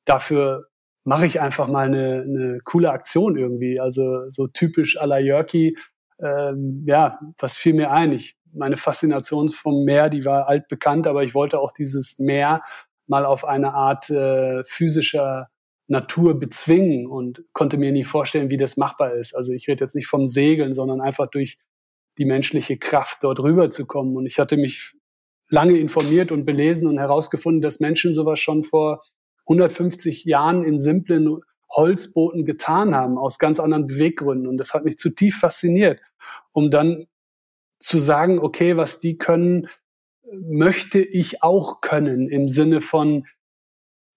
dafür 0.05 0.67
mache 1.03 1.25
ich 1.25 1.41
einfach 1.41 1.67
mal 1.67 1.87
eine, 1.87 2.21
eine 2.21 2.59
coole 2.63 2.91
Aktion 2.91 3.37
irgendwie. 3.37 3.79
Also 3.79 4.27
so 4.27 4.47
typisch 4.47 5.01
à 5.01 5.05
la 5.05 5.19
Jörki. 5.19 5.77
Ähm, 6.21 6.83
ja, 6.85 7.19
was 7.37 7.55
fiel 7.57 7.73
mir 7.73 7.91
ein? 7.91 8.11
Ich, 8.11 8.37
meine 8.51 8.77
Faszination 8.77 9.49
vom 9.49 9.85
Meer, 9.85 10.09
die 10.09 10.25
war 10.25 10.47
altbekannt, 10.47 11.07
aber 11.07 11.23
ich 11.23 11.33
wollte 11.33 11.59
auch 11.59 11.71
dieses 11.71 12.19
Meer 12.19 12.61
mal 13.07 13.25
auf 13.25 13.45
eine 13.45 13.73
Art 13.73 14.09
äh, 14.09 14.63
physischer 14.65 15.47
Natur 15.87 16.37
bezwingen 16.37 17.07
und 17.07 17.43
konnte 17.53 17.77
mir 17.77 17.91
nie 17.91 18.03
vorstellen, 18.03 18.51
wie 18.51 18.57
das 18.57 18.77
machbar 18.77 19.13
ist. 19.13 19.35
Also 19.35 19.53
ich 19.53 19.67
rede 19.67 19.83
jetzt 19.83 19.95
nicht 19.95 20.07
vom 20.07 20.27
Segeln, 20.27 20.73
sondern 20.73 21.01
einfach 21.01 21.27
durch 21.27 21.57
die 22.19 22.25
menschliche 22.25 22.77
Kraft, 22.77 23.23
dort 23.23 23.39
rüberzukommen. 23.39 24.15
Und 24.15 24.25
ich 24.25 24.37
hatte 24.37 24.57
mich 24.57 24.93
lange 25.49 25.77
informiert 25.77 26.31
und 26.31 26.45
belesen 26.45 26.87
und 26.87 26.99
herausgefunden, 26.99 27.61
dass 27.61 27.79
Menschen 27.79 28.13
sowas 28.13 28.39
schon 28.39 28.63
vor 28.63 29.01
150 29.47 30.25
Jahren 30.25 30.63
in 30.63 30.79
simplen 30.79 31.39
Holzbooten 31.71 32.45
getan 32.45 32.93
haben, 32.93 33.17
aus 33.17 33.39
ganz 33.39 33.59
anderen 33.59 33.87
Beweggründen. 33.87 34.47
Und 34.47 34.57
das 34.57 34.73
hat 34.73 34.85
mich 34.85 34.97
zutiefst 34.97 35.41
fasziniert, 35.41 36.01
um 36.51 36.69
dann 36.69 37.05
zu 37.79 37.99
sagen, 37.99 38.39
okay, 38.39 38.77
was 38.77 38.99
die 38.99 39.17
können, 39.17 39.69
möchte 40.31 40.99
ich 40.99 41.41
auch 41.41 41.81
können 41.81 42.27
im 42.27 42.49
Sinne 42.49 42.81
von, 42.81 43.25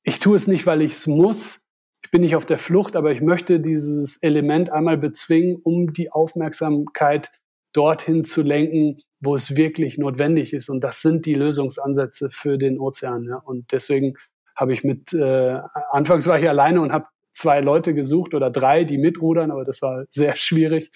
ich 0.03 0.19
tue 0.19 0.37
es 0.37 0.47
nicht, 0.47 0.67
weil 0.67 0.83
ich 0.83 0.95
es 0.95 1.07
muss, 1.07 1.69
ich 2.05 2.11
bin 2.11 2.23
nicht 2.23 2.37
auf 2.37 2.45
der 2.45 2.59
Flucht, 2.59 2.97
aber 2.97 3.13
ich 3.13 3.21
möchte 3.21 3.61
dieses 3.61 4.17
Element 4.23 4.71
einmal 4.71 4.99
bezwingen, 4.99 5.57
um 5.63 5.93
die 5.93 6.11
Aufmerksamkeit 6.11 7.31
dorthin 7.73 8.25
zu 8.25 8.43
lenken, 8.43 9.01
wo 9.21 9.35
es 9.35 9.57
wirklich 9.57 9.99
notwendig 9.99 10.53
ist. 10.53 10.69
Und 10.69 10.83
das 10.83 11.01
sind 11.01 11.27
die 11.27 11.35
Lösungsansätze 11.35 12.29
für 12.31 12.59
den 12.59 12.79
Ozean. 12.79 13.25
Ja. 13.25 13.37
Und 13.37 13.73
deswegen 13.73 14.15
habe 14.55 14.73
ich 14.73 14.85
mit, 14.85 15.13
äh, 15.13 15.59
anfangs 15.91 16.27
war 16.27 16.39
ich 16.39 16.49
alleine 16.49 16.81
und 16.81 16.93
habe 16.93 17.07
zwei 17.33 17.61
Leute 17.61 17.95
gesucht 17.95 18.35
oder 18.35 18.51
drei, 18.51 18.85
die 18.85 18.99
mitrudern, 18.99 19.51
aber 19.51 19.65
das 19.65 19.81
war 19.81 20.05
sehr 20.11 20.37
schwierig. 20.37 20.91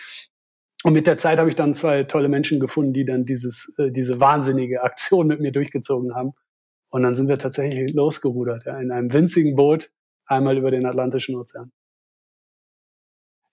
Und 0.84 0.92
mit 0.92 1.06
der 1.06 1.18
Zeit 1.18 1.38
habe 1.38 1.48
ich 1.48 1.54
dann 1.54 1.74
zwei 1.74 2.04
tolle 2.04 2.28
Menschen 2.28 2.60
gefunden, 2.60 2.92
die 2.92 3.04
dann 3.04 3.24
dieses, 3.24 3.72
äh, 3.78 3.90
diese 3.90 4.20
wahnsinnige 4.20 4.82
Aktion 4.82 5.26
mit 5.26 5.40
mir 5.40 5.52
durchgezogen 5.52 6.14
haben. 6.14 6.32
Und 6.90 7.02
dann 7.02 7.14
sind 7.14 7.28
wir 7.28 7.38
tatsächlich 7.38 7.92
losgerudert, 7.92 8.64
ja, 8.66 8.78
in 8.78 8.90
einem 8.90 9.12
winzigen 9.12 9.56
Boot, 9.56 9.90
einmal 10.26 10.56
über 10.56 10.70
den 10.70 10.86
Atlantischen 10.86 11.36
Ozean. 11.36 11.72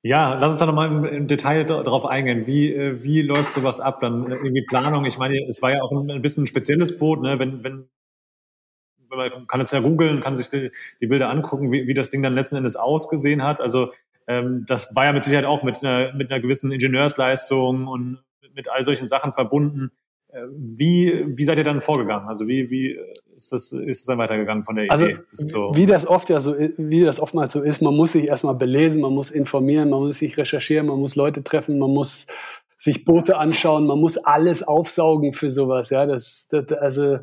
Ja, 0.06 0.34
lass 0.34 0.52
uns 0.52 0.60
da 0.60 0.66
nochmal 0.66 1.06
im, 1.08 1.28
Detail 1.28 1.64
darauf 1.64 2.06
eingehen. 2.06 2.46
Wie, 2.46 2.74
äh, 2.74 3.02
wie 3.04 3.22
läuft 3.22 3.54
sowas 3.54 3.80
ab? 3.80 4.02
Dann 4.02 4.30
äh, 4.30 4.36
irgendwie 4.36 4.66
Planung. 4.66 5.06
Ich 5.06 5.18
meine, 5.18 5.40
es 5.48 5.62
war 5.62 5.72
ja 5.72 5.82
auch 5.82 5.94
ein, 5.94 6.12
ein 6.12 6.22
bisschen 6.22 6.44
ein 6.44 6.48
spezielles 6.48 6.98
Boot, 6.98 7.22
ne? 7.22 7.40
Wenn, 7.40 7.64
wenn, 7.64 7.90
man 9.10 9.48
kann 9.48 9.62
es 9.62 9.72
ja 9.72 9.80
googeln, 9.80 10.20
kann 10.20 10.36
sich 10.36 10.50
die, 10.50 10.72
die 11.00 11.08
Bilder 11.08 11.30
angucken, 11.30 11.72
wie, 11.72 11.88
wie 11.88 11.94
das 11.94 12.10
Ding 12.10 12.22
dann 12.22 12.36
letzten 12.36 12.58
Endes 12.58 12.76
ausgesehen 12.76 13.44
hat. 13.44 13.62
Also 13.62 13.94
ähm, 14.28 14.66
das 14.68 14.94
war 14.94 15.06
ja 15.06 15.14
mit 15.14 15.24
Sicherheit 15.24 15.46
auch 15.46 15.64
mit 15.64 15.84
einer, 15.84 16.14
mit 16.14 16.32
einer 16.32 16.42
gewissen 16.42 16.72
Ingenieursleistung 16.72 17.88
und 17.88 18.24
mit 18.54 18.70
all 18.70 18.84
solchen 18.84 19.08
Sachen 19.08 19.32
verbunden. 19.32 19.92
Äh, 20.34 20.48
wie, 20.50 21.24
wie 21.28 21.44
seid 21.44 21.60
ihr 21.60 21.64
dann 21.64 21.80
vorgegangen? 21.80 22.28
Also 22.28 22.48
wie, 22.48 22.70
wie 22.72 22.98
ist 23.36 23.52
das, 23.52 23.72
ist 23.72 24.02
das 24.02 24.06
dann 24.06 24.18
weitergegangen 24.18 24.64
von 24.64 24.76
der 24.76 24.90
also, 24.90 25.06
Idee? 25.06 25.20
Also, 25.32 25.76
wie 25.76 25.86
das 25.86 26.08
oft 26.08 26.30
ja 26.30 26.40
so, 26.40 26.56
wie 26.78 27.04
das 27.04 27.20
oftmals 27.20 27.54
so 27.54 27.62
ist, 27.62 27.82
man 27.82 27.96
muss 27.96 28.14
sich 28.14 28.28
erstmal 28.28 28.56
belesen, 28.56 29.02
man 29.02 29.14
muss 29.14 29.30
informieren, 29.30 29.90
man 29.90 30.00
muss 30.00 30.20
sich 30.20 30.38
recherchieren, 30.38 30.88
man 30.88 31.00
muss 31.00 31.16
Leute 31.16 31.44
treffen, 31.44 31.78
man 31.78 31.92
muss 31.92 32.28
sich 32.78 33.06
Boote 33.06 33.38
anschauen, 33.38 33.86
man 33.86 34.00
muss 34.00 34.18
alles 34.18 34.64
aufsaugen 34.64 35.34
für 35.34 35.52
sowas, 35.52 35.90
ja, 35.90 36.06
das, 36.06 36.48
das 36.50 36.72
also, 36.74 37.20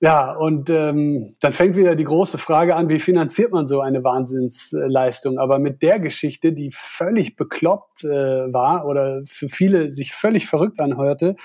ja, 0.00 0.32
und 0.32 0.68
ähm, 0.68 1.34
dann 1.40 1.52
fängt 1.52 1.76
wieder 1.76 1.96
die 1.96 2.04
große 2.04 2.36
Frage 2.36 2.76
an, 2.76 2.90
wie 2.90 2.98
finanziert 2.98 3.52
man 3.52 3.66
so 3.66 3.80
eine 3.80 4.04
Wahnsinnsleistung? 4.04 5.38
Aber 5.38 5.58
mit 5.58 5.80
der 5.80 5.98
Geschichte, 6.00 6.52
die 6.52 6.70
völlig 6.70 7.34
bekloppt 7.34 8.04
äh, 8.04 8.52
war 8.52 8.84
oder 8.84 9.22
für 9.24 9.48
viele 9.48 9.90
sich 9.90 10.12
völlig 10.12 10.46
verrückt 10.46 10.80
anhörte, 10.80 11.36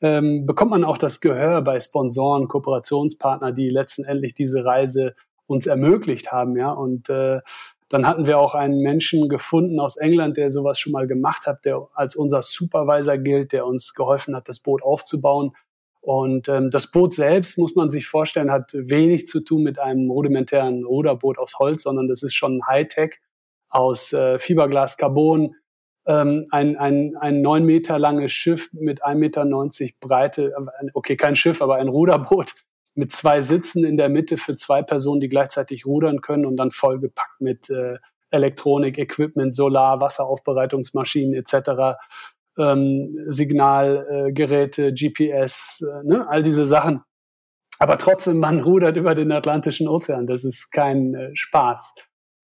ähm, 0.00 0.46
bekommt 0.46 0.70
man 0.70 0.84
auch 0.84 0.98
das 0.98 1.20
Gehör 1.20 1.62
bei 1.62 1.78
Sponsoren, 1.80 2.48
Kooperationspartner, 2.48 3.52
die 3.52 3.68
letztendlich 3.68 4.34
diese 4.34 4.64
Reise 4.64 5.14
uns 5.46 5.66
ermöglicht 5.66 6.32
haben, 6.32 6.56
ja. 6.56 6.70
Und 6.70 7.10
äh, 7.10 7.40
dann 7.88 8.06
hatten 8.06 8.26
wir 8.26 8.38
auch 8.38 8.54
einen 8.54 8.80
Menschen 8.80 9.28
gefunden 9.28 9.80
aus 9.80 9.96
England, 9.96 10.36
der 10.36 10.48
sowas 10.50 10.78
schon 10.78 10.92
mal 10.92 11.06
gemacht 11.06 11.46
hat, 11.46 11.64
der 11.64 11.88
als 11.94 12.14
unser 12.14 12.42
Supervisor 12.42 13.18
gilt, 13.18 13.52
der 13.52 13.66
uns 13.66 13.94
geholfen 13.94 14.36
hat, 14.36 14.48
das 14.48 14.60
Boot 14.60 14.82
aufzubauen 14.82 15.52
und 16.00 16.48
ähm, 16.48 16.70
das 16.70 16.90
Boot 16.90 17.12
selbst, 17.14 17.58
muss 17.58 17.74
man 17.74 17.90
sich 17.90 18.06
vorstellen, 18.06 18.50
hat 18.50 18.72
wenig 18.72 19.26
zu 19.26 19.40
tun 19.40 19.62
mit 19.62 19.78
einem 19.78 20.10
rudimentären 20.10 20.84
Ruderboot 20.84 21.38
aus 21.38 21.58
Holz, 21.58 21.82
sondern 21.82 22.08
das 22.08 22.22
ist 22.22 22.34
schon 22.34 22.66
Hightech 22.66 23.20
aus 23.68 24.12
äh, 24.12 24.38
Fiberglas 24.38 24.96
Carbon. 24.96 25.56
Ähm, 26.10 26.46
ein, 26.50 26.76
ein, 26.76 27.16
ein 27.20 27.40
neun 27.40 27.64
Meter 27.64 27.98
langes 27.98 28.32
Schiff 28.32 28.70
mit 28.72 29.04
1,90 29.04 29.14
Meter 29.14 29.44
Breite, 30.00 30.52
äh, 30.56 30.86
okay, 30.94 31.16
kein 31.16 31.36
Schiff, 31.36 31.62
aber 31.62 31.76
ein 31.76 31.88
Ruderboot 31.88 32.52
mit 32.94 33.12
zwei 33.12 33.40
Sitzen 33.40 33.84
in 33.84 33.96
der 33.96 34.08
Mitte 34.08 34.36
für 34.36 34.56
zwei 34.56 34.82
Personen, 34.82 35.20
die 35.20 35.28
gleichzeitig 35.28 35.86
rudern 35.86 36.20
können 36.20 36.46
und 36.46 36.56
dann 36.56 36.72
vollgepackt 36.72 37.40
mit 37.40 37.70
äh, 37.70 37.98
Elektronik, 38.30 38.98
Equipment, 38.98 39.54
Solar, 39.54 40.00
Wasseraufbereitungsmaschinen 40.00 41.34
etc 41.34 41.96
ähm, 42.58 43.16
Signalgeräte, 43.26 44.92
GPS, 44.92 45.82
äh, 45.82 46.06
ne, 46.06 46.28
all 46.28 46.42
diese 46.42 46.66
Sachen. 46.66 47.02
Aber 47.78 47.96
trotzdem, 47.96 48.38
man 48.38 48.60
rudert 48.60 48.96
über 48.96 49.14
den 49.14 49.32
Atlantischen 49.32 49.88
Ozean. 49.88 50.26
Das 50.26 50.44
ist 50.44 50.70
kein 50.70 51.14
äh, 51.14 51.30
Spaß. 51.34 51.94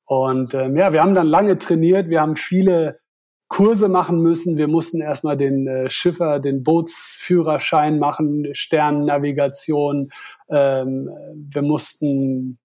Und 0.07 0.55
ähm, 0.55 0.77
ja, 0.77 0.93
wir 0.93 1.03
haben 1.03 1.14
dann 1.14 1.27
lange 1.27 1.59
trainiert. 1.59 2.09
Wir 2.09 2.21
haben 2.21 2.37
viele 2.37 3.01
Kurse 3.49 3.88
machen 3.88 4.20
müssen. 4.20 4.59
Wir 4.59 4.68
mussten 4.68 5.01
erstmal 5.01 5.36
den 5.36 5.66
äh, 5.66 5.90
Schiffer, 5.90 6.40
den 6.40 6.62
Bootsführerschein 6.62 7.99
machen, 7.99 8.49
Sternnavigation. 8.53 10.11
Ähm, 10.49 11.09
wir 11.34 11.62
mussten 11.62 12.59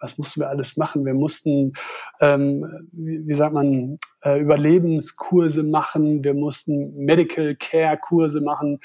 was 0.00 0.16
mussten 0.18 0.40
wir 0.40 0.48
alles 0.48 0.76
machen? 0.76 1.04
Wir 1.04 1.14
mussten, 1.14 1.74
ähm, 2.20 2.64
wie, 2.90 3.26
wie 3.28 3.34
sagt 3.34 3.52
man, 3.52 3.98
äh, 4.24 4.40
Überlebenskurse 4.40 5.62
machen, 5.62 6.24
wir 6.24 6.34
mussten 6.34 6.96
Medical 6.96 7.54
Care 7.56 7.98
Kurse 7.98 8.40
machen, 8.40 8.80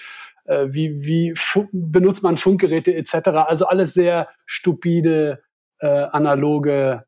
äh, 0.46 0.68
wie, 0.70 1.06
wie 1.06 1.34
benutzt 1.72 2.24
man 2.24 2.38
Funkgeräte 2.38 2.94
etc. 2.94 3.30
Also 3.48 3.66
alles 3.66 3.94
sehr 3.94 4.28
stupide, 4.46 5.42
äh, 5.80 5.88
analoge 5.88 7.06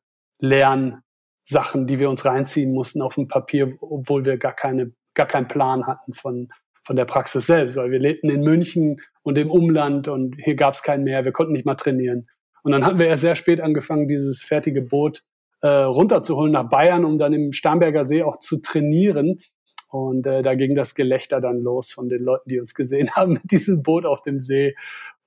Lernsachen, 1.48 1.88
die 1.88 2.00
wir 2.00 2.10
uns 2.10 2.26
reinziehen 2.26 2.74
mussten 2.74 3.02
auf 3.02 3.16
dem 3.16 3.28
Papier, 3.28 3.78
obwohl 3.82 4.26
wir 4.26 4.38
gar 4.38 4.54
keine, 4.54 4.92
gar 5.14 5.28
keinen 5.28 5.48
Plan 5.48 5.88
hatten 5.88 6.14
von, 6.14 6.50
von 6.84 6.96
der 6.96 7.06
Praxis 7.06 7.48
selbst, 7.48 7.76
weil 7.78 7.92
wir 7.92 8.00
lebten 8.00 8.30
in 8.30 8.42
München 8.42 8.98
und 9.24 9.38
im 9.38 9.50
Umland 9.50 10.08
und 10.08 10.36
hier 10.40 10.56
gab 10.56 10.74
es 10.74 10.84
keinen 10.84 11.04
mehr, 11.04 11.26
wir 11.26 11.32
konnten 11.32 11.54
nicht 11.54 11.66
mal 11.66 11.76
trainieren. 11.76 12.28
Und 12.64 12.72
dann 12.74 12.86
hatten 12.86 13.00
wir 13.00 13.08
erst 13.08 13.22
sehr 13.22 13.36
spät 13.36 13.62
angefangen, 13.62 14.08
dieses 14.08 14.44
fertige 14.44 14.82
Boot 14.82 15.24
äh, 15.62 15.68
runterzuholen 15.68 16.52
nach 16.52 16.70
Bayern, 16.70 17.06
um 17.06 17.18
dann 17.18 17.34
im 17.34 17.54
Starnberger 17.54 18.04
See 18.04 18.24
auch 18.24 18.38
zu 18.38 18.62
trainieren. 18.62 19.40
Und 19.90 20.28
äh, 20.28 20.42
da 20.42 20.56
ging 20.56 20.76
das 20.76 20.96
Gelächter 20.96 21.40
dann 21.40 21.60
los 21.60 21.94
von 21.94 22.10
den 22.10 22.22
Leuten, 22.22 22.50
die 22.50 22.60
uns 22.60 22.74
gesehen 22.74 23.10
haben 23.16 23.34
mit 23.34 23.52
diesem 23.52 23.84
Boot 23.84 24.06
auf 24.06 24.22
dem 24.22 24.40
See 24.42 24.76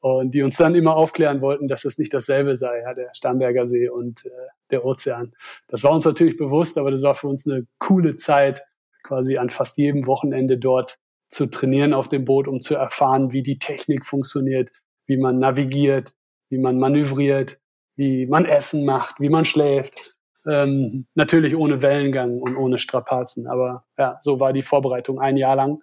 und 0.02 0.34
die 0.34 0.42
uns 0.42 0.56
dann 0.56 0.74
immer 0.74 0.96
aufklären 0.96 1.40
wollten, 1.40 1.66
dass 1.66 1.86
es 1.86 1.98
nicht 1.98 2.12
dasselbe 2.12 2.56
sei, 2.56 2.80
ja, 2.80 2.94
der 2.94 3.10
Starnberger 3.14 3.64
See 3.64 3.88
und 3.88 4.26
äh, 4.26 4.30
der 4.70 4.84
Ozean. 4.84 5.32
Das 5.68 5.84
war 5.84 5.92
uns 5.92 6.04
natürlich 6.04 6.36
bewusst, 6.36 6.78
aber 6.78 6.90
das 6.90 7.02
war 7.02 7.14
für 7.14 7.28
uns 7.28 7.46
eine 7.46 7.66
coole 7.78 8.16
Zeit, 8.16 8.62
quasi 9.02 9.38
an 9.38 9.50
fast 9.50 9.78
jedem 9.78 10.06
Wochenende 10.06 10.58
dort 10.58 10.98
zu 11.28 11.46
trainieren 11.46 11.94
auf 11.94 12.08
dem 12.08 12.24
Boot, 12.24 12.48
um 12.48 12.60
zu 12.60 12.74
erfahren, 12.74 13.32
wie 13.32 13.42
die 13.42 13.58
Technik 13.58 14.04
funktioniert, 14.04 14.70
wie 15.06 15.16
man 15.16 15.38
navigiert, 15.38 16.12
wie 16.48 16.58
man 16.58 16.78
manövriert, 16.78 17.60
wie 17.96 18.26
man 18.26 18.44
Essen 18.44 18.84
macht, 18.84 19.20
wie 19.20 19.28
man 19.28 19.44
schläft. 19.44 20.16
Ähm, 20.46 21.06
natürlich 21.14 21.54
ohne 21.54 21.82
Wellengang 21.82 22.40
und 22.40 22.56
ohne 22.56 22.78
Strapazen. 22.78 23.46
Aber 23.46 23.84
ja, 23.98 24.18
so 24.20 24.40
war 24.40 24.52
die 24.52 24.62
Vorbereitung 24.62 25.20
ein 25.20 25.36
Jahr 25.36 25.56
lang, 25.56 25.82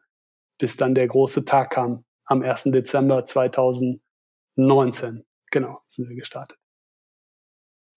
bis 0.58 0.78
dann 0.78 0.96
der 0.96 1.08
große 1.08 1.46
Tag 1.46 1.72
kam 1.72 2.06
am 2.26 2.42
1. 2.42 2.64
Dezember 2.66 3.24
2019. 3.24 5.24
Genau, 5.52 5.80
sind 5.88 6.10
wir 6.10 6.16
gestartet. 6.16 6.58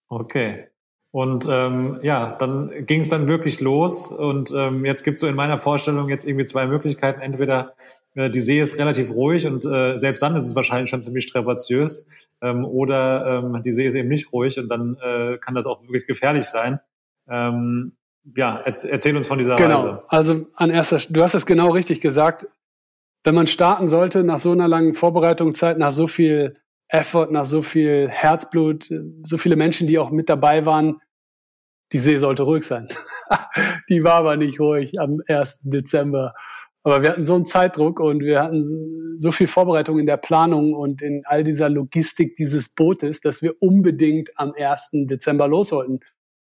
Okay. 0.08 0.68
Und 1.12 1.46
ähm, 1.50 1.98
ja, 2.02 2.36
dann 2.38 2.86
ging 2.86 3.00
es 3.00 3.08
dann 3.08 3.26
wirklich 3.26 3.60
los. 3.60 4.12
Und 4.12 4.52
ähm, 4.56 4.84
jetzt 4.84 5.02
gibt 5.02 5.16
es 5.16 5.20
so 5.20 5.26
in 5.26 5.34
meiner 5.34 5.58
Vorstellung 5.58 6.08
jetzt 6.08 6.24
irgendwie 6.24 6.44
zwei 6.44 6.68
Möglichkeiten. 6.68 7.20
Entweder 7.20 7.74
äh, 8.14 8.30
die 8.30 8.38
See 8.40 8.60
ist 8.60 8.78
relativ 8.78 9.10
ruhig 9.10 9.46
und 9.46 9.64
äh, 9.64 9.96
selbst 9.96 10.22
dann 10.22 10.36
ist 10.36 10.46
es 10.46 10.54
wahrscheinlich 10.54 10.88
schon 10.88 11.02
ziemlich 11.02 11.24
strapaziös. 11.24 12.06
Ähm, 12.40 12.64
oder 12.64 13.42
ähm, 13.44 13.60
die 13.62 13.72
See 13.72 13.86
ist 13.86 13.96
eben 13.96 14.08
nicht 14.08 14.32
ruhig 14.32 14.58
und 14.58 14.68
dann 14.68 14.96
äh, 15.02 15.38
kann 15.38 15.54
das 15.54 15.66
auch 15.66 15.82
wirklich 15.82 16.06
gefährlich 16.06 16.44
sein. 16.44 16.78
Ähm, 17.28 17.96
ja, 18.36 18.60
erzähl 18.64 19.16
uns 19.16 19.26
von 19.26 19.38
dieser 19.38 19.56
genau. 19.56 19.76
Reise. 19.76 19.88
Genau, 19.88 20.02
also 20.08 20.46
an 20.54 20.70
erster, 20.70 20.98
du 21.08 21.22
hast 21.22 21.34
es 21.34 21.46
genau 21.46 21.70
richtig 21.70 22.00
gesagt. 22.00 22.46
Wenn 23.24 23.34
man 23.34 23.46
starten 23.46 23.88
sollte 23.88 24.22
nach 24.24 24.38
so 24.38 24.52
einer 24.52 24.68
langen 24.68 24.94
Vorbereitungszeit, 24.94 25.76
nach 25.76 25.90
so 25.90 26.06
viel 26.06 26.56
Effort, 26.88 27.30
nach 27.30 27.44
so 27.44 27.62
viel 27.62 28.08
Herzblut, 28.08 28.90
so 29.22 29.36
viele 29.36 29.56
Menschen, 29.56 29.86
die 29.86 29.98
auch 29.98 30.10
mit 30.10 30.28
dabei 30.28 30.66
waren. 30.66 31.00
Die 31.92 31.98
See 31.98 32.18
sollte 32.18 32.44
ruhig 32.44 32.64
sein. 32.64 32.88
die 33.88 34.04
war 34.04 34.14
aber 34.14 34.36
nicht 34.36 34.60
ruhig 34.60 35.00
am 35.00 35.20
1. 35.26 35.62
Dezember. 35.64 36.34
Aber 36.82 37.02
wir 37.02 37.10
hatten 37.10 37.24
so 37.24 37.34
einen 37.34 37.44
Zeitdruck 37.44 38.00
und 38.00 38.20
wir 38.20 38.42
hatten 38.42 38.62
so 38.62 39.32
viel 39.32 39.46
Vorbereitung 39.48 39.98
in 39.98 40.06
der 40.06 40.16
Planung 40.16 40.72
und 40.72 41.02
in 41.02 41.22
all 41.26 41.44
dieser 41.44 41.68
Logistik 41.68 42.36
dieses 42.36 42.74
Bootes, 42.74 43.20
dass 43.20 43.42
wir 43.42 43.54
unbedingt 43.60 44.30
am 44.36 44.52
1. 44.56 44.90
Dezember 45.04 45.46
los 45.46 45.72
wollten. 45.72 46.00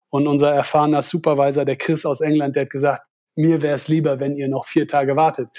Und 0.09 0.27
unser 0.27 0.53
erfahrener 0.53 1.01
Supervisor, 1.01 1.65
der 1.65 1.75
Chris 1.75 2.05
aus 2.05 2.21
England, 2.21 2.55
der 2.55 2.63
hat 2.63 2.69
gesagt, 2.69 3.07
mir 3.35 3.61
wäre 3.61 3.75
es 3.75 3.87
lieber, 3.87 4.19
wenn 4.19 4.35
ihr 4.35 4.47
noch 4.47 4.65
vier 4.65 4.87
Tage 4.87 5.15
wartet. 5.15 5.49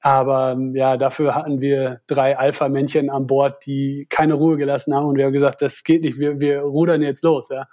Aber 0.00 0.52
ähm, 0.52 0.74
ja, 0.74 0.96
dafür 0.96 1.36
hatten 1.36 1.60
wir 1.60 2.00
drei 2.08 2.36
Alpha-Männchen 2.36 3.10
an 3.10 3.28
Bord, 3.28 3.64
die 3.64 4.06
keine 4.10 4.34
Ruhe 4.34 4.56
gelassen 4.56 4.94
haben 4.94 5.06
und 5.06 5.16
wir 5.16 5.26
haben 5.26 5.32
gesagt, 5.32 5.62
das 5.62 5.84
geht 5.84 6.02
nicht, 6.02 6.18
wir, 6.18 6.40
wir 6.40 6.62
rudern 6.62 7.02
jetzt 7.02 7.22
los, 7.22 7.48
ja. 7.50 7.68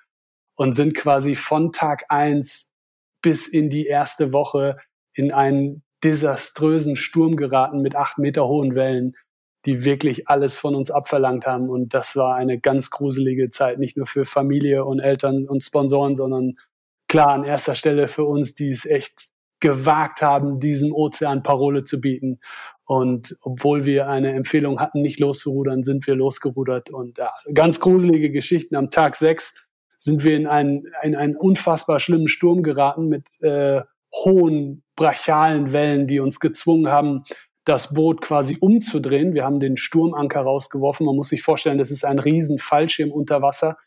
Und 0.60 0.74
sind 0.74 0.94
quasi 0.94 1.36
von 1.36 1.72
Tag 1.72 2.04
eins 2.10 2.74
bis 3.22 3.48
in 3.48 3.70
die 3.70 3.86
erste 3.86 4.34
Woche 4.34 4.76
in 5.14 5.32
einen 5.32 5.84
desaströsen 6.04 6.98
Sturm 6.98 7.38
geraten 7.38 7.82
mit 7.82 7.96
acht 7.96 8.18
Meter 8.18 8.46
hohen 8.46 8.76
Wellen, 8.76 9.16
die 9.66 9.86
wirklich 9.86 10.28
alles 10.28 10.58
von 10.58 10.76
uns 10.76 10.92
abverlangt 10.92 11.48
haben. 11.48 11.70
Und 11.70 11.94
das 11.94 12.18
war 12.18 12.36
eine 12.36 12.60
ganz 12.60 12.90
gruselige 12.90 13.50
Zeit, 13.50 13.80
nicht 13.80 13.96
nur 13.96 14.06
für 14.06 14.26
Familie 14.26 14.84
und 14.84 15.00
Eltern 15.00 15.48
und 15.48 15.64
Sponsoren, 15.64 16.14
sondern 16.14 16.56
klar 17.08 17.30
an 17.30 17.46
erster 17.46 17.76
Stelle 17.76 18.10
für 18.10 18.26
uns, 18.26 18.54
die 18.54 18.68
es 18.68 18.86
echt 18.86 19.30
gewagt 19.62 20.22
haben, 20.22 20.60
diesem 20.60 20.92
Ozean 20.92 21.42
Parole 21.42 21.86
zu 21.86 22.02
bieten. 22.02 22.42
Und 22.84 23.38
obwohl 23.44 23.86
wir 23.86 24.10
eine 24.10 24.34
Empfehlung 24.34 24.82
hatten, 24.82 25.02
nicht 25.02 25.22
loszurudern, 25.22 25.84
sind 25.84 26.06
wir 26.06 26.16
losgerudert. 26.16 26.90
Und 26.90 27.18
ja, 27.18 27.32
ganz 27.54 27.80
gruselige 27.80 28.30
Geschichten. 28.30 28.76
Am 28.76 28.90
Tag 28.90 29.16
sechs 29.16 29.54
sind 30.00 30.24
wir 30.24 30.36
in 30.36 30.48
einen, 30.48 30.86
in 31.04 31.16
einen 31.16 31.36
unfassbar 31.36 32.00
schlimmen 32.00 32.30
Sturm 32.30 32.64
geraten 32.64 33.08
mit 33.08 33.26
äh, 33.42 33.82
hohen, 34.16 34.84
brachialen 34.96 35.72
Wellen, 35.72 36.08
die 36.08 36.20
uns 36.20 36.40
gezwungen 36.40 36.88
haben, 36.88 37.26
das 37.66 37.94
Boot 37.94 38.22
quasi 38.22 38.58
umzudrehen. 38.60 39.36
Wir 39.36 39.44
haben 39.44 39.60
den 39.60 39.78
Sturmanker 39.78 40.42
rausgeworfen. 40.42 41.06
Man 41.06 41.16
muss 41.16 41.30
sich 41.30 41.44
vorstellen, 41.44 41.78
das 41.78 41.92
ist 41.92 42.06
ein 42.06 42.18
riesen 42.18 42.58
Fallschirm 42.58 43.12
unter 43.12 43.42
Wasser, 43.44 43.78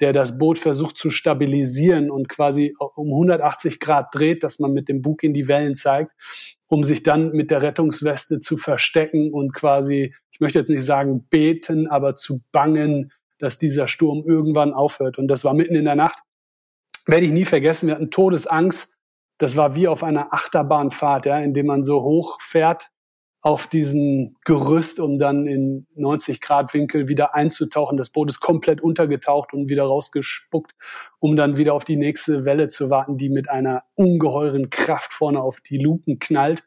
der 0.00 0.12
das 0.12 0.38
Boot 0.38 0.58
versucht 0.58 0.98
zu 0.98 1.10
stabilisieren 1.10 2.10
und 2.10 2.28
quasi 2.28 2.74
um 2.78 3.08
180 3.08 3.80
Grad 3.80 4.14
dreht, 4.14 4.42
dass 4.44 4.58
man 4.58 4.72
mit 4.72 4.88
dem 4.88 5.00
Bug 5.00 5.22
in 5.22 5.32
die 5.32 5.48
Wellen 5.48 5.74
zeigt, 5.74 6.12
um 6.68 6.84
sich 6.84 7.02
dann 7.02 7.32
mit 7.32 7.50
der 7.50 7.62
Rettungsweste 7.62 8.40
zu 8.40 8.56
verstecken 8.58 9.32
und 9.32 9.54
quasi, 9.54 10.14
ich 10.30 10.40
möchte 10.40 10.58
jetzt 10.58 10.70
nicht 10.70 10.84
sagen 10.84 11.26
beten, 11.28 11.86
aber 11.86 12.14
zu 12.14 12.42
bangen, 12.52 13.12
dass 13.42 13.58
dieser 13.58 13.88
Sturm 13.88 14.22
irgendwann 14.24 14.72
aufhört. 14.72 15.18
Und 15.18 15.28
das 15.28 15.44
war 15.44 15.52
mitten 15.52 15.74
in 15.74 15.84
der 15.84 15.96
Nacht. 15.96 16.20
Werde 17.06 17.26
ich 17.26 17.32
nie 17.32 17.44
vergessen. 17.44 17.88
Wir 17.88 17.96
hatten 17.96 18.10
Todesangst. 18.10 18.94
Das 19.38 19.56
war 19.56 19.74
wie 19.74 19.88
auf 19.88 20.04
einer 20.04 20.32
Achterbahnfahrt, 20.32 21.26
ja, 21.26 21.40
indem 21.40 21.66
man 21.66 21.82
so 21.82 22.02
hoch 22.02 22.40
fährt 22.40 22.92
auf 23.40 23.66
diesen 23.66 24.36
Gerüst, 24.44 25.00
um 25.00 25.18
dann 25.18 25.48
in 25.48 25.88
90 25.96 26.40
Grad 26.40 26.72
Winkel 26.74 27.08
wieder 27.08 27.34
einzutauchen. 27.34 27.96
Das 27.96 28.10
Boot 28.10 28.30
ist 28.30 28.38
komplett 28.38 28.80
untergetaucht 28.80 29.52
und 29.52 29.68
wieder 29.68 29.82
rausgespuckt, 29.82 30.72
um 31.18 31.34
dann 31.34 31.56
wieder 31.56 31.74
auf 31.74 31.84
die 31.84 31.96
nächste 31.96 32.44
Welle 32.44 32.68
zu 32.68 32.88
warten, 32.88 33.16
die 33.16 33.28
mit 33.28 33.50
einer 33.50 33.82
ungeheuren 33.96 34.70
Kraft 34.70 35.12
vorne 35.12 35.42
auf 35.42 35.60
die 35.60 35.78
Luken 35.78 36.20
knallt. 36.20 36.62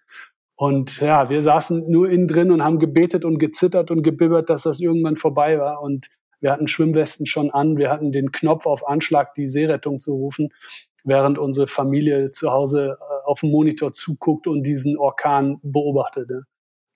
Und 0.56 0.99
ja, 0.99 1.30
wir 1.30 1.41
saßen 1.41 1.89
nur 1.89 2.10
innen 2.10 2.27
drin 2.27 2.52
und 2.52 2.61
haben 2.61 2.80
gebetet 2.80 3.23
und 3.23 3.38
gezittert 3.38 3.89
und 3.89 4.03
gebibbert, 4.03 4.49
dass 4.49 4.64
das 4.64 4.81
irgendwann 4.81 5.15
vorbei 5.15 5.57
war. 5.57 5.81
Und 5.81 6.10
wir 6.45 6.51
hatten 6.51 6.67
Schwimmwesten 6.67 7.26
schon 7.26 7.49
an. 7.49 7.80
Wir 7.80 7.89
hatten 7.89 8.11
den 8.11 8.31
Knopf 8.31 8.67
auf 8.67 8.88
Anschlag, 8.88 9.34
die 9.34 9.47
Seerettung 9.47 9.97
zu 9.97 10.13
rufen, 10.13 10.53
während 11.03 11.39
unsere 11.39 11.65
Familie 11.65 12.30
zu 12.30 12.51
Hause 12.51 12.99
äh, 13.01 13.26
auf 13.26 13.39
dem 13.39 13.49
Monitor 13.49 13.93
zuguckt 13.93 14.45
und 14.45 14.61
diesen 14.61 14.95
Orkan 14.95 15.57
beobachtete 15.63 16.43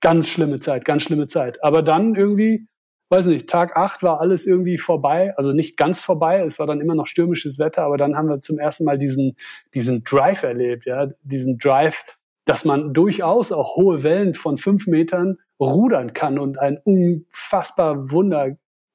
ganz 0.02 0.30
schlimme 0.30 0.60
Zeit, 0.60 0.86
ganz 0.86 1.02
schlimme 1.02 1.26
Zeit. 1.26 1.64
Aber 1.64 1.82
dann 1.82 2.14
irgendwie, 2.14 2.68
weiß 3.10 3.26
nicht, 3.26 3.50
Tag 3.50 3.76
acht 3.76 4.04
war 4.04 4.22
alles 4.22 4.46
irgendwie 4.46 4.78
vorbei, 4.78 5.34
also 5.36 5.52
nicht 5.52 5.78
ganz 5.78 6.00
vorbei, 6.00 6.42
es 6.42 6.60
war 6.60 6.68
dann 6.68 6.80
immer 6.80 6.94
noch 6.94 7.08
stürmisches 7.08 7.58
Wetter, 7.58 7.82
aber 7.82 7.98
dann 7.98 8.16
haben 8.16 8.30
wir 8.30 8.42
zum 8.42 8.60
ersten 8.60 8.86
Mal 8.86 9.00
diesen, 9.00 9.36
diesen 9.74 10.04
Drive 10.04 10.44
erlebt, 10.44 10.86
ja, 10.86 11.08
diesen 11.24 11.58
Drive, 11.58 12.06
dass 12.46 12.66
man 12.66 12.94
durchaus 12.94 13.52
auch 13.52 13.78
hohe 13.78 14.04
Wellen 14.04 14.36
von 14.36 14.58
fünf 14.58 14.86
Metern 14.86 15.38
rudern 15.60 16.14
kann 16.14 16.38
und 16.38 16.60
einen 16.60 16.78
unfassbar 16.86 18.12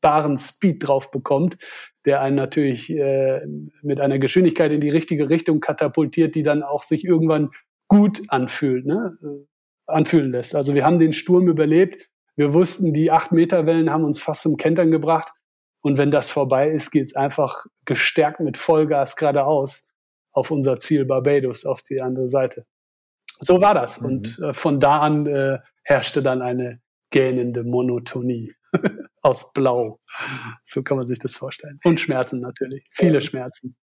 wunderbaren 0.05 0.37
Speed 0.37 0.87
drauf 0.87 1.11
bekommt, 1.11 1.57
der 2.05 2.21
einen 2.21 2.37
natürlich 2.37 2.91
äh, 2.91 3.41
mit 3.83 4.01
einer 4.01 4.19
Geschwindigkeit 4.19 4.71
in 4.73 4.81
die 4.81 4.91
richtige 4.91 5.31
Richtung 5.31 5.61
katapultiert, 5.61 6.35
die 6.35 6.43
dann 6.43 6.63
auch 6.63 6.83
sich 6.83 7.05
irgendwann 7.05 7.51
gut 7.89 8.23
anfühlt. 8.29 8.87
Ne? 8.87 9.19
anfühlen 9.87 10.33
lässt. 10.33 10.55
Also 10.55 10.75
wir 10.75 10.83
haben 10.83 10.99
den 10.99 11.13
Sturm 11.13 11.47
überlebt. 11.47 12.09
Wir 12.37 12.55
wussten, 12.55 12.95
die 12.95 13.13
acht 13.13 13.33
Meter 13.33 13.67
Wellen 13.67 13.91
haben 13.91 14.05
uns 14.05 14.19
fast 14.19 14.41
zum 14.41 14.57
Kentern 14.57 14.91
gebracht. 14.91 15.31
Und 15.83 15.99
wenn 15.99 16.11
das 16.11 16.31
vorbei 16.31 16.71
ist, 16.71 16.91
geht's 16.91 17.15
einfach 17.15 17.67
gestärkt 17.85 18.41
mit 18.41 18.57
Vollgas 18.57 19.15
geradeaus 19.15 19.87
auf 20.33 20.51
unser 20.51 20.79
Ziel 20.79 21.05
Barbados, 21.05 21.67
auf 21.67 21.83
die 21.83 22.01
andere 22.01 22.29
Seite. 22.29 22.65
So 23.41 23.61
war 23.61 23.75
das. 23.75 24.01
Mhm. 24.01 24.07
Und 24.07 24.39
äh, 24.39 24.55
von 24.55 24.81
da 24.81 25.01
an 25.01 25.27
äh, 25.27 25.59
herrschte 25.83 26.23
dann 26.23 26.41
eine 26.41 26.81
gähnende 27.11 27.63
Monotonie 27.63 28.55
aus 29.25 29.53
Blau. 29.53 29.99
So 30.63 30.83
kann 30.83 30.97
man 30.97 31.07
sich 31.07 31.19
das 31.19 31.35
vorstellen. 31.35 31.81
Und 31.85 31.99
Schmerzen 32.01 32.41
natürlich. 32.41 32.85
Viele 32.91 33.21
Schmerzen. 33.21 33.77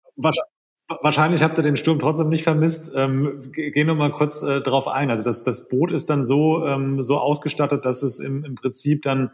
Wahrscheinlich 1.01 1.41
habt 1.41 1.57
ihr 1.57 1.63
den 1.63 1.77
Sturm 1.77 1.99
trotzdem 1.99 2.29
nicht 2.29 2.43
vermisst. 2.43 2.93
Ähm, 2.95 3.51
gehen 3.51 3.87
wir 3.87 3.95
mal 3.95 4.11
kurz 4.11 4.43
äh, 4.43 4.61
drauf 4.61 4.87
ein. 4.87 5.09
Also 5.09 5.23
das, 5.23 5.43
das 5.43 5.69
Boot 5.69 5.91
ist 5.91 6.09
dann 6.09 6.25
so, 6.25 6.65
ähm, 6.65 7.01
so 7.01 7.17
ausgestattet, 7.17 7.85
dass 7.85 8.03
es 8.03 8.19
im, 8.19 8.43
im 8.43 8.55
Prinzip 8.55 9.01
dann 9.03 9.31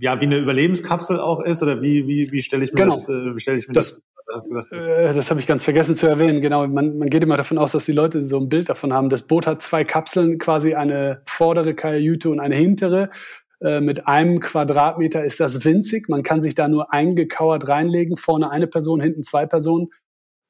ja 0.00 0.20
wie 0.20 0.24
eine 0.24 0.38
Überlebenskapsel 0.38 1.20
auch 1.20 1.40
ist 1.40 1.62
oder 1.62 1.80
wie 1.80 2.08
wie 2.08 2.32
wie 2.32 2.42
stelle 2.42 2.64
ich 2.64 2.72
mir 2.72 2.78
genau. 2.78 2.94
das 2.94 3.08
äh, 3.08 3.36
wie 3.36 3.40
stelle 3.40 3.58
ich 3.58 3.68
mir 3.68 3.74
das, 3.74 4.02
das 4.26 4.70
das, 4.70 4.92
äh, 4.92 5.12
das 5.12 5.30
habe 5.30 5.38
ich 5.38 5.46
ganz 5.46 5.62
vergessen 5.62 5.96
zu 5.96 6.08
erwähnen. 6.08 6.40
Genau, 6.40 6.66
man, 6.66 6.98
man 6.98 7.08
geht 7.08 7.22
immer 7.22 7.36
davon 7.36 7.58
aus, 7.58 7.72
dass 7.72 7.84
die 7.84 7.92
Leute 7.92 8.20
so 8.20 8.40
ein 8.40 8.48
Bild 8.48 8.68
davon 8.68 8.92
haben. 8.92 9.08
Das 9.08 9.22
Boot 9.22 9.46
hat 9.46 9.62
zwei 9.62 9.84
Kapseln, 9.84 10.38
quasi 10.38 10.74
eine 10.74 11.22
vordere 11.26 11.74
Kajüte 11.74 12.30
und 12.30 12.40
eine 12.40 12.56
hintere. 12.56 13.10
Äh, 13.60 13.80
mit 13.80 14.06
einem 14.06 14.40
Quadratmeter 14.40 15.24
ist 15.24 15.40
das 15.40 15.64
winzig. 15.64 16.08
Man 16.08 16.22
kann 16.22 16.40
sich 16.40 16.54
da 16.54 16.68
nur 16.68 16.92
eingekauert 16.92 17.68
reinlegen. 17.68 18.16
Vorne 18.16 18.50
eine 18.50 18.66
Person, 18.66 19.00
hinten 19.00 19.22
zwei 19.22 19.46
Personen 19.46 19.88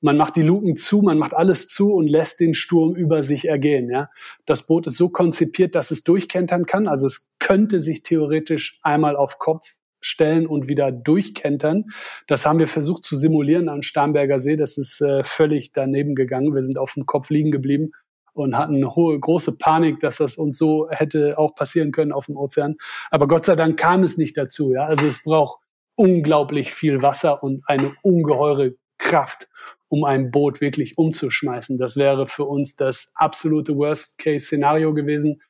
man 0.01 0.16
macht 0.16 0.37
die 0.37 0.43
Luken 0.43 0.77
zu, 0.77 1.03
man 1.03 1.19
macht 1.19 1.35
alles 1.35 1.69
zu 1.69 1.93
und 1.93 2.07
lässt 2.07 2.41
den 2.41 2.55
Sturm 2.55 2.95
über 2.95 3.23
sich 3.23 3.49
ergehen. 3.49 3.91
Ja? 3.91 4.11
Das 4.45 4.66
Boot 4.66 4.87
ist 4.87 4.97
so 4.97 5.09
konzipiert, 5.09 5.74
dass 5.74 5.91
es 5.91 6.05
durchkentern 6.05 6.66
kann. 6.66 6.87
Also 6.87 7.07
es 7.07 7.31
könnte 7.39 7.81
sich 7.81 8.03
theoretisch 8.03 8.78
einmal 8.83 9.16
auf 9.16 9.39
Kopf 9.39 9.77
stellen 10.01 10.47
und 10.47 10.69
wieder 10.69 10.93
durchkentern. 10.93 11.87
Das 12.27 12.47
haben 12.47 12.59
wir 12.59 12.69
versucht 12.69 13.05
zu 13.05 13.16
simulieren 13.16 13.69
am 13.69 13.83
Starnberger 13.83 14.39
See. 14.39 14.57
Das 14.57 14.78
ist 14.78 15.01
äh, 15.01 15.24
völlig 15.24 15.73
daneben 15.73 16.15
gegangen. 16.15 16.55
Wir 16.55 16.62
sind 16.62 16.78
auf 16.78 16.93
dem 16.95 17.07
Kopf 17.07 17.31
liegen 17.31 17.51
geblieben 17.51 17.93
und 18.37 18.57
hatten 18.57 18.77
eine 18.77 18.95
hohe, 18.95 19.19
große 19.19 19.59
Panik, 19.59 20.01
dass 20.01 20.19
das 20.19 20.37
uns 20.37 20.59
so 20.59 20.89
hätte 20.91 21.39
auch 21.39 21.55
passieren 21.55 21.93
können 21.93 22.13
auf 22.13 22.27
dem 22.27 22.37
Ozean. 22.37 22.77
Aber 23.11 23.29
Gott 23.29 23.47
sei 23.47 23.57
Dank 23.57 23.79
kam 23.79 24.03
es 24.03 24.19
nicht 24.19 24.37
dazu. 24.37 24.73
Ja? 24.73 24.87
Also 24.87 25.07
es 25.07 25.23
braucht 25.23 25.61
unglaublich 25.95 26.73
viel 26.73 27.03
Wasser 27.03 27.43
und 27.43 27.63
eine 27.67 27.95
ungeheure 28.03 28.75
Kraft, 28.99 29.49
um 29.89 30.05
ein 30.05 30.31
Boot 30.31 30.61
wirklich 30.61 30.99
umzuschmeißen. 30.99 31.79
Das 31.79 31.97
wäre 31.97 32.27
für 32.27 32.45
uns 32.45 32.77
das 32.77 33.13
absolute 33.15 33.77
Worst-Case-Szenario 33.77 34.93
gewesen 34.93 35.41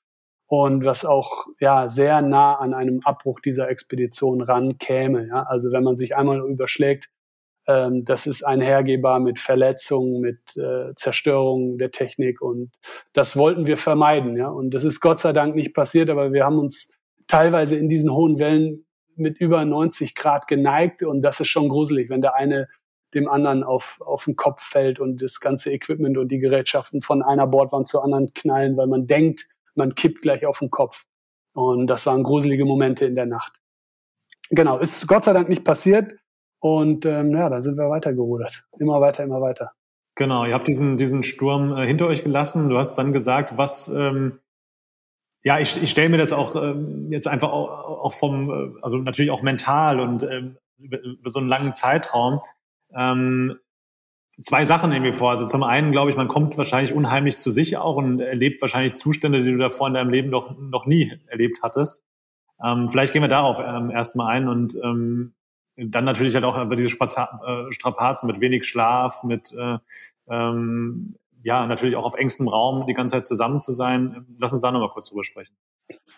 und 0.47 0.85
was 0.85 1.05
auch 1.05 1.47
ja 1.59 1.89
sehr 1.89 2.23
nah 2.23 2.55
an 2.55 2.73
einem 2.73 3.01
Abbruch 3.05 3.41
dieser 3.41 3.69
Expedition 3.69 4.41
rankäme. 4.41 5.27
Ja? 5.27 5.43
Also 5.43 5.73
wenn 5.73 5.83
man 5.83 5.97
sich 5.97 6.17
einmal 6.17 6.39
überschlägt, 6.49 7.09
ähm, 7.67 8.05
das 8.05 8.27
ist 8.27 8.43
einhergehbar 8.43 9.21
mit 9.21 9.39
Verletzungen, 9.39 10.21
mit 10.21 10.39
äh, 10.57 10.95
Zerstörung 10.95 11.79
der 11.79 11.91
Technik 11.91 12.41
und 12.41 12.71
das 13.13 13.37
wollten 13.37 13.67
wir 13.67 13.77
vermeiden. 13.77 14.37
Ja? 14.37 14.49
Und 14.49 14.73
das 14.73 14.85
ist 14.85 15.01
Gott 15.01 15.21
sei 15.21 15.33
Dank 15.33 15.55
nicht 15.55 15.75
passiert, 15.75 16.11
aber 16.11 16.33
wir 16.33 16.45
haben 16.45 16.59
uns 16.59 16.93
teilweise 17.27 17.77
in 17.77 17.89
diesen 17.89 18.13
hohen 18.13 18.39
Wellen 18.39 18.87
mit 19.17 19.39
über 19.39 19.65
90 19.65 20.15
Grad 20.15 20.47
geneigt 20.47 21.03
und 21.03 21.23
das 21.23 21.41
ist 21.41 21.49
schon 21.49 21.69
gruselig, 21.69 22.11
wenn 22.11 22.21
der 22.21 22.35
eine 22.35 22.69
dem 23.15 23.29
anderen 23.29 23.65
auf, 23.65 24.01
auf 24.05 24.25
den 24.25 24.37
Kopf 24.37 24.63
fällt 24.63 25.01
und 25.01 25.23
das 25.23 25.41
ganze 25.41 25.73
Equipment 25.73 26.19
und 26.19 26.29
die 26.29 26.39
Gerätschaften 26.39 27.01
von 27.01 27.23
einer 27.23 27.47
Bordwand 27.47 27.89
zur 27.89 28.05
anderen 28.05 28.35
knallen, 28.35 28.77
weil 28.77 28.89
man 28.89 29.07
denkt, 29.07 29.49
man 29.75 29.95
kippt 29.95 30.23
gleich 30.23 30.45
auf 30.45 30.59
den 30.59 30.71
Kopf. 30.71 31.07
Und 31.55 31.87
das 31.87 32.05
waren 32.05 32.23
gruselige 32.23 32.65
Momente 32.65 33.07
in 33.07 33.15
der 33.15 33.27
Nacht. 33.27 33.53
Genau, 34.51 34.79
ist 34.79 35.07
Gott 35.07 35.25
sei 35.25 35.33
Dank 35.33 35.49
nicht 35.49 35.65
passiert. 35.65 36.13
Und 36.67 37.07
ähm, 37.07 37.31
ja, 37.31 37.49
da 37.49 37.61
sind 37.61 37.79
wir 37.79 37.89
weitergerudert. 37.89 38.65
Immer 38.81 39.01
weiter, 39.01 39.23
immer 39.23 39.41
weiter. 39.41 39.71
Genau, 40.17 40.45
ihr 40.45 40.53
habt 40.53 40.67
diesen, 40.67 40.97
diesen 40.97 41.23
Sturm 41.23 41.77
äh, 41.77 41.87
hinter 41.87 42.09
euch 42.09 42.25
gelassen. 42.25 42.69
Du 42.69 42.77
hast 42.77 42.97
dann 42.97 43.13
gesagt, 43.13 43.57
was, 43.57 43.89
ähm, 43.89 44.41
ja, 45.45 45.61
ich, 45.61 45.81
ich 45.81 45.91
stelle 45.91 46.09
mir 46.09 46.19
das 46.19 46.33
auch 46.33 46.57
ähm, 46.57 47.13
jetzt 47.13 47.29
einfach 47.29 47.53
auch, 47.53 47.69
auch 47.69 48.15
vom, 48.15 48.51
äh, 48.51 48.81
also 48.83 48.99
natürlich 48.99 49.31
auch 49.31 49.43
mental 49.43 50.01
und 50.01 50.25
ähm, 50.25 50.57
über, 50.79 51.01
über 51.01 51.31
so 51.31 51.39
einen 51.39 51.49
langen 51.49 51.73
Zeitraum 51.73 52.41
ähm, 52.93 53.61
zwei 54.43 54.65
Sachen 54.65 54.91
wir 54.91 55.15
vor. 55.15 55.31
Also 55.31 55.47
zum 55.47 55.63
einen 55.63 55.93
glaube 55.93 56.11
ich, 56.11 56.17
man 56.17 56.27
kommt 56.27 56.59
wahrscheinlich 56.59 56.93
unheimlich 56.93 57.39
zu 57.39 57.53
sich 57.53 57.77
auch 57.77 57.95
und 57.95 58.19
erlebt 58.19 58.61
wahrscheinlich 58.61 58.97
Zustände, 58.97 59.45
die 59.45 59.53
du 59.53 59.59
davor 59.59 59.87
in 59.87 59.95
deinem 59.95 60.11
Leben 60.11 60.31
noch, 60.31 60.59
noch 60.59 60.85
nie 60.87 61.13
erlebt 61.29 61.61
hattest. 61.63 62.03
Ähm, 62.61 62.89
vielleicht 62.89 63.13
gehen 63.13 63.23
wir 63.23 63.29
darauf 63.29 63.61
ähm, 63.65 63.91
erstmal 63.91 64.35
ein 64.35 64.49
und 64.49 64.75
ähm, 64.83 65.36
dann 65.77 66.05
natürlich 66.05 66.35
halt 66.35 66.45
auch 66.45 66.61
über 66.61 66.75
diese 66.75 66.89
Spaza 66.89 67.41
äh, 67.47 67.73
Strapazen 67.73 68.27
mit 68.27 68.41
wenig 68.41 68.67
Schlaf, 68.67 69.23
mit 69.23 69.53
äh, 69.53 69.79
ähm, 70.29 71.17
ja 71.43 71.67
natürlich 71.67 71.97
auch 71.97 72.05
auf 72.05 72.15
engstem 72.15 72.49
Raum 72.49 72.87
die 72.87 72.95
ganze 72.95 73.17
Zeit 73.17 73.27
zusammen 73.27 73.61
zu 73.61 73.73
sein. 73.73 74.27
Lass 74.39 74.53
uns 74.53 74.63
da 74.63 74.73
nochmal 74.73 74.91
kurz 74.91 75.11
drüber 75.11 75.25
sprechen. 75.25 75.55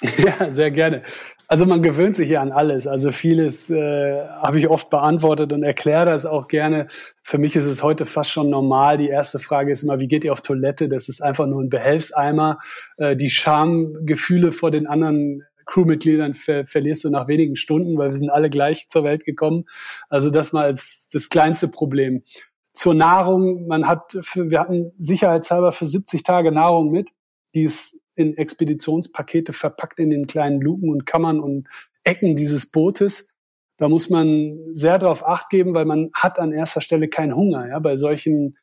Ja, 0.18 0.50
sehr 0.50 0.70
gerne. 0.70 1.02
Also 1.48 1.66
man 1.66 1.82
gewöhnt 1.82 2.14
sich 2.14 2.28
ja 2.28 2.40
an 2.40 2.52
alles. 2.52 2.86
Also 2.86 3.10
vieles 3.10 3.68
äh, 3.68 4.26
habe 4.26 4.58
ich 4.58 4.68
oft 4.68 4.90
beantwortet 4.90 5.52
und 5.52 5.64
erkläre 5.64 6.06
das 6.06 6.24
auch 6.24 6.46
gerne. 6.46 6.86
Für 7.24 7.38
mich 7.38 7.56
ist 7.56 7.64
es 7.64 7.82
heute 7.82 8.06
fast 8.06 8.30
schon 8.30 8.48
normal. 8.48 8.96
Die 8.98 9.08
erste 9.08 9.38
Frage 9.40 9.72
ist 9.72 9.82
immer, 9.82 9.98
wie 9.98 10.06
geht 10.06 10.24
ihr 10.24 10.32
auf 10.32 10.40
Toilette? 10.40 10.88
Das 10.88 11.08
ist 11.08 11.20
einfach 11.20 11.46
nur 11.46 11.60
ein 11.60 11.68
Behelfseimer. 11.68 12.58
Äh, 12.96 13.16
die 13.16 13.30
Schamgefühle 13.30 14.52
vor 14.52 14.70
den 14.70 14.86
anderen 14.86 15.42
Crewmitgliedern 15.68 16.34
ver 16.34 16.64
verlierst 16.64 17.04
du 17.04 17.10
nach 17.10 17.28
wenigen 17.28 17.56
Stunden, 17.56 17.96
weil 17.98 18.08
wir 18.08 18.16
sind 18.16 18.30
alle 18.30 18.50
gleich 18.50 18.88
zur 18.88 19.04
Welt 19.04 19.24
gekommen. 19.24 19.64
Also 20.08 20.30
das 20.30 20.52
mal 20.52 20.64
als 20.64 21.08
das 21.12 21.28
kleinste 21.28 21.68
Problem. 21.68 22.24
Zur 22.72 22.94
Nahrung, 22.94 23.66
man 23.66 23.86
hat, 23.86 24.18
für, 24.22 24.50
wir 24.50 24.60
hatten 24.60 24.92
sicherheitshalber 24.98 25.72
für 25.72 25.86
70 25.86 26.22
Tage 26.22 26.52
Nahrung 26.52 26.90
mit. 26.90 27.10
Die 27.54 27.62
ist 27.62 28.00
in 28.14 28.36
Expeditionspakete 28.36 29.52
verpackt 29.52 30.00
in 30.00 30.10
den 30.10 30.26
kleinen 30.26 30.60
Luken 30.60 30.90
und 30.90 31.06
Kammern 31.06 31.40
und 31.40 31.68
Ecken 32.02 32.34
dieses 32.36 32.66
Bootes. 32.70 33.28
Da 33.76 33.88
muss 33.88 34.10
man 34.10 34.58
sehr 34.72 34.98
darauf 34.98 35.26
acht 35.26 35.50
geben, 35.50 35.74
weil 35.74 35.84
man 35.84 36.10
hat 36.14 36.38
an 36.38 36.52
erster 36.52 36.80
Stelle 36.80 37.08
keinen 37.08 37.34
Hunger. 37.34 37.68
Ja? 37.68 37.78
Bei 37.78 37.96
solchen 37.96 38.56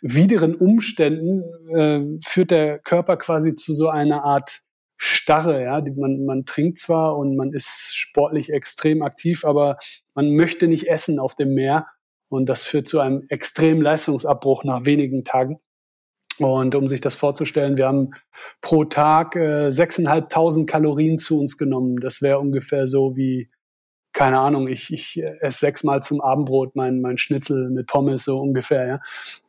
wideren 0.00 0.54
Umständen 0.54 1.42
äh, 1.74 2.18
führt 2.24 2.50
der 2.50 2.78
Körper 2.78 3.16
quasi 3.16 3.56
zu 3.56 3.72
so 3.72 3.88
einer 3.88 4.24
Art 4.24 4.63
Starre. 4.96 5.62
Ja? 5.62 5.82
Man, 5.96 6.24
man 6.24 6.44
trinkt 6.44 6.78
zwar 6.78 7.16
und 7.16 7.36
man 7.36 7.52
ist 7.52 7.96
sportlich 7.96 8.50
extrem 8.50 9.02
aktiv, 9.02 9.44
aber 9.44 9.76
man 10.14 10.30
möchte 10.34 10.68
nicht 10.68 10.88
essen 10.88 11.18
auf 11.18 11.34
dem 11.34 11.52
Meer. 11.52 11.86
Und 12.28 12.48
das 12.48 12.64
führt 12.64 12.88
zu 12.88 13.00
einem 13.00 13.24
extremen 13.28 13.82
Leistungsabbruch 13.82 14.64
nach 14.64 14.86
wenigen 14.86 15.24
Tagen. 15.24 15.58
Und 16.38 16.74
um 16.74 16.88
sich 16.88 17.00
das 17.00 17.14
vorzustellen, 17.14 17.76
wir 17.76 17.86
haben 17.86 18.10
pro 18.60 18.84
Tag 18.84 19.36
äh, 19.36 19.68
6.500 19.68 20.66
Kalorien 20.66 21.18
zu 21.18 21.38
uns 21.38 21.56
genommen. 21.56 21.96
Das 22.00 22.22
wäre 22.22 22.40
ungefähr 22.40 22.88
so 22.88 23.16
wie, 23.16 23.48
keine 24.14 24.38
Ahnung, 24.38 24.68
ich, 24.68 24.92
ich 24.92 25.20
esse 25.40 25.58
sechsmal 25.58 26.00
zum 26.00 26.20
Abendbrot 26.20 26.76
mein, 26.76 27.00
mein 27.00 27.18
Schnitzel 27.18 27.68
mit 27.68 27.88
Pommes, 27.88 28.24
so 28.24 28.40
ungefähr. 28.40 28.86
Ja. 28.86 29.00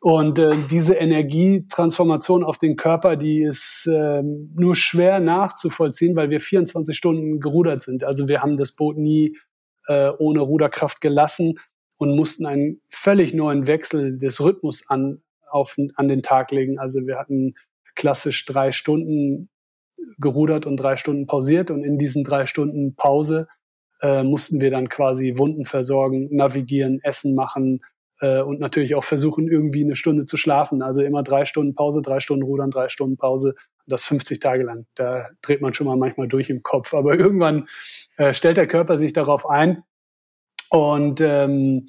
Und 0.02 0.40
äh, 0.40 0.56
diese 0.72 0.96
Energietransformation 0.96 2.44
auf 2.44 2.58
den 2.58 2.76
Körper, 2.76 3.16
die 3.16 3.44
ist 3.44 3.88
äh, 3.88 4.24
nur 4.24 4.76
schwer 4.76 5.20
nachzuvollziehen, 5.20 6.16
weil 6.16 6.32
wir 6.32 6.40
24 6.40 6.98
Stunden 6.98 7.40
gerudert 7.40 7.84
sind. 7.84 8.04
Also 8.04 8.28
wir 8.28 8.42
haben 8.42 8.58
das 8.58 8.72
Boot 8.72 8.98
nie 8.98 9.38
äh, 9.88 10.10
ohne 10.18 10.42
Ruderkraft 10.42 11.00
gelassen 11.00 11.60
und 11.98 12.16
mussten 12.16 12.48
einen 12.48 12.82
völlig 12.90 13.36
neuen 13.36 13.68
Wechsel 13.68 14.18
des 14.18 14.42
Rhythmus 14.42 14.90
an, 14.90 15.22
auf, 15.48 15.76
an 15.96 16.08
den 16.08 16.24
Tag 16.24 16.50
legen. 16.50 16.80
Also 16.80 17.02
wir 17.06 17.20
hatten 17.20 17.54
klassisch 17.94 18.46
drei 18.46 18.72
Stunden 18.72 19.50
gerudert 20.18 20.66
und 20.66 20.78
drei 20.78 20.98
Stunden 20.98 21.28
pausiert 21.28 21.70
und 21.70 21.84
in 21.84 22.00
diesen 22.00 22.24
drei 22.24 22.48
Stunden 22.48 22.96
Pause 22.96 23.48
äh, 24.02 24.24
mussten 24.24 24.62
wir 24.62 24.72
dann 24.72 24.90
quasi 24.90 25.38
Wunden 25.38 25.66
versorgen, 25.66 26.28
navigieren, 26.36 27.00
Essen 27.04 27.36
machen 27.36 27.82
äh, 28.22 28.42
und 28.42 28.60
natürlich 28.60 28.96
auch 28.96 29.04
versuchen, 29.04 29.48
irgendwie 29.48 29.84
eine 29.84 29.96
Stunde 29.96 30.26
zu 30.26 30.38
schlafen. 30.38 30.82
Also 30.82 31.02
immer 31.02 31.24
drei 31.24 31.46
Stunden 31.46 31.74
Pause, 31.74 32.02
drei 32.02 32.20
Stunden 32.20 32.44
rudern, 32.44 32.72
drei 32.72 32.90
Stunden 32.90 33.18
Pause. 33.18 33.56
Das 33.88 34.06
50 34.06 34.40
Tage 34.40 34.64
lang. 34.64 34.88
Da 34.96 35.30
dreht 35.42 35.62
man 35.62 35.74
schon 35.74 35.86
mal 35.86 35.98
manchmal 35.98 36.28
durch 36.28 36.50
im 36.50 36.64
Kopf. 36.64 36.94
Aber 36.94 37.20
irgendwann 37.20 37.68
äh, 38.18 38.34
stellt 38.34 38.58
der 38.58 38.68
Körper 38.68 38.98
sich 38.98 39.14
darauf 39.14 39.48
ein 39.48 39.84
und 40.70 41.22
ähm, 41.22 41.84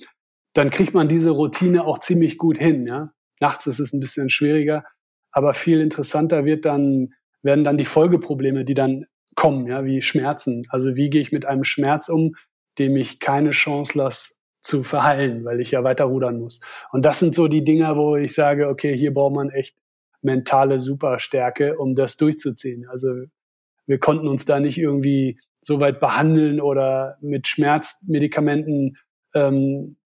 dann 0.53 0.71
kriegt 0.71 0.95
man 0.95 1.09
diese 1.09 1.31
Routine 1.31 1.85
auch 1.87 1.99
ziemlich 1.99 2.39
gut 2.39 2.59
hin. 2.59 2.87
Ja? 2.87 3.13
Nachts 3.41 3.67
ist 3.67 3.79
es 3.79 3.93
ein 3.93 4.01
bisschen 4.01 4.31
schwieriger, 4.31 4.85
aber 5.31 5.55
viel 5.55 5.81
interessanter 5.81 6.45
wird 6.45 6.65
dann, 6.65 7.15
werden 7.43 7.65
dann 7.65 7.79
die 7.79 7.85
Folgeprobleme, 7.85 8.65
die 8.65 8.75
dann 8.75 9.07
kommen, 9.37 9.67
ja, 9.67 9.85
wie 9.85 10.03
Schmerzen. 10.03 10.67
Also 10.71 10.97
wie 10.97 11.11
gehe 11.11 11.21
ich 11.21 11.31
mit 11.31 11.45
einem 11.45 11.63
Schmerz 11.63 12.09
um, 12.09 12.35
dem 12.79 12.97
ich 12.97 13.21
keine 13.21 13.51
Chance 13.51 13.97
lasse 13.97 14.35
zu 14.63 14.83
verheilen, 14.83 15.45
weil 15.45 15.61
ich 15.61 15.71
ja 15.71 15.85
weiter 15.85 16.07
rudern 16.07 16.41
muss. 16.41 16.61
Und 16.91 17.05
das 17.05 17.21
sind 17.21 17.35
so 17.35 17.47
die 17.47 17.63
Dinger, 17.63 17.97
wo 17.97 18.17
ich 18.17 18.35
sage, 18.35 18.69
okay, 18.69 18.97
hier 18.97 19.15
braucht 19.15 19.35
man 19.35 19.51
echt 19.51 19.77
mentale 20.23 20.81
Superstärke, 20.81 21.79
um 21.79 21.95
das 21.95 22.17
durchzuziehen. 22.17 22.87
Also 22.89 23.09
wir 23.87 23.99
konnten 23.99 24.27
uns 24.27 24.45
da 24.45 24.59
nicht 24.59 24.79
irgendwie 24.79 25.39
so 25.61 25.79
weit 25.81 26.01
behandeln 26.01 26.61
oder 26.61 27.17
mit 27.21 27.47
Schmerzmedikamenten 27.47 28.97
ähm, 29.35 29.97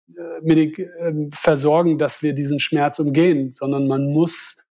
Medik 0.42 0.78
äh, 0.78 1.12
versorgen, 1.30 1.96
dass 1.96 2.22
wir 2.22 2.34
diesen 2.34 2.60
Schmerz 2.60 2.98
umgehen, 2.98 3.52
sondern 3.52 3.86
man 3.86 4.10
muss 4.10 4.62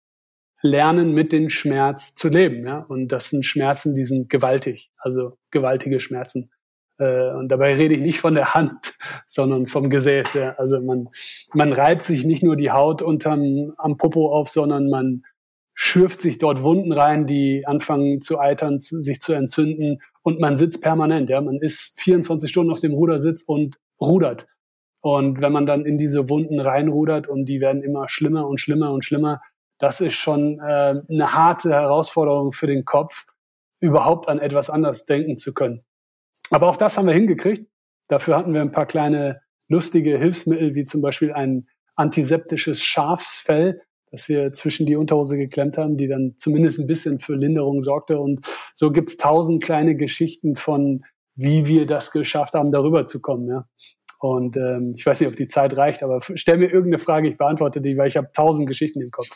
lernen, 0.61 1.13
mit 1.13 1.31
dem 1.31 1.49
Schmerz 1.49 2.15
zu 2.15 2.27
leben. 2.27 2.65
Ja? 2.65 2.79
Und 2.87 3.09
das 3.09 3.29
sind 3.29 3.45
Schmerzen, 3.45 3.95
die 3.95 4.03
sind 4.03 4.29
gewaltig, 4.29 4.91
also 4.97 5.37
gewaltige 5.51 5.99
Schmerzen. 5.99 6.51
Äh, 6.97 7.31
und 7.31 7.49
dabei 7.49 7.75
rede 7.75 7.95
ich 7.95 8.01
nicht 8.01 8.19
von 8.19 8.35
der 8.35 8.53
Hand, 8.53 8.97
sondern 9.27 9.67
vom 9.67 9.89
Gesäß. 9.89 10.33
Ja? 10.33 10.55
Also 10.57 10.79
man, 10.81 11.09
man 11.53 11.73
reibt 11.73 12.03
sich 12.03 12.25
nicht 12.25 12.43
nur 12.43 12.55
die 12.55 12.71
Haut 12.71 13.01
unterm, 13.01 13.73
am 13.77 13.97
Popo 13.97 14.33
auf, 14.33 14.49
sondern 14.49 14.89
man 14.89 15.23
schürft 15.73 16.19
sich 16.19 16.39
dort 16.39 16.61
Wunden 16.61 16.91
rein, 16.91 17.25
die 17.25 17.65
anfangen 17.65 18.19
zu 18.19 18.37
eitern, 18.37 18.79
sich 18.79 19.21
zu 19.21 19.31
entzünden 19.31 20.01
und 20.23 20.41
man 20.41 20.57
sitzt 20.57 20.83
permanent. 20.83 21.29
Ja? 21.29 21.39
Man 21.39 21.59
ist 21.59 22.01
24 22.01 22.49
Stunden 22.49 22.71
auf 22.71 22.81
dem 22.81 22.93
Rudersitz 22.93 23.43
und 23.43 23.77
rudert. 23.99 24.47
Und 25.01 25.39
wenn 25.39 25.53
man 25.53 25.65
dann 25.65 25.85
in 25.85 25.97
diese 25.97 26.27
Wunden 26.27 26.59
reinrudert 26.59 27.29
und 27.29 27.45
die 27.45 27.61
werden 27.61 27.81
immer 27.81 28.09
schlimmer 28.09 28.45
und 28.47 28.59
schlimmer 28.59 28.91
und 28.91 29.05
schlimmer, 29.05 29.39
das 29.79 30.01
ist 30.01 30.15
schon 30.15 30.59
äh, 30.59 31.01
eine 31.09 31.33
harte 31.33 31.71
Herausforderung 31.71 32.51
für 32.51 32.67
den 32.67 32.85
Kopf, 32.85 33.25
überhaupt 33.79 34.27
an 34.27 34.39
etwas 34.39 34.69
anders 34.69 35.05
denken 35.05 35.37
zu 35.37 35.53
können. 35.53 35.83
Aber 36.51 36.67
auch 36.67 36.77
das 36.77 36.97
haben 36.97 37.07
wir 37.07 37.13
hingekriegt. 37.13 37.69
Dafür 38.07 38.37
hatten 38.37 38.53
wir 38.53 38.61
ein 38.61 38.71
paar 38.71 38.85
kleine 38.85 39.41
lustige 39.67 40.17
Hilfsmittel, 40.17 40.75
wie 40.75 40.83
zum 40.83 41.01
Beispiel 41.01 41.31
ein 41.31 41.67
antiseptisches 41.95 42.83
Schafsfell, 42.83 43.81
das 44.11 44.27
wir 44.27 44.51
zwischen 44.53 44.85
die 44.85 44.95
Unterhose 44.95 45.37
geklemmt 45.37 45.77
haben, 45.77 45.97
die 45.97 46.07
dann 46.07 46.33
zumindest 46.37 46.79
ein 46.79 46.87
bisschen 46.87 47.19
für 47.19 47.35
Linderung 47.35 47.81
sorgte. 47.81 48.19
Und 48.19 48.45
so 48.73 48.89
gibt's 48.89 49.17
tausend 49.17 49.63
kleine 49.63 49.95
Geschichten 49.95 50.55
von, 50.55 51.05
wie 51.35 51.67
wir 51.67 51.85
das 51.85 52.11
geschafft 52.11 52.53
haben, 52.55 52.71
darüber 52.71 53.05
zu 53.05 53.21
kommen. 53.21 53.47
Ja. 53.47 53.67
Und 54.19 54.57
ähm, 54.57 54.95
ich 54.97 55.05
weiß 55.05 55.21
nicht, 55.21 55.29
ob 55.29 55.37
die 55.37 55.47
Zeit 55.47 55.77
reicht, 55.77 56.03
aber 56.03 56.19
stell 56.35 56.57
mir 56.57 56.65
irgendeine 56.65 56.99
Frage, 56.99 57.29
ich 57.29 57.37
beantworte 57.37 57.79
die, 57.79 57.97
weil 57.97 58.07
ich 58.07 58.17
habe 58.17 58.29
tausend 58.33 58.67
Geschichten 58.67 59.01
im 59.01 59.11
Kopf. 59.11 59.29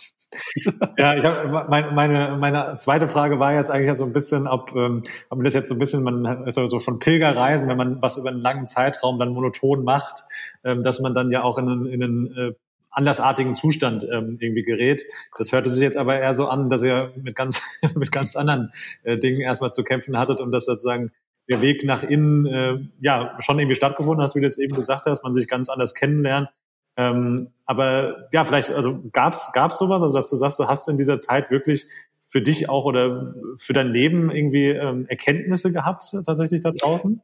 ja, 0.98 1.16
ich 1.16 1.24
habe 1.24 1.68
meine, 1.70 1.92
meine 1.92 2.38
meine 2.38 2.78
zweite 2.80 3.08
Frage 3.08 3.40
war 3.40 3.54
jetzt 3.54 3.72
eigentlich 3.72 3.94
so 3.96 4.04
ein 4.04 4.12
bisschen, 4.12 4.46
ob, 4.46 4.76
ähm, 4.76 5.04
ob 5.30 5.38
man 5.38 5.46
das 5.46 5.54
jetzt 5.54 5.70
so 5.70 5.76
ein 5.76 5.80
bisschen, 5.80 6.04
man 6.04 6.46
ist 6.46 6.58
also 6.58 6.80
von 6.80 7.00
Pilgerreisen, 7.00 7.70
wenn 7.70 7.78
man 7.78 8.02
was 8.02 8.18
über 8.18 8.30
einen 8.30 8.42
langen 8.42 8.68
Zeitraum 8.68 9.20
dann 9.20 9.30
monoton 9.30 9.86
macht, 9.86 10.26
ähm, 10.66 10.84
dass 10.84 11.00
man 11.00 11.14
dann 11.14 11.32
ja 11.32 11.44
auch 11.44 11.58
in 11.58 11.70
einen, 11.70 11.86
in 11.86 12.04
einen 12.04 12.38
äh, 12.38 12.52
andersartigen 12.94 13.54
Zustand 13.54 14.04
ähm, 14.04 14.38
irgendwie 14.40 14.64
gerät. 14.64 15.04
Das 15.38 15.52
hörte 15.52 15.70
sich 15.70 15.82
jetzt 15.82 15.98
aber 15.98 16.20
eher 16.20 16.34
so 16.34 16.48
an, 16.48 16.70
dass 16.70 16.84
ihr 16.84 17.12
mit 17.16 17.36
ganz 17.36 17.62
mit 17.96 18.12
ganz 18.12 18.36
anderen 18.36 18.72
äh, 19.04 19.18
Dingen 19.18 19.42
erstmal 19.42 19.72
zu 19.72 19.84
kämpfen 19.84 20.18
hattet 20.18 20.40
und 20.42 20.52
das 20.52 20.66
sozusagen 20.66 21.12
der 21.50 21.62
Weg 21.62 21.84
nach 21.84 22.04
innen 22.04 22.46
äh, 22.46 22.78
ja 23.00 23.36
schon 23.40 23.60
irgendwie 23.60 23.76
stattgefunden 23.76 24.24
hast, 24.24 24.36
wie 24.36 24.42
du 24.42 24.48
es 24.48 24.58
eben 24.58 24.76
gesagt 24.76 25.06
hast, 25.06 25.24
man 25.24 25.34
sich 25.34 25.48
ganz 25.48 25.70
anders 25.70 25.94
kennenlernt. 25.94 26.50
Ähm, 26.96 27.50
aber 27.66 28.30
ja, 28.32 28.44
vielleicht, 28.44 28.72
also 28.72 29.02
gab's 29.12 29.52
gab's 29.52 29.80
sowas, 29.80 30.02
also 30.02 30.16
dass 30.16 30.30
du 30.30 30.36
sagst, 30.36 30.60
du 30.60 30.68
hast 30.68 30.88
in 30.88 30.98
dieser 30.98 31.18
Zeit 31.18 31.50
wirklich 31.50 31.88
für 32.22 32.42
dich 32.42 32.70
auch 32.70 32.86
oder 32.86 33.34
für 33.58 33.74
dein 33.74 33.88
Leben 33.88 34.32
irgendwie 34.32 34.70
ähm, 34.70 35.06
Erkenntnisse 35.08 35.74
gehabt 35.74 36.16
tatsächlich 36.26 36.62
da 36.62 36.72
draußen? 36.72 37.22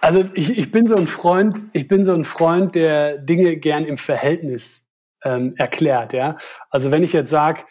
Also 0.00 0.24
ich, 0.34 0.56
ich 0.58 0.72
bin 0.72 0.86
so 0.86 0.96
ein 0.96 1.06
Freund, 1.06 1.66
ich 1.72 1.86
bin 1.86 2.04
so 2.04 2.12
ein 2.12 2.24
Freund, 2.24 2.74
der 2.74 3.18
Dinge 3.18 3.56
gern 3.56 3.84
im 3.84 3.96
Verhältnis 3.96 4.88
ähm, 5.24 5.54
erklärt. 5.56 6.12
Ja, 6.12 6.36
also 6.70 6.90
wenn 6.90 7.02
ich 7.02 7.12
jetzt 7.12 7.30
sage, 7.30 7.62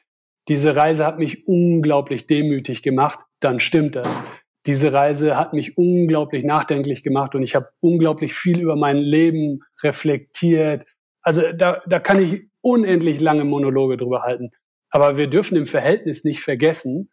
diese 0.47 0.75
Reise 0.75 1.05
hat 1.05 1.19
mich 1.19 1.47
unglaublich 1.47 2.27
demütig 2.27 2.81
gemacht, 2.81 3.19
dann 3.39 3.59
stimmt 3.59 3.95
das 3.95 4.23
diese 4.65 4.91
Reise 4.93 5.37
hat 5.37 5.53
mich 5.53 5.77
unglaublich 5.77 6.43
nachdenklich 6.43 7.03
gemacht 7.03 7.35
und 7.35 7.43
ich 7.43 7.55
habe 7.55 7.69
unglaublich 7.79 8.33
viel 8.33 8.59
über 8.59 8.75
mein 8.75 8.97
Leben 8.97 9.61
reflektiert. 9.81 10.85
Also 11.21 11.41
da, 11.53 11.81
da 11.87 11.99
kann 11.99 12.21
ich 12.21 12.49
unendlich 12.61 13.21
lange 13.21 13.45
Monologe 13.45 13.97
drüber 13.97 14.23
halten. 14.23 14.51
Aber 14.89 15.17
wir 15.17 15.27
dürfen 15.27 15.57
im 15.57 15.65
Verhältnis 15.65 16.23
nicht 16.23 16.41
vergessen, 16.41 17.09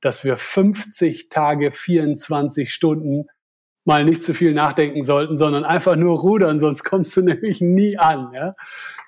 dass 0.00 0.24
wir 0.24 0.36
50 0.36 1.28
Tage, 1.28 1.72
24 1.72 2.72
Stunden 2.72 3.26
mal 3.84 4.04
nicht 4.04 4.22
zu 4.22 4.34
viel 4.34 4.52
nachdenken 4.52 5.02
sollten, 5.02 5.36
sondern 5.36 5.64
einfach 5.64 5.96
nur 5.96 6.18
rudern, 6.20 6.58
sonst 6.58 6.84
kommst 6.84 7.16
du 7.16 7.22
nämlich 7.24 7.60
nie 7.60 7.98
an. 7.98 8.32
Ja? 8.34 8.54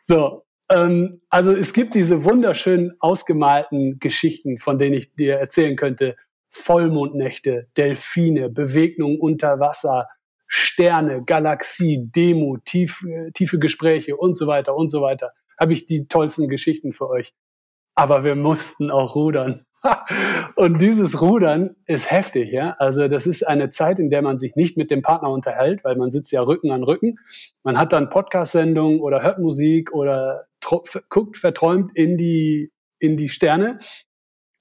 So, 0.01 0.45
ähm, 0.71 1.21
also 1.29 1.53
es 1.53 1.73
gibt 1.73 1.95
diese 1.95 2.25
wunderschönen 2.25 2.93
ausgemalten 3.01 3.99
Geschichten, 3.99 4.59
von 4.59 4.79
denen 4.79 4.95
ich 4.95 5.15
dir 5.15 5.37
erzählen 5.37 5.77
könnte. 5.77 6.17
Vollmondnächte, 6.53 7.67
Delfine, 7.77 8.51
Bewegung 8.51 9.19
unter 9.19 9.59
Wasser, 9.59 10.09
Sterne, 10.47 11.25
Galaxie, 11.25 12.11
Demo, 12.15 12.59
tief, 12.63 13.03
äh, 13.09 13.31
tiefe 13.33 13.59
Gespräche 13.59 14.17
und 14.17 14.37
so 14.37 14.47
weiter 14.47 14.77
und 14.77 14.91
so 14.91 15.01
weiter. 15.01 15.33
Habe 15.59 15.73
ich 15.73 15.87
die 15.87 16.07
tollsten 16.09 16.49
Geschichten 16.49 16.93
für 16.93 17.09
euch. 17.09 17.33
Aber 17.95 18.23
wir 18.23 18.35
mussten 18.35 18.91
auch 18.91 19.15
rudern. 19.15 19.65
und 20.57 20.81
dieses 20.81 21.23
Rudern 21.23 21.75
ist 21.87 22.11
heftig, 22.11 22.53
ja. 22.53 22.77
Also 22.79 23.09
das 23.09 23.27
ist 23.27 23.43
eine 23.43 23.71
Zeit, 23.71 23.99
in 23.99 24.11
der 24.11 24.21
man 24.21 24.37
sich 24.37 24.55
nicht 24.55 24.77
mit 24.77 24.91
dem 24.91 25.01
Partner 25.01 25.31
unterhält, 25.31 25.85
weil 25.85 25.97
man 25.97 26.11
sitzt 26.11 26.33
ja 26.33 26.43
Rücken 26.43 26.71
an 26.71 26.85
Rücken. 26.85 27.17
Man 27.63 27.79
hat 27.79 27.95
dann 27.95 28.11
Podcast-Sendungen 28.11 29.01
oder 29.01 29.23
hört 29.23 29.39
Musik 29.39 29.93
oder 29.93 30.47
guckt 30.61 31.37
verträumt 31.39 31.97
in 31.97 32.19
die, 32.19 32.71
in 32.99 33.17
die 33.17 33.31
Sterne. 33.31 33.79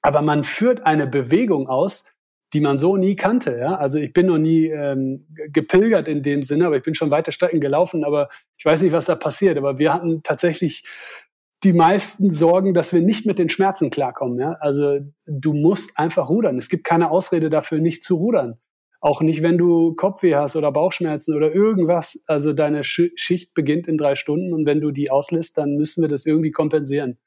Aber 0.01 0.21
man 0.21 0.43
führt 0.43 0.85
eine 0.85 1.07
Bewegung 1.07 1.67
aus, 1.67 2.13
die 2.53 2.61
man 2.61 2.77
so 2.77 2.97
nie 2.97 3.15
kannte. 3.15 3.57
Ja? 3.57 3.75
Also 3.75 3.99
ich 3.99 4.13
bin 4.13 4.27
noch 4.27 4.37
nie 4.37 4.65
ähm, 4.67 5.25
gepilgert 5.49 6.07
in 6.07 6.23
dem 6.23 6.43
Sinne, 6.43 6.67
aber 6.67 6.77
ich 6.77 6.83
bin 6.83 6.95
schon 6.95 7.11
weite 7.11 7.31
Strecken 7.31 7.61
gelaufen, 7.61 8.03
aber 8.03 8.29
ich 8.57 8.65
weiß 8.65 8.81
nicht, 8.81 8.91
was 8.91 9.05
da 9.05 9.15
passiert. 9.15 9.57
Aber 9.57 9.79
wir 9.79 9.93
hatten 9.93 10.21
tatsächlich 10.23 10.83
die 11.63 11.73
meisten 11.73 12.31
Sorgen, 12.31 12.73
dass 12.73 12.91
wir 12.91 13.01
nicht 13.01 13.25
mit 13.25 13.39
den 13.39 13.49
Schmerzen 13.49 13.89
klarkommen. 13.89 14.39
Ja? 14.39 14.53
Also 14.59 14.99
du 15.25 15.53
musst 15.53 15.97
einfach 15.97 16.29
rudern. 16.29 16.57
Es 16.57 16.69
gibt 16.69 16.83
keine 16.83 17.11
Ausrede 17.11 17.49
dafür, 17.49 17.79
nicht 17.79 18.03
zu 18.03 18.15
rudern. 18.15 18.59
Auch 18.99 19.21
nicht, 19.21 19.41
wenn 19.41 19.57
du 19.57 19.95
Kopfweh 19.95 20.35
hast 20.35 20.55
oder 20.55 20.71
Bauchschmerzen 20.71 21.35
oder 21.35 21.53
irgendwas. 21.53 22.23
Also 22.27 22.53
deine 22.53 22.83
Schicht 22.83 23.53
beginnt 23.53 23.87
in 23.87 23.97
drei 23.97 24.15
Stunden 24.15 24.53
und 24.53 24.65
wenn 24.65 24.79
du 24.79 24.91
die 24.91 25.09
auslässt, 25.09 25.57
dann 25.57 25.75
müssen 25.75 26.03
wir 26.03 26.09
das 26.09 26.25
irgendwie 26.25 26.51
kompensieren. 26.51 27.17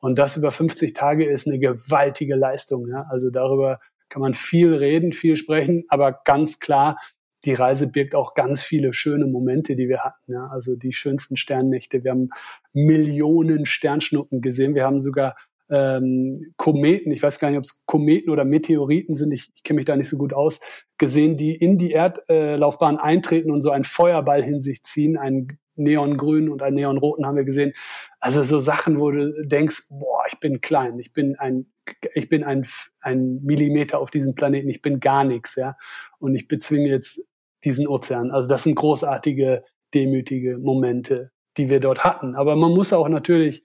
Und 0.00 0.18
das 0.18 0.36
über 0.36 0.50
50 0.50 0.94
Tage 0.94 1.26
ist 1.26 1.46
eine 1.46 1.58
gewaltige 1.58 2.34
Leistung. 2.34 2.88
Ja? 2.88 3.06
Also 3.10 3.30
darüber 3.30 3.80
kann 4.08 4.22
man 4.22 4.34
viel 4.34 4.74
reden, 4.74 5.12
viel 5.12 5.36
sprechen, 5.36 5.84
aber 5.88 6.20
ganz 6.24 6.58
klar, 6.58 6.98
die 7.44 7.54
Reise 7.54 7.90
birgt 7.90 8.14
auch 8.14 8.34
ganz 8.34 8.62
viele 8.62 8.92
schöne 8.92 9.26
Momente, 9.26 9.76
die 9.76 9.88
wir 9.88 10.00
hatten. 10.00 10.32
Ja. 10.32 10.48
Also 10.48 10.76
die 10.76 10.92
schönsten 10.92 11.36
Sternnächte. 11.36 12.04
Wir 12.04 12.10
haben 12.10 12.28
Millionen 12.74 13.64
Sternschnuppen 13.64 14.42
gesehen. 14.42 14.74
Wir 14.74 14.84
haben 14.84 15.00
sogar 15.00 15.36
ähm, 15.70 16.52
Kometen, 16.56 17.12
ich 17.12 17.22
weiß 17.22 17.38
gar 17.38 17.48
nicht, 17.48 17.58
ob 17.58 17.64
es 17.64 17.86
Kometen 17.86 18.30
oder 18.30 18.44
Meteoriten 18.44 19.14
sind, 19.14 19.30
ich, 19.30 19.52
ich 19.54 19.62
kenne 19.62 19.76
mich 19.76 19.84
da 19.84 19.96
nicht 19.96 20.08
so 20.08 20.18
gut 20.18 20.32
aus, 20.32 20.60
gesehen, 20.98 21.36
die 21.36 21.54
in 21.54 21.78
die 21.78 21.92
Erdlaufbahn 21.92 22.96
äh, 22.96 23.00
eintreten 23.00 23.52
und 23.52 23.62
so 23.62 23.70
einen 23.70 23.84
Feuerball 23.84 24.42
hin 24.42 24.58
sich 24.58 24.82
ziehen, 24.82 25.16
einen 25.16 25.58
Neongrün 25.82 26.48
und 26.48 26.62
einen 26.62 26.76
Neonroten 26.76 27.26
haben 27.26 27.36
wir 27.36 27.44
gesehen. 27.44 27.72
Also 28.20 28.42
so 28.42 28.58
Sachen, 28.58 29.00
wo 29.00 29.10
du 29.10 29.32
denkst, 29.46 29.88
boah, 29.90 30.24
ich 30.30 30.38
bin 30.38 30.60
klein, 30.60 30.98
ich 30.98 31.12
bin 31.12 31.36
ein 31.36 31.66
ich 32.14 32.28
bin 32.28 32.44
ein, 32.44 32.66
ein 33.00 33.40
Millimeter 33.42 33.98
auf 33.98 34.10
diesem 34.10 34.34
Planeten, 34.34 34.68
ich 34.68 34.82
bin 34.82 35.00
gar 35.00 35.24
nichts, 35.24 35.56
ja. 35.56 35.76
Und 36.18 36.34
ich 36.34 36.48
bezwinge 36.48 36.88
jetzt 36.88 37.26
diesen 37.64 37.86
Ozean. 37.86 38.30
Also 38.30 38.48
das 38.48 38.64
sind 38.64 38.74
großartige, 38.74 39.64
demütige 39.94 40.58
Momente, 40.58 41.30
die 41.56 41.70
wir 41.70 41.80
dort 41.80 42.04
hatten. 42.04 42.34
Aber 42.34 42.56
man 42.56 42.72
muss 42.72 42.92
auch 42.92 43.08
natürlich 43.08 43.64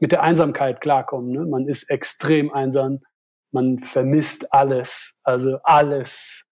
mit 0.00 0.12
der 0.12 0.22
Einsamkeit 0.22 0.80
klarkommen. 0.80 1.30
Ne? 1.30 1.46
Man 1.46 1.66
ist 1.66 1.90
extrem 1.90 2.52
einsam. 2.52 3.00
Man 3.52 3.78
vermisst 3.78 4.52
alles. 4.52 5.18
Also 5.22 5.58
alles. 5.62 6.45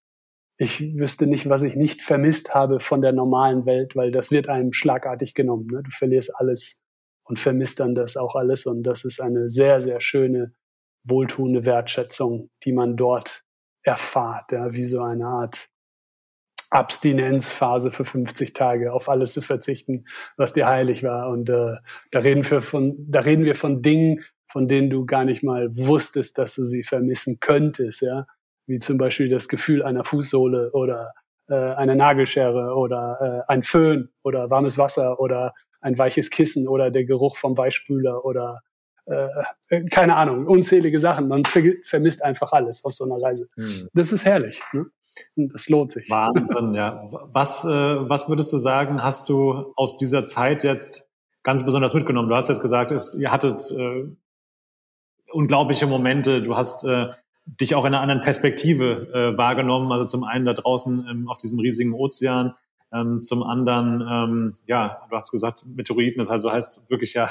Ich 0.57 0.97
wüsste 0.97 1.27
nicht, 1.27 1.49
was 1.49 1.63
ich 1.63 1.75
nicht 1.75 2.01
vermisst 2.01 2.55
habe 2.55 2.79
von 2.79 3.01
der 3.01 3.11
normalen 3.11 3.65
Welt, 3.65 3.95
weil 3.95 4.11
das 4.11 4.31
wird 4.31 4.47
einem 4.47 4.71
schlagartig 4.71 5.33
genommen. 5.33 5.67
Ne? 5.67 5.81
Du 5.83 5.91
verlierst 5.91 6.33
alles 6.35 6.81
und 7.25 7.39
vermisst 7.39 7.81
dann 7.81 7.93
das 7.93 8.15
auch 8.15 8.35
alles. 8.35 8.65
Und 8.65 8.83
das 8.83 9.03
ist 9.03 9.19
eine 9.19 9.49
sehr, 9.49 9.81
sehr 9.81 9.99
schöne 9.99 10.53
wohltuende 11.03 11.65
Wertschätzung, 11.65 12.49
die 12.63 12.71
man 12.71 12.95
dort 12.95 13.43
erfahrt, 13.83 14.51
ja, 14.51 14.73
wie 14.73 14.85
so 14.85 15.01
eine 15.01 15.27
Art 15.27 15.69
Abstinenzphase 16.71 17.91
für 17.91 18.05
50 18.05 18.53
Tage, 18.53 18.91
auf 18.93 19.07
alles 19.07 19.33
zu 19.33 19.41
verzichten, 19.41 20.05
was 20.35 20.53
dir 20.53 20.67
heilig 20.67 21.03
war. 21.03 21.29
Und 21.29 21.49
äh, 21.49 21.75
da 22.11 22.19
reden 22.19 22.49
wir 22.49 22.61
von, 22.61 22.95
da 22.97 23.21
reden 23.21 23.45
wir 23.45 23.55
von 23.55 23.81
Dingen, 23.81 24.23
von 24.47 24.67
denen 24.67 24.89
du 24.89 25.05
gar 25.05 25.25
nicht 25.25 25.43
mal 25.43 25.69
wusstest, 25.75 26.37
dass 26.37 26.55
du 26.55 26.65
sie 26.65 26.83
vermissen 26.83 27.39
könntest, 27.39 28.01
ja, 28.01 28.25
wie 28.67 28.79
zum 28.79 28.97
Beispiel 28.97 29.29
das 29.29 29.47
Gefühl 29.47 29.83
einer 29.83 30.03
Fußsohle 30.03 30.71
oder 30.71 31.13
äh, 31.47 31.55
eine 31.55 31.95
Nagelschere 31.95 32.75
oder 32.75 33.43
äh, 33.47 33.51
ein 33.51 33.63
Föhn 33.63 34.09
oder 34.23 34.49
warmes 34.49 34.77
Wasser 34.77 35.19
oder 35.19 35.53
ein 35.81 35.97
weiches 35.97 36.29
Kissen 36.29 36.67
oder 36.67 36.89
der 36.89 37.05
Geruch 37.05 37.37
vom 37.37 37.57
Weichspüler 37.57 38.25
oder 38.25 38.61
äh, 39.05 39.83
keine 39.91 40.15
Ahnung, 40.15 40.47
unzählige 40.47 40.99
Sachen. 40.99 41.27
Man 41.27 41.45
ver 41.45 41.61
vermisst 41.83 42.23
einfach 42.23 42.51
alles 42.51 42.83
auf 42.83 42.93
so 42.93 43.03
einer 43.05 43.21
Reise. 43.21 43.47
Hm. 43.55 43.89
Das 43.93 44.11
ist 44.11 44.25
herrlich. 44.25 44.61
Ne? 44.73 44.85
Das 45.35 45.69
lohnt 45.69 45.91
sich. 45.91 46.09
Wahnsinn, 46.09 46.73
ja. 46.73 47.07
Was, 47.31 47.63
äh, 47.65 47.69
was 47.69 48.27
würdest 48.27 48.51
du 48.51 48.57
sagen, 48.57 49.01
hast 49.01 49.29
du 49.29 49.73
aus 49.75 49.97
dieser 49.97 50.25
Zeit 50.25 50.63
jetzt 50.63 51.07
ganz 51.43 51.63
besonders 51.63 51.93
mitgenommen? 51.93 52.27
Du 52.27 52.35
hast 52.35 52.49
jetzt 52.49 52.61
gesagt, 52.61 52.91
es, 52.91 53.15
ihr 53.15 53.31
hattet 53.31 53.71
äh, 53.71 54.05
unglaubliche 55.31 55.85
Momente, 55.85 56.41
du 56.41 56.55
hast 56.55 56.83
äh, 56.85 57.09
dich 57.45 57.75
auch 57.75 57.85
in 57.85 57.93
einer 57.93 58.01
anderen 58.01 58.21
Perspektive 58.21 59.07
äh, 59.13 59.37
wahrgenommen, 59.37 59.91
also 59.91 60.05
zum 60.05 60.23
einen 60.23 60.45
da 60.45 60.53
draußen 60.53 61.07
ähm, 61.09 61.29
auf 61.29 61.37
diesem 61.37 61.59
riesigen 61.59 61.93
Ozean, 61.93 62.55
ähm, 62.93 63.21
zum 63.21 63.43
anderen, 63.43 64.01
ähm, 64.09 64.53
ja, 64.67 65.01
du 65.09 65.15
hast 65.15 65.31
gesagt, 65.31 65.65
Meteoriten, 65.65 66.19
das 66.19 66.29
also 66.29 66.51
heißt 66.51 66.89
wirklich 66.89 67.13
ja 67.13 67.29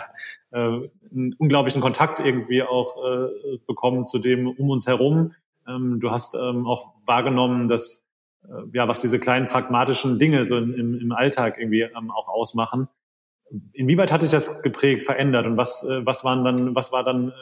äh, 0.51 0.59
einen 0.59 1.35
unglaublichen 1.39 1.81
Kontakt 1.81 2.21
irgendwie 2.21 2.63
auch 2.63 2.97
äh, 3.05 3.59
bekommen 3.67 4.05
zu 4.05 4.19
dem 4.19 4.49
um 4.49 4.71
uns 4.71 4.87
herum. 4.87 5.33
Ähm, 5.67 6.01
du 6.01 6.11
hast 6.11 6.35
ähm, 6.35 6.67
auch 6.67 6.95
wahrgenommen, 7.07 7.69
dass 7.69 8.07
äh, 8.45 8.49
ja, 8.73 8.89
was 8.89 9.01
diese 9.01 9.19
kleinen 9.19 9.49
pragmatischen 9.49 10.19
Dinge 10.19 10.45
so 10.45 10.59
im, 10.59 10.99
im 10.99 11.13
Alltag 11.13 11.59
irgendwie 11.59 11.83
ähm, 11.83 12.11
auch 12.11 12.29
ausmachen. 12.29 12.89
Inwieweit 13.73 14.13
hat 14.13 14.23
dich 14.23 14.31
das 14.31 14.63
geprägt, 14.63 15.05
verändert 15.05 15.47
und 15.47 15.57
was, 15.57 15.85
äh, 15.89 16.05
was 16.05 16.25
waren 16.25 16.45
dann, 16.45 16.75
was 16.75 16.93
war 16.93 17.05
dann 17.05 17.29
äh, 17.29 17.33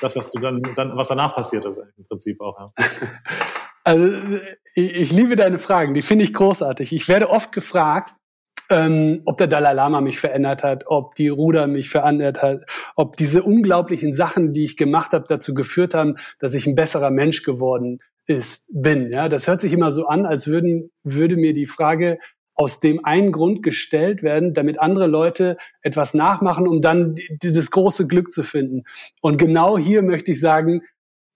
das, 0.00 0.16
was 0.16 0.30
du 0.30 0.40
dann, 0.40 0.62
dann, 0.74 0.96
was 0.96 1.08
danach 1.08 1.34
passiert 1.34 1.64
ist 1.64 1.78
im 1.96 2.04
Prinzip 2.06 2.40
auch? 2.40 2.58
Ja. 2.58 2.66
Also 3.86 4.08
ich, 4.74 4.94
ich 4.94 5.12
liebe 5.12 5.36
deine 5.36 5.60
Fragen, 5.60 5.94
die 5.94 6.02
finde 6.02 6.24
ich 6.24 6.34
großartig. 6.34 6.92
Ich 6.92 7.06
werde 7.06 7.30
oft 7.30 7.52
gefragt, 7.52 8.16
ähm, 8.68 9.22
ob 9.26 9.36
der 9.36 9.46
Dalai 9.46 9.74
Lama 9.74 10.00
mich 10.00 10.18
verändert 10.18 10.64
hat, 10.64 10.84
ob 10.86 11.14
die 11.14 11.28
Ruder 11.28 11.68
mich 11.68 11.88
verändert 11.88 12.42
hat, 12.42 12.64
ob 12.96 13.16
diese 13.16 13.44
unglaublichen 13.44 14.12
Sachen, 14.12 14.52
die 14.52 14.64
ich 14.64 14.76
gemacht 14.76 15.12
habe, 15.12 15.26
dazu 15.28 15.54
geführt 15.54 15.94
haben, 15.94 16.16
dass 16.40 16.54
ich 16.54 16.66
ein 16.66 16.74
besserer 16.74 17.10
Mensch 17.10 17.44
geworden 17.44 18.00
ist, 18.26 18.70
bin. 18.74 19.12
Ja, 19.12 19.28
das 19.28 19.46
hört 19.46 19.60
sich 19.60 19.72
immer 19.72 19.92
so 19.92 20.06
an, 20.06 20.26
als 20.26 20.48
würden, 20.48 20.90
würde 21.04 21.36
mir 21.36 21.54
die 21.54 21.66
Frage 21.66 22.18
aus 22.56 22.80
dem 22.80 23.04
einen 23.04 23.32
Grund 23.32 23.62
gestellt 23.62 24.22
werden, 24.22 24.54
damit 24.54 24.80
andere 24.80 25.06
Leute 25.06 25.56
etwas 25.82 26.14
nachmachen, 26.14 26.66
um 26.66 26.80
dann 26.80 27.14
dieses 27.42 27.70
große 27.70 28.08
Glück 28.08 28.32
zu 28.32 28.42
finden. 28.42 28.84
Und 29.20 29.36
genau 29.36 29.78
hier 29.78 30.02
möchte 30.02 30.32
ich 30.32 30.40
sagen, 30.40 30.82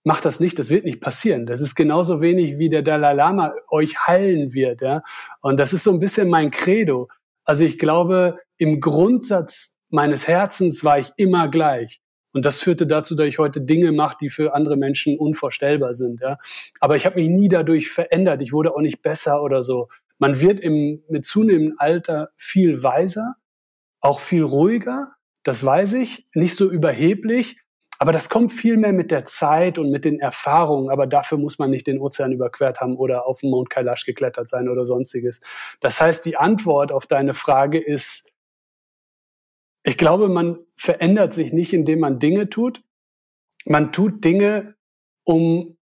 macht 0.03 0.25
das 0.25 0.39
nicht, 0.39 0.57
das 0.57 0.71
wird 0.71 0.83
nicht 0.83 0.99
passieren. 0.99 1.45
Das 1.45 1.61
ist 1.61 1.75
genauso 1.75 2.21
wenig, 2.21 2.57
wie 2.57 2.69
der 2.69 2.81
Dalai 2.81 3.13
Lama 3.13 3.53
euch 3.69 4.07
heilen 4.07 4.53
wird. 4.53 4.81
Ja? 4.81 5.03
Und 5.41 5.59
das 5.59 5.73
ist 5.73 5.83
so 5.83 5.91
ein 5.91 5.99
bisschen 5.99 6.27
mein 6.27 6.49
Credo. 6.49 7.07
Also 7.45 7.63
ich 7.63 7.77
glaube, 7.77 8.39
im 8.57 8.81
Grundsatz 8.81 9.77
meines 9.89 10.27
Herzens 10.27 10.83
war 10.83 10.97
ich 10.97 11.11
immer 11.17 11.49
gleich. 11.49 12.01
Und 12.33 12.45
das 12.45 12.59
führte 12.59 12.87
dazu, 12.87 13.15
dass 13.15 13.27
ich 13.27 13.39
heute 13.39 13.61
Dinge 13.61 13.91
mache, 13.91 14.17
die 14.21 14.29
für 14.29 14.53
andere 14.53 14.77
Menschen 14.77 15.19
unvorstellbar 15.19 15.93
sind. 15.93 16.21
Ja? 16.21 16.37
Aber 16.79 16.95
ich 16.95 17.05
habe 17.05 17.19
mich 17.19 17.29
nie 17.29 17.49
dadurch 17.49 17.91
verändert. 17.91 18.41
Ich 18.41 18.53
wurde 18.53 18.73
auch 18.73 18.81
nicht 18.81 19.01
besser 19.01 19.43
oder 19.43 19.63
so. 19.63 19.89
Man 20.21 20.39
wird 20.39 20.59
im, 20.59 21.03
mit 21.09 21.25
zunehmendem 21.25 21.75
Alter 21.79 22.29
viel 22.37 22.83
weiser, 22.83 23.37
auch 24.01 24.19
viel 24.19 24.43
ruhiger. 24.43 25.15
Das 25.41 25.65
weiß 25.65 25.93
ich. 25.93 26.27
Nicht 26.35 26.55
so 26.55 26.69
überheblich, 26.69 27.59
aber 27.97 28.11
das 28.11 28.29
kommt 28.29 28.51
viel 28.51 28.77
mehr 28.77 28.93
mit 28.93 29.09
der 29.09 29.25
Zeit 29.25 29.79
und 29.79 29.89
mit 29.89 30.05
den 30.05 30.19
Erfahrungen. 30.19 30.91
Aber 30.91 31.07
dafür 31.07 31.39
muss 31.39 31.57
man 31.57 31.71
nicht 31.71 31.87
den 31.87 31.99
Ozean 31.99 32.33
überquert 32.33 32.81
haben 32.81 32.97
oder 32.97 33.25
auf 33.25 33.39
den 33.39 33.49
Mount 33.49 33.71
Kailash 33.71 34.05
geklettert 34.05 34.47
sein 34.47 34.69
oder 34.69 34.85
sonstiges. 34.85 35.41
Das 35.79 35.99
heißt, 35.99 36.23
die 36.23 36.37
Antwort 36.37 36.91
auf 36.91 37.07
deine 37.07 37.33
Frage 37.33 37.79
ist, 37.79 38.31
ich 39.81 39.97
glaube, 39.97 40.29
man 40.29 40.59
verändert 40.75 41.33
sich 41.33 41.51
nicht, 41.51 41.73
indem 41.73 41.99
man 41.99 42.19
Dinge 42.19 42.47
tut. 42.47 42.83
Man 43.65 43.91
tut 43.91 44.23
Dinge, 44.23 44.75
um, 45.23 45.79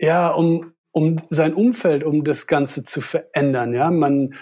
ja, 0.00 0.30
um, 0.30 0.73
um 0.94 1.16
sein 1.28 1.54
Umfeld, 1.54 2.04
um 2.04 2.22
das 2.22 2.46
Ganze 2.46 2.84
zu 2.84 3.00
verändern. 3.00 3.74
Ja, 3.74 3.90
man, 3.90 4.34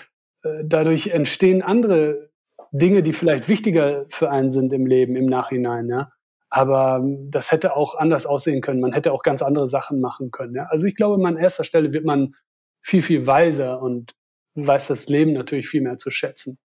äh, 0.43 0.63
dadurch 0.63 1.09
entstehen 1.09 1.63
andere 1.63 2.31
Dinge, 2.73 3.03
die 3.03 3.15
vielleicht 3.15 3.49
wichtiger 3.49 4.05
für 4.11 4.31
einen 4.31 4.51
sind 4.51 4.73
im 4.75 4.85
Leben 4.85 5.17
im 5.17 5.27
Nachhinein. 5.27 5.89
Ja. 5.89 6.13
Aber 6.51 6.99
ähm, 7.03 7.31
das 7.31 7.53
hätte 7.53 7.75
auch 7.75 7.95
anders 7.95 8.27
aussehen 8.27 8.61
können. 8.61 8.81
Man 8.81 8.93
hätte 8.93 9.13
auch 9.13 9.23
ganz 9.23 9.41
andere 9.41 9.67
Sachen 9.67 10.01
machen 10.01 10.31
können. 10.31 10.55
Ja? 10.55 10.67
Also 10.67 10.87
ich 10.87 10.95
glaube, 10.95 11.27
an 11.27 11.39
erster 11.39 11.65
Stelle 11.65 11.95
wird 11.95 12.05
man 12.05 12.35
viel, 12.83 13.01
viel 13.01 13.27
weiser 13.27 13.81
und 13.81 14.15
weiß 14.55 14.89
das 14.89 15.09
Leben 15.09 15.33
natürlich 15.33 15.69
viel 15.69 15.81
mehr 15.81 15.97
zu 15.97 16.11
schätzen. 16.11 16.59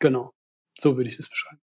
Genau. 0.00 0.32
So 0.78 0.96
würde 0.96 1.10
ich 1.10 1.18
das 1.18 1.28
beschreiben. 1.28 1.60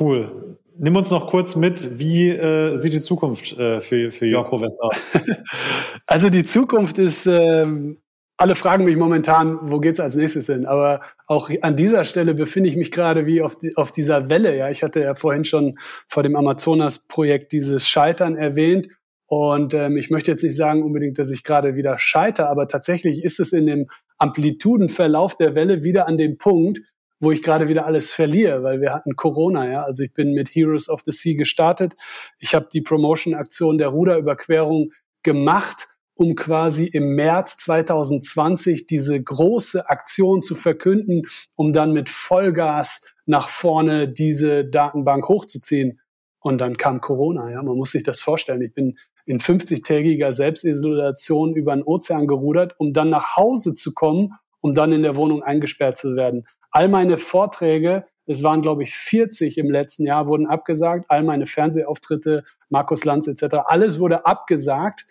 Cool. 0.00 0.58
Nimm 0.80 0.94
uns 0.94 1.10
noch 1.10 1.28
kurz 1.28 1.56
mit, 1.56 1.98
wie 1.98 2.30
äh, 2.30 2.76
sieht 2.76 2.94
die 2.94 3.00
Zukunft 3.00 3.58
äh, 3.58 3.80
für, 3.80 4.12
für 4.12 4.26
Jörg 4.26 4.52
West 4.52 4.80
aus? 4.80 4.96
also 6.06 6.30
die 6.30 6.44
Zukunft 6.44 6.98
ist 6.98 7.26
ähm, 7.26 7.96
alle 8.40 8.54
fragen 8.54 8.84
mich 8.84 8.96
momentan, 8.96 9.58
wo 9.62 9.80
geht's 9.80 9.98
als 9.98 10.14
nächstes 10.14 10.46
hin? 10.46 10.64
Aber 10.64 11.00
auch 11.26 11.50
an 11.62 11.74
dieser 11.74 12.04
Stelle 12.04 12.34
befinde 12.34 12.70
ich 12.70 12.76
mich 12.76 12.92
gerade 12.92 13.26
wie 13.26 13.42
auf, 13.42 13.58
die, 13.58 13.76
auf 13.76 13.90
dieser 13.90 14.30
Welle. 14.30 14.56
Ja, 14.56 14.70
ich 14.70 14.84
hatte 14.84 15.02
ja 15.02 15.16
vorhin 15.16 15.44
schon 15.44 15.76
vor 16.06 16.22
dem 16.22 16.36
Amazonas-Projekt 16.36 17.50
dieses 17.50 17.88
Scheitern 17.88 18.36
erwähnt. 18.36 18.88
Und 19.26 19.74
ähm, 19.74 19.96
ich 19.96 20.10
möchte 20.10 20.30
jetzt 20.30 20.44
nicht 20.44 20.56
sagen 20.56 20.84
unbedingt, 20.84 21.18
dass 21.18 21.30
ich 21.30 21.42
gerade 21.42 21.74
wieder 21.74 21.98
scheitere, 21.98 22.48
aber 22.48 22.68
tatsächlich 22.68 23.24
ist 23.24 23.40
es 23.40 23.52
in 23.52 23.66
dem 23.66 23.88
Amplitudenverlauf 24.16 25.36
der 25.36 25.56
Welle 25.56 25.82
wieder 25.82 26.06
an 26.06 26.16
dem 26.16 26.38
Punkt, 26.38 26.80
wo 27.20 27.32
ich 27.32 27.42
gerade 27.42 27.68
wieder 27.68 27.86
alles 27.86 28.10
verliere, 28.10 28.62
weil 28.62 28.80
wir 28.80 28.92
hatten 28.92 29.16
Corona, 29.16 29.70
ja. 29.70 29.82
Also 29.82 30.04
ich 30.04 30.12
bin 30.14 30.32
mit 30.32 30.54
Heroes 30.54 30.88
of 30.88 31.02
the 31.04 31.12
Sea 31.12 31.36
gestartet. 31.36 31.94
Ich 32.38 32.54
habe 32.54 32.68
die 32.72 32.80
Promotion-Aktion 32.80 33.78
der 33.78 33.88
Ruderüberquerung 33.88 34.90
gemacht 35.22 35.88
um 36.18 36.34
quasi 36.34 36.84
im 36.84 37.14
März 37.14 37.58
2020 37.58 38.86
diese 38.86 39.22
große 39.22 39.88
Aktion 39.88 40.42
zu 40.42 40.56
verkünden, 40.56 41.22
um 41.54 41.72
dann 41.72 41.92
mit 41.92 42.08
Vollgas 42.08 43.14
nach 43.24 43.48
vorne 43.48 44.08
diese 44.08 44.64
Datenbank 44.64 45.28
hochzuziehen. 45.28 46.00
Und 46.40 46.58
dann 46.58 46.76
kam 46.76 47.00
Corona, 47.00 47.50
ja. 47.50 47.62
Man 47.62 47.76
muss 47.76 47.92
sich 47.92 48.02
das 48.02 48.20
vorstellen. 48.20 48.62
Ich 48.62 48.74
bin 48.74 48.98
in 49.26 49.38
50-tägiger 49.38 50.32
Selbstisolation 50.32 51.54
über 51.54 51.74
den 51.74 51.84
Ozean 51.84 52.26
gerudert, 52.26 52.74
um 52.78 52.92
dann 52.92 53.10
nach 53.10 53.36
Hause 53.36 53.74
zu 53.74 53.94
kommen, 53.94 54.32
um 54.60 54.74
dann 54.74 54.90
in 54.90 55.04
der 55.04 55.14
Wohnung 55.14 55.44
eingesperrt 55.44 55.98
zu 55.98 56.16
werden. 56.16 56.48
All 56.78 56.86
meine 56.86 57.18
Vorträge, 57.18 58.04
es 58.26 58.44
waren 58.44 58.62
glaube 58.62 58.84
ich 58.84 58.94
40 58.94 59.58
im 59.58 59.68
letzten 59.68 60.06
Jahr, 60.06 60.28
wurden 60.28 60.46
abgesagt. 60.46 61.06
All 61.08 61.24
meine 61.24 61.46
Fernsehauftritte, 61.46 62.44
Markus 62.68 63.04
Lanz 63.04 63.26
etc., 63.26 63.62
alles 63.66 63.98
wurde 63.98 64.26
abgesagt 64.26 65.04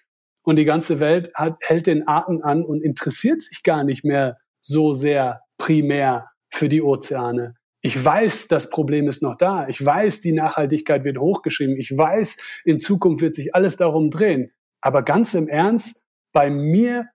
und 0.44 0.56
die 0.56 0.64
ganze 0.64 1.02
Welt 1.02 1.30
hat, 1.35 1.57
hält 1.60 1.88
den 1.88 2.07
Atem 2.07 2.41
an 2.41 2.64
und 2.64 2.81
interessiert 2.81 3.41
sich 3.41 3.64
gar 3.64 3.84
nicht 3.84 4.06
mehr 4.06 4.38
so 4.61 4.94
sehr 4.94 5.41
primär 5.57 6.30
für 6.49 6.69
die 6.69 6.81
Ozeane. 6.81 7.56
Ich 7.81 8.02
weiß, 8.02 8.48
das 8.48 8.69
Problem 8.69 9.10
ist 9.10 9.22
noch 9.22 9.35
da. 9.35 9.68
Ich 9.68 9.85
weiß, 9.85 10.22
die 10.22 10.31
Nachhaltigkeit 10.31 11.03
wird 11.03 11.18
hochgeschrieben. 11.18 11.76
Ich 11.76 11.98
weiß, 11.98 12.38
in 12.64 12.77
Zukunft 12.77 13.22
wird 13.22 13.35
sich 13.35 13.53
alles 13.53 13.76
darum 13.76 14.10
drehen. 14.10 14.53
Aber 14.80 15.03
ganz 15.03 15.34
im 15.34 15.49
Ernst, 15.49 16.06
bei 16.31 16.49
mir 16.49 17.10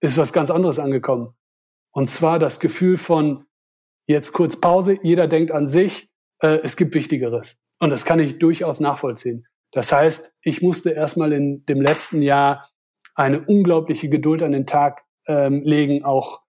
ist 0.00 0.16
was 0.16 0.32
ganz 0.32 0.52
anderes 0.52 0.78
angekommen. 0.78 1.34
Und 1.90 2.08
zwar 2.08 2.38
das 2.38 2.60
Gefühl 2.60 2.96
von, 2.96 3.47
jetzt 4.08 4.32
kurz 4.32 4.60
Pause, 4.60 4.98
jeder 5.02 5.28
denkt 5.28 5.52
an 5.52 5.68
sich, 5.68 6.10
äh, 6.42 6.58
es 6.64 6.76
gibt 6.76 6.94
Wichtigeres. 6.94 7.60
Und 7.78 7.90
das 7.90 8.04
kann 8.04 8.18
ich 8.18 8.38
durchaus 8.38 8.80
nachvollziehen. 8.80 9.46
Das 9.70 9.92
heißt, 9.92 10.36
ich 10.42 10.62
musste 10.62 10.90
erstmal 10.90 11.32
in 11.32 11.64
dem 11.66 11.80
letzten 11.80 12.22
Jahr 12.22 12.68
eine 13.14 13.40
unglaubliche 13.42 14.08
Geduld 14.08 14.42
an 14.42 14.52
den 14.52 14.66
Tag 14.66 15.02
ähm, 15.26 15.62
legen, 15.62 16.04
auch 16.04 16.40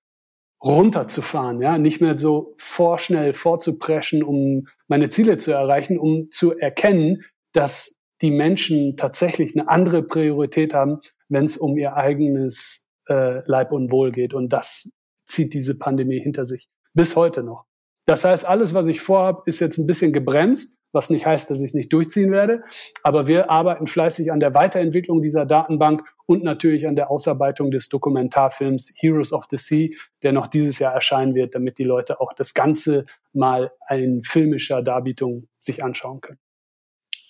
runterzufahren, 0.64 1.62
ja, 1.62 1.78
nicht 1.78 2.02
mehr 2.02 2.18
so 2.18 2.54
vorschnell 2.58 3.34
vorzupreschen, 3.34 4.24
um 4.24 4.68
meine 4.88 5.10
Ziele 5.10 5.38
zu 5.38 5.52
erreichen, 5.52 5.98
um 5.98 6.32
zu 6.32 6.58
erkennen, 6.58 7.24
dass 7.54 8.00
die 8.22 8.32
Menschen 8.32 8.98
tatsächlich 8.98 9.56
eine 9.56 9.70
andere 9.70 10.04
Priorität 10.04 10.74
haben, 10.74 11.00
wenn 11.30 11.46
es 11.46 11.58
um 11.58 11.78
ihr 11.78 11.96
eigenes 11.96 12.88
äh, 13.08 13.42
Leib 13.46 13.72
und 13.72 13.92
Wohl 13.92 14.12
geht. 14.12 14.34
Und 14.34 14.50
das 14.50 14.92
zieht 15.28 15.54
diese 15.54 15.78
Pandemie 15.78 16.20
hinter 16.20 16.46
sich. 16.46 16.70
Bis 16.94 17.16
heute 17.16 17.44
noch. 17.44 17.66
Das 18.06 18.26
heißt, 18.26 18.46
alles, 18.46 18.74
was 18.74 18.88
ich 18.88 19.02
vorhabe, 19.02 19.44
ist 19.46 19.60
jetzt 19.60 19.78
ein 19.78 19.86
bisschen 19.86 20.14
gebremst, 20.14 20.80
was 20.92 21.10
nicht 21.10 21.26
heißt, 21.26 21.50
dass 21.52 21.60
ich 21.60 21.66
es 21.66 21.74
nicht 21.74 21.94
durchziehen 21.94 22.32
werde. 22.32 22.64
Aber 23.04 23.28
wir 23.28 23.52
arbeiten 23.52 23.86
fleißig 23.86 24.32
an 24.32 24.40
der 24.40 24.56
Weiterentwicklung 24.56 25.22
dieser 25.22 25.46
Datenbank 25.46 26.04
und 26.26 26.44
natürlich 26.44 26.88
an 26.88 26.96
der 26.96 27.12
Ausarbeitung 27.12 27.70
des 27.70 27.90
Dokumentarfilms 27.90 28.94
Heroes 28.98 29.32
of 29.32 29.46
the 29.52 29.58
Sea, 29.58 29.90
der 30.24 30.32
noch 30.32 30.48
dieses 30.48 30.80
Jahr 30.80 30.94
erscheinen 30.94 31.36
wird, 31.36 31.54
damit 31.54 31.78
die 31.78 31.84
Leute 31.84 32.20
auch 32.20 32.34
das 32.34 32.54
Ganze 32.54 33.06
mal 33.34 33.72
in 33.90 34.24
filmischer 34.24 34.82
Darbietung 34.82 35.48
sich 35.60 35.84
anschauen 35.84 36.22
können. 36.22 36.40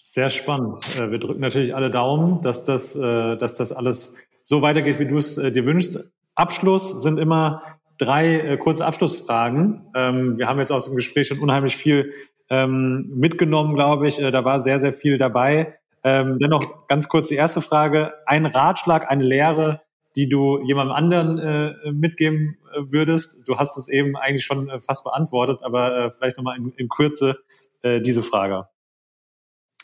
Sehr 0.04 0.30
spannend. 0.30 0.80
Äh, 1.00 1.12
wir 1.12 1.20
drücken 1.20 1.42
natürlich 1.42 1.76
alle 1.76 1.92
Daumen, 1.92 2.42
dass 2.42 2.64
das, 2.64 2.96
äh, 2.96 3.36
dass 3.36 3.56
das 3.56 3.72
alles 3.72 4.16
so 4.42 4.62
weitergeht, 4.62 5.00
wie 5.00 5.08
du 5.08 5.18
es 5.18 5.38
äh, 5.38 5.52
dir 5.52 5.66
wünschst. 5.66 6.10
Abschluss 6.36 7.04
sind 7.04 7.20
immer 7.20 7.79
drei 8.00 8.58
kurze 8.58 8.86
Abschlussfragen. 8.86 9.92
Ähm, 9.96 10.40
wir 10.40 10.48
haben 10.48 10.58
jetzt 10.58 10.72
aus 10.72 10.86
dem 10.86 10.96
Gespräch 10.96 11.28
schon 11.28 11.40
unheimlich 11.40 11.76
viel 11.76 12.12
ähm, 12.50 13.12
mitgenommen, 13.14 13.76
glaube 13.76 14.08
ich. 14.08 14.20
Äh, 14.22 14.32
da 14.32 14.44
war 14.44 14.60
sehr, 14.60 14.80
sehr 14.80 14.94
viel 14.94 15.18
dabei. 15.18 15.76
Ähm, 16.04 16.40
dennoch 16.40 16.88
ganz 16.88 17.08
kurz 17.08 17.28
die 17.28 17.36
erste 17.36 17.62
Frage. 17.62 18.14
Ein 18.26 18.46
Ratschlag, 18.46 19.10
eine 19.12 19.24
Lehre, 19.24 19.82
die 20.16 20.30
du 20.30 20.62
jemandem 20.64 20.96
anderen 20.96 21.40
äh, 21.40 21.92
mitgeben 21.92 22.58
äh, 22.74 22.82
würdest? 22.92 23.48
Du 23.48 23.58
hast 23.58 23.78
es 23.78 23.90
eben 23.90 24.16
eigentlich 24.16 24.46
schon 24.46 24.70
äh, 24.70 24.80
fast 24.80 25.04
beantwortet, 25.04 25.62
aber 25.62 26.06
äh, 26.06 26.12
vielleicht 26.12 26.38
nochmal 26.38 26.58
in, 26.58 26.72
in 26.78 26.90
Kürze 26.90 27.40
äh, 27.82 28.02
diese 28.02 28.24
Frage. 28.24 28.68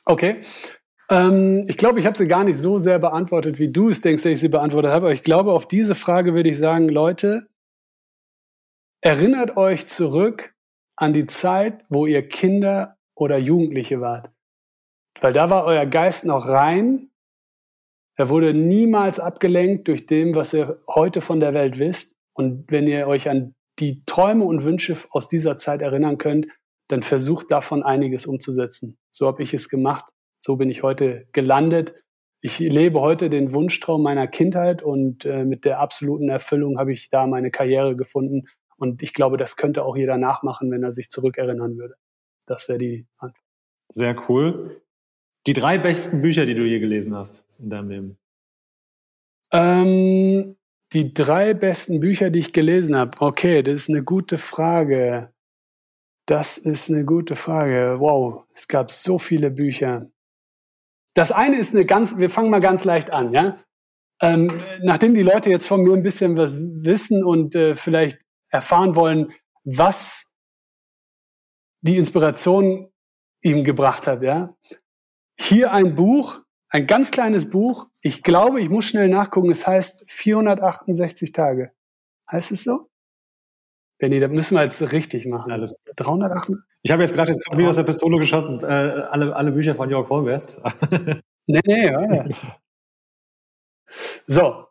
Okay. 0.05 0.41
Ähm, 1.09 1.65
ich 1.67 1.77
glaube, 1.77 1.99
ich 1.99 2.05
habe 2.05 2.17
sie 2.17 2.27
gar 2.27 2.43
nicht 2.43 2.57
so 2.57 2.79
sehr 2.79 2.97
beantwortet, 2.97 3.59
wie 3.59 3.71
du 3.71 3.89
es 3.89 4.01
denkst, 4.01 4.23
dass 4.23 4.31
ich 4.31 4.39
sie 4.39 4.49
beantwortet 4.49 4.91
habe. 4.91 5.07
Aber 5.07 5.13
ich 5.13 5.23
glaube, 5.23 5.51
auf 5.51 5.67
diese 5.67 5.95
Frage 5.95 6.33
würde 6.33 6.49
ich 6.49 6.57
sagen, 6.57 6.89
Leute, 6.89 7.47
erinnert 9.05 9.55
euch 9.55 9.85
zurück 9.85 10.55
an 10.95 11.13
die 11.13 11.27
Zeit, 11.27 11.85
wo 11.89 12.07
ihr 12.07 12.27
Kinder 12.27 12.97
oder 13.15 13.37
Jugendliche 13.37 14.01
wart. 14.01 14.31
Weil 15.21 15.31
da 15.31 15.51
war 15.51 15.65
euer 15.65 15.85
Geist 15.85 16.25
noch 16.25 16.47
rein. 16.47 17.11
Er 18.17 18.29
wurde 18.29 18.55
niemals 18.55 19.19
abgelenkt 19.19 19.87
durch 19.89 20.07
dem, 20.07 20.33
was 20.33 20.55
ihr 20.55 20.81
heute 20.89 21.21
von 21.21 21.39
der 21.39 21.53
Welt 21.53 21.77
wisst. 21.77 22.17
Und 22.33 22.71
wenn 22.71 22.87
ihr 22.87 23.05
euch 23.05 23.29
an 23.29 23.53
die 23.77 24.03
Träume 24.07 24.43
und 24.43 24.63
Wünsche 24.63 24.97
aus 25.11 25.27
dieser 25.27 25.55
Zeit 25.57 25.83
erinnern 25.83 26.17
könnt, 26.17 26.47
dann 26.87 27.03
versucht 27.03 27.51
davon 27.51 27.83
einiges 27.83 28.25
umzusetzen. 28.25 28.97
So 29.11 29.27
habe 29.27 29.43
ich 29.43 29.53
es 29.53 29.69
gemacht. 29.69 30.09
So 30.39 30.55
bin 30.55 30.71
ich 30.71 30.81
heute 30.81 31.27
gelandet. 31.31 31.93
Ich 32.41 32.57
lebe 32.57 33.01
heute 33.01 33.29
den 33.29 33.53
Wunschtraum 33.53 34.01
meiner 34.01 34.27
Kindheit 34.27 34.81
und 34.81 35.25
äh, 35.25 35.45
mit 35.45 35.63
der 35.63 35.79
absoluten 35.79 36.29
Erfüllung 36.29 36.79
habe 36.79 36.91
ich 36.91 37.11
da 37.11 37.27
meine 37.27 37.51
Karriere 37.51 37.95
gefunden 37.95 38.47
und 38.77 39.01
ich 39.01 39.13
glaube, 39.13 39.37
das 39.37 39.57
könnte 39.57 39.83
auch 39.83 39.95
jeder 39.95 40.17
nachmachen, 40.17 40.71
wenn 40.71 40.83
er 40.83 40.91
sich 40.91 41.09
zurückerinnern 41.09 41.77
würde. 41.77 41.95
Das 42.45 42.67
wäre 42.67 42.79
die 42.79 43.07
Antwort. 43.17 43.43
Sehr 43.89 44.29
cool. 44.29 44.81
Die 45.47 45.53
drei 45.53 45.77
besten 45.77 46.21
Bücher, 46.21 46.45
die 46.45 46.55
du 46.55 46.63
je 46.63 46.79
gelesen 46.79 47.15
hast 47.15 47.45
in 47.59 47.69
deinem 47.69 47.89
Leben? 47.89 48.17
Ähm, 49.51 50.55
die 50.93 51.13
drei 51.13 51.53
besten 51.53 51.99
Bücher, 51.99 52.29
die 52.29 52.39
ich 52.39 52.53
gelesen 52.53 52.95
habe. 52.95 53.11
Okay, 53.19 53.61
das 53.61 53.75
ist 53.75 53.89
eine 53.89 54.03
gute 54.03 54.37
Frage. 54.37 55.31
Das 56.25 56.57
ist 56.57 56.89
eine 56.89 57.05
gute 57.05 57.35
Frage. 57.35 57.93
Wow, 57.97 58.45
es 58.53 58.67
gab 58.67 58.89
so 58.89 59.19
viele 59.19 59.51
Bücher. 59.51 60.09
Das 61.13 61.31
eine 61.31 61.59
ist 61.59 61.75
eine 61.75 61.85
ganz, 61.85 62.17
wir 62.17 62.29
fangen 62.29 62.49
mal 62.49 62.59
ganz 62.59 62.83
leicht 62.83 63.11
an, 63.11 63.31
ja. 63.31 63.57
Ähm, 64.21 64.51
nachdem 64.81 65.13
die 65.13 65.21
Leute 65.21 65.49
jetzt 65.49 65.67
von 65.67 65.83
mir 65.83 65.93
ein 65.93 66.03
bisschen 66.03 66.37
was 66.37 66.57
wissen 66.59 67.23
und 67.23 67.53
äh, 67.55 67.75
vielleicht 67.75 68.24
erfahren 68.55 68.95
wollen, 68.95 69.31
was 69.63 70.33
die 71.81 71.97
Inspiration 71.97 72.91
ihm 73.41 73.63
gebracht 73.63 74.07
hat, 74.07 74.23
ja. 74.23 74.55
Hier 75.37 75.71
ein 75.71 75.95
Buch, 75.95 76.41
ein 76.69 76.87
ganz 76.87 77.11
kleines 77.11 77.49
Buch. 77.49 77.87
Ich 78.01 78.23
glaube, 78.23 78.59
ich 78.61 78.69
muss 78.69 78.85
schnell 78.85 79.07
nachgucken. 79.07 79.51
Es 79.51 79.67
heißt 79.67 80.09
468 80.09 81.31
Tage. 81.31 81.71
Heißt 82.31 82.51
es 82.51 82.63
so? 82.63 82.89
Benny, 83.99 84.19
das 84.19 84.31
müssen 84.31 84.55
wir 84.55 84.63
jetzt 84.63 84.81
richtig 84.91 85.25
machen. 85.25 85.51
Alles 85.51 85.81
308? 85.95 86.51
Ich 86.81 86.91
habe 86.91 87.03
jetzt 87.03 87.13
gerade 87.13 87.31
jetzt 87.31 87.41
wieder 87.55 87.69
aus 87.69 87.75
der 87.75 87.83
Pistole 87.83 88.17
geschossen. 88.17 88.61
Äh, 88.61 88.65
alle, 88.65 89.35
alle 89.35 89.51
Bücher 89.51 89.75
von 89.75 89.89
Jörg 89.89 90.09
Holwest. 90.09 90.61
nee, 91.45 91.61
nee, 91.65 91.85
ja. 91.85 92.25
So. 94.27 94.65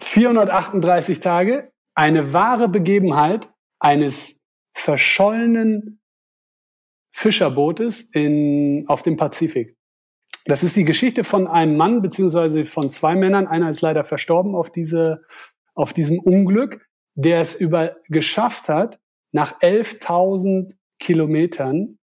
438 0.00 1.20
Tage 1.20 1.71
eine 1.94 2.32
wahre 2.32 2.68
Begebenheit 2.68 3.50
eines 3.78 4.40
verschollenen 4.74 6.00
Fischerbootes 7.10 8.02
in, 8.12 8.84
auf 8.88 9.02
dem 9.02 9.16
Pazifik. 9.16 9.76
Das 10.46 10.64
ist 10.64 10.76
die 10.76 10.84
Geschichte 10.84 11.22
von 11.24 11.46
einem 11.46 11.76
Mann 11.76 12.02
beziehungsweise 12.02 12.64
von 12.64 12.90
zwei 12.90 13.14
Männern. 13.14 13.46
Einer 13.46 13.68
ist 13.68 13.80
leider 13.80 14.04
verstorben 14.04 14.54
auf, 14.54 14.70
diese, 14.70 15.22
auf 15.74 15.92
diesem 15.92 16.18
Unglück, 16.18 16.88
der 17.14 17.40
es 17.40 17.54
über 17.54 17.96
geschafft 18.08 18.68
hat, 18.68 18.98
nach 19.30 19.60
11.000 19.60 20.74
Kilometern 20.98 21.98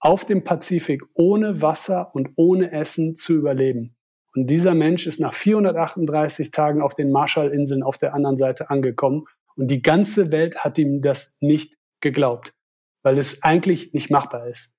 auf 0.00 0.24
dem 0.24 0.44
Pazifik 0.44 1.02
ohne 1.14 1.60
Wasser 1.60 2.14
und 2.14 2.30
ohne 2.36 2.72
Essen 2.72 3.14
zu 3.16 3.34
überleben. 3.34 3.97
Und 4.38 4.46
dieser 4.46 4.72
Mensch 4.72 5.08
ist 5.08 5.18
nach 5.18 5.32
438 5.32 6.52
Tagen 6.52 6.80
auf 6.80 6.94
den 6.94 7.10
Marshallinseln 7.10 7.82
auf 7.82 7.98
der 7.98 8.14
anderen 8.14 8.36
Seite 8.36 8.70
angekommen. 8.70 9.24
Und 9.56 9.68
die 9.68 9.82
ganze 9.82 10.30
Welt 10.30 10.58
hat 10.58 10.78
ihm 10.78 11.00
das 11.00 11.36
nicht 11.40 11.76
geglaubt, 12.00 12.54
weil 13.02 13.18
es 13.18 13.42
eigentlich 13.42 13.92
nicht 13.94 14.12
machbar 14.12 14.46
ist. 14.46 14.76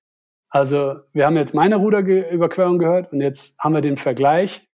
Also 0.48 0.94
wir 1.12 1.26
haben 1.26 1.36
jetzt 1.36 1.54
meine 1.54 1.76
Ruderüberquerung 1.76 2.78
gehört 2.78 3.12
und 3.12 3.20
jetzt 3.20 3.58
haben 3.58 3.74
wir 3.74 3.82
den 3.82 3.98
Vergleich. 3.98 4.66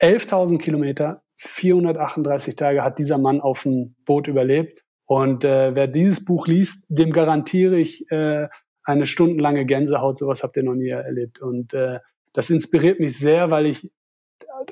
11.000 0.00 0.60
Kilometer 0.60 1.22
438 1.36 2.56
Tage 2.56 2.82
hat 2.82 2.98
dieser 2.98 3.18
Mann 3.18 3.42
auf 3.42 3.64
dem 3.64 3.96
Boot 4.06 4.28
überlebt. 4.28 4.82
Und 5.04 5.44
äh, 5.44 5.76
wer 5.76 5.88
dieses 5.88 6.24
Buch 6.24 6.46
liest, 6.46 6.86
dem 6.88 7.12
garantiere 7.12 7.78
ich 7.78 8.10
äh, 8.10 8.48
eine 8.82 9.04
stundenlange 9.04 9.66
Gänsehaut. 9.66 10.16
Sowas 10.16 10.42
habt 10.42 10.56
ihr 10.56 10.62
noch 10.62 10.74
nie 10.74 10.88
erlebt. 10.88 11.38
Und 11.38 11.74
äh, 11.74 11.98
das 12.32 12.48
inspiriert 12.48 12.98
mich 12.98 13.18
sehr, 13.18 13.50
weil 13.50 13.66
ich 13.66 13.90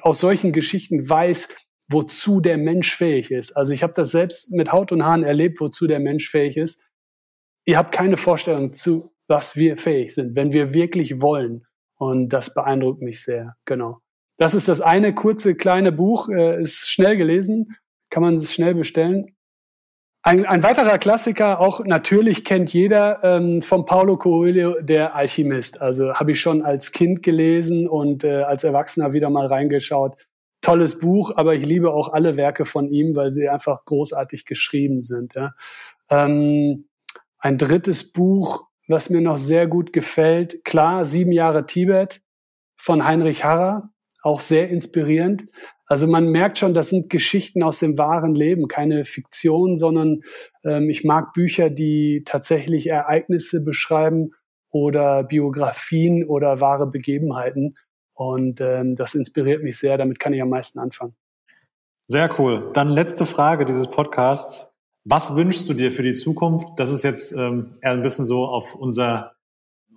aus 0.00 0.20
solchen 0.20 0.52
Geschichten 0.52 1.08
weiß, 1.08 1.48
wozu 1.90 2.40
der 2.40 2.56
Mensch 2.56 2.94
fähig 2.94 3.30
ist. 3.30 3.56
Also 3.56 3.72
ich 3.72 3.82
habe 3.82 3.92
das 3.94 4.10
selbst 4.10 4.52
mit 4.52 4.72
Haut 4.72 4.92
und 4.92 5.04
Haaren 5.04 5.22
erlebt, 5.22 5.60
wozu 5.60 5.86
der 5.86 6.00
Mensch 6.00 6.30
fähig 6.30 6.56
ist. 6.56 6.84
Ihr 7.66 7.78
habt 7.78 7.92
keine 7.92 8.16
Vorstellung 8.16 8.72
zu, 8.72 9.12
was 9.28 9.56
wir 9.56 9.76
fähig 9.76 10.14
sind, 10.14 10.36
wenn 10.36 10.52
wir 10.52 10.74
wirklich 10.74 11.20
wollen. 11.20 11.66
Und 11.96 12.30
das 12.30 12.54
beeindruckt 12.54 13.02
mich 13.02 13.22
sehr. 13.22 13.56
Genau. 13.64 14.00
Das 14.36 14.54
ist 14.54 14.68
das 14.68 14.80
eine 14.80 15.14
kurze 15.14 15.54
kleine 15.54 15.92
Buch, 15.92 16.28
äh, 16.28 16.60
ist 16.60 16.90
schnell 16.90 17.16
gelesen, 17.16 17.76
kann 18.10 18.22
man 18.22 18.34
es 18.34 18.52
schnell 18.52 18.74
bestellen. 18.74 19.33
Ein, 20.26 20.46
ein 20.46 20.62
weiterer 20.62 20.96
Klassiker, 20.96 21.60
auch 21.60 21.84
natürlich 21.84 22.46
kennt 22.46 22.72
jeder 22.72 23.22
ähm, 23.22 23.60
von 23.60 23.84
Paulo 23.84 24.16
Coelho, 24.16 24.80
der 24.80 25.14
Alchemist. 25.14 25.82
Also 25.82 26.14
habe 26.14 26.32
ich 26.32 26.40
schon 26.40 26.62
als 26.62 26.92
Kind 26.92 27.22
gelesen 27.22 27.86
und 27.86 28.24
äh, 28.24 28.40
als 28.40 28.64
Erwachsener 28.64 29.12
wieder 29.12 29.28
mal 29.28 29.46
reingeschaut. 29.46 30.16
Tolles 30.62 30.98
Buch, 30.98 31.32
aber 31.36 31.54
ich 31.54 31.66
liebe 31.66 31.92
auch 31.92 32.14
alle 32.14 32.38
Werke 32.38 32.64
von 32.64 32.88
ihm, 32.88 33.14
weil 33.14 33.30
sie 33.30 33.50
einfach 33.50 33.84
großartig 33.84 34.46
geschrieben 34.46 35.02
sind. 35.02 35.34
Ja. 35.34 35.52
Ähm, 36.08 36.88
ein 37.38 37.58
drittes 37.58 38.10
Buch, 38.10 38.68
was 38.88 39.10
mir 39.10 39.20
noch 39.20 39.36
sehr 39.36 39.66
gut 39.66 39.92
gefällt, 39.92 40.64
klar, 40.64 41.04
Sieben 41.04 41.32
Jahre 41.32 41.66
Tibet 41.66 42.22
von 42.78 43.04
Heinrich 43.04 43.44
Harrer, 43.44 43.90
auch 44.22 44.40
sehr 44.40 44.70
inspirierend. 44.70 45.44
Also 45.86 46.06
man 46.06 46.28
merkt 46.28 46.58
schon, 46.58 46.72
das 46.72 46.90
sind 46.90 47.10
Geschichten 47.10 47.62
aus 47.62 47.78
dem 47.78 47.98
wahren 47.98 48.34
Leben, 48.34 48.68
keine 48.68 49.04
Fiktion, 49.04 49.76
sondern 49.76 50.22
ähm, 50.64 50.88
ich 50.88 51.04
mag 51.04 51.32
Bücher, 51.34 51.68
die 51.70 52.22
tatsächlich 52.24 52.88
Ereignisse 52.88 53.62
beschreiben 53.62 54.30
oder 54.70 55.24
Biografien 55.24 56.24
oder 56.24 56.60
wahre 56.60 56.88
Begebenheiten. 56.88 57.76
Und 58.14 58.60
ähm, 58.60 58.94
das 58.94 59.14
inspiriert 59.14 59.62
mich 59.62 59.78
sehr, 59.78 59.98
damit 59.98 60.18
kann 60.18 60.32
ich 60.32 60.40
am 60.40 60.48
meisten 60.48 60.78
anfangen. 60.78 61.14
Sehr 62.06 62.38
cool. 62.38 62.70
Dann 62.74 62.88
letzte 62.88 63.26
Frage 63.26 63.64
dieses 63.64 63.88
Podcasts. 63.88 64.70
Was 65.04 65.36
wünschst 65.36 65.68
du 65.68 65.74
dir 65.74 65.92
für 65.92 66.02
die 66.02 66.14
Zukunft? 66.14 66.68
Das 66.76 66.90
ist 66.90 67.02
jetzt 67.02 67.32
ähm, 67.32 67.76
eher 67.82 67.92
ein 67.92 68.02
bisschen 68.02 68.24
so 68.24 68.46
auf 68.46 68.74
unser, 68.74 69.32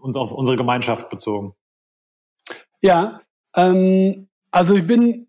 uns 0.01 0.17
auf 0.17 0.33
unsere 0.33 0.57
Gemeinschaft 0.57 1.09
bezogen. 1.09 1.53
Ja, 2.81 3.21
ähm, 3.55 4.27
also 4.51 4.75
ich 4.75 4.85
bin 4.85 5.26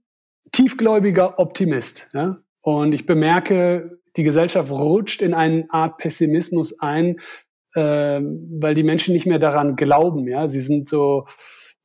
tiefgläubiger 0.59 1.39
Optimist. 1.39 2.11
Ja? 2.13 2.39
Und 2.63 2.93
ich 2.93 3.07
bemerke, 3.07 4.01
die 4.17 4.25
Gesellschaft 4.25 4.73
rutscht 4.73 5.23
in 5.23 5.33
eine 5.33 5.67
Art 5.71 5.99
Pessimismus 5.99 6.81
ein, 6.81 7.21
äh, 7.75 8.21
weil 8.21 8.75
die 8.75 8.83
Menschen 8.83 9.15
nicht 9.15 9.27
mehr 9.27 9.39
daran 9.39 9.77
glauben. 9.77 10.27
Ja, 10.27 10.49
sie 10.49 10.61
sind 10.61 10.89
so 10.89 11.27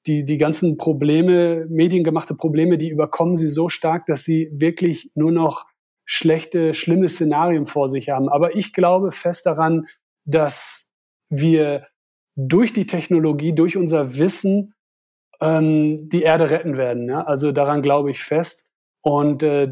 die 0.07 0.25
die 0.25 0.37
ganzen 0.37 0.77
Probleme, 0.77 1.67
mediengemachte 1.69 2.33
Probleme, 2.33 2.79
die 2.79 2.89
überkommen 2.89 3.35
sie 3.35 3.47
so 3.47 3.69
stark, 3.69 4.07
dass 4.07 4.23
sie 4.23 4.49
wirklich 4.51 5.11
nur 5.13 5.31
noch 5.31 5.65
schlechte, 6.03 6.73
schlimme 6.73 7.07
Szenarien 7.07 7.67
vor 7.67 7.89
sich 7.89 8.09
haben. 8.09 8.27
Aber 8.27 8.55
ich 8.55 8.73
glaube 8.73 9.11
fest 9.11 9.45
daran, 9.45 9.85
dass 10.25 10.91
wir 11.29 11.85
durch 12.35 12.73
die 12.73 12.87
Technologie, 12.87 13.53
durch 13.53 13.77
unser 13.77 14.17
Wissen 14.17 14.72
ähm, 15.41 16.10
die 16.10 16.23
Erde 16.23 16.49
retten 16.49 16.77
werden. 16.77 17.10
Ja? 17.10 17.23
Also 17.23 17.51
daran 17.51 17.81
glaube 17.81 18.11
ich 18.11 18.23
fest. 18.23 18.69
Und 19.01 19.43
äh, 19.43 19.69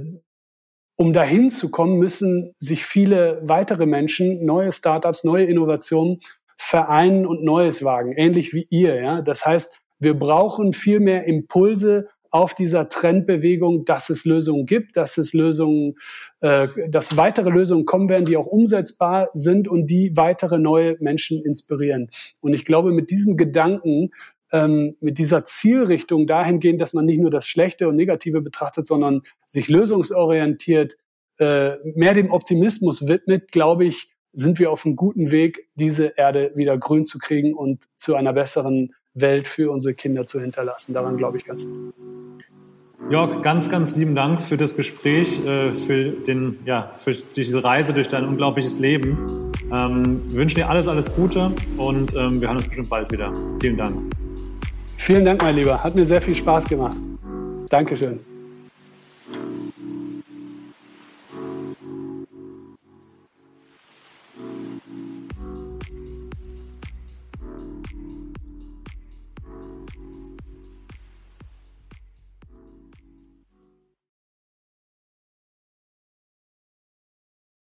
um 0.97 1.13
dahin 1.13 1.49
zu 1.49 1.71
kommen, 1.71 1.97
müssen 1.97 2.53
sich 2.59 2.85
viele 2.85 3.41
weitere 3.43 3.85
Menschen, 3.85 4.45
neue 4.45 4.71
Startups, 4.71 5.23
neue 5.23 5.45
Innovationen 5.45 6.19
vereinen 6.57 7.25
und 7.25 7.43
Neues 7.43 7.83
wagen, 7.83 8.13
ähnlich 8.13 8.53
wie 8.53 8.67
ihr. 8.69 9.01
Ja? 9.01 9.21
Das 9.21 9.45
heißt, 9.45 9.79
wir 9.99 10.13
brauchen 10.13 10.73
viel 10.73 10.99
mehr 10.99 11.25
Impulse 11.25 12.07
auf 12.31 12.55
dieser 12.55 12.87
Trendbewegung, 12.87 13.83
dass 13.85 14.09
es 14.09 14.25
Lösungen 14.25 14.65
gibt, 14.65 14.95
dass 14.95 15.17
es 15.17 15.33
Lösungen, 15.33 15.95
äh, 16.39 16.67
dass 16.89 17.17
weitere 17.17 17.49
Lösungen 17.49 17.85
kommen 17.85 18.09
werden, 18.09 18.25
die 18.25 18.37
auch 18.37 18.45
umsetzbar 18.45 19.29
sind 19.33 19.67
und 19.67 19.87
die 19.87 20.15
weitere 20.15 20.57
neue 20.57 20.95
Menschen 21.01 21.43
inspirieren. 21.43 22.09
Und 22.39 22.53
ich 22.53 22.65
glaube, 22.65 22.91
mit 22.91 23.09
diesem 23.09 23.35
Gedanken 23.35 24.11
ähm, 24.51 24.95
mit 24.99 25.17
dieser 25.17 25.43
Zielrichtung 25.45 26.27
dahingehend, 26.27 26.81
dass 26.81 26.93
man 26.93 27.05
nicht 27.05 27.19
nur 27.19 27.29
das 27.29 27.47
Schlechte 27.47 27.87
und 27.87 27.95
Negative 27.95 28.41
betrachtet, 28.41 28.87
sondern 28.87 29.21
sich 29.47 29.69
lösungsorientiert, 29.69 30.97
äh, 31.37 31.77
mehr 31.95 32.13
dem 32.13 32.31
Optimismus 32.31 33.07
widmet, 33.07 33.51
glaube 33.51 33.85
ich, 33.85 34.11
sind 34.33 34.59
wir 34.59 34.71
auf 34.71 34.85
einem 34.85 34.95
guten 34.95 35.31
Weg, 35.31 35.67
diese 35.75 36.13
Erde 36.17 36.51
wieder 36.55 36.77
grün 36.77 37.05
zu 37.05 37.17
kriegen 37.17 37.53
und 37.53 37.85
zu 37.95 38.15
einer 38.15 38.33
besseren 38.33 38.93
Welt 39.13 39.47
für 39.47 39.71
unsere 39.71 39.93
Kinder 39.93 40.25
zu 40.25 40.39
hinterlassen. 40.39 40.93
Daran 40.93 41.17
glaube 41.17 41.37
ich 41.37 41.45
ganz 41.45 41.63
fest. 41.63 41.83
Jörg, 43.09 43.41
ganz, 43.41 43.69
ganz 43.69 43.95
lieben 43.97 44.15
Dank 44.15 44.41
für 44.41 44.55
das 44.55 44.77
Gespräch, 44.77 45.43
äh, 45.45 45.73
für, 45.73 46.11
den, 46.11 46.59
ja, 46.65 46.93
für 46.95 47.13
diese 47.13 47.63
Reise 47.63 47.93
durch 47.93 48.07
dein 48.07 48.25
unglaubliches 48.25 48.79
Leben. 48.79 49.51
Ähm, 49.71 50.21
wir 50.29 50.37
wünschen 50.37 50.55
dir 50.55 50.69
alles, 50.69 50.87
alles 50.87 51.13
Gute 51.13 51.51
und 51.77 52.15
ähm, 52.15 52.39
wir 52.39 52.47
hören 52.47 52.57
uns 52.57 52.67
bestimmt 52.67 52.89
bald 52.89 53.11
wieder. 53.11 53.33
Vielen 53.59 53.77
Dank. 53.77 54.30
Vielen 55.01 55.25
Dank, 55.25 55.41
mein 55.41 55.55
Lieber. 55.55 55.83
Hat 55.83 55.95
mir 55.95 56.05
sehr 56.05 56.21
viel 56.21 56.35
Spaß 56.35 56.65
gemacht. 56.65 56.95
Dankeschön. 57.69 58.19